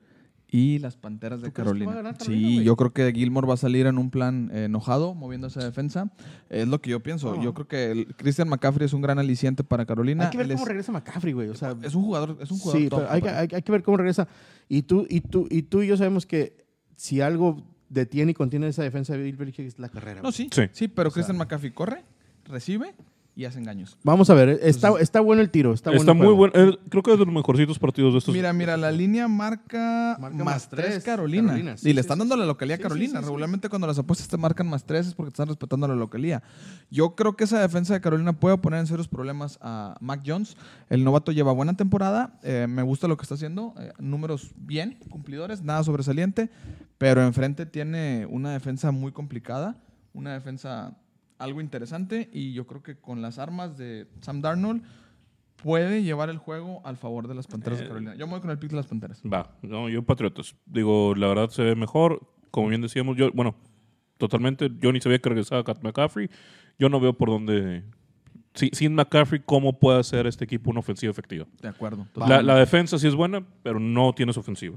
y 0.57 0.79
las 0.79 0.97
Panteras 0.97 1.43
de 1.43 1.49
¿Tú 1.49 1.53
crees 1.55 1.73
que 1.73 1.85
va 1.85 1.93
a 1.93 1.95
Carolina. 1.97 2.17
Sí, 2.21 2.63
yo 2.63 2.77
creo 2.77 2.93
que 2.93 3.11
Gilmore 3.13 3.47
va 3.49 3.55
a 3.55 3.57
salir 3.57 3.87
en 3.87 3.99
un 3.99 4.11
plan 4.11 4.51
eh, 4.53 4.67
enojado, 4.67 5.13
moviendo 5.15 5.49
esa 5.49 5.65
defensa. 5.65 6.13
Es 6.49 6.69
lo 6.69 6.81
que 6.81 6.91
yo 6.91 7.03
pienso. 7.03 7.35
No. 7.35 7.43
Yo 7.43 7.55
creo 7.55 7.67
que 7.67 7.91
el- 7.91 8.15
Christian 8.15 8.49
McCaffrey 8.49 8.87
es 8.87 8.93
un 8.93 9.01
gran 9.03 9.19
aliciente 9.19 9.65
para 9.65 9.85
Carolina. 9.85 10.27
Hay 10.27 10.31
que 10.31 10.39
ver 10.39 10.47
Él 10.47 10.53
cómo 10.53 10.63
es, 10.63 10.69
regresa 10.69 10.93
McCaffrey, 10.93 11.33
güey. 11.33 11.49
O 11.49 11.57
sea, 11.57 11.75
es 11.83 11.97
un 11.97 12.05
jugador, 12.05 12.39
es 12.41 12.51
un 12.53 12.59
jugador 12.61 12.81
sí, 12.83 12.89
top, 12.89 13.01
pero 13.01 13.11
hay, 13.11 13.21
que- 13.21 13.27
compadre. 13.27 13.49
hay- 13.51 13.57
hay 13.57 13.63
que 13.63 13.73
ver 13.73 13.83
cómo 13.83 13.97
regresa. 13.97 14.29
Y 14.69 14.83
tú, 14.83 15.07
y, 15.11 15.23
tú, 15.23 15.49
y 15.51 15.63
tú 15.63 15.83
y 15.83 15.89
yo 15.89 15.97
sabemos 15.97 16.25
que 16.25 16.65
si 16.95 17.21
algo 17.21 17.63
detiene 17.89 18.31
y 18.31 18.35
contiene 18.35 18.69
esa 18.69 18.85
defensa 18.85 19.13
de 19.15 19.23
Bill 19.25 19.37
Belichick 19.37 19.67
es 19.67 19.79
la 19.81 19.89
carrera. 19.89 20.23
No, 20.23 20.31
sí, 20.31 20.49
Sí. 20.53 20.63
sí, 20.71 20.87
pero 20.89 21.09
O 21.09 21.11
sea- 21.11 21.15
Christian 21.15 21.37
McCaffrey 21.37 21.73
corre, 21.73 22.05
recibe 22.45 22.95
y 23.37 23.45
hace 23.47 23.59
engaños. 23.59 23.99
Vamos 24.05 24.31
a 24.31 24.35
ver, 24.35 24.61
está, 24.63 24.93
está 25.01 25.21
bueno 25.21 25.43
el 25.43 25.51
tiro. 25.51 25.73
Está, 25.73 25.91
Está, 25.93 26.13
bueno 26.13 26.23
el 26.23 26.29
muy 26.29 26.35
bueno. 26.37 26.53
eh, 26.55 26.79
creo 26.89 27.03
que 27.03 27.13
es 27.13 27.19
de 27.19 27.25
los 27.25 27.35
mejorcitos 27.35 27.79
partidos 27.79 28.13
de 28.13 28.19
estos. 28.21 28.33
Mira, 28.35 28.53
mira, 28.53 28.77
la 28.77 28.93
línea 28.93 29.27
marca, 29.27 30.17
Marca 30.21 30.45
más 30.45 30.69
tres 30.69 30.87
tres, 30.87 31.05
Carolina. 31.05 31.49
Carolina, 31.49 31.77
sí, 31.77 31.91
y 31.91 31.93
le 31.93 32.01
están 32.01 32.17
sí, 32.17 32.21
dando 32.21 32.35
sí. 32.37 32.41
la 32.41 32.47
localía 32.47 32.75
a 32.75 32.79
Sí, 32.79 32.83
Carolina. 32.83 33.11
sí, 33.13 33.17
sí. 33.19 33.25
Regularmente 33.25 33.69
cuando 33.69 33.87
las 33.89 33.99
apuestas 33.99 34.29
te 34.29 34.37
marcan 34.37 34.69
más 34.69 34.85
tres 34.85 35.07
es 35.09 35.15
porque 35.15 35.29
están 35.31 35.49
respetando 35.49 35.89
la 35.89 35.95
localía. 35.97 36.43
Yo 36.91 37.15
creo 37.17 37.37
que 37.37 37.45
esa 37.45 37.61
defensa 37.61 37.93
de 37.95 38.01
Carolina 38.01 38.33
puede 38.35 38.57
poner 38.59 38.81
en 38.81 38.87
serios 38.87 39.09
problemas 39.09 39.59
a 39.61 39.97
Mac 40.01 40.23
Jones. 40.25 40.57
El 40.89 41.03
novato 41.05 41.33
lleva 41.33 41.53
buena 41.53 41.77
temporada. 41.77 42.39
eh, 42.43 42.67
me 42.69 42.83
gusta 42.83 43.09
lo 43.09 43.17
que 43.17 43.23
está 43.23 43.35
haciendo. 43.35 43.75
eh, 43.79 43.93
números 43.99 44.53
bien, 44.57 44.99
cumplidores, 45.11 45.63
nada 45.63 45.83
sobresaliente. 45.83 46.51
Pero 46.99 47.23
enfrente 47.25 47.67
tiene 47.67 48.27
una 48.31 48.53
defensa 48.53 48.93
muy 48.93 49.11
complicada. 49.11 49.77
Una 50.13 50.33
defensa 50.33 50.97
algo 51.45 51.61
interesante. 51.61 52.29
Y 52.33 52.53
yo 52.53 52.67
creo 52.67 52.83
que 52.83 52.97
con 52.97 53.23
las 53.23 53.39
armas 53.39 53.77
de 53.77 54.07
Sam 54.21 54.41
Darnold 54.41 54.83
puede 55.63 56.03
llevar 56.03 56.29
el 56.31 56.39
juego 56.39 56.81
al 56.85 56.97
favor 56.97 57.29
de 57.29 57.35
las 57.35 57.47
Panteras 57.47 57.79
de 57.79 57.87
Carolina. 57.87 58.15
Yo 58.17 58.27
me 58.27 58.33
voy 58.33 58.41
con 58.41 58.51
el 58.51 58.59
pick 58.59 58.71
de 58.71 58.77
las 58.77 58.87
Panteras. 58.87 59.23
Va, 59.23 59.57
no, 59.63 59.89
yo 59.89 60.03
Patriotas. 60.03 60.57
Digo, 60.67 61.15
la 61.15 61.29
verdad 61.29 61.49
se 61.51 61.63
ve 61.63 61.75
mejor. 61.77 62.21
Como 62.51 62.69
bien 62.69 62.81
decíamos, 62.83 63.17
yo, 63.17 63.31
bueno, 63.33 63.55
totalmente, 64.19 64.71
yo 64.81 64.93
ni 64.93 65.01
sabía 65.01 65.19
que 65.19 65.29
regresaba 65.29 65.65
Cat 65.65 65.83
McCaffrey. 65.83 66.29
Yo 66.79 66.89
no 66.89 67.01
veo 67.01 67.13
por 67.17 67.29
dónde, 67.31 67.85
si- 68.55 68.71
sin 68.73 68.95
McCaffrey, 68.95 69.43
cómo 69.45 69.79
puede 69.79 70.01
hacer 70.01 70.27
este 70.27 70.45
equipo 70.45 70.71
una 70.71 70.81
ofensiva 70.81 71.11
efectiva. 71.11 71.47
De 71.63 71.69
acuerdo. 71.69 72.07
La, 72.17 72.43
la 72.43 72.57
defensa 72.57 72.99
sí 72.99 73.07
es 73.07 73.15
buena, 73.15 73.45
pero 73.63 73.79
no 73.81 74.13
tienes 74.13 74.37
ofensiva. 74.37 74.77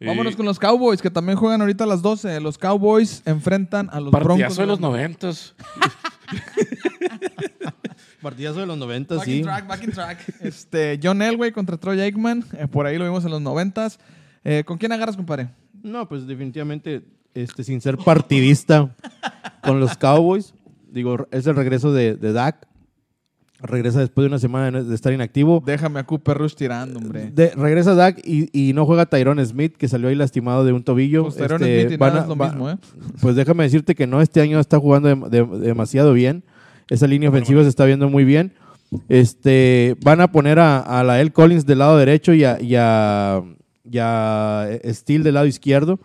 Vámonos 0.00 0.34
Y 0.34 0.36
con 0.36 0.46
los 0.46 0.60
Cowboys, 0.60 1.02
que 1.02 1.10
también 1.10 1.36
juegan 1.36 1.60
ahorita 1.60 1.82
a 1.82 1.86
las 1.88 2.02
12. 2.02 2.40
Los 2.40 2.56
Cowboys 2.56 3.20
enfrentan 3.26 3.88
a 3.90 3.98
los 3.98 4.12
Broncos. 4.12 4.28
partidazo 4.28 4.60
de 4.60 4.66
los 4.68 4.80
las- 4.80 4.88
noventas. 4.90 5.56
Partidazo 8.22 8.60
de 8.60 8.66
los 8.66 8.78
90, 8.78 9.16
Back 9.16 9.24
sí. 9.24 9.36
in 9.38 9.42
track, 9.42 9.66
back 9.66 9.82
in 9.84 9.92
track. 9.92 10.34
Este, 10.40 10.98
John 11.02 11.22
Elway 11.22 11.52
contra 11.52 11.76
Troy 11.76 12.00
Aikman. 12.00 12.44
eh, 12.52 12.66
por 12.66 12.86
ahí 12.86 12.98
lo 12.98 13.04
vimos 13.04 13.24
en 13.24 13.30
los 13.30 13.40
90. 13.40 13.88
Eh, 14.44 14.64
¿Con 14.64 14.78
quién 14.78 14.92
agarras, 14.92 15.16
compadre? 15.16 15.48
No, 15.82 16.08
pues 16.08 16.26
definitivamente, 16.26 17.02
este, 17.34 17.64
sin 17.64 17.80
ser 17.80 17.96
partidista 17.98 18.94
con 19.62 19.80
los 19.80 19.96
Cowboys, 19.96 20.54
digo, 20.90 21.26
es 21.30 21.46
el 21.46 21.56
regreso 21.56 21.92
de, 21.92 22.14
de 22.14 22.32
Dak. 22.32 22.67
Regresa 23.60 23.98
después 23.98 24.22
de 24.22 24.28
una 24.28 24.38
semana 24.38 24.82
de 24.82 24.94
estar 24.94 25.12
inactivo. 25.12 25.60
Déjame 25.66 25.98
a 25.98 26.04
Cooper 26.06 26.38
Rush 26.38 26.54
tirando, 26.54 27.00
hombre. 27.00 27.30
De- 27.34 27.50
regresa 27.56 27.94
Dak 27.96 28.20
y, 28.24 28.48
y 28.52 28.72
no 28.72 28.86
juega 28.86 29.06
Tyrone 29.06 29.44
Smith, 29.44 29.74
que 29.76 29.88
salió 29.88 30.08
ahí 30.08 30.14
lastimado 30.14 30.64
de 30.64 30.72
un 30.72 30.84
tobillo. 30.84 31.24
Pues 31.24 31.34
Tyrone 31.36 31.64
Este, 31.66 31.80
Smith 31.82 31.92
y 31.94 31.96
van 31.96 32.10
nada 32.10 32.20
a- 32.20 32.22
es 32.22 32.28
lo 32.28 32.36
va- 32.36 32.48
mismo, 32.50 32.70
¿eh? 32.70 32.76
Pues 33.20 33.34
déjame 33.34 33.64
decirte 33.64 33.94
que 33.96 34.06
no, 34.06 34.20
este 34.22 34.40
año 34.40 34.60
está 34.60 34.78
jugando 34.78 35.08
dem- 35.10 35.28
de- 35.28 35.58
demasiado 35.58 36.12
bien. 36.12 36.44
Esa 36.88 37.06
línea 37.08 37.28
ofensiva 37.30 37.62
se 37.64 37.68
está 37.68 37.84
viendo 37.84 38.08
muy 38.08 38.24
bien. 38.24 38.52
Este, 39.08 39.96
van 40.04 40.20
a 40.20 40.30
poner 40.32 40.58
a, 40.58 40.78
a 40.78 41.02
la 41.04 41.20
L. 41.20 41.30
Collins 41.32 41.66
del 41.66 41.78
lado 41.78 41.98
derecho 41.98 42.32
y 42.34 42.44
a, 42.44 42.60
y 42.60 42.74
a, 42.76 43.42
y 43.84 43.98
a 43.98 44.68
Steele 44.84 45.24
del 45.24 45.34
lado 45.34 45.46
izquierdo. 45.46 45.98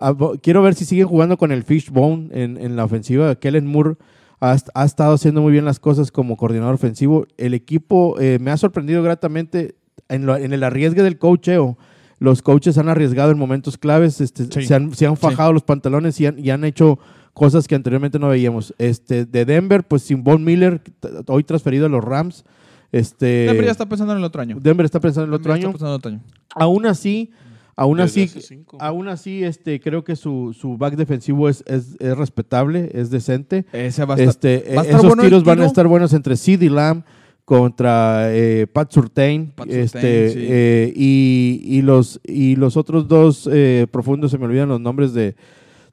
Ah, 0.00 0.14
quiero 0.42 0.62
ver 0.62 0.74
si 0.74 0.84
siguen 0.84 1.06
jugando 1.06 1.36
con 1.36 1.52
el 1.52 1.62
Fishbone 1.64 2.28
en, 2.32 2.56
en 2.58 2.76
la 2.76 2.84
ofensiva. 2.84 3.34
Kellen 3.36 3.66
Moore 3.66 3.94
ha, 4.42 4.54
est- 4.54 4.68
ha 4.74 4.84
estado 4.84 5.14
haciendo 5.14 5.40
muy 5.42 5.52
bien 5.52 5.64
las 5.64 5.78
cosas 5.80 6.10
como 6.10 6.36
coordinador 6.36 6.74
ofensivo. 6.74 7.26
El 7.38 7.54
equipo 7.54 8.18
eh, 8.20 8.38
me 8.40 8.50
ha 8.50 8.56
sorprendido 8.56 9.02
gratamente 9.02 9.76
en, 10.08 10.26
lo- 10.26 10.36
en 10.36 10.52
el 10.52 10.62
arriesgue 10.64 11.02
del 11.02 11.18
coacheo. 11.18 11.78
Los 12.18 12.42
coaches 12.42 12.76
han 12.78 12.88
arriesgado 12.88 13.30
en 13.32 13.38
momentos 13.38 13.78
claves, 13.78 14.20
este, 14.20 14.44
Sí. 14.50 14.66
se, 14.66 14.74
han, 14.74 14.94
se 14.94 15.06
han 15.06 15.16
fajado 15.16 15.52
los 15.52 15.62
pantalones 15.62 16.20
y 16.20 16.26
han, 16.26 16.38
y 16.38 16.50
han 16.50 16.64
hecho 16.64 16.98
cosas 17.34 17.66
que 17.66 17.74
anteriormente 17.74 18.18
no 18.18 18.28
veíamos. 18.28 18.74
Este, 18.78 19.24
de 19.24 19.44
Denver, 19.44 19.84
pues 19.84 20.02
sin 20.02 20.22
Von 20.22 20.44
Miller, 20.44 20.82
hoy 21.28 21.44
transferido 21.44 21.86
a 21.86 21.88
los 21.88 22.04
Rams. 22.04 22.44
Este, 22.92 23.46
Denver 23.46 23.64
ya 23.64 23.70
está 23.72 23.86
pensando 23.86 24.12
en 24.12 24.18
el 24.18 24.24
otro 24.24 24.42
año. 24.42 24.58
Denver 24.60 24.84
está 24.84 25.00
pensando 25.00 25.24
en 25.24 25.30
el 25.30 25.34
otro 25.40 25.52
Denver 25.52 25.66
año. 25.68 25.76
está 25.76 25.78
pensando 25.78 25.94
en 26.10 26.14
el 26.14 26.18
otro 26.20 26.32
año. 26.34 26.44
Aún 26.54 26.86
así, 26.86 27.30
aún 27.76 28.00
así, 28.00 28.30
aún 28.78 29.08
así, 29.08 29.44
este, 29.44 29.80
creo 29.80 30.04
que 30.04 30.16
su, 30.16 30.54
su 30.58 30.76
back 30.76 30.96
defensivo 30.96 31.48
es, 31.48 31.64
es, 31.66 31.96
es 31.98 32.16
respetable, 32.16 32.90
es 32.94 33.10
decente. 33.10 33.64
Ese 33.72 34.04
va 34.04 34.14
a 34.14 34.18
estar. 34.18 34.28
Este, 34.28 34.74
va 34.74 34.82
a 34.82 34.84
eh, 34.84 34.86
estar 34.86 35.00
esos 35.00 35.06
bueno 35.06 35.22
tiros 35.22 35.44
van 35.44 35.60
a 35.60 35.66
estar 35.66 35.86
buenos 35.86 36.12
entre 36.12 36.36
CeeDee 36.36 36.70
Lamb 36.70 37.04
contra 37.44 38.32
eh, 38.34 38.66
Pat 38.66 38.90
Surtain, 38.92 39.50
Pat 39.50 39.66
Surtain, 39.66 39.84
este, 39.84 40.30
sí. 40.30 40.38
eh, 40.48 40.92
y, 40.94 41.60
y 41.64 41.82
los, 41.82 42.20
y 42.24 42.56
los 42.56 42.76
otros 42.76 43.08
dos 43.08 43.48
eh, 43.52 43.86
profundos, 43.90 44.30
se 44.30 44.38
me 44.38 44.46
olvidan 44.46 44.68
los 44.68 44.80
nombres 44.80 45.12
de, 45.12 45.34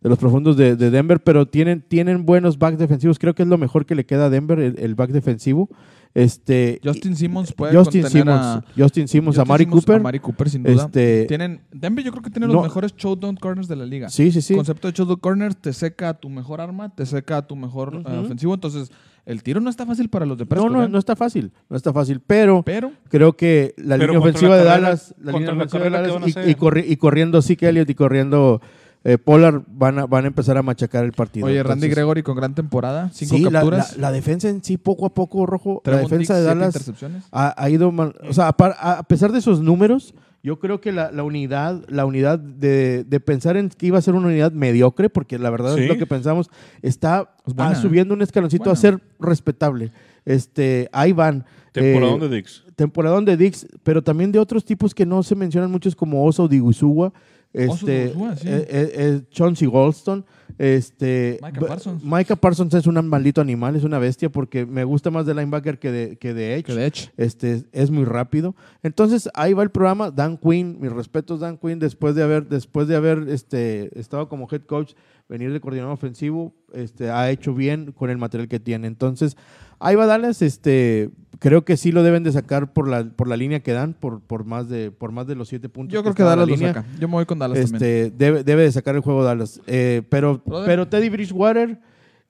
de 0.01 0.09
los 0.09 0.17
profundos 0.17 0.55
de, 0.57 0.75
de 0.75 0.89
Denver, 0.91 1.21
pero 1.21 1.45
tienen, 1.47 1.81
tienen 1.87 2.25
buenos 2.25 2.57
back 2.57 2.77
defensivos. 2.77 3.19
Creo 3.19 3.35
que 3.35 3.43
es 3.43 3.49
lo 3.49 3.57
mejor 3.57 3.85
que 3.85 3.95
le 3.95 4.05
queda 4.05 4.25
a 4.25 4.29
Denver, 4.29 4.59
el, 4.59 4.79
el 4.79 4.95
back 4.95 5.11
defensivo. 5.11 5.69
Este, 6.15 6.79
Justin 6.83 7.15
Simmons 7.15 7.53
puede 7.53 7.75
Justin 7.77 8.03
Simmons, 8.07 8.27
a... 8.41 8.63
Justin 8.75 9.07
Simmons, 9.07 9.37
a 9.37 9.41
Justin 9.41 9.47
Mari 9.51 9.63
Simmons, 9.65 9.85
Cooper. 9.85 9.99
A 9.99 10.03
Mari 10.03 10.19
Cooper, 10.19 10.49
sin 10.49 10.63
duda. 10.63 10.85
Este, 10.85 11.25
Tienen, 11.27 11.61
Denver 11.71 12.03
yo 12.03 12.11
creo 12.11 12.23
que 12.23 12.31
tiene 12.31 12.47
no- 12.47 12.53
los 12.53 12.63
mejores 12.63 12.95
showdown 12.95 13.35
corners 13.35 13.67
de 13.67 13.75
la 13.75 13.85
liga. 13.85 14.09
sí, 14.09 14.31
sí, 14.31 14.41
sí. 14.41 14.55
concepto 14.55 14.87
de 14.87 14.93
showdown 14.97 15.19
corners 15.19 15.55
te 15.57 15.71
seca 15.71 16.09
a 16.09 16.13
tu 16.15 16.29
mejor 16.29 16.61
arma, 16.61 16.89
te 16.95 17.05
seca 17.05 17.37
a 17.37 17.47
tu 17.47 17.55
mejor 17.55 17.95
Ujú. 17.95 18.09
ofensivo. 18.21 18.55
Entonces, 18.55 18.91
el 19.25 19.43
tiro 19.43 19.61
no 19.61 19.69
está 19.69 19.85
fácil 19.85 20.09
para 20.09 20.25
los 20.25 20.37
de 20.37 20.45
No, 20.45 20.49
Prescott. 20.49 20.71
no, 20.71 20.83
¿eh? 20.83 20.89
no 20.89 20.97
está 20.97 21.15
fácil, 21.15 21.51
no 21.69 21.77
está 21.77 21.93
fácil, 21.93 22.21
pero 22.25 22.63
Pero 22.63 22.91
creo 23.09 23.33
que 23.37 23.75
la 23.77 23.95
Pero 23.97 24.13
línea 24.13 24.19
ofensiva 24.19 24.51
la 24.51 24.57
de 24.57 24.63
carrera- 24.63 24.81
Dallas, 24.87 25.15
la 25.21 25.31
línea 25.33 25.47
la 25.49 25.53
ofensiva 25.57 25.83
de 25.83 25.89
carrera, 25.91 26.07
¿qué 26.07 26.13
Dallas 26.13 26.23
a 26.23 26.39
y, 26.39 26.43
y 26.47 26.51
hacer? 26.53 26.57
corri- 26.57 26.85
y 26.87 26.95
corriendo 26.97 27.41
Zeke 27.43 27.69
Elliott 27.69 27.89
y 27.89 27.93
corriendo 27.93 28.61
eh, 29.03 29.17
Pollard 29.17 29.61
van 29.67 29.99
a, 29.99 30.05
van 30.05 30.25
a 30.25 30.27
empezar 30.27 30.57
a 30.57 30.61
machacar 30.61 31.05
el 31.05 31.13
partido. 31.13 31.45
Oye, 31.47 31.63
Randy 31.63 31.85
Entonces, 31.85 31.95
Gregory 31.95 32.21
con 32.23 32.35
gran 32.35 32.53
temporada, 32.53 33.09
cinco 33.13 33.37
sí, 33.37 33.43
la, 33.43 33.51
capturas, 33.51 33.95
la- 33.97 34.01
la 34.01 34.11
defensa 34.11 34.49
en 34.49 34.63
sí, 34.63 34.77
poco 34.77 35.05
a 35.05 35.13
poco, 35.13 35.45
Rojo, 35.45 35.81
la 35.85 35.97
defensa 35.97 36.35
de 36.35 36.43
Dallas 36.43 36.67
intercepciones. 36.75 37.23
ha, 37.31 37.53
ha 37.57 37.69
ido 37.69 37.91
mal. 37.91 38.13
O 38.27 38.33
sea, 38.33 38.49
a, 38.49 39.03
pesar 39.03 39.31
de 39.31 39.39
esos 39.39 39.61
números, 39.61 40.13
yo 40.43 40.59
creo 40.59 40.79
que 40.81 40.91
la, 40.91 41.11
la 41.11 41.23
unidad, 41.23 41.81
la 41.87 42.05
unidad 42.05 42.39
de, 42.39 43.03
de 43.05 43.19
pensar 43.19 43.55
en 43.57 43.69
que 43.69 43.87
iba 43.87 43.97
a 43.97 44.01
ser 44.01 44.15
una 44.15 44.27
unidad 44.27 44.51
mediocre, 44.51 45.09
porque 45.09 45.37
la 45.39 45.49
verdad 45.49 45.75
Sí. 45.75 45.81
es 45.83 45.87
lo 45.87 45.97
que 45.97 46.05
pensamos, 46.05 46.49
está 46.81 47.29
ah, 47.57 47.75
subiendo 47.75 48.13
un 48.13 48.21
escaloncito 48.21 48.69
a 48.71 48.75
ser 48.75 49.01
respetable. 49.19 49.91
Este, 50.25 50.89
ahí 50.91 51.11
van. 51.13 51.45
Temporadón 51.71 52.21
Eh, 52.23 52.27
de 52.29 52.35
Dix. 52.35 52.63
temporadón 52.75 53.25
de 53.25 53.37
Dix, 53.37 53.67
pero 53.83 54.01
también 54.03 54.31
de 54.31 54.39
otros 54.39 54.65
tipos 54.65 54.93
que 54.95 55.05
no 55.05 55.21
se 55.23 55.35
mencionan 55.35 55.69
muchos 55.71 55.95
como 55.95 56.25
Oso 56.25 56.47
Diguizua, 56.47 57.13
este, 57.53 58.07
Odiguzua, 58.07 58.35
sí. 58.35 58.47
eh, 58.47 58.67
eh, 58.69 58.91
eh, 58.93 59.21
Chauncey 59.31 59.67
Golston, 59.67 60.25
este, 60.57 61.39
Micah 61.41 61.67
Parsons. 61.67 62.03
Micah 62.03 62.35
Parsons 62.35 62.73
es 62.73 62.85
un 62.85 63.07
maldito 63.07 63.41
animal, 63.41 63.75
es 63.75 63.83
una 63.83 63.97
bestia 63.97 64.29
porque 64.29 64.65
me 64.65 64.83
gusta 64.83 65.09
más 65.09 65.25
de 65.25 65.33
linebacker 65.33 65.79
que 65.79 65.91
de, 65.91 66.17
que 66.17 66.33
de 66.33 66.55
edge. 66.55 66.65
Que 66.65 66.73
de 66.73 66.85
hecho. 66.85 67.09
Este, 67.17 67.63
es 67.71 67.89
muy 67.89 68.05
rápido. 68.05 68.55
Entonces, 68.83 69.29
ahí 69.33 69.53
va 69.53 69.63
el 69.63 69.71
programa. 69.71 70.11
Dan 70.11 70.37
Quinn, 70.37 70.77
mis 70.79 70.91
respetos, 70.91 71.39
Dan 71.39 71.57
Quinn, 71.57 71.79
después 71.79 72.13
de 72.13 72.23
haber, 72.23 72.47
después 72.47 72.87
de 72.87 72.95
haber 72.95 73.27
este, 73.29 73.97
estado 73.99 74.27
como 74.27 74.47
head 74.51 74.63
coach, 74.63 74.93
venir 75.29 75.53
de 75.53 75.61
coordinador 75.61 75.93
ofensivo, 75.93 76.53
este, 76.73 77.09
ha 77.09 77.29
hecho 77.31 77.53
bien 77.53 77.91
con 77.93 78.09
el 78.09 78.17
material 78.17 78.49
que 78.49 78.59
tiene. 78.59 78.87
Entonces, 78.87 79.37
ahí 79.79 79.95
va 79.95 80.05
Dallas. 80.05 80.41
Este, 80.41 81.09
creo 81.39 81.63
que 81.65 81.77
sí 81.77 81.91
lo 81.91 82.03
deben 82.03 82.23
de 82.23 82.31
sacar 82.31 82.73
por 82.73 82.87
la, 82.87 83.03
por 83.05 83.27
la 83.27 83.37
línea 83.37 83.61
que 83.61 83.71
dan, 83.71 83.93
por, 83.93 84.21
por, 84.21 84.43
más, 84.45 84.69
de, 84.69 84.91
por 84.91 85.11
más 85.11 85.25
de 85.27 85.35
los 85.35 85.47
siete 85.47 85.69
puntos. 85.69 85.93
Yo 85.93 86.01
creo 86.03 86.13
que 86.15 86.23
Dallas 86.23 86.47
lo 86.47 86.55
línea. 86.55 86.73
saca. 86.73 86.85
Yo 86.99 87.07
me 87.07 87.13
voy 87.15 87.25
con 87.25 87.39
Dallas 87.39 87.59
también. 87.71 87.75
Este, 87.83 88.11
debe, 88.17 88.43
debe 88.43 88.63
de 88.63 88.71
sacar 88.71 88.95
el 88.95 89.01
juego 89.01 89.23
Dallas. 89.23 89.61
Eh, 89.67 90.03
pero, 90.09 90.41
Brother. 90.45 90.65
pero 90.67 90.87
Teddy 90.87 91.09
Bridgewater 91.09 91.79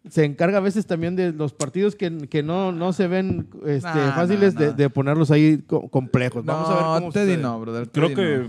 se 0.08 0.24
encarga 0.24 0.60
a 0.60 0.62
veces 0.62 0.86
también 0.86 1.16
de 1.18 1.34
los 1.34 1.52
partidos 1.54 1.96
que, 1.96 2.20
que 2.30 2.42
no, 2.42 2.72
no 2.72 2.94
se 2.94 3.08
ven 3.08 3.50
este, 3.66 3.88
Nah, 3.90 4.14
fáciles 4.14 4.54
nah, 4.56 4.60
De, 4.62 4.68
nah. 4.68 4.74
de 4.74 4.90
ponerlos 4.90 5.30
ahí 5.30 5.58
co- 5.68 5.90
complejos. 5.90 6.46
No, 6.46 6.54
Vamos 6.54 6.70
a 6.70 6.74
ver 6.76 6.84
cómo 7.02 7.12
Teddy 7.12 7.26
sucede. 7.34 7.44
no, 7.44 7.60
brother. 7.60 7.90
Creo 7.92 8.14
que. 8.16 8.48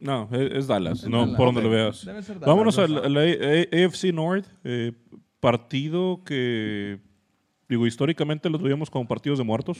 No, 0.00 0.28
es, 0.32 0.52
es 0.52 0.66
Dallas, 0.66 1.02
Es 1.02 1.08
no, 1.08 1.20
Dallas. 1.20 1.36
por 1.36 1.46
donde 1.46 1.62
lo 1.62 1.70
veas. 1.70 2.04
debe 2.04 2.22
ser 2.22 2.34
Dallas, 2.40 2.46
Vámonos 2.48 2.78
al 2.78 3.16
AFC 3.16 4.12
North. 4.12 4.46
eh, 4.64 4.92
partido 5.40 6.22
que, 6.24 7.00
digo, 7.70 7.86
históricamente 7.86 8.50
los 8.50 8.60
veíamos 8.60 8.90
como 8.90 9.08
partidos 9.08 9.38
de 9.38 9.44
muertos. 9.44 9.78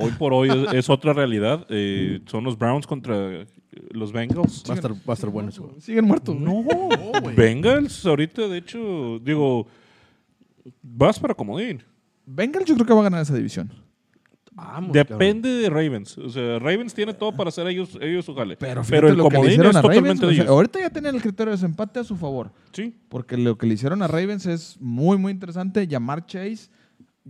Hoy 0.00 0.12
por 0.12 0.32
hoy 0.32 0.48
es, 0.50 0.74
es 0.74 0.90
otra 0.90 1.12
realidad. 1.12 1.66
eh, 1.70 2.20
son 2.26 2.44
los 2.44 2.58
Browns 2.58 2.86
contra 2.86 3.16
eh, 3.32 3.46
los 3.90 4.12
Bengals. 4.12 4.62
Va 4.68 4.74
a 4.74 4.76
estar, 4.76 4.92
va 4.92 4.98
a 5.08 5.12
estar 5.14 5.30
bueno 5.30 5.48
eso. 5.48 5.74
Siguen 5.80 6.04
muertos. 6.04 6.38
No, 6.38 6.62
Bengals, 7.34 8.04
ahorita, 8.04 8.46
de 8.48 8.58
hecho, 8.58 9.18
digo, 9.20 9.66
vas 10.82 11.18
para 11.18 11.34
comodín. 11.34 11.82
Bengals 12.26 12.66
yo 12.66 12.74
creo 12.74 12.86
que 12.86 12.92
va 12.94 13.00
a 13.00 13.04
ganar 13.04 13.22
esa 13.22 13.34
división. 13.34 13.72
Vamos, 14.52 14.92
Depende 14.92 15.48
de 15.48 15.70
Ravens. 15.70 16.18
O 16.18 16.28
sea, 16.28 16.58
Ravens 16.58 16.92
tiene 16.92 17.14
todo 17.14 17.32
para 17.32 17.48
hacer 17.48 17.66
ellos, 17.68 17.96
ellos 18.00 18.24
su 18.24 18.34
jale. 18.34 18.56
Pero, 18.56 18.82
Pero, 18.82 18.84
fíjate 18.84 19.06
el 19.12 19.16
lo 19.16 19.24
que 19.24 19.30
le 19.30 19.34
comodín 19.36 19.52
hicieron 19.52 19.70
es 19.70 19.76
a 19.76 19.82
Ravens, 19.82 19.96
totalmente 19.98 20.26
o 20.26 20.28
de 20.28 20.34
sea, 20.34 20.42
ellos. 20.44 20.52
ahorita 20.52 20.80
ya 20.80 20.90
tienen 20.90 21.14
el 21.14 21.22
criterio 21.22 21.50
de 21.52 21.56
desempate 21.56 22.00
a 22.00 22.04
su 22.04 22.16
favor. 22.16 22.50
Sí. 22.72 22.94
Porque 23.08 23.36
lo 23.36 23.56
que 23.56 23.66
le 23.68 23.74
hicieron 23.74 24.02
a 24.02 24.08
Ravens 24.08 24.46
es 24.46 24.76
muy, 24.80 25.16
muy 25.16 25.30
interesante. 25.32 25.86
Llamar 25.86 26.26
Chase, 26.26 26.70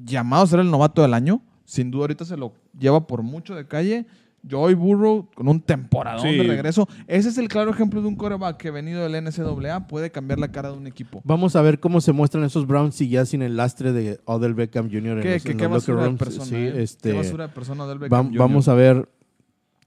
llamado 0.05 0.42
a 0.44 0.46
ser 0.46 0.61
el 0.61 0.70
novato 0.70 1.03
del 1.03 1.14
año. 1.14 1.42
Sin 1.64 1.90
duda, 1.90 2.03
ahorita 2.05 2.24
se 2.24 2.36
lo 2.36 2.53
lleva 2.78 3.07
por 3.07 3.22
mucho 3.22 3.55
de 3.55 3.66
calle. 3.66 4.07
Joy 4.49 4.74
Burrow 4.74 5.28
con 5.34 5.49
un 5.49 5.61
temporadón 5.61 6.22
Sí. 6.22 6.36
de 6.36 6.44
regreso. 6.44 6.88
Ese 7.09 7.28
es 7.28 7.38
el 7.38 7.49
claro 7.49 7.70
ejemplo 7.72 8.01
de 8.01 8.07
un 8.09 8.14
coreback 8.14 8.57
que 8.57 8.70
venido 8.70 9.03
del 9.03 9.16
NCAA 9.24 9.88
puede 9.88 10.11
cambiar 10.11 10.38
la 10.38 10.53
cara 10.53 10.70
de 10.70 10.78
un 10.78 10.86
equipo. 10.86 11.20
Vamos 11.24 11.57
a 11.57 11.61
ver 11.62 11.80
cómo 11.80 12.01
se 12.01 12.12
muestran 12.12 12.44
esos 12.44 12.66
Browns 12.66 13.01
y 13.01 13.09
ya 13.09 13.26
sin 13.26 13.42
el 13.42 13.57
lastre 13.57 13.92
de 13.92 14.20
Odell 14.26 14.55
Beckham 14.55 14.86
Jr. 14.88 15.18
en 15.18 15.22
¿Qué, 15.22 15.34
los, 15.34 15.42
qué, 15.42 15.51
en 15.53 15.59
qué 15.59 15.66
basura 15.66 16.05
de 16.05 16.11
persona? 16.12 16.44
Sí, 16.46 16.55
eh? 16.55 16.82
este, 16.82 17.11
Qué 17.11 17.16
basura 17.16 17.49
de 17.49 17.53
persona 17.53 17.86
del 17.86 17.99
vam- 17.99 18.03
Beckham 18.03 18.26
Jr. 18.28 18.38
vamos 18.38 18.68
a 18.68 18.74
ver 18.74 19.09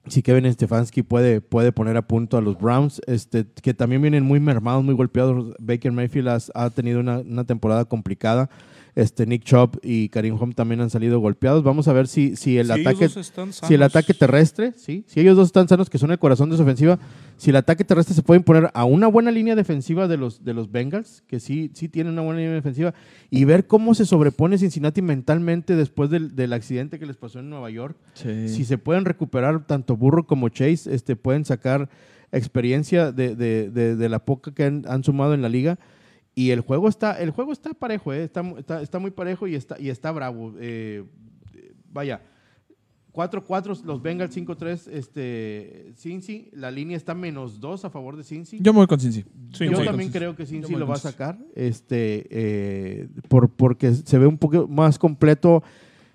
si 0.08 0.22
Kevin 0.22 0.52
Stefanski 0.52 1.02
puede, 1.04 1.40
puede 1.42 1.72
poner 1.72 1.96
a 1.96 2.02
punto 2.08 2.36
a 2.38 2.42
los 2.42 2.60
Browns, 2.60 3.02
este, 3.08 3.46
que 3.64 3.74
también 3.74 4.02
vienen 4.02 4.24
muy 4.26 4.40
mermados, 4.42 4.84
muy 4.84 4.96
golpeados. 4.96 5.56
Baker 5.60 5.92
Mayfield 5.94 6.28
has- 6.28 6.52
ha 6.56 6.70
tenido 6.72 7.00
una, 7.00 7.20
una 7.20 7.46
temporada 7.46 7.86
complicada. 7.86 8.50
Este, 8.94 9.26
Nick 9.26 9.44
Chubb 9.44 9.80
y 9.84 10.10
Karim 10.10 10.36
Hunt 10.42 10.54
también 10.56 10.82
han 10.82 10.90
salido 10.90 11.20
golpeados. 11.20 11.64
Vamos 11.64 11.88
a 11.88 11.94
ver 11.94 12.08
si, 12.10 12.36
si 12.36 12.58
el 12.58 12.68
ataque 12.74 13.06
dos 13.16 13.18
están 13.18 13.54
si 13.54 13.74
el 13.74 13.84
ataque 13.84 14.14
terrestre, 14.14 14.74
sí, 14.76 15.06
si 15.08 15.20
ellos 15.22 15.38
dos 15.38 15.48
están 15.48 15.68
sanos, 15.70 15.90
que 15.90 15.98
son 15.98 16.12
el 16.12 16.20
corazón 16.20 16.50
de 16.50 16.58
su 16.58 16.64
ofensiva, 16.64 17.00
si 17.38 17.52
el 17.52 17.56
ataque 17.56 17.86
terrestre 17.86 18.14
se 18.14 18.22
puede 18.22 18.40
imponer 18.40 18.70
a 18.74 18.84
una 18.84 19.08
buena 19.08 19.32
línea 19.32 19.56
defensiva 19.56 20.08
de 20.10 20.18
los, 20.18 20.44
de 20.44 20.54
los 20.54 20.72
Bengals, 20.72 21.24
que 21.28 21.40
sí, 21.40 21.72
sí 21.74 21.88
tienen 21.88 22.14
una 22.14 22.22
buena 22.22 22.40
línea 22.42 22.54
defensiva, 22.54 22.94
y 23.30 23.46
ver 23.46 23.66
cómo 23.66 23.96
se 23.96 24.06
sobrepone 24.06 24.58
Cincinnati 24.58 25.02
mentalmente 25.02 25.76
después 25.78 26.10
del, 26.10 26.36
del 26.36 26.52
accidente 26.52 27.00
que 27.00 27.06
les 27.06 27.16
pasó 27.16 27.40
en 27.40 27.50
Nueva 27.50 27.70
York, 27.70 27.96
si 28.50 28.66
se 28.66 28.78
pueden 28.78 29.06
recuperar 29.06 29.66
tanto 29.66 29.96
Burro 29.96 30.28
como 30.28 30.50
Chase, 30.50 30.94
este, 30.94 31.16
pueden 31.16 31.46
sacar 31.46 31.90
experiencia 32.34 33.12
de, 33.12 33.36
de- 33.36 33.70
de- 33.70 33.96
de 33.96 34.10
la 34.10 34.20
poca 34.20 34.54
que 34.54 34.64
han, 34.64 34.84
han 34.88 35.04
sumado 35.04 35.34
en 35.34 35.42
la 35.42 35.50
liga. 35.50 35.80
Y 36.36 36.52
el 36.52 36.62
juego 36.62 36.88
está, 36.88 37.20
el 37.22 37.32
juego 37.32 37.52
está 37.52 37.74
parejo, 37.74 38.14
eh, 38.14 38.24
está, 38.24 38.42
está, 38.58 38.82
está 38.82 39.00
muy 39.00 39.12
parejo 39.12 39.48
y 39.48 39.56
está, 39.56 39.80
y 39.80 39.90
está 39.90 40.12
bravo. 40.12 40.54
Eh, 40.60 41.04
vaya, 41.92 42.22
4-4 43.14 43.84
los 43.84 44.02
Bengals, 44.02 44.36
5-3 44.36 44.88
este, 44.92 45.92
Cincy. 45.98 46.50
La 46.54 46.72
línea 46.72 46.96
está 46.96 47.14
menos 47.14 47.60
2 47.60 47.84
a 47.86 47.90
favor 47.90 48.16
de 48.16 48.24
Cincy. 48.24 48.60
Yo 48.62 48.72
me 48.72 48.78
voy 48.78 48.88
con 48.88 49.00
Cincy. 49.00 49.26
Sí, 49.54 49.66
Yo 49.70 49.78
sí. 49.80 49.86
también 49.86 50.10
creo 50.12 50.36
que 50.36 50.46
Cincy 50.46 50.74
lo 50.76 50.88
va 50.88 50.96
a 50.96 51.00
sacar, 51.00 51.38
este, 51.56 52.26
eh, 52.30 53.10
por, 53.28 53.50
porque 53.50 53.94
se 53.94 54.18
ve 54.18 54.26
un 54.28 54.38
poco 54.38 54.68
más 54.70 54.98
completo 54.98 55.62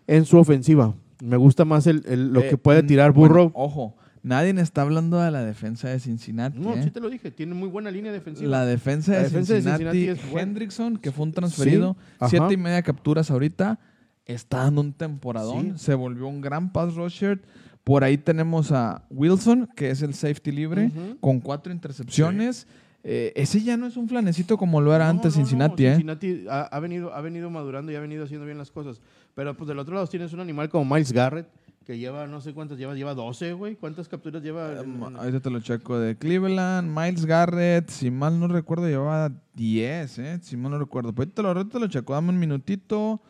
en 0.07 0.25
su 0.25 0.39
ofensiva. 0.39 0.95
Me 1.23 1.37
gusta 1.37 1.65
más 1.67 1.87
el, 1.87 2.03
el- 2.07 2.33
lo 2.33 2.41
Eh, 2.41 2.49
que 2.51 2.57
puede 2.57 2.83
mm, 2.83 2.87
tirar 2.87 3.13
bueno, 3.13 3.35
Burrow. 3.35 3.51
ojo, 3.55 3.97
nadie 4.27 4.51
está 4.61 4.83
hablando 4.83 5.19
de 5.21 5.31
la 5.31 5.45
defensa 5.45 5.89
de 5.89 6.01
Cincinnati. 6.01 6.59
no, 6.59 6.75
¿eh? 6.75 6.83
sí 6.83 6.91
te 6.91 7.01
lo 7.01 7.09
dije, 7.09 7.31
tiene 7.31 7.55
muy 7.55 7.69
buena 7.69 7.91
línea 7.91 8.13
defensiva. 8.13 8.51
La 8.51 8.67
defensa, 8.67 9.13
La 9.13 9.19
de, 9.19 9.25
defensa 9.25 9.55
de 9.55 9.63
Cincinnati, 9.63 10.09
es. 10.09 10.19
Hendrickson, 10.35 10.97
que 10.99 11.13
fue 11.13 11.25
un 11.27 11.33
transferido, 11.33 11.97
siete 12.29 12.55
y 12.55 12.57
media 12.57 12.83
capturas 12.83 13.31
ahorita, 13.31 13.79
está 14.25 14.59
dando 14.65 14.81
un 14.81 14.93
temporadón, 14.93 15.79
Sí. 15.79 15.85
se 15.87 15.95
volvió 15.95 16.27
un 16.27 16.41
gran 16.41 16.73
pass 16.73 16.95
rusher. 16.95 17.41
Por 17.85 18.03
ahí 18.03 18.19
tenemos 18.19 18.73
a 18.73 19.05
Wilson, 19.11 19.69
que 19.77 19.91
es 19.91 20.03
el 20.03 20.13
safety 20.13 20.51
libre, 20.51 20.91
con 21.21 21.39
cuatro 21.39 21.73
intercepciones. 21.73 22.67
Eh, 23.09 23.33
ese 23.37 23.63
ya 23.63 23.77
no 23.77 23.87
es 23.87 23.97
un 23.97 24.09
flanecito 24.09 24.59
como 24.59 24.81
lo 24.81 24.93
era 24.93 25.05
No, 25.05 25.11
antes 25.11 25.37
no, 25.37 25.41
no, 25.41 25.47
Cincinnati, 25.47 25.87
¿eh? 25.87 25.91
Cincinnati 25.91 26.45
ha, 26.51 26.63
ha 26.63 26.81
venido, 26.81 27.15
ha 27.15 27.21
venido 27.21 27.49
madurando 27.51 27.93
y 27.93 27.95
ha 27.95 28.01
venido 28.01 28.25
haciendo 28.25 28.45
bien 28.45 28.59
las 28.59 28.73
cosas. 28.73 29.01
Pero 29.37 29.57
pues 29.57 29.69
del 29.69 29.79
otro 29.79 29.95
lado 29.95 30.09
tienes 30.09 30.33
un 30.33 30.41
animal 30.41 30.69
como 30.69 30.93
Miles 30.93 31.13
Garrett, 31.13 31.47
que 31.87 31.97
lleva 31.99 32.27
no 32.27 32.41
sé 32.41 32.53
cuántas 32.53 32.79
lleva, 32.79 32.95
lleva 32.95 33.15
12, 33.15 33.53
güey. 33.53 33.77
¿Cuántas 33.77 34.09
capturas 34.09 34.43
lleva? 34.43 34.81
en- 34.83 35.01
Ahorita 35.17 35.39
te 35.41 35.51
lo 35.51 35.61
checo 35.61 35.99
de 35.99 36.17
Cleveland, 36.17 36.91
Miles 36.91 37.25
Garrett, 37.27 37.89
si 37.91 38.11
mal 38.11 38.41
no 38.41 38.49
recuerdo, 38.49 38.89
llevaba 38.89 39.31
10, 39.55 40.19
¿eh? 40.19 40.39
Si 40.43 40.57
mal 40.57 40.73
no 40.73 40.79
recuerdo. 40.79 41.13
Pues 41.15 41.27
ahorita 41.29 41.35
te 41.37 41.43
lo, 41.43 41.49
ahorita 41.49 41.73
te 41.73 41.79
lo 41.81 41.87
checo, 41.87 42.13
dame 42.13 42.31
un 42.31 42.39
minutito. 42.41 43.21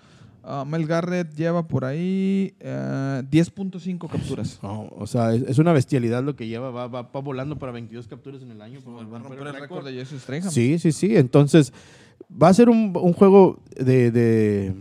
Ah, 0.48 0.64
Miles 0.66 0.86
Garrett 0.86 1.34
lleva 1.34 1.66
por 1.66 1.84
ahí 1.84 2.54
eh, 2.60 3.22
10.5 3.30 4.08
capturas. 4.08 4.58
No, 4.62 4.88
o 4.96 5.06
sea, 5.06 5.34
es, 5.34 5.42
es 5.42 5.58
una 5.58 5.72
bestialidad 5.72 6.22
lo 6.22 6.34
que 6.36 6.46
lleva. 6.46 6.70
Va, 6.70 6.86
va, 6.86 7.02
va 7.02 7.20
volando 7.20 7.58
para 7.58 7.72
22 7.72 8.06
capturas 8.08 8.40
en 8.42 8.52
el 8.52 8.62
año. 8.62 8.78
Va 8.86 9.16
a 9.16 9.20
romper 9.20 9.46
el 9.48 9.54
récord 9.60 9.84
de 9.84 9.92
Jesse 9.92 10.20
Strahan. 10.20 10.50
Sí, 10.50 10.78
sí, 10.78 10.92
sí. 10.92 11.16
Entonces, 11.16 11.72
va 12.30 12.48
a 12.48 12.54
ser 12.54 12.68
un, 12.70 12.92
un 12.96 13.12
juego 13.12 13.60
de, 13.76 14.10
de- 14.12 14.74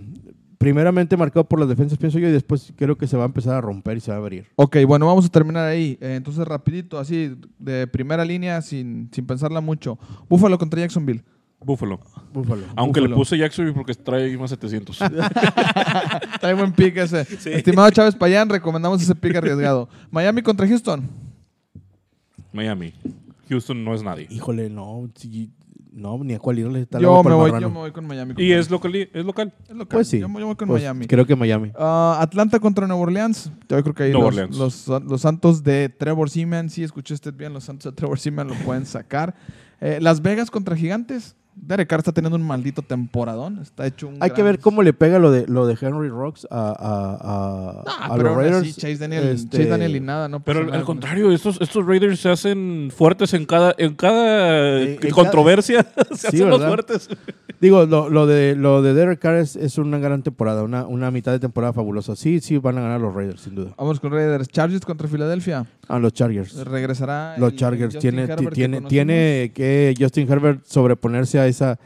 primeramente 0.66 1.16
marcado 1.16 1.43
por 1.47 1.59
las 1.59 1.70
defensas, 1.70 1.95
pienso 1.95 2.18
yo, 2.18 2.28
y 2.28 2.32
después 2.32 2.74
creo 2.76 2.97
que 2.97 3.05
se 3.05 3.16
va 3.16 3.22
a 3.22 3.28
empezar 3.28 3.53
a 3.53 3.61
romper 3.61 3.97
y 3.97 3.99
se 3.99 4.09
va 4.09 4.18
a 4.18 4.20
abrir. 4.20 4.47
Ok, 4.55 4.78
bueno, 4.88 5.05
vamos 5.05 5.24
a 5.24 5.30
terminar 5.30 5.63
ahí. 5.68 5.95
Eh, 6.01 6.16
entonces, 6.16 6.43
rapidito, 6.43 6.97
así, 6.97 7.36
de 7.59 7.86
primera 7.86 8.26
línea, 8.26 8.59
sin, 8.63 9.07
sin 9.13 9.28
pensarla 9.28 9.61
mucho. 9.61 9.99
Buffalo 10.28 10.57
contra 10.57 10.80
Jacksonville. 10.80 11.24
Búfalo. 11.63 11.99
Búfalo. 12.34 12.63
Aunque 12.76 12.99
le 12.99 13.05
Búfalo. 13.05 13.18
puse 13.18 13.38
Jacksonville 13.38 13.76
porque 13.76 13.93
trae 13.93 14.36
más 14.39 14.49
700. 14.49 14.97
Trae 16.41 16.53
buen 16.55 16.74
pick 16.74 16.97
ese. 16.97 17.22
Estimado 17.55 17.91
Chávez 17.91 18.16
Payán, 18.16 18.49
recomendamos 18.49 19.03
ese 19.03 19.13
pick 19.13 19.36
arriesgado. 19.36 19.88
Miami 20.09 20.41
contra 20.41 20.68
Houston. 20.68 21.07
Miami. 22.51 22.91
Houston 23.49 23.84
no 23.84 23.93
es 23.93 24.01
nadie. 24.01 24.26
Híjole, 24.32 24.68
no, 24.72 25.11
sí, 25.13 25.51
no, 25.96 26.18
ni 26.24 26.34
a 26.34 26.39
cuál 26.39 26.60
irle. 26.60 26.82
Está 26.82 27.00
Yo 27.00 27.24
me, 27.24 27.34
voy, 27.34 27.50
yo 27.60 27.70
me 27.70 27.78
voy 27.80 27.91
con 27.91 28.06
Miami. 28.06 28.34
Y 28.38 28.52
es 28.52 28.70
local. 28.70 28.93
Es 28.96 29.26
local. 29.26 29.54
Es 29.64 29.70
local. 29.76 29.88
Pues 29.98 30.08
sí. 30.10 30.20
Yo, 30.20 30.30
me- 30.30 30.39
yo 30.41 30.46
voy 30.48 30.56
con 30.56 30.68
Pues, 30.68 30.82
Miami. 30.84 31.08
Creo 31.08 31.26
que 31.26 31.36
Miami. 31.36 31.72
Ah, 31.78 32.18
Atlanta 32.22 32.60
contra 32.60 32.86
Nueva 32.86 33.02
Orleans. 33.02 33.52
Yo 33.70 33.82
creo 33.82 33.93
que 33.96 34.04
ahí 34.04 34.12
los, 34.12 34.24
Orleans. 34.24 34.58
los- 34.58 34.88
los 35.04 35.22
Santos 35.22 35.64
de 35.64 35.89
Trevor 35.89 36.30
Seaman, 36.30 36.70
sí 36.70 36.84
escuché 36.84 37.14
usted 37.14 37.34
bien, 37.34 37.54
los 37.54 37.64
Santos 37.64 37.91
de 37.91 37.96
Trevor 37.96 38.20
Seaman 38.20 38.48
lo 38.50 38.54
pueden 38.66 38.86
sacar. 38.86 39.36
Eh, 39.82 40.00
Las 40.02 40.22
Vegas 40.22 40.52
contra 40.52 40.76
Gigantes. 40.76 41.36
Derek 41.56 41.88
Carr 41.88 41.99
está 41.99 42.12
teniendo 42.12 42.36
un 42.38 42.43
maldito 42.45 42.82
temporadón. 42.82 43.60
Está 43.60 43.88
hecho 43.88 44.08
un 44.10 44.18
Hay 44.20 44.32
que 44.32 44.43
ver 44.43 44.60
cómo 44.60 44.84
le 44.84 44.93
pega 44.93 45.20
lo 45.20 45.32
de, 45.32 45.47
lo 45.47 45.66
de 45.66 45.78
Henry 45.80 46.10
Rocks 46.10 46.45
a, 46.51 46.60
a, 46.70 46.70
a, 46.70 47.84
Ah, 47.88 48.08
a 48.12 48.16
pero 48.18 48.30
los 48.30 48.38
Raiders. 48.38 48.58
así, 48.62 48.74
Chase 48.74 48.97
Daniel, 48.97 49.24
Este, 49.30 49.58
Chase 49.58 49.70
Daniel 49.70 49.95
y 49.95 49.99
nada, 50.01 50.28
no 50.28 50.41
Pero 50.43 50.72
al, 50.72 50.84
contrario, 50.84 51.32
estos, 51.32 51.60
estos 51.62 51.86
Raiders 51.86 52.20
se 52.20 52.30
hacen 52.30 52.91
fuertes 52.95 53.34
en 53.34 53.45
cada, 53.45 53.74
en 53.78 53.95
cada 53.95 54.82
en 54.82 54.97
controversia. 55.12 55.86
se 56.12 56.16
Sí, 56.16 56.28
hacen 56.28 56.49
más 56.49 56.60
¿verdad? 56.60 56.68
fuertes. 56.68 57.10
Digo, 57.62 57.86
lo, 57.86 58.10
lo 58.10 58.28
de, 58.28 58.56
lo 58.56 58.82
de 58.82 58.93
Derek 58.93 59.20
Carr 59.20 59.38
es, 59.38 59.56
es 59.56 59.78
una 59.78 59.97
gran 59.97 60.24
temporada, 60.24 60.62
una, 60.64 60.86
una 60.86 61.10
mitad 61.10 61.32
de 61.32 61.39
temporada 61.39 61.72
fabulosa. 61.72 62.16
Sí, 62.18 62.41
sí, 62.41 62.58
van 62.58 62.78
a 62.78 62.82
ganar 62.82 62.99
los 62.99 63.16
Raiders, 63.16 63.41
sin 63.41 63.56
duda. 63.56 63.74
Vamos 63.78 63.99
con 64.01 64.12
Raiders. 64.12 64.49
Chargers 64.49 64.86
contra 64.86 65.08
Filadelfia. 65.08 65.66
A 65.88 65.99
los 65.99 66.12
Chargers. 66.14 66.53
Regresará. 66.66 67.36
Los 67.38 67.53
el 67.53 67.58
Chargers. 67.58 67.97
Tiene, 67.97 68.24
Herbert 68.24 68.39
que 68.49 68.56
tiene, 68.56 68.78
conocimos. 68.78 68.89
tiene 68.89 69.51
que 69.56 69.93
Justin 69.97 70.30
Herbert 70.30 70.66
sobreponerse 70.66 71.39
a 71.39 71.45
esa, 71.48 71.80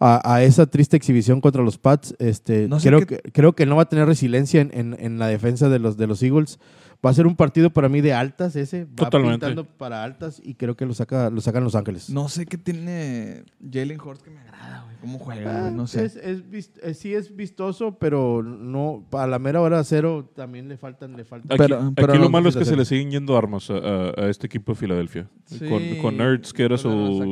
a, 0.00 0.34
a 0.34 0.42
esa 0.42 0.66
triste 0.66 0.96
exhibición 0.96 1.40
contra 1.40 1.62
los 1.62 1.78
Pats. 1.78 2.14
Este, 2.18 2.68
No 2.68 2.80
sé 2.80 2.88
creo, 2.88 3.00
qué- 3.00 3.18
que, 3.18 3.32
creo 3.32 3.52
que 3.54 3.66
no 3.66 3.76
va 3.76 3.82
a 3.82 3.88
tener 3.88 4.06
resiliencia 4.06 4.60
en, 4.60 4.70
en- 4.74 4.96
en 4.98 5.18
la 5.18 5.28
defensa 5.28 5.68
de 5.68 5.78
los, 5.78 5.96
de 5.96 6.06
los 6.06 6.22
Eagles. 6.22 6.58
Va 7.04 7.10
a 7.10 7.14
ser 7.14 7.26
un 7.26 7.36
partido 7.36 7.68
para 7.68 7.90
mí 7.90 8.00
de 8.00 8.14
altas 8.14 8.56
ese. 8.56 8.84
Va 8.84 8.90
Totalmente. 8.94 9.34
pintando 9.46 9.64
para 9.66 10.02
altas 10.04 10.40
y 10.42 10.54
creo 10.54 10.74
que 10.74 10.86
lo, 10.86 10.94
saca, 10.94 11.28
lo 11.28 11.42
sacan 11.42 11.62
Los 11.62 11.74
Ángeles. 11.74 12.08
No 12.08 12.30
sé 12.30 12.46
qué 12.46 12.56
tiene 12.56 13.44
Jalen 13.70 14.00
Hurts 14.00 14.22
que 14.22 14.30
me 14.30 14.40
agrada, 14.40 14.84
güey. 14.84 14.96
¿Cómo 15.02 15.18
juega? 15.18 15.60
güey? 15.60 15.74
No 15.74 15.82
Ah, 15.82 15.86
sé. 15.86 16.06
Es, 16.06 16.16
es 16.16 16.70
eh, 16.82 16.94
sí 16.94 17.12
es 17.14 17.36
vistoso, 17.36 17.98
pero 17.98 18.42
no 18.42 19.04
a 19.12 19.26
la 19.26 19.38
mera 19.38 19.60
hora 19.60 19.84
cero 19.84 20.30
también 20.34 20.66
le 20.66 20.78
faltan 20.78 21.14
le 21.14 21.24
faltan. 21.26 21.52
Aquí, 21.52 21.58
Pero- 21.68 21.92
pero 21.94 22.08
aquí 22.12 22.18
lo 22.18 22.24
no 22.24 22.30
malo 22.30 22.48
es 22.48 22.56
que 22.56 22.64
se 22.64 22.74
le 22.74 22.86
siguen 22.86 23.10
yendo 23.10 23.36
armas 23.36 23.68
a, 23.68 23.74
a- 23.74 24.10
a 24.24 24.30
este 24.30 24.46
equipo 24.46 24.72
de 24.72 24.76
Filadelfia. 24.76 25.28
Sí, 25.44 25.58
con, 25.68 25.82
con 26.00 26.20
Ertz, 26.22 26.54
que 26.54 26.62
era 26.64 26.78
su, 26.78 26.88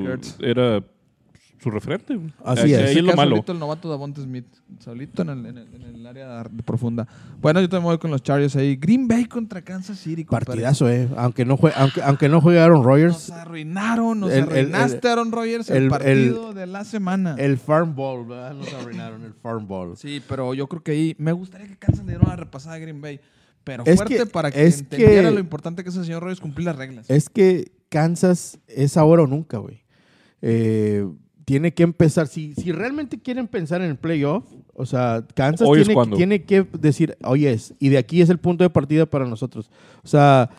Ertz. 0.06 0.36
era 0.40 0.84
su 1.62 1.70
referente. 1.70 2.16
güey. 2.16 2.32
Así 2.44 2.72
es. 2.74 2.80
Ahí 2.90 2.96
es 2.98 3.02
lo 3.04 3.14
malo. 3.14 3.36
Solito 3.36 3.52
el 3.52 3.58
novato 3.58 3.88
Davonte 3.88 4.20
Smith. 4.22 4.46
Solito 4.80 5.22
en 5.22 5.28
el, 5.30 5.46
en 5.46 5.58
el- 5.58 5.74
en 5.74 5.82
el 5.94 6.06
área 6.06 6.44
profunda. 6.64 7.06
Bueno, 7.40 7.60
yo 7.60 7.68
también 7.68 7.84
voy 7.84 7.98
con 7.98 8.10
los 8.10 8.22
Chargers 8.22 8.56
ahí. 8.56 8.76
Green 8.76 9.06
Bay 9.06 9.26
contra 9.26 9.62
Kansas 9.62 9.98
City. 9.98 10.24
compadre. 10.24 10.46
Partidazo, 10.46 10.90
eh. 10.90 11.08
Aunque 11.16 11.44
no 11.44 11.56
juegue, 11.56 11.76
aunque, 11.78 12.02
aunque 12.02 12.28
no 12.28 12.40
juegue 12.40 12.58
Aaron 12.60 12.78
Nos 12.78 12.86
Rodgers, 12.86 13.30
arruinaron, 13.30 14.20
nos 14.20 14.32
El- 14.32 14.42
arruinaste, 14.44 15.08
Aaron 15.08 15.30
Rodgers, 15.30 15.70
el, 15.70 15.84
el- 15.84 15.88
partido 15.88 16.52
de 16.52 16.66
la 16.66 16.84
semana. 16.84 17.36
el 17.38 17.58
Farm 17.58 17.94
Ball, 17.94 18.26
¿verdad? 18.26 18.54
Nos 18.54 18.72
arruinaron 18.74 19.22
el 19.24 19.34
Farm 19.34 19.66
Ball. 19.68 19.96
Sí, 19.96 20.20
pero 20.28 20.54
yo 20.54 20.66
creo 20.68 20.82
que 20.82 20.92
ahí 20.92 21.14
me 21.18 21.32
gustaría 21.32 21.68
que 21.68 21.76
Kansas 21.76 22.04
le 22.04 22.12
diera 22.12 22.26
una 22.26 22.36
repasada 22.36 22.74
a 22.76 22.78
Green 22.78 23.00
Bay. 23.00 23.20
Pero 23.64 23.84
Es 23.86 23.94
fuerte 23.94 24.16
que- 24.16 24.26
para 24.26 24.50
que 24.50 24.66
es 24.66 24.80
entendiera 24.80 25.28
que- 25.28 25.34
lo 25.34 25.38
importante 25.40 25.84
que 25.84 25.90
es 25.90 25.96
el 25.96 26.04
señor 26.04 26.22
Rodgers 26.24 26.40
cumplir 26.40 26.64
las 26.66 26.74
reglas. 26.74 27.08
Es 27.08 27.28
que 27.30 27.70
Kansas 27.90 28.58
es 28.66 28.96
ahora 28.96 29.22
o 29.22 29.26
nunca, 29.28 29.58
güey. 29.58 29.84
Eh, 30.40 31.06
tiene 31.44 31.74
que 31.74 31.82
empezar, 31.82 32.28
si, 32.28 32.54
si 32.54 32.72
realmente 32.72 33.18
quieren 33.20 33.48
pensar 33.48 33.82
en 33.82 33.90
el 33.90 33.96
playoff, 33.96 34.44
o 34.74 34.86
sea, 34.86 35.24
Kansas 35.34 35.68
Hoy 35.68 35.84
tiene, 36.16 36.42
que 36.44 36.66
decir, 36.78 37.16
oye, 37.24 37.52
es, 37.52 37.74
y 37.78 37.88
de 37.88 37.98
aquí 37.98 38.20
es 38.22 38.30
el 38.30 38.38
punto 38.38 38.64
de 38.64 38.70
partida 38.70 39.06
para 39.06 39.26
nosotros. 39.26 39.70
O 40.04 40.08
sea, 40.08 40.50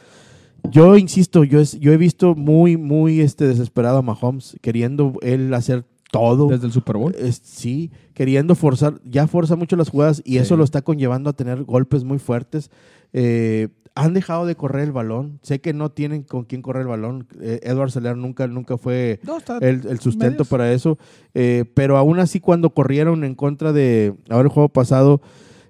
yo 0.69 0.97
insisto, 0.97 1.43
yo, 1.43 1.59
es, 1.59 1.79
yo 1.79 1.91
he 1.91 1.97
visto 1.97 2.35
muy, 2.35 2.77
muy 2.77 3.21
este, 3.21 3.47
desesperado 3.47 3.97
a 3.97 4.01
Mahomes, 4.01 4.57
queriendo 4.61 5.13
él 5.21 5.53
hacer 5.53 5.85
todo. 6.11 6.47
Desde 6.47 6.67
el 6.67 6.71
Super 6.73 6.97
Bowl. 6.97 7.15
Es- 7.17 7.41
sí, 7.43 7.91
queriendo 8.13 8.53
forzar, 8.55 9.01
ya 9.03 9.25
forza 9.27 9.55
mucho 9.55 9.75
las 9.75 9.89
jugadas 9.89 10.21
y 10.25 10.33
Sí. 10.33 10.37
eso 10.37 10.55
lo 10.55 10.63
está 10.63 10.81
conllevando 10.81 11.29
a 11.29 11.33
tener 11.33 11.63
golpes 11.63 12.03
muy 12.03 12.19
fuertes. 12.19 12.69
Eh, 13.13 13.69
han 13.95 14.13
dejado 14.13 14.45
de 14.45 14.55
correr 14.55 14.83
el 14.85 14.91
balón. 14.91 15.39
Sé 15.43 15.61
que 15.61 15.71
no 15.73 15.91
tienen 15.91 16.23
con 16.23 16.45
quién 16.45 16.61
correr 16.61 16.81
el 16.81 16.87
balón. 16.87 17.27
Eh, 17.41 17.59
Edward 17.63 17.91
Seller 17.91 18.17
nunca, 18.17 18.47
nunca 18.47 18.77
fue 18.77 19.19
No, 19.23 19.37
el, 19.61 19.85
el 19.87 19.99
sustento 19.99 20.31
medios. 20.43 20.47
para 20.47 20.71
eso. 20.73 20.97
Eh, 21.35 21.65
pero 21.75 21.97
aún 21.97 22.19
así, 22.19 22.39
cuando 22.39 22.71
corrieron 22.71 23.23
en 23.23 23.35
contra 23.35 23.71
de, 23.71 24.15
ahora 24.29 24.47
el 24.47 24.49
juego 24.53 24.69
pasado, 24.69 25.21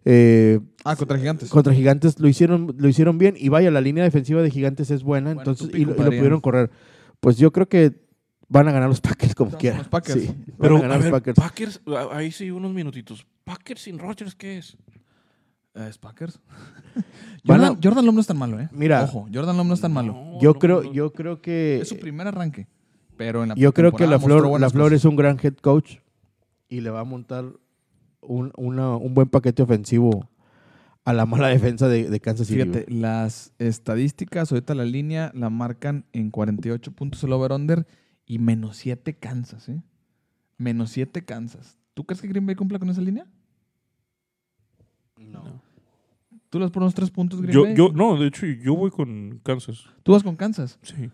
eh, 0.05 0.59
Ah, 0.85 0.95
contra 0.95 1.17
Gigantes. 1.17 1.49
contra 1.49 1.73
Gigantes 1.73 2.19
lo 2.19 2.27
hicieron, 2.27 2.75
lo 2.77 2.87
hicieron 2.89 3.17
bien. 3.17 3.35
Y 3.37 3.49
vaya, 3.49 3.71
la 3.71 3.81
línea 3.81 4.03
defensiva 4.03 4.41
de 4.41 4.51
Gigantes 4.51 4.91
es 4.91 5.03
buena, 5.03 5.29
Bueno, 5.33 5.41
entonces 5.41 5.67
y, 5.69 5.71
lo, 5.71 5.77
y 5.77 5.81
lo 5.85 5.95
compadre. 5.95 6.17
pudieron 6.17 6.41
correr. 6.41 6.71
Pues 7.19 7.37
yo 7.37 7.51
creo 7.51 7.67
que 7.69 7.93
van 8.49 8.67
a 8.67 8.71
ganar 8.71 8.89
los 8.89 8.99
Packers 9.01 9.33
como 9.35 9.51
quieran. 9.57 9.79
los 9.79 9.87
Packers. 9.87 10.21
Sí, 10.21 10.27
van 10.27 10.55
Pero, 10.59 10.75
a 10.75 10.79
a 10.79 10.81
ganar 10.81 10.97
los 10.97 11.05
ver, 11.05 11.11
Packers. 11.13 11.37
Packers, 11.39 11.81
ahí 12.11 12.31
sí, 12.31 12.51
unos 12.51 12.73
minutitos. 12.73 13.25
Packers 13.45 13.81
sin 13.81 13.97
Rodgers, 13.99 14.35
¿qué 14.35 14.57
es? 14.59 14.77
Eh, 15.75 15.87
¿Es 15.89 15.97
Packers? 15.97 16.39
A- 17.49 17.75
Jordan, 17.83 18.05
Love 18.05 18.13
no 18.15 18.21
es 18.21 18.27
tan 18.27 18.37
malo, 18.37 18.59
¿eh? 18.59 18.69
Mira. 18.71 19.03
Ojo, 19.03 19.27
Jordan 19.33 19.57
Love 19.57 19.67
no 19.67 19.73
es 19.73 19.81
tan 19.81 19.91
malo. 19.91 20.13
No, 20.13 20.39
Yo 20.39 20.53
no, 20.53 20.59
creo, 20.59 20.83
no. 20.83 20.93
yo 20.93 21.11
creo 21.13 21.41
que 21.41 21.79
Es 21.81 21.89
su 21.89 21.97
primer 21.97 22.27
arranque. 22.27 22.67
Pero 23.17 23.43
en 23.43 23.49
la 23.49 23.55
yo 23.55 23.73
creo 23.73 23.91
que 23.91 24.07
la 24.07 24.19
flor, 24.19 24.59
la 24.59 24.69
flor 24.69 24.93
es 24.93 25.05
un 25.05 25.15
gran 25.15 25.37
head 25.41 25.55
coach 25.55 25.97
y 26.69 26.81
le 26.81 26.89
va 26.89 27.01
a 27.01 27.03
montar 27.03 27.45
un, 28.21 28.51
una- 28.57 28.95
un 28.95 29.13
buen 29.13 29.27
paquete 29.29 29.61
ofensivo 29.61 30.29
a 31.05 31.11
la 31.13 31.25
mala 31.25 31.49
defensa 31.49 31.87
de, 31.87 32.09
de 32.09 32.19
Kansas 32.21 32.47
City. 32.47 32.61
Fíjate, 32.61 32.85
las 32.91 33.51
estadísticas, 33.59 34.51
ahorita 34.51 34.73
la 34.73 34.85
línea 34.85 35.31
la 35.35 35.49
marcan 35.49 36.05
en 36.13 36.31
48 36.31 36.91
puntos 36.93 37.23
el 37.23 37.33
over-under 37.33 37.85
y 38.25 38.39
menos 38.39 38.77
7 38.77 39.15
Kansas, 39.15 39.67
¿eh? 39.69 39.83
Menos 40.57 40.91
7 40.91 41.25
Kansas. 41.25 41.77
¿Tú 41.93 42.05
crees 42.05 42.21
que 42.21 42.27
Green 42.29 42.45
Bay 42.45 42.55
cumpla 42.55 42.79
con 42.79 42.89
esa 42.89 43.01
línea? 43.01 43.27
No. 45.33 45.61
¿Tú 46.49 46.59
las 46.59 46.69
por 46.71 46.83
unos 46.83 46.93
3 46.93 47.09
puntos, 47.09 47.41
Green 47.41 47.53
Yo, 47.53 47.63
Bay? 47.63 47.75
yo, 47.75 47.91
no, 47.93 48.17
de 48.19 48.27
hecho, 48.27 48.45
yo 48.45 48.75
voy 48.75 48.91
con 48.91 49.39
Kansas. 49.43 49.85
Tú 50.03 50.11
vas 50.11 50.21
con 50.23 50.35
Kansas. 50.35 50.77
Sí. 50.83 51.09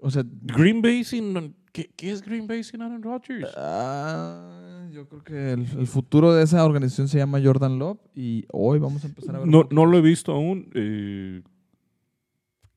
O 0.00 0.10
sea, 0.10 0.24
Green 0.42 0.80
Bay 0.80 1.04
sin. 1.04 1.54
¿Qué, 1.72 1.90
qué 1.94 2.10
es 2.10 2.22
Green 2.22 2.46
Bay 2.46 2.64
sin 2.64 2.80
Aaron 2.82 3.02
Rodgers? 3.02 3.46
ah, 3.56 4.88
yo 4.92 5.06
creo 5.08 5.22
que 5.22 5.52
el, 5.52 5.66
el 5.78 5.86
futuro 5.86 6.32
de 6.32 6.42
esa 6.42 6.64
organización 6.64 7.06
se 7.08 7.18
llama 7.18 7.40
Jordan 7.44 7.78
Love 7.78 7.98
y 8.14 8.44
hoy 8.52 8.78
vamos 8.78 9.04
a 9.04 9.08
empezar 9.08 9.36
a 9.36 9.38
ver. 9.40 9.48
No, 9.48 9.68
no 9.70 9.86
lo 9.86 9.98
he 9.98 10.00
visto 10.00 10.32
aún. 10.32 10.70
eh, 10.74 11.42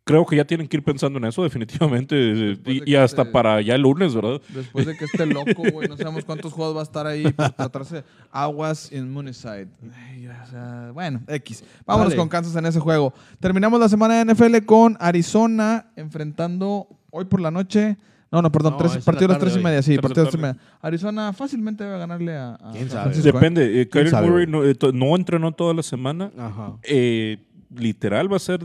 creo 0.04 0.26
que 0.26 0.36
ya 0.36 0.46
tienen 0.46 0.68
que 0.68 0.78
ir 0.78 0.84
pensando 0.84 1.18
en 1.20 1.26
eso, 1.26 1.44
definitivamente. 1.44 2.16
de 2.16 2.82
Y, 2.86 2.96
hasta 2.96 3.24
te- 3.26 3.32
para 3.32 3.62
ya 3.62 3.76
el 3.76 3.82
lunes, 3.82 4.14
¿verdad? 4.14 4.42
Después 4.50 4.86
de 4.86 4.98
que 4.98 5.06
esté 5.06 5.26
loco, 5.26 5.64
güey, 5.72 5.88
no 5.88 5.96
sabemos 5.98 6.26
cuántos 6.26 6.52
juegos 6.54 6.76
va 6.76 6.82
a 6.82 6.84
estar 6.84 7.08
ahí 7.08 7.24
por 7.32 7.50
tratarse 7.52 8.04
aguas 8.32 8.92
en 8.92 9.12
Moonside. 9.12 9.68
Ay, 10.10 10.28
o 10.28 10.46
sea, 10.50 10.92
bueno, 10.94 11.22
X. 11.28 11.64
Vámonos 11.86 12.10
Dale. 12.12 12.20
con 12.20 12.30
Kansas 12.30 12.56
en 12.56 12.66
ese 12.66 12.80
juego. 12.80 13.14
Terminamos 13.40 13.80
la 13.80 13.88
semana 13.90 14.16
de 14.24 14.34
NFL 14.34 14.66
con 14.66 14.98
Arizona 15.00 15.88
enfrentando 15.96 16.88
hoy 17.12 17.26
por 17.26 17.40
la 17.42 17.52
noche. 17.52 17.98
No, 18.32 18.42
no, 18.42 18.52
perdón, 18.52 18.74
No, 18.74 18.78
tres, 18.80 18.98
partidos 19.06 19.30
a 19.30 19.34
las 19.34 19.40
tres 19.42 19.54
y 19.54 19.58
hoy. 19.58 19.64
media, 19.64 19.82
sí, 19.84 19.96
partidos 20.00 20.18
a 20.18 20.22
las 20.24 20.32
tres 20.32 20.40
y 20.40 20.42
media. 20.42 20.58
Arizona 20.82 21.34
fácilmente 21.34 21.84
debe 21.84 22.00
ganarle 22.00 22.36
a, 22.36 22.56
a 22.56 22.72
¿Quién 22.72 22.90
sabe? 22.90 23.16
¿eh? 23.16 23.22
Depende. 23.22 23.82
eh, 23.82 23.88
Kyler 23.88 24.14
Murray 24.24 24.48
no, 24.48 24.64
eh, 24.66 24.76
no 24.92 25.16
entrenó 25.16 25.52
toda 25.52 25.76
la 25.76 25.84
semana. 25.84 26.32
Ajá. 26.36 26.74
Eh, 26.82 27.38
literal 27.76 28.32
va 28.34 28.38
a 28.38 28.40
ser 28.40 28.62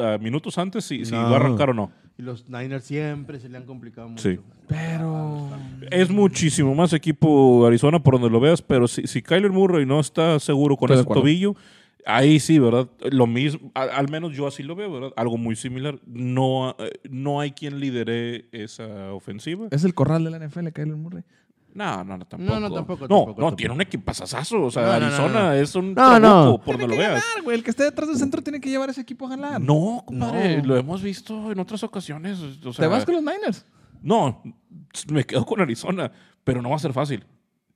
ah, 0.00 0.18
minutos 0.18 0.56
antes 0.58 0.84
si, 0.84 1.04
si 1.04 1.12
No. 1.12 1.22
va 1.24 1.32
a 1.32 1.36
arrancar 1.36 1.70
o 1.70 1.74
no. 1.74 1.90
Y 2.18 2.22
los 2.22 2.48
Niners 2.48 2.84
siempre 2.84 3.38
se 3.38 3.48
le 3.48 3.58
han 3.58 3.64
complicado 3.64 4.08
mucho. 4.08 4.22
Sí. 4.28 4.38
Pero. 4.66 5.48
Es 5.90 6.10
muchísimo 6.10 6.74
más 6.74 6.92
equipo 6.92 7.64
Arizona 7.66 8.02
por 8.02 8.14
donde 8.14 8.30
lo 8.30 8.40
veas, 8.40 8.60
pero 8.60 8.88
si, 8.88 9.06
si 9.06 9.22
Kyler 9.22 9.50
Murray 9.52 9.86
no 9.86 10.00
está 10.00 10.38
seguro 10.40 10.76
con 10.76 10.86
Estoy 10.86 10.96
de 10.96 11.00
ese 11.00 11.04
acuerdo. 11.04 11.22
tobillo, 11.22 11.54
ahí 12.04 12.40
sí, 12.40 12.58
¿verdad? 12.58 12.88
Lo 13.12 13.26
mismo, 13.28 13.70
a- 13.74 13.82
al 13.82 14.08
menos 14.10 14.34
yo 14.36 14.46
así 14.48 14.62
lo 14.64 14.74
veo, 14.74 14.90
¿verdad? 14.92 15.10
Algo 15.16 15.36
muy 15.38 15.54
similar. 15.56 15.98
No, 16.06 16.74
eh, 16.78 16.90
no 17.08 17.40
hay 17.40 17.52
quien 17.52 17.78
lidere 17.78 18.46
esa 18.52 19.12
ofensiva. 19.12 19.68
Es 19.70 19.84
el 19.84 19.94
corral 19.94 20.24
de 20.24 20.30
la 20.30 20.38
NFL, 20.38 20.72
Kyler 20.72 20.96
Murray. 20.96 21.22
No, 21.74 22.02
no, 22.04 22.16
no, 22.18 22.24
tampoco. 22.26 22.52
No, 22.54 22.60
no, 22.60 22.74
tampoco, 22.74 23.02
No, 23.04 23.08
tampoco, 23.08 23.08
no, 23.08 23.34
tampoco. 23.34 23.56
tiene 23.56 23.74
un 23.74 23.80
equipazazazo. 23.82 24.62
O 24.64 24.70
sea, 24.70 24.82
No, 24.84 24.92
Arizona 24.92 25.42
no. 25.44 25.52
es 25.52 25.74
un 25.74 25.94
No, 25.94 25.94
trabuco 26.20 26.64
por 26.64 26.78
donde 26.78 26.96
lo 26.96 26.98
veas. 27.00 27.22
ganar, 27.22 27.44
güey. 27.44 27.56
El 27.58 27.62
que 27.64 27.70
esté 27.70 27.84
detrás 27.84 28.08
del 28.08 28.16
centro 28.18 28.42
tiene 28.42 28.60
que 28.60 28.68
llevar 28.70 28.90
ese 28.90 29.00
equipo 29.00 29.26
a 29.26 29.30
ganar. 29.30 29.60
No, 29.60 30.02
compadre, 30.06 30.62
lo 30.62 30.76
hemos 30.76 31.02
visto 31.02 31.52
en 31.52 31.58
otras 31.60 31.82
ocasiones. 31.84 32.40
O 32.64 32.72
sea, 32.72 32.84
¿Te 32.84 32.88
vas 32.88 33.04
con 33.04 33.14
los 33.14 33.22
Niners? 33.22 33.64
No, 34.02 34.42
me 35.10 35.24
quedo 35.24 35.44
con 35.44 35.60
Arizona, 35.60 36.10
pero 36.44 36.62
no 36.62 36.70
va 36.70 36.76
a 36.76 36.80
ser 36.80 36.92
fácil. 36.92 37.24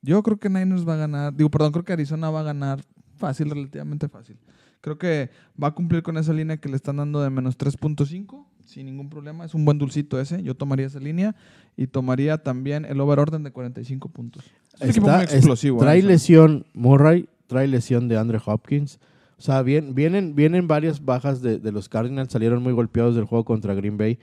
Yo 0.00 0.22
creo 0.22 0.36
que 0.38 0.48
Niners 0.48 0.86
va 0.88 0.94
a 0.94 0.96
ganar. 0.96 1.32
Digo, 1.34 1.50
perdón, 1.50 1.72
creo 1.72 1.84
que 1.84 1.92
Arizona 1.92 2.30
va 2.30 2.40
a 2.40 2.44
ganar 2.44 2.80
fácil, 3.16 3.50
relativamente 3.50 4.08
fácil. 4.08 4.36
Creo 4.82 4.98
que 4.98 5.30
va 5.60 5.68
a 5.68 5.74
cumplir 5.74 6.02
con 6.02 6.18
esa 6.18 6.34
línea 6.34 6.58
que 6.58 6.68
le 6.68 6.76
están 6.76 6.96
dando 6.98 7.22
de 7.22 7.30
menos 7.30 7.56
3.5 7.56 8.44
sin 8.66 8.86
ningún 8.86 9.08
problema. 9.08 9.44
Es 9.46 9.54
un 9.54 9.64
buen 9.64 9.78
dulcito 9.78 10.20
ese. 10.20 10.42
Yo 10.42 10.54
tomaría 10.54 10.86
esa 10.86 10.98
línea 11.00 11.34
y 11.76 11.86
tomaría 11.86 12.38
también 12.42 12.84
el 12.84 13.00
overorden 13.00 13.42
de 13.42 13.50
45 13.52 14.08
puntos. 14.10 14.44
Es 14.74 14.80
un 14.82 14.90
equipo 14.90 15.06
Está- 15.06 15.16
muy 15.18 15.24
es- 15.26 15.32
explosivo. 15.34 15.78
trae 15.78 16.02
lesión 16.02 16.66
Murray, 16.74 17.28
trae 17.46 17.66
lesión 17.68 18.08
de 18.08 18.18
Andre 18.18 18.38
Hopkins. 18.44 18.98
O 19.38 19.42
sea, 19.42 19.62
bien- 19.62 19.94
vienen, 19.94 20.34
vienen 20.34 20.68
varias 20.68 21.04
bajas 21.04 21.42
de, 21.42 21.58
de 21.58 21.72
los 21.72 21.88
Cardinals, 21.88 22.30
salieron 22.32 22.62
muy 22.62 22.72
golpeados 22.72 23.14
del 23.16 23.24
juego 23.24 23.44
contra 23.44 23.74
Green 23.74 23.96
Bay. 23.96 24.18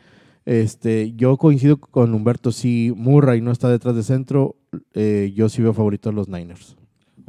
Este, 0.45 1.14
yo 1.16 1.38
coincido 1.38 1.78
con 1.78 2.14
Humberto, 2.14 2.51
si 2.51 2.93
Murray 2.95 3.41
no 3.41 3.51
está 3.51 3.70
detrás 3.70 3.95
de 3.95 4.03
centro, 4.03 4.55
eh, 4.93 5.32
yo 5.36 5.47
sí 5.49 5.62
veo 5.62 5.74
favorito 5.74 6.10
a 6.10 6.14
los 6.14 6.28
Niners. 6.30 6.76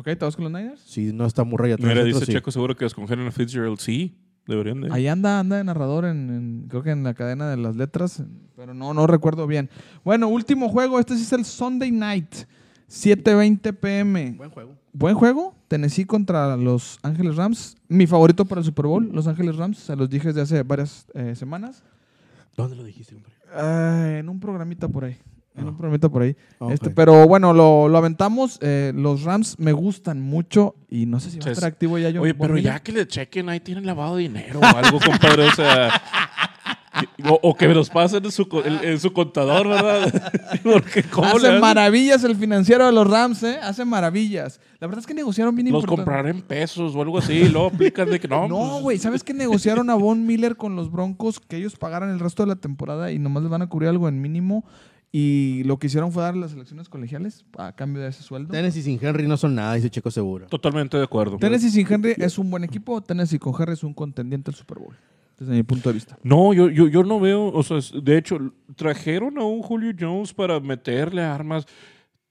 ¿Ok? 0.00 0.06
¿Te 0.06 0.24
vas 0.24 0.34
con 0.34 0.44
los 0.44 0.52
Niners? 0.52 0.80
Si 0.80 1.12
no 1.12 1.26
está 1.26 1.44
Murray 1.44 1.72
atrás 1.72 1.86
Mira, 1.86 2.02
dice 2.02 2.24
sí. 2.24 2.32
Checo 2.32 2.50
seguro 2.50 2.74
que 2.74 2.86
escogen 2.86 3.20
a 3.20 3.30
Fitzgerald. 3.30 3.78
Sí, 3.78 4.16
deberían 4.46 4.80
de. 4.80 4.88
Ahí 4.90 5.06
anda, 5.06 5.38
anda 5.38 5.58
de 5.58 5.64
narrador 5.64 6.06
en, 6.06 6.30
en- 6.30 6.66
creo 6.70 6.82
que 6.82 6.90
en 6.90 7.02
la 7.04 7.12
cadena 7.12 7.50
de 7.50 7.58
las 7.58 7.76
letras, 7.76 8.22
pero 8.56 8.72
no, 8.72 8.94
no 8.94 9.06
recuerdo 9.06 9.46
bien. 9.46 9.68
Bueno, 10.02 10.28
último 10.28 10.70
juego, 10.70 10.98
este 10.98 11.16
sí 11.16 11.22
es 11.24 11.32
el 11.34 11.44
Sunday 11.44 11.90
Night, 11.90 12.34
7.20 12.88 13.74
pm. 13.76 14.30
Buen 14.38 14.48
juego. 14.50 14.74
Buen 14.94 15.14
juego, 15.16 15.54
Tennessee 15.68 16.06
contra 16.06 16.56
los 16.56 16.98
Ángeles 17.02 17.36
Rams. 17.36 17.76
Mi 17.88 18.06
favorito 18.06 18.46
para 18.46 18.60
el 18.60 18.64
Super 18.64 18.86
Bowl, 18.86 19.10
los 19.12 19.26
Ángeles 19.26 19.56
Rams, 19.56 19.76
se 19.80 19.96
los 19.96 20.08
dije 20.08 20.28
desde 20.28 20.40
hace 20.40 20.62
varias 20.62 21.04
eh, 21.12 21.34
semanas. 21.36 21.84
¿Dónde 22.56 22.74
lo 22.74 22.84
dijiste, 22.84 23.14
hombre? 23.14 23.32
Ah, 23.54 24.16
en 24.18 24.30
un 24.30 24.40
programita 24.40 24.88
por 24.88 25.04
ahí. 25.04 25.18
En 25.56 25.64
Ah. 25.66 25.70
un 25.70 25.76
programita 25.76 26.08
por 26.08 26.22
ahí. 26.22 26.36
Este, 26.70 26.90
pero 26.90 27.26
bueno, 27.26 27.52
lo, 27.52 27.88
lo 27.88 27.98
aventamos. 27.98 28.58
eh, 28.62 28.92
los 28.94 29.24
Rams 29.24 29.58
me 29.58 29.72
gustan 29.72 30.20
mucho 30.20 30.76
y 30.88 31.06
no 31.06 31.18
sé 31.20 31.30
si 31.30 31.38
va 31.38 31.46
a 31.48 31.52
estar 31.52 31.68
activo 31.68 31.98
ya 31.98 32.08
John 32.10 32.20
Oye, 32.20 32.34
pero 32.34 32.56
ya 32.56 32.80
que 32.80 32.92
le 32.92 33.06
chequen, 33.06 33.48
ahí 33.48 33.60
tienen 33.60 33.84
lavado 33.84 34.16
de 34.16 34.22
dinero 34.22 34.60
o 34.60 34.64
algo, 34.64 34.98
compadre. 35.04 35.48
O 35.48 35.52
sea. 35.52 35.90
O, 37.24 37.38
o 37.42 37.54
que 37.56 37.68
me 37.68 37.74
los 37.74 37.88
pasen 37.88 38.22
en 38.24 38.32
su, 38.32 38.48
co- 38.48 38.64
en, 38.64 38.74
en 38.82 38.98
su 39.00 39.12
contador, 39.12 39.68
¿verdad? 39.68 40.32
Porque 40.62 41.02
¿cómo 41.04 41.38
le 41.38 41.48
Hace 41.48 41.58
maravillas 41.60 42.24
el 42.24 42.34
financiero 42.36 42.84
de 42.84 42.92
los 42.92 43.08
Rams, 43.08 43.42
¿eh? 43.44 43.58
Hace 43.62 43.84
maravillas. 43.84 44.60
La 44.80 44.86
verdad 44.86 45.00
es 45.00 45.06
que 45.06 45.14
negociaron 45.14 45.54
bien 45.54 45.70
Los 45.70 45.86
compraré 45.86 46.30
en 46.30 46.42
pesos 46.42 46.94
o 46.94 47.00
algo 47.00 47.18
así. 47.18 47.48
Luego 47.48 47.68
aplican 47.68 48.10
de 48.10 48.18
que 48.18 48.26
no. 48.28 48.48
No, 48.48 48.70
pues, 48.72 48.82
güey, 48.82 48.98
¿sabes 48.98 49.22
qué 49.22 49.32
negociaron 49.32 49.88
a 49.88 49.94
Von 49.94 50.26
Miller 50.26 50.56
con 50.56 50.74
los 50.76 50.90
Broncos? 50.90 51.38
Que 51.40 51.56
ellos 51.58 51.76
pagaran 51.76 52.10
el 52.10 52.18
resto 52.18 52.42
de 52.42 52.48
la 52.48 52.56
temporada 52.56 53.12
y 53.12 53.18
nomás 53.18 53.44
les 53.44 53.50
van 53.52 53.62
a 53.62 53.68
cubrir 53.68 53.88
algo 53.88 54.08
en 54.08 54.20
mínimo. 54.20 54.64
Y 55.12 55.64
lo 55.64 55.78
que 55.78 55.88
hicieron 55.88 56.12
fue 56.12 56.22
darle 56.22 56.40
las 56.42 56.52
elecciones 56.52 56.88
colegiales 56.88 57.44
a 57.58 57.72
cambio 57.72 58.00
de 58.02 58.08
ese 58.10 58.22
sueldo. 58.22 58.52
Tennessee 58.52 58.82
sin 58.82 58.98
Henry 59.02 59.26
no 59.26 59.36
son 59.36 59.56
nada, 59.56 59.74
dice 59.74 59.90
Checo 59.90 60.10
seguro. 60.10 60.46
Totalmente 60.46 60.96
de 60.96 61.02
acuerdo. 61.02 61.36
Tennessee 61.38 61.70
sin 61.70 61.86
Henry 61.92 62.14
es 62.16 62.38
un 62.38 62.48
buen 62.50 62.62
equipo. 62.62 63.00
Tennessee 63.00 63.38
con 63.40 63.52
Henry 63.58 63.72
es 63.72 63.82
un 63.82 63.92
contendiente 63.92 64.50
al 64.50 64.54
Super 64.54 64.78
Bowl. 64.78 64.96
Desde 65.36 65.52
mi 65.52 65.62
punto 65.64 65.88
de 65.88 65.94
vista. 65.94 66.18
No, 66.22 66.52
yo, 66.52 66.68
yo, 66.68 66.86
yo 66.86 67.02
no 67.02 67.18
veo, 67.18 67.46
o 67.46 67.62
sea, 67.62 67.78
de 68.02 68.18
hecho, 68.18 68.38
trajeron 68.76 69.38
a 69.38 69.42
un 69.44 69.62
Julio 69.62 69.92
Jones 69.98 70.32
para 70.34 70.60
meterle 70.60 71.22
armas. 71.22 71.64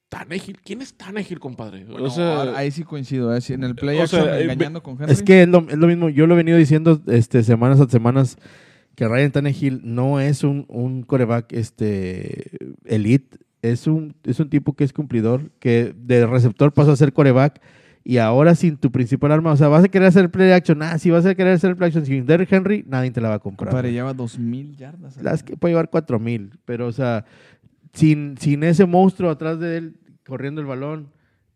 Tannehill, 0.09 0.59
¿quién 0.63 0.81
es 0.81 0.93
Tannehill, 0.93 1.39
compadre? 1.39 1.85
Bueno, 1.85 2.05
o 2.05 2.09
sea, 2.09 2.37
ahora- 2.39 2.57
ahí 2.57 2.71
sí 2.71 2.83
coincido. 2.83 3.35
¿eh? 3.35 3.41
Si 3.41 3.53
en 3.53 3.63
el 3.63 3.75
play 3.75 3.99
o 3.99 4.07
sea, 4.07 4.39
eh, 4.39 4.43
engañando 4.43 4.81
con 4.81 4.95
Henry. 4.99 5.11
Es 5.11 5.21
que 5.21 5.43
es 5.43 5.47
lo, 5.49 5.67
es 5.69 5.77
lo 5.77 5.85
mismo, 5.87 6.09
yo 6.09 6.27
lo 6.27 6.33
he 6.35 6.37
venido 6.37 6.57
diciendo 6.57 7.01
este, 7.07 7.43
semanas 7.43 7.79
a 7.79 7.89
semanas 7.89 8.37
que 8.95 9.07
Ryan 9.07 9.31
Tannehill 9.31 9.81
no 9.83 10.19
es 10.19 10.43
un, 10.43 10.65
un 10.67 11.03
coreback 11.03 11.53
este, 11.53 12.51
elite, 12.85 13.37
es 13.61 13.87
un, 13.87 14.15
es 14.23 14.39
un 14.39 14.49
tipo 14.49 14.73
que 14.73 14.83
es 14.83 14.93
cumplidor, 14.93 15.51
que 15.59 15.93
de 15.95 16.25
receptor 16.25 16.73
pasó 16.73 16.91
a 16.91 16.95
ser 16.95 17.13
coreback 17.13 17.61
y 18.03 18.17
ahora 18.17 18.55
sin 18.55 18.77
tu 18.77 18.91
principal 18.91 19.31
arma, 19.31 19.51
o 19.51 19.57
sea, 19.57 19.67
vas 19.67 19.83
a 19.83 19.89
querer 19.89 20.07
hacer 20.07 20.29
play 20.29 20.51
action, 20.51 20.81
ah, 20.81 20.97
si 20.97 21.09
vas 21.09 21.25
a 21.25 21.35
querer 21.35 21.53
hacer 21.53 21.75
play 21.75 21.87
action 21.87 22.05
sin 22.05 22.25
Derrick 22.25 22.51
Henry, 22.51 22.83
nadie 22.87 23.11
te 23.11 23.21
la 23.21 23.29
va 23.29 23.35
a 23.35 23.39
comprar. 23.39 23.69
Compadre, 23.69 23.91
lleva 23.91 24.15
2.000 24.15 24.75
yardas. 24.75 25.21
Las 25.21 25.43
que 25.43 25.57
puede 25.57 25.73
llevar 25.73 25.89
4000, 25.89 26.59
pero 26.65 26.87
o 26.87 26.91
sea, 26.91 27.25
sin, 27.93 28.37
sin 28.37 28.63
ese 28.63 28.85
monstruo 28.85 29.29
atrás 29.29 29.59
de 29.59 29.77
él 29.77 29.95
corriendo 30.25 30.61
el 30.61 30.67
balón, 30.67 31.11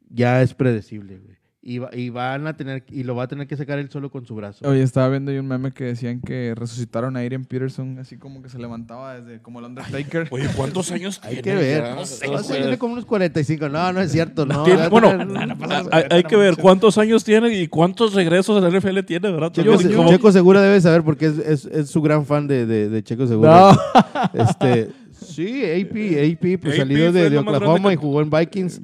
ya 0.10 0.42
es 0.42 0.54
predecible, 0.54 1.18
güey. 1.18 1.43
Y, 1.66 1.78
va- 1.78 1.90
y 1.94 2.10
van 2.10 2.46
a 2.46 2.58
tener 2.58 2.84
y 2.90 3.04
lo 3.04 3.16
va 3.16 3.24
a 3.24 3.28
tener 3.30 3.48
que 3.48 3.56
sacar 3.56 3.80
él 3.80 3.90
solo 3.90 4.12
con 4.12 4.26
su 4.26 4.36
brazo. 4.36 4.68
Oye, 4.68 4.84
estaba 4.84 5.08
viendo 5.08 5.32
ahí 5.32 5.38
un 5.38 5.48
meme 5.48 5.72
que 5.72 5.86
decían 5.86 6.20
que 6.20 6.54
resucitaron 6.58 7.16
a 7.16 7.22
Adrian 7.22 7.46
Peterson, 7.46 8.00
así 8.00 8.18
como 8.18 8.42
que 8.44 8.50
se 8.50 8.60
levantaba 8.60 9.22
desde 9.22 9.42
como 9.42 9.60
el 9.60 9.66
Undertaker. 9.68 10.28
oye, 10.32 10.50
¿cuántos 10.58 10.92
años 10.92 11.22
Hay 11.24 11.38
que 11.42 11.56
ver. 11.56 11.84
ya? 11.86 11.96
No, 11.96 12.06
sé, 12.06 12.28
no 12.28 12.44
sé, 12.44 12.56
tiene 12.58 12.78
como 12.78 12.92
unos 12.96 13.06
45. 13.06 13.70
No, 13.70 13.94
no 13.94 14.02
es 14.02 14.12
cierto. 14.12 14.46
No, 14.46 14.64
Tiene- 14.64 14.90
bueno, 14.90 15.12
tener- 15.18 15.56
hay, 15.94 16.04
hay 16.10 16.24
que 16.26 16.36
ver 16.36 16.58
cuántos 16.58 16.98
años 16.98 17.24
tiene 17.24 17.48
y 17.58 17.70
cuántos 17.70 18.14
regresos 18.14 18.58
a 18.58 18.60
la 18.60 18.68
NFL 18.78 19.00
tiene, 19.06 19.32
¿verdad? 19.32 19.54
Checo, 19.54 19.78
Se- 19.78 19.90
como- 19.96 20.10
Checo 20.10 20.32
Segura 20.34 20.62
debe 20.62 20.82
saber 20.82 21.02
porque 21.04 21.28
es, 21.28 21.38
es- 21.38 21.66
es 21.68 21.90
su 21.90 22.02
gran 22.02 22.26
fan 22.26 22.46
de, 22.46 22.66
de, 22.66 22.90
de 22.90 23.04
Checo 23.04 23.26
Segura. 23.26 23.72
No. 23.72 23.80
Este, 24.34 24.90
sí, 25.14 25.64
AP, 25.64 26.20
AP, 26.34 26.58
pues 26.62 26.74
AP 26.74 26.78
salido 26.80 27.12
de, 27.14 27.38
Oklahoma 27.38 27.94
y 27.94 27.96
jugó 27.96 28.22
en 28.22 28.30
Vikings. 28.30 28.82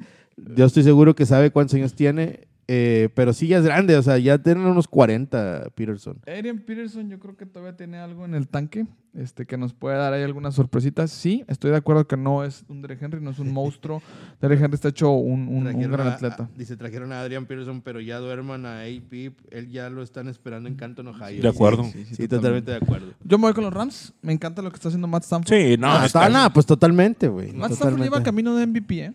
Yo 0.56 0.64
estoy 0.64 0.82
seguro 0.82 1.14
que 1.14 1.26
sabe 1.26 1.50
cuántos 1.50 1.74
años 1.74 1.94
tiene, 1.94 2.48
eh, 2.72 3.08
pero 3.14 3.32
sí 3.32 3.48
ya 3.48 3.58
es 3.58 3.64
grande, 3.64 3.96
o 3.96 4.02
sea, 4.02 4.16
ya 4.18 4.38
tiene 4.38 4.64
unos 4.64 4.86
40 4.86 5.70
Peterson. 5.74 6.18
Adrian 6.24 6.60
Peterson 6.60 7.08
yo 7.08 7.18
creo 7.18 7.36
que 7.36 7.44
todavía 7.44 7.76
tiene 7.76 7.98
algo 7.98 8.24
en 8.24 8.34
el 8.36 8.46
tanque 8.46 8.86
este, 9.12 9.44
que 9.44 9.56
nos 9.56 9.72
puede 9.72 9.96
dar 9.96 10.12
ahí 10.12 10.22
algunas 10.22 10.54
sorpresitas. 10.54 11.10
Sí, 11.10 11.42
estoy 11.48 11.72
de 11.72 11.78
acuerdo 11.78 12.06
que 12.06 12.16
no 12.16 12.44
es 12.44 12.64
un 12.68 12.80
Derek 12.80 13.02
Henry, 13.02 13.20
no 13.20 13.30
es 13.30 13.40
un 13.40 13.52
monstruo. 13.52 14.00
Derek 14.40 14.60
Henry 14.60 14.76
está 14.76 14.86
hecho 14.90 15.10
un, 15.10 15.48
un- 15.48 15.56
un 15.56 15.64
Trajeron 15.64 15.90
gran 15.92 16.06
a- 16.06 16.12
atleta. 16.14 16.44
a- 16.44 16.50
dice, 16.56 16.76
trajeron 16.76 17.10
a 17.12 17.20
Adrian 17.22 17.44
Peterson, 17.46 17.80
pero 17.82 18.00
ya 18.00 18.18
duerman 18.18 18.64
a 18.66 18.82
AP. 18.82 19.32
Él 19.50 19.68
ya 19.72 19.90
lo 19.90 20.04
están 20.04 20.28
esperando 20.28 20.68
en 20.68 20.76
Canton, 20.76 21.08
Ohio. 21.08 21.42
De 21.42 21.48
acuerdo. 21.48 21.82
Sí, 21.84 22.04
sí, 22.04 22.14
Sí, 22.14 22.28
totalmente 22.28 22.70
de 22.70 22.76
acuerdo. 22.76 23.14
Yo 23.24 23.36
me 23.38 23.46
voy 23.46 23.52
con 23.52 23.64
los 23.64 23.72
Rams. 23.74 24.12
Me 24.22 24.32
encanta 24.32 24.62
lo 24.62 24.70
que 24.70 24.76
está 24.76 24.86
haciendo 24.88 25.08
Matt 25.08 25.24
Stanford. 25.24 25.48
Sí, 25.56 25.76
no, 25.76 25.88
Ah, 25.90 26.06
está- 26.06 26.28
nada, 26.28 26.52
pues 26.52 26.64
totalmente, 26.64 27.26
güey. 27.26 27.48
Matt 27.48 27.72
Stanford 27.72 27.78
totalmente. 27.78 28.04
lleva 28.04 28.22
camino 28.22 28.54
de 28.54 28.66
MVP, 28.68 29.00
¿eh? 29.06 29.12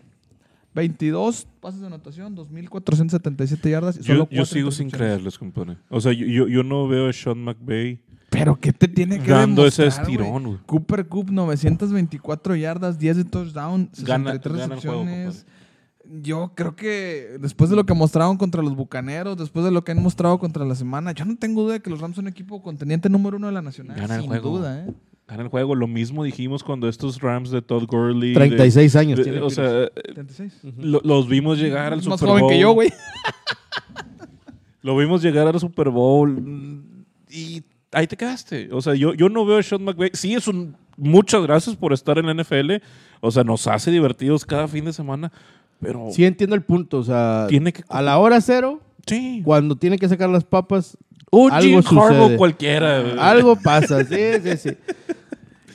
22 0.76 1.48
pases 1.60 1.80
de 1.80 1.86
anotación, 1.88 2.36
2.477 2.36 3.70
yardas 3.70 3.96
y 3.96 4.00
Yo, 4.00 4.04
solo 4.04 4.18
yo 4.24 4.26
cuatro 4.28 4.44
sigo 4.46 4.70
sin 4.70 4.90
creerles, 4.90 5.38
compadre. 5.38 5.78
O 5.88 6.00
sea, 6.00 6.12
yo, 6.12 6.26
yo, 6.26 6.46
yo 6.46 6.62
no 6.62 6.86
veo 6.86 7.08
a 7.08 7.12
Sean 7.12 7.38
McVay 7.42 7.98
Pero 8.30 8.54
¿qué 8.60 8.72
te 8.72 8.86
tiene 8.86 9.18
que 9.18 9.30
dando 9.32 9.66
ese 9.66 9.82
demostrar, 9.82 10.06
estirón, 10.10 10.44
güey. 10.44 10.58
Cooper 10.66 11.06
Cup, 11.08 11.30
924 11.32 12.54
yardas, 12.56 12.98
10 12.98 13.16
de 13.16 13.24
touchdown, 13.24 13.88
63 13.92 14.06
Gana- 14.08 14.32
gana 14.34 14.74
el 14.74 14.80
juego, 14.80 15.04
recepciones. 15.04 15.46
yo 16.22 16.52
creo 16.54 16.76
que 16.76 17.36
después 17.40 17.70
de 17.70 17.76
lo 17.76 17.84
que 17.86 17.94
mostraron 17.94 18.36
contra 18.36 18.62
los 18.62 18.76
Bucaneros, 18.76 19.36
después 19.36 19.64
de 19.64 19.70
lo 19.70 19.82
que 19.82 19.92
han 19.92 20.02
mostrado 20.02 20.38
contra 20.38 20.64
la 20.64 20.74
semana, 20.74 21.12
yo 21.12 21.24
no 21.24 21.36
tengo 21.36 21.62
duda 21.62 21.74
de 21.74 21.80
que 21.80 21.90
los 21.90 22.00
Rams 22.00 22.16
son 22.16 22.28
equipo 22.28 22.62
contendiente 22.62 23.08
número 23.08 23.38
uno 23.38 23.46
de 23.48 23.52
la 23.54 23.62
Nacional. 23.62 23.96
Gana 23.98 24.16
el 24.16 24.20
sin 24.22 24.28
juego. 24.30 24.58
duda, 24.58 24.84
¿eh? 24.86 24.92
Gana 25.28 25.42
el 25.42 25.48
juego. 25.48 25.74
Lo 25.74 25.86
mismo 25.88 26.22
dijimos 26.22 26.62
cuando 26.62 26.88
estos 26.88 27.20
Rams 27.20 27.50
de 27.50 27.60
Todd 27.62 27.84
Gurley. 27.88 28.28
de- 28.30 28.34
36 28.36 28.94
años 28.96 29.18
de- 29.18 29.24
tiene 29.24 29.40
o 29.40 29.50
sea, 29.50 29.84
eh, 29.84 29.90
36. 30.14 30.52
lo- 30.78 31.00
los 31.02 31.28
vimos 31.28 31.58
llegar 31.58 31.92
al 31.92 31.98
Es 31.98 32.06
más 32.06 32.20
Super 32.20 32.30
joven 32.30 32.42
Bowl. 32.42 32.52
que 32.52 32.58
yo, 32.60 32.72
güey. 32.72 32.92
Lo 34.82 34.96
vimos 34.96 35.20
llegar 35.22 35.48
al 35.48 35.58
Super 35.58 35.90
Bowl 35.90 36.80
y 37.28 37.62
ahí 37.92 38.06
te 38.06 38.16
quedaste. 38.16 38.68
O 38.72 38.80
sea, 38.80 38.94
yo, 38.94 39.14
yo 39.14 39.28
no 39.28 39.44
veo 39.44 39.58
a 39.58 39.62
Sean 39.62 39.82
McVay. 39.82 40.10
Sí, 40.12 40.34
es 40.34 40.46
un. 40.46 40.76
Muchas 40.96 41.42
gracias 41.42 41.74
por 41.76 41.92
estar 41.92 42.18
en 42.18 42.26
la 42.26 42.32
NFL. 42.34 42.80
O 43.20 43.30
sea, 43.32 43.42
nos 43.42 43.66
hace 43.66 43.90
divertidos 43.90 44.44
cada 44.44 44.68
fin 44.68 44.84
de 44.84 44.92
semana. 44.92 45.32
Pero. 45.80 46.06
Sí 46.12 46.24
entiendo 46.24 46.54
el 46.54 46.62
punto, 46.62 46.98
o 46.98 47.02
sea, 47.04 47.46
Tiene 47.48 47.72
que- 47.72 47.82
a 47.88 48.00
la 48.00 48.16
hora 48.18 48.40
cero, 48.40 48.80
Sí. 49.06 49.42
cuando 49.44 49.74
tiene 49.76 49.98
que 49.98 50.08
sacar 50.08 50.30
las 50.30 50.44
papas, 50.44 50.96
Un 51.32 51.50
algo 51.50 51.82
Jim 51.82 51.98
Harbaugh 51.98 52.18
sucede. 52.22 52.36
cualquiera. 52.36 53.28
algo 53.28 53.56
pasa, 53.56 54.04
sí, 54.04 54.14
sí, 54.42 54.56
sí. 54.56 54.70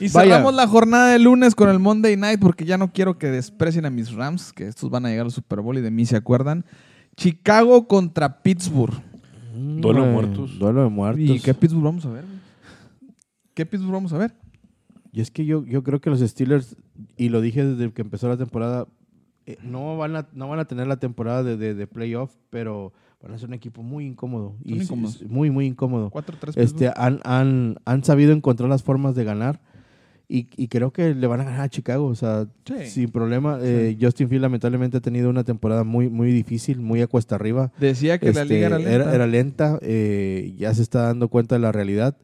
Y 0.02 0.08
Vaya. 0.10 0.30
cerramos 0.34 0.54
la 0.54 0.66
jornada 0.66 1.12
de 1.12 1.18
lunes 1.18 1.54
con 1.54 1.68
el 1.68 1.78
Monday 1.78 2.16
Night 2.16 2.40
porque 2.40 2.64
ya 2.64 2.76
no 2.78 2.92
quiero 2.92 3.18
que 3.18 3.28
desprecien 3.28 3.86
a 3.86 3.90
mis 3.90 4.12
Rams, 4.12 4.52
que 4.52 4.66
estos 4.66 4.90
van 4.90 5.06
a 5.06 5.10
llegar 5.10 5.26
al 5.26 5.32
Super 5.32 5.60
Bowl 5.60 5.78
y 5.78 5.80
de 5.80 5.90
mí 5.90 6.04
se 6.06 6.16
acuerdan. 6.16 6.64
Chicago 7.16 7.86
contra 7.86 8.42
Pittsburgh. 8.42 8.94
Duelo 9.54 10.02
de 10.04 10.08
Mm, 10.10 10.12
muertos. 10.12 10.58
Duelo 10.58 10.82
de 10.82 10.88
muertos. 10.88 11.22
¿Y 11.24 11.40
qué 11.40 11.54
Pittsburgh 11.54 11.84
vamos 11.84 12.04
a 12.06 12.10
ver? 12.10 12.24
¿Qué 13.54 13.66
Pittsburgh 13.66 13.92
vamos 13.92 14.12
a 14.12 14.18
ver? 14.18 14.34
Y 15.12 15.20
es 15.20 15.30
que 15.30 15.44
yo, 15.44 15.64
yo 15.66 15.82
creo 15.82 16.00
que 16.00 16.08
los 16.10 16.20
Steelers, 16.20 16.76
y 17.16 17.28
lo 17.28 17.40
dije 17.40 17.64
desde 17.64 17.92
que 17.92 18.00
empezó 18.02 18.28
la 18.28 18.38
temporada, 18.38 18.86
eh, 19.46 19.58
no, 19.62 19.96
van 19.98 20.16
a, 20.16 20.26
no 20.32 20.48
van 20.48 20.58
a 20.58 20.64
tener 20.64 20.86
la 20.86 20.96
temporada 20.96 21.42
de, 21.42 21.56
de, 21.56 21.74
de 21.74 21.86
playoff, 21.86 22.34
pero 22.48 22.92
van 23.22 23.34
a 23.34 23.38
ser 23.38 23.48
un 23.48 23.54
equipo 23.54 23.82
muy 23.82 24.06
incómodo. 24.06 24.56
Y 24.64 24.80
muy, 25.28 25.50
muy 25.50 25.66
incómodo. 25.66 26.10
4-3 26.10 26.54
Este, 26.56 26.90
han, 26.96 27.20
han, 27.24 27.76
han 27.84 28.04
sabido 28.04 28.32
encontrar 28.32 28.70
las 28.70 28.82
formas 28.82 29.14
de 29.14 29.24
ganar 29.24 29.60
y, 30.34 30.46
y 30.56 30.68
creo 30.68 30.92
que 30.92 31.14
le 31.14 31.26
van 31.26 31.40
a 31.40 31.44
ganar 31.44 31.60
a 31.60 31.68
Chicago, 31.68 32.06
o 32.06 32.14
sea, 32.14 32.46
Sí. 32.64 32.86
sin 32.86 33.08
problema. 33.10 33.58
Eh, 33.60 33.96
Justin 34.00 34.28
Field 34.28 34.42
lamentablemente 34.42 34.96
ha 34.96 35.00
tenido 35.00 35.28
una 35.28 35.44
temporada 35.44 35.84
muy, 35.84 36.08
muy 36.08 36.32
difícil, 36.32 36.80
muy 36.80 37.02
a 37.02 37.06
cuesta 37.06 37.34
arriba. 37.34 37.70
Decía 37.78 38.18
que 38.18 38.32
la 38.32 38.42
Este, 38.42 38.54
liga 38.54 38.66
era 38.68 38.78
lenta. 38.78 39.14
era 39.14 39.26
lenta, 39.26 39.78
eh, 39.82 40.54
ya 40.58 40.72
se 40.74 40.82
está 40.82 41.02
dando 41.02 41.28
cuenta 41.28 41.56
de 41.56 41.60
la 41.60 41.70
realidad. 41.72 42.16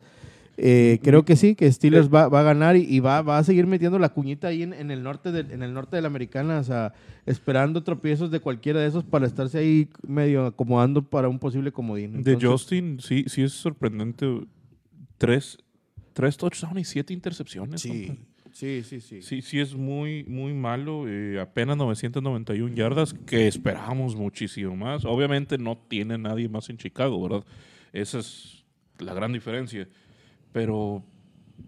Eh, 0.60 0.98
creo 1.05 1.24
que 1.24 1.36
sí, 1.36 1.55
que 1.55 1.70
Steelers 1.70 2.09
va, 2.12 2.28
va 2.28 2.40
a 2.40 2.43
ganar 2.43 2.76
y, 2.76 2.80
y 2.82 2.98
va, 2.98 3.22
va 3.22 3.39
a 3.39 3.44
seguir 3.44 3.68
metiendo 3.68 3.97
la 4.01 4.09
cuñita 4.09 4.48
ahí 4.48 4.64
en, 4.64 4.72
en 4.72 4.90
el 4.90 5.05
norte 5.05 5.30
de, 5.30 5.40
en 5.55 5.62
el 5.62 5.72
norte 5.72 5.94
de 5.94 6.02
la 6.02 6.09
americana, 6.09 6.59
o 6.59 6.64
sea, 6.64 6.94
esperando 7.26 7.85
tropiezos 7.85 8.32
de 8.32 8.40
cualquiera 8.40 8.80
de 8.80 8.89
esos 8.89 9.05
para 9.05 9.26
estarse 9.26 9.59
ahí 9.59 9.89
medio 10.05 10.47
acomodando 10.47 11.02
para 11.09 11.28
un 11.28 11.39
posible 11.39 11.70
comodín. 11.70 12.24
De 12.24 12.36
Justin, 12.40 12.98
sí, 13.01 13.24
sí 13.28 13.43
es 13.43 13.52
sorprendente. 13.52 14.26
Tres, 15.16 15.59
tres 16.19 16.36
touchdowns 16.36 16.81
y 16.81 16.85
siete 16.85 17.12
intercepciones. 17.12 17.81
Sí, 17.81 18.19
sí, 18.53 18.82
sí, 18.82 19.01
sí. 19.01 19.23
Sí, 19.23 19.40
sí 19.40 19.61
es 19.61 19.77
muy, 19.77 20.24
muy 20.24 20.53
malo. 20.53 21.05
eh, 21.07 21.39
apenas 21.40 21.77
991 21.77 22.74
yardas, 22.74 23.15
que 23.15 23.47
esperábamos 23.47 24.16
muchísimo 24.16 24.74
más. 24.74 25.05
Obviamente 25.05 25.59
no 25.59 25.78
tiene 25.78 26.19
nadie 26.19 26.49
más 26.49 26.69
en 26.70 26.77
Chicago, 26.77 27.23
¿verdad? 27.23 27.45
Esa 27.93 28.19
es 28.19 28.65
la 28.99 29.15
gran 29.15 29.32
diferencia. 29.32 29.86
Pero 30.51 31.05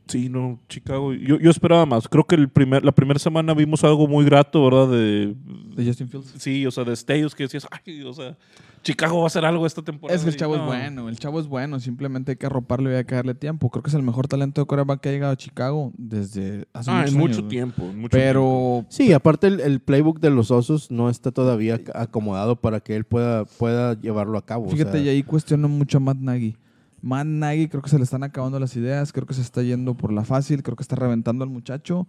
sí, 0.06 0.28
no, 0.28 0.60
Chicago. 0.68 1.12
Yo, 1.14 1.38
yo 1.38 1.50
esperaba 1.50 1.86
más. 1.86 2.08
Creo 2.08 2.24
que 2.24 2.34
el 2.34 2.48
primer, 2.48 2.84
la 2.84 2.92
primera 2.92 3.18
semana 3.18 3.54
vimos 3.54 3.82
algo 3.84 4.06
muy 4.06 4.24
grato, 4.24 4.64
¿verdad? 4.64 4.88
De, 4.88 5.34
De 5.76 5.84
Justin 5.86 6.08
Fields. 6.08 6.34
sí, 6.38 6.66
o 6.66 6.70
sea, 6.70 6.84
de 6.84 6.90
destellos 6.90 7.34
que 7.34 7.44
decías, 7.44 7.66
ay, 7.70 8.02
o 8.02 8.12
sea, 8.12 8.36
Chicago 8.82 9.18
va 9.18 9.24
a 9.24 9.26
hacer 9.26 9.44
algo 9.44 9.66
esta 9.66 9.82
temporada. 9.82 10.16
Es 10.16 10.24
que 10.24 10.30
el 10.30 10.36
chavo 10.36 10.54
es 10.54 10.60
no. 10.62 10.66
bueno, 10.66 11.08
el 11.10 11.18
chavo 11.18 11.38
es 11.38 11.46
bueno, 11.46 11.78
simplemente 11.80 12.32
hay 12.32 12.36
que 12.38 12.46
arroparlo 12.46 12.90
y 12.90 12.94
hay 12.94 13.04
que 13.04 13.14
darle 13.14 13.34
tiempo. 13.34 13.68
Creo 13.70 13.82
que 13.82 13.90
es 13.90 13.94
el 13.94 14.02
mejor 14.02 14.26
talento 14.26 14.62
de 14.62 14.66
coreback 14.66 15.00
que 15.00 15.08
ha 15.10 15.12
llegado 15.12 15.32
a 15.32 15.36
Chicago 15.36 15.92
desde 15.98 16.66
hace 16.72 16.90
Ah, 16.90 17.00
muchos 17.00 17.12
en 17.12 17.18
mucho 17.20 17.38
años, 17.40 17.48
tiempo. 17.50 17.82
en 17.82 17.98
mucho 18.00 18.08
tiempo. 18.08 18.08
Pero 18.10 18.86
Sí, 18.88 19.12
aparte 19.12 19.48
el, 19.48 19.60
el 19.60 19.80
playbook 19.80 20.18
de 20.20 20.30
los 20.30 20.50
osos 20.50 20.90
no 20.90 21.10
está 21.10 21.30
todavía 21.30 21.76
ac- 21.76 21.90
acomodado 21.94 22.56
para 22.56 22.80
que 22.80 22.96
él 22.96 23.04
pueda, 23.04 23.44
pueda 23.44 24.00
llevarlo 24.00 24.38
a 24.38 24.46
cabo. 24.46 24.66
o 24.66 24.70
fíjate, 24.70 24.92
sea, 24.92 25.00
y 25.02 25.08
ahí 25.10 25.22
cuestiono 25.22 25.68
mucho 25.68 25.98
a 25.98 26.00
Matt 26.00 26.16
Nagy. 26.18 26.56
Matt 27.02 27.26
Nagy 27.26 27.68
creo 27.68 27.82
que 27.82 27.90
se 27.90 27.98
le 27.98 28.04
están 28.04 28.22
acabando 28.22 28.58
las 28.60 28.76
ideas, 28.76 29.12
creo 29.12 29.26
que 29.26 29.34
se 29.34 29.42
está 29.42 29.62
yendo 29.62 29.94
por 29.96 30.12
la 30.12 30.24
fácil, 30.24 30.62
creo 30.62 30.76
que 30.76 30.82
está 30.82 30.96
reventando 30.96 31.44
al 31.44 31.50
muchacho 31.50 32.06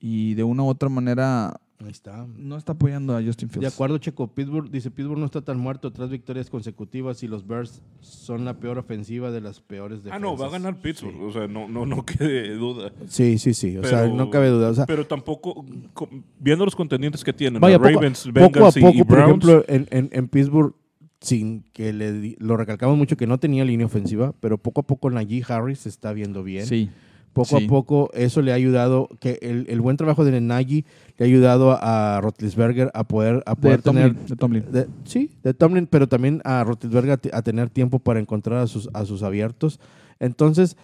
y 0.00 0.34
de 0.34 0.44
una 0.44 0.62
u 0.62 0.66
otra 0.68 0.88
manera 0.88 1.60
ahí 1.80 1.90
está. 1.90 2.26
no 2.36 2.56
está 2.56 2.72
apoyando 2.72 3.16
a 3.16 3.22
Justin 3.22 3.48
Fields. 3.50 3.62
De 3.68 3.74
acuerdo, 3.74 3.98
Checo. 3.98 4.32
Pittsburgh 4.32 4.70
dice: 4.70 4.90
Pittsburgh 4.92 5.18
no 5.18 5.26
está 5.26 5.42
tan 5.42 5.58
muerto. 5.58 5.92
Tres 5.92 6.08
victorias 6.10 6.50
consecutivas 6.50 7.22
y 7.24 7.28
los 7.28 7.46
Bears 7.46 7.82
son 8.00 8.44
la 8.44 8.54
peor 8.60 8.78
ofensiva 8.78 9.30
de 9.32 9.40
las 9.40 9.60
peores 9.60 9.98
Ah, 10.00 10.02
defensas. 10.04 10.20
no, 10.22 10.36
va 10.36 10.46
a 10.46 10.50
ganar 10.50 10.80
Pittsburgh. 10.80 11.20
O 11.22 11.32
sea, 11.32 11.46
no, 11.48 11.68
no, 11.68 11.84
no 11.86 12.04
quede 12.06 12.54
duda. 12.54 12.92
Sí, 13.08 13.38
sí, 13.38 13.54
sí. 13.54 13.76
O 13.76 13.82
sea, 13.84 14.02
Pero- 14.02 14.14
no 14.14 14.30
cabe 14.30 14.48
duda. 14.50 14.70
O 14.70 14.74
sea, 14.74 14.86
Pero 14.86 15.04
tampoco, 15.06 15.64
co- 15.94 16.08
viendo 16.38 16.64
los 16.64 16.76
contendientes 16.76 17.24
que 17.24 17.32
tienen, 17.32 17.60
vaya, 17.60 17.78
poco, 17.78 17.90
Ravens, 17.90 18.24
poco 18.26 18.38
a 18.38 18.42
Bengals 18.48 18.76
y- 18.76 18.80
poco, 18.80 18.94
y 18.98 19.02
por 19.04 19.16
Browns, 19.16 19.44
ejemplo, 19.44 19.64
en, 19.68 19.86
en, 19.90 20.08
en 20.12 20.28
Pittsburgh, 20.28 20.74
sin 21.20 21.64
que 21.72 21.92
le 21.92 22.36
lo 22.38 22.56
recalcamos 22.56 22.96
mucho 22.96 23.16
que 23.16 23.26
no 23.26 23.38
tenía 23.38 23.64
línea 23.64 23.86
ofensiva, 23.86 24.32
pero 24.40 24.58
poco 24.58 24.80
a 24.82 24.86
poco 24.86 25.10
Najee 25.10 25.42
Harris 25.48 25.80
se 25.80 25.88
está 25.88 26.12
viendo 26.12 26.42
bien. 26.44 26.66
Sí. 26.66 26.90
Poco 27.32 27.58
Sí. 27.58 27.64
a 27.66 27.68
poco 27.68 28.10
eso 28.14 28.40
le 28.42 28.52
ha 28.52 28.54
ayudado, 28.54 29.08
que 29.20 29.38
el, 29.42 29.66
el 29.68 29.80
buen 29.80 29.96
trabajo 29.96 30.24
de 30.24 30.40
Nagy 30.40 30.84
le 31.18 31.24
ha 31.24 31.28
ayudado 31.28 31.72
a, 31.72 32.16
a 32.16 32.20
Roethlisberger 32.20 32.90
a 32.94 33.04
poder, 33.04 33.42
a 33.46 33.54
De 33.54 33.60
poder 33.60 33.82
tener... 33.82 34.14
Tomlin, 34.14 34.26
de 34.26 34.36
Tomlin. 34.36 34.64
de- 34.72 34.86
sí, 35.04 35.30
de 35.44 35.54
Tomlin, 35.54 35.86
pero 35.86 36.08
también 36.08 36.40
a 36.44 36.64
Roethlisberger 36.64 37.18
a, 37.32 37.38
a 37.38 37.42
tener 37.42 37.68
tiempo 37.70 37.98
para 37.98 38.18
encontrar 38.18 38.58
a 38.60 38.66
sus, 38.66 38.88
a 38.92 39.04
sus 39.04 39.22
abiertos. 39.22 39.78
Entonces, 40.20 40.76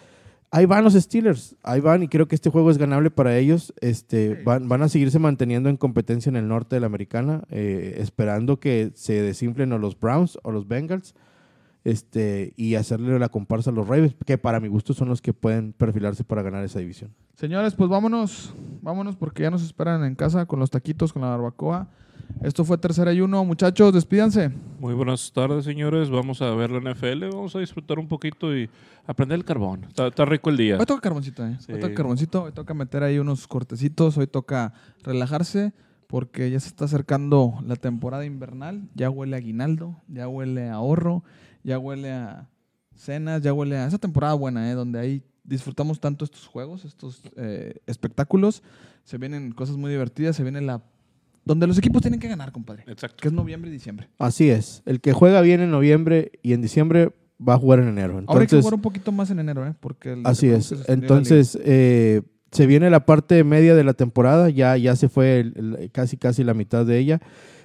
ahí 0.55 0.67
van 0.67 0.85
los 0.85 0.95
Steelers, 0.95 1.57
ahí 1.65 1.81
van 1.81 2.05
y 2.05 2.09
creo 2.09 2.29
que 2.29 2.37
este 2.37 2.49
juego 2.49 2.71
es 2.71 2.79
ganable 2.79 3.11
para 3.11 3.37
ellos. 3.37 3.75
Este, 3.81 4.41
van, 4.45 4.69
van 4.69 4.83
a 4.83 4.89
seguirse 4.89 5.19
manteniendo 5.19 5.69
en 5.69 5.77
competencia 5.77 6.31
en 6.31 6.37
el 6.37 6.47
norte 6.47 6.77
de 6.77 6.81
la 6.81 6.87
americana, 6.87 7.43
eh, 7.51 7.97
esperando 7.99 8.61
que 8.61 8.93
se 8.95 9.21
desinflen 9.21 9.73
o 9.73 9.79
los 9.79 9.99
Browns 9.99 10.39
o 10.45 10.53
los 10.53 10.69
Bengals 10.69 11.17
este, 11.83 12.55
y 12.57 12.77
hacerle 12.77 13.19
la 13.19 13.31
comparsa 13.31 13.71
a 13.71 13.73
los 13.73 13.89
Ravens, 13.89 14.15
que 14.25 14.39
para 14.39 14.61
mi 14.61 14.69
gusto 14.69 14.95
son 14.95 15.09
los 15.09 15.21
que 15.21 15.33
pueden 15.33 15.73
perfilarse 15.73 16.23
para 16.23 16.43
ganar 16.43 16.65
esa 16.65 16.79
división. 16.79 17.11
Señores, 17.35 17.75
pues 17.75 17.91
vámonos, 17.91 18.55
vámonos 18.81 19.17
porque 19.17 19.43
ya 19.43 19.51
nos 19.51 19.65
esperan 19.65 20.05
en 20.05 20.15
casa 20.15 20.47
con 20.47 20.61
los 20.61 20.71
taquitos, 20.71 21.13
con 21.13 21.23
la 21.23 21.31
barbacoa. 21.31 21.89
Esto 22.43 22.65
fue 22.65 22.77
Tercera 22.79 23.13
y 23.13 23.21
Uno. 23.21 23.45
Muchachos, 23.45 23.93
despídanse. 23.93 24.51
Muy 24.79 24.95
buenas 24.95 25.33
tardes, 25.33 25.65
señores. 25.65 26.11
Vamos 26.11 26.43
a 26.43 26.51
ver 26.55 26.71
la 26.71 26.81
NFL. 26.93 27.31
Vamos 27.31 27.57
a 27.57 27.61
disfrutar 27.61 27.99
un 27.99 28.07
poquito 28.09 28.57
y 28.57 28.69
aprender 29.07 29.37
el 29.39 29.45
carbón. 29.45 29.85
Está, 29.85 30.09
está 30.09 30.25
rico 30.25 30.51
el 30.51 30.57
día. 30.57 30.77
Hoy 30.79 30.87
toca 30.87 31.01
carboncito, 31.01 31.45
¿eh? 31.47 31.51
Hoy 31.51 31.57
Sí. 31.61 31.73
toca 31.81 31.95
carboncito, 31.95 32.43
hoy 32.45 32.53
toca 32.53 32.75
meter 32.75 33.03
ahí 33.03 33.19
unos 33.19 33.47
cortecitos, 33.49 34.17
hoy 34.19 34.27
toca 34.27 34.73
relajarse 35.03 35.73
porque 36.07 36.51
ya 36.51 36.61
se 36.61 36.69
está 36.69 36.85
acercando 36.85 37.55
la 37.67 37.77
temporada 37.77 38.25
invernal, 38.27 38.89
ya 38.95 39.11
huele 39.11 39.37
a 39.37 39.39
aguinaldo, 39.39 40.03
ya 40.07 40.29
huele 40.29 40.69
a 40.69 40.75
ahorro, 40.75 41.25
ya 41.63 41.79
huele 41.79 42.13
a 42.13 42.49
cenas, 42.95 43.43
ya 43.43 43.53
huele 43.53 43.77
a 43.79 43.87
esa 43.87 43.99
temporada 43.99 44.35
buena, 44.35 44.71
¿eh? 44.71 44.75
Donde 44.75 44.99
ahí 45.01 45.23
disfrutamos 45.45 45.99
tanto 46.01 46.25
estos 46.25 46.47
juegos, 46.47 46.85
estos 46.85 47.23
eh, 47.37 47.81
espectáculos, 47.87 48.63
se 49.03 49.19
vienen 49.19 49.53
cosas 49.53 49.77
muy 49.77 49.91
divertidas, 49.91 50.37
se 50.37 50.43
viene 50.43 50.61
la... 50.61 50.83
Donde 51.45 51.67
los 51.67 51.77
equipos 51.79 52.01
tienen 52.03 52.21
que 52.21 52.29
ganar, 52.29 52.53
compadre, 52.53 52.85
Exacto. 52.87 53.17
que 53.21 53.29
es 53.29 53.35
noviembre 53.35 53.71
y 53.71 53.73
diciembre. 53.73 54.09
Así 54.19 54.49
es, 54.51 54.83
el 54.87 55.01
que 55.01 55.13
juega 55.13 55.41
bien 55.43 55.61
en 55.61 55.71
noviembre 55.71 56.33
y 56.43 56.53
en 56.55 56.63
diciembre 56.63 57.13
va 57.47 57.55
a 57.55 57.59
jugar 57.59 57.81
en 57.81 57.89
enero. 57.89 58.15
Ahora 58.15 58.21
hay 58.21 58.27
que 58.27 58.43
Entonces, 58.57 58.61
jugar 58.63 58.75
un 58.75 58.81
poquito 58.83 59.13
más 59.13 59.31
en 59.31 59.39
enero, 59.41 59.67
¿eh? 59.67 59.75
Porque 59.81 60.13
el- 60.15 60.23
Así 60.27 60.49
es. 60.49 60.73
Entonces, 60.89 61.59
eh, 61.63 62.23
se 62.53 62.67
viene 62.67 62.89
la 62.89 63.05
parte 63.05 63.43
media 63.45 63.75
de 63.75 63.85
la 63.85 63.93
temporada, 63.95 64.49
ya, 64.49 64.77
ya 64.77 64.97
se 64.97 65.09
fue 65.09 65.41
el- 65.41 65.55
el- 65.79 65.91
casi 65.91 66.17
casi 66.17 66.45
la 66.45 66.55
mitad 66.55 66.87
de 66.87 66.99
ella. 66.99 67.21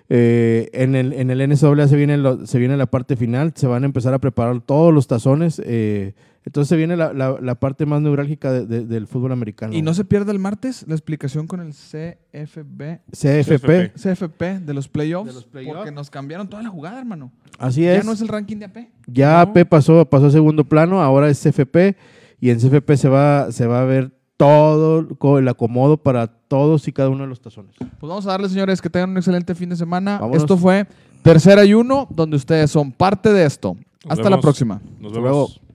Eh, 0.10 0.70
en, 0.74 0.96
el, 0.96 1.14
en 1.14 1.30
el 1.30 1.40
NSAA 1.42 1.88
se 1.88 1.96
viene, 1.96 2.18
lo- 2.18 2.46
se 2.48 2.58
viene 2.58 2.76
la 2.78 2.88
parte 2.88 3.16
final, 3.16 3.54
se 3.56 3.68
van 3.68 3.84
a 3.84 3.86
empezar 3.86 4.14
a 4.14 4.20
preparar 4.20 4.60
todos 4.62 4.94
los 4.94 5.06
tazones. 5.08 5.62
eh, 5.64 6.16
entonces 6.46 6.70
se 6.70 6.76
viene 6.78 6.96
la, 6.98 7.14
la- 7.14 7.38
la 7.42 7.56
parte 7.56 7.86
más 7.86 8.02
neurálgica 8.02 8.52
de- 8.52 8.66
de- 8.66 8.86
del 8.86 9.08
fútbol 9.08 9.32
americano. 9.32 9.74
Y 9.74 9.82
no 9.82 9.94
se 9.94 10.06
pierda 10.06 10.32
el 10.32 10.40
martes 10.40 10.86
la 10.88 10.96
explicación 10.96 11.48
con 11.48 11.60
el 11.60 11.74
CFB, 11.74 13.00
CFP, 13.12 13.92
CFP 13.96 14.60
de 14.66 14.74
los 14.74 14.88
playoffs, 14.88 15.28
De 15.28 15.34
los 15.34 15.46
playoffs. 15.46 15.76
porque 15.78 15.92
nos 15.92 16.10
cambiaron 16.10 16.48
toda 16.50 16.64
la 16.64 16.70
jugada, 16.70 17.00
hermano. 17.00 17.32
así 17.58 17.82
Ya 17.84 17.96
es. 17.96 18.06
no 18.06 18.14
es 18.14 18.22
el 18.22 18.28
ranking 18.28 18.58
de 18.58 18.66
AP. 18.66 18.78
Ya 19.08 19.34
No. 19.34 19.40
AP 19.52 19.66
pasó, 19.66 20.06
pasó 20.06 20.28
a 20.28 20.32
segundo 20.32 20.64
plano, 20.64 21.02
ahora 21.02 21.30
es 21.30 21.40
CFP 21.42 21.96
y 22.40 22.50
en 22.50 22.60
CFP 22.60 22.98
se 22.98 23.10
va, 23.10 23.52
se 23.52 23.68
va 23.68 23.82
a 23.82 23.86
ver 23.86 24.12
todo 24.38 25.38
el 25.38 25.48
acomodo 25.50 25.98
para 25.98 26.28
todos 26.28 26.88
y 26.88 26.94
cada 26.94 27.10
uno 27.10 27.24
de 27.24 27.28
los 27.30 27.42
tazones. 27.42 27.76
Pues 27.78 28.10
vamos 28.10 28.26
a 28.26 28.30
darle, 28.32 28.48
señores, 28.48 28.82
que 28.82 28.90
tengan 28.90 29.10
un 29.10 29.18
excelente 29.18 29.54
fin 29.54 29.68
de 29.70 29.76
semana. 29.76 30.18
Vámonos. 30.20 30.42
Esto 30.44 30.58
fue 30.58 30.88
Tercer 31.22 31.60
Ayuno, 31.60 32.08
donde 32.10 32.38
ustedes 32.38 32.72
son 32.72 32.94
parte 32.94 33.34
de 33.34 33.46
esto. 33.46 33.76
Nos 34.06 34.18
Hasta 34.18 34.30
la 34.30 34.40
próxima. 34.40 34.76
Nos 35.00 35.12
Hasta 35.12 35.20
vemos. 35.20 35.22
luego. 35.22 35.69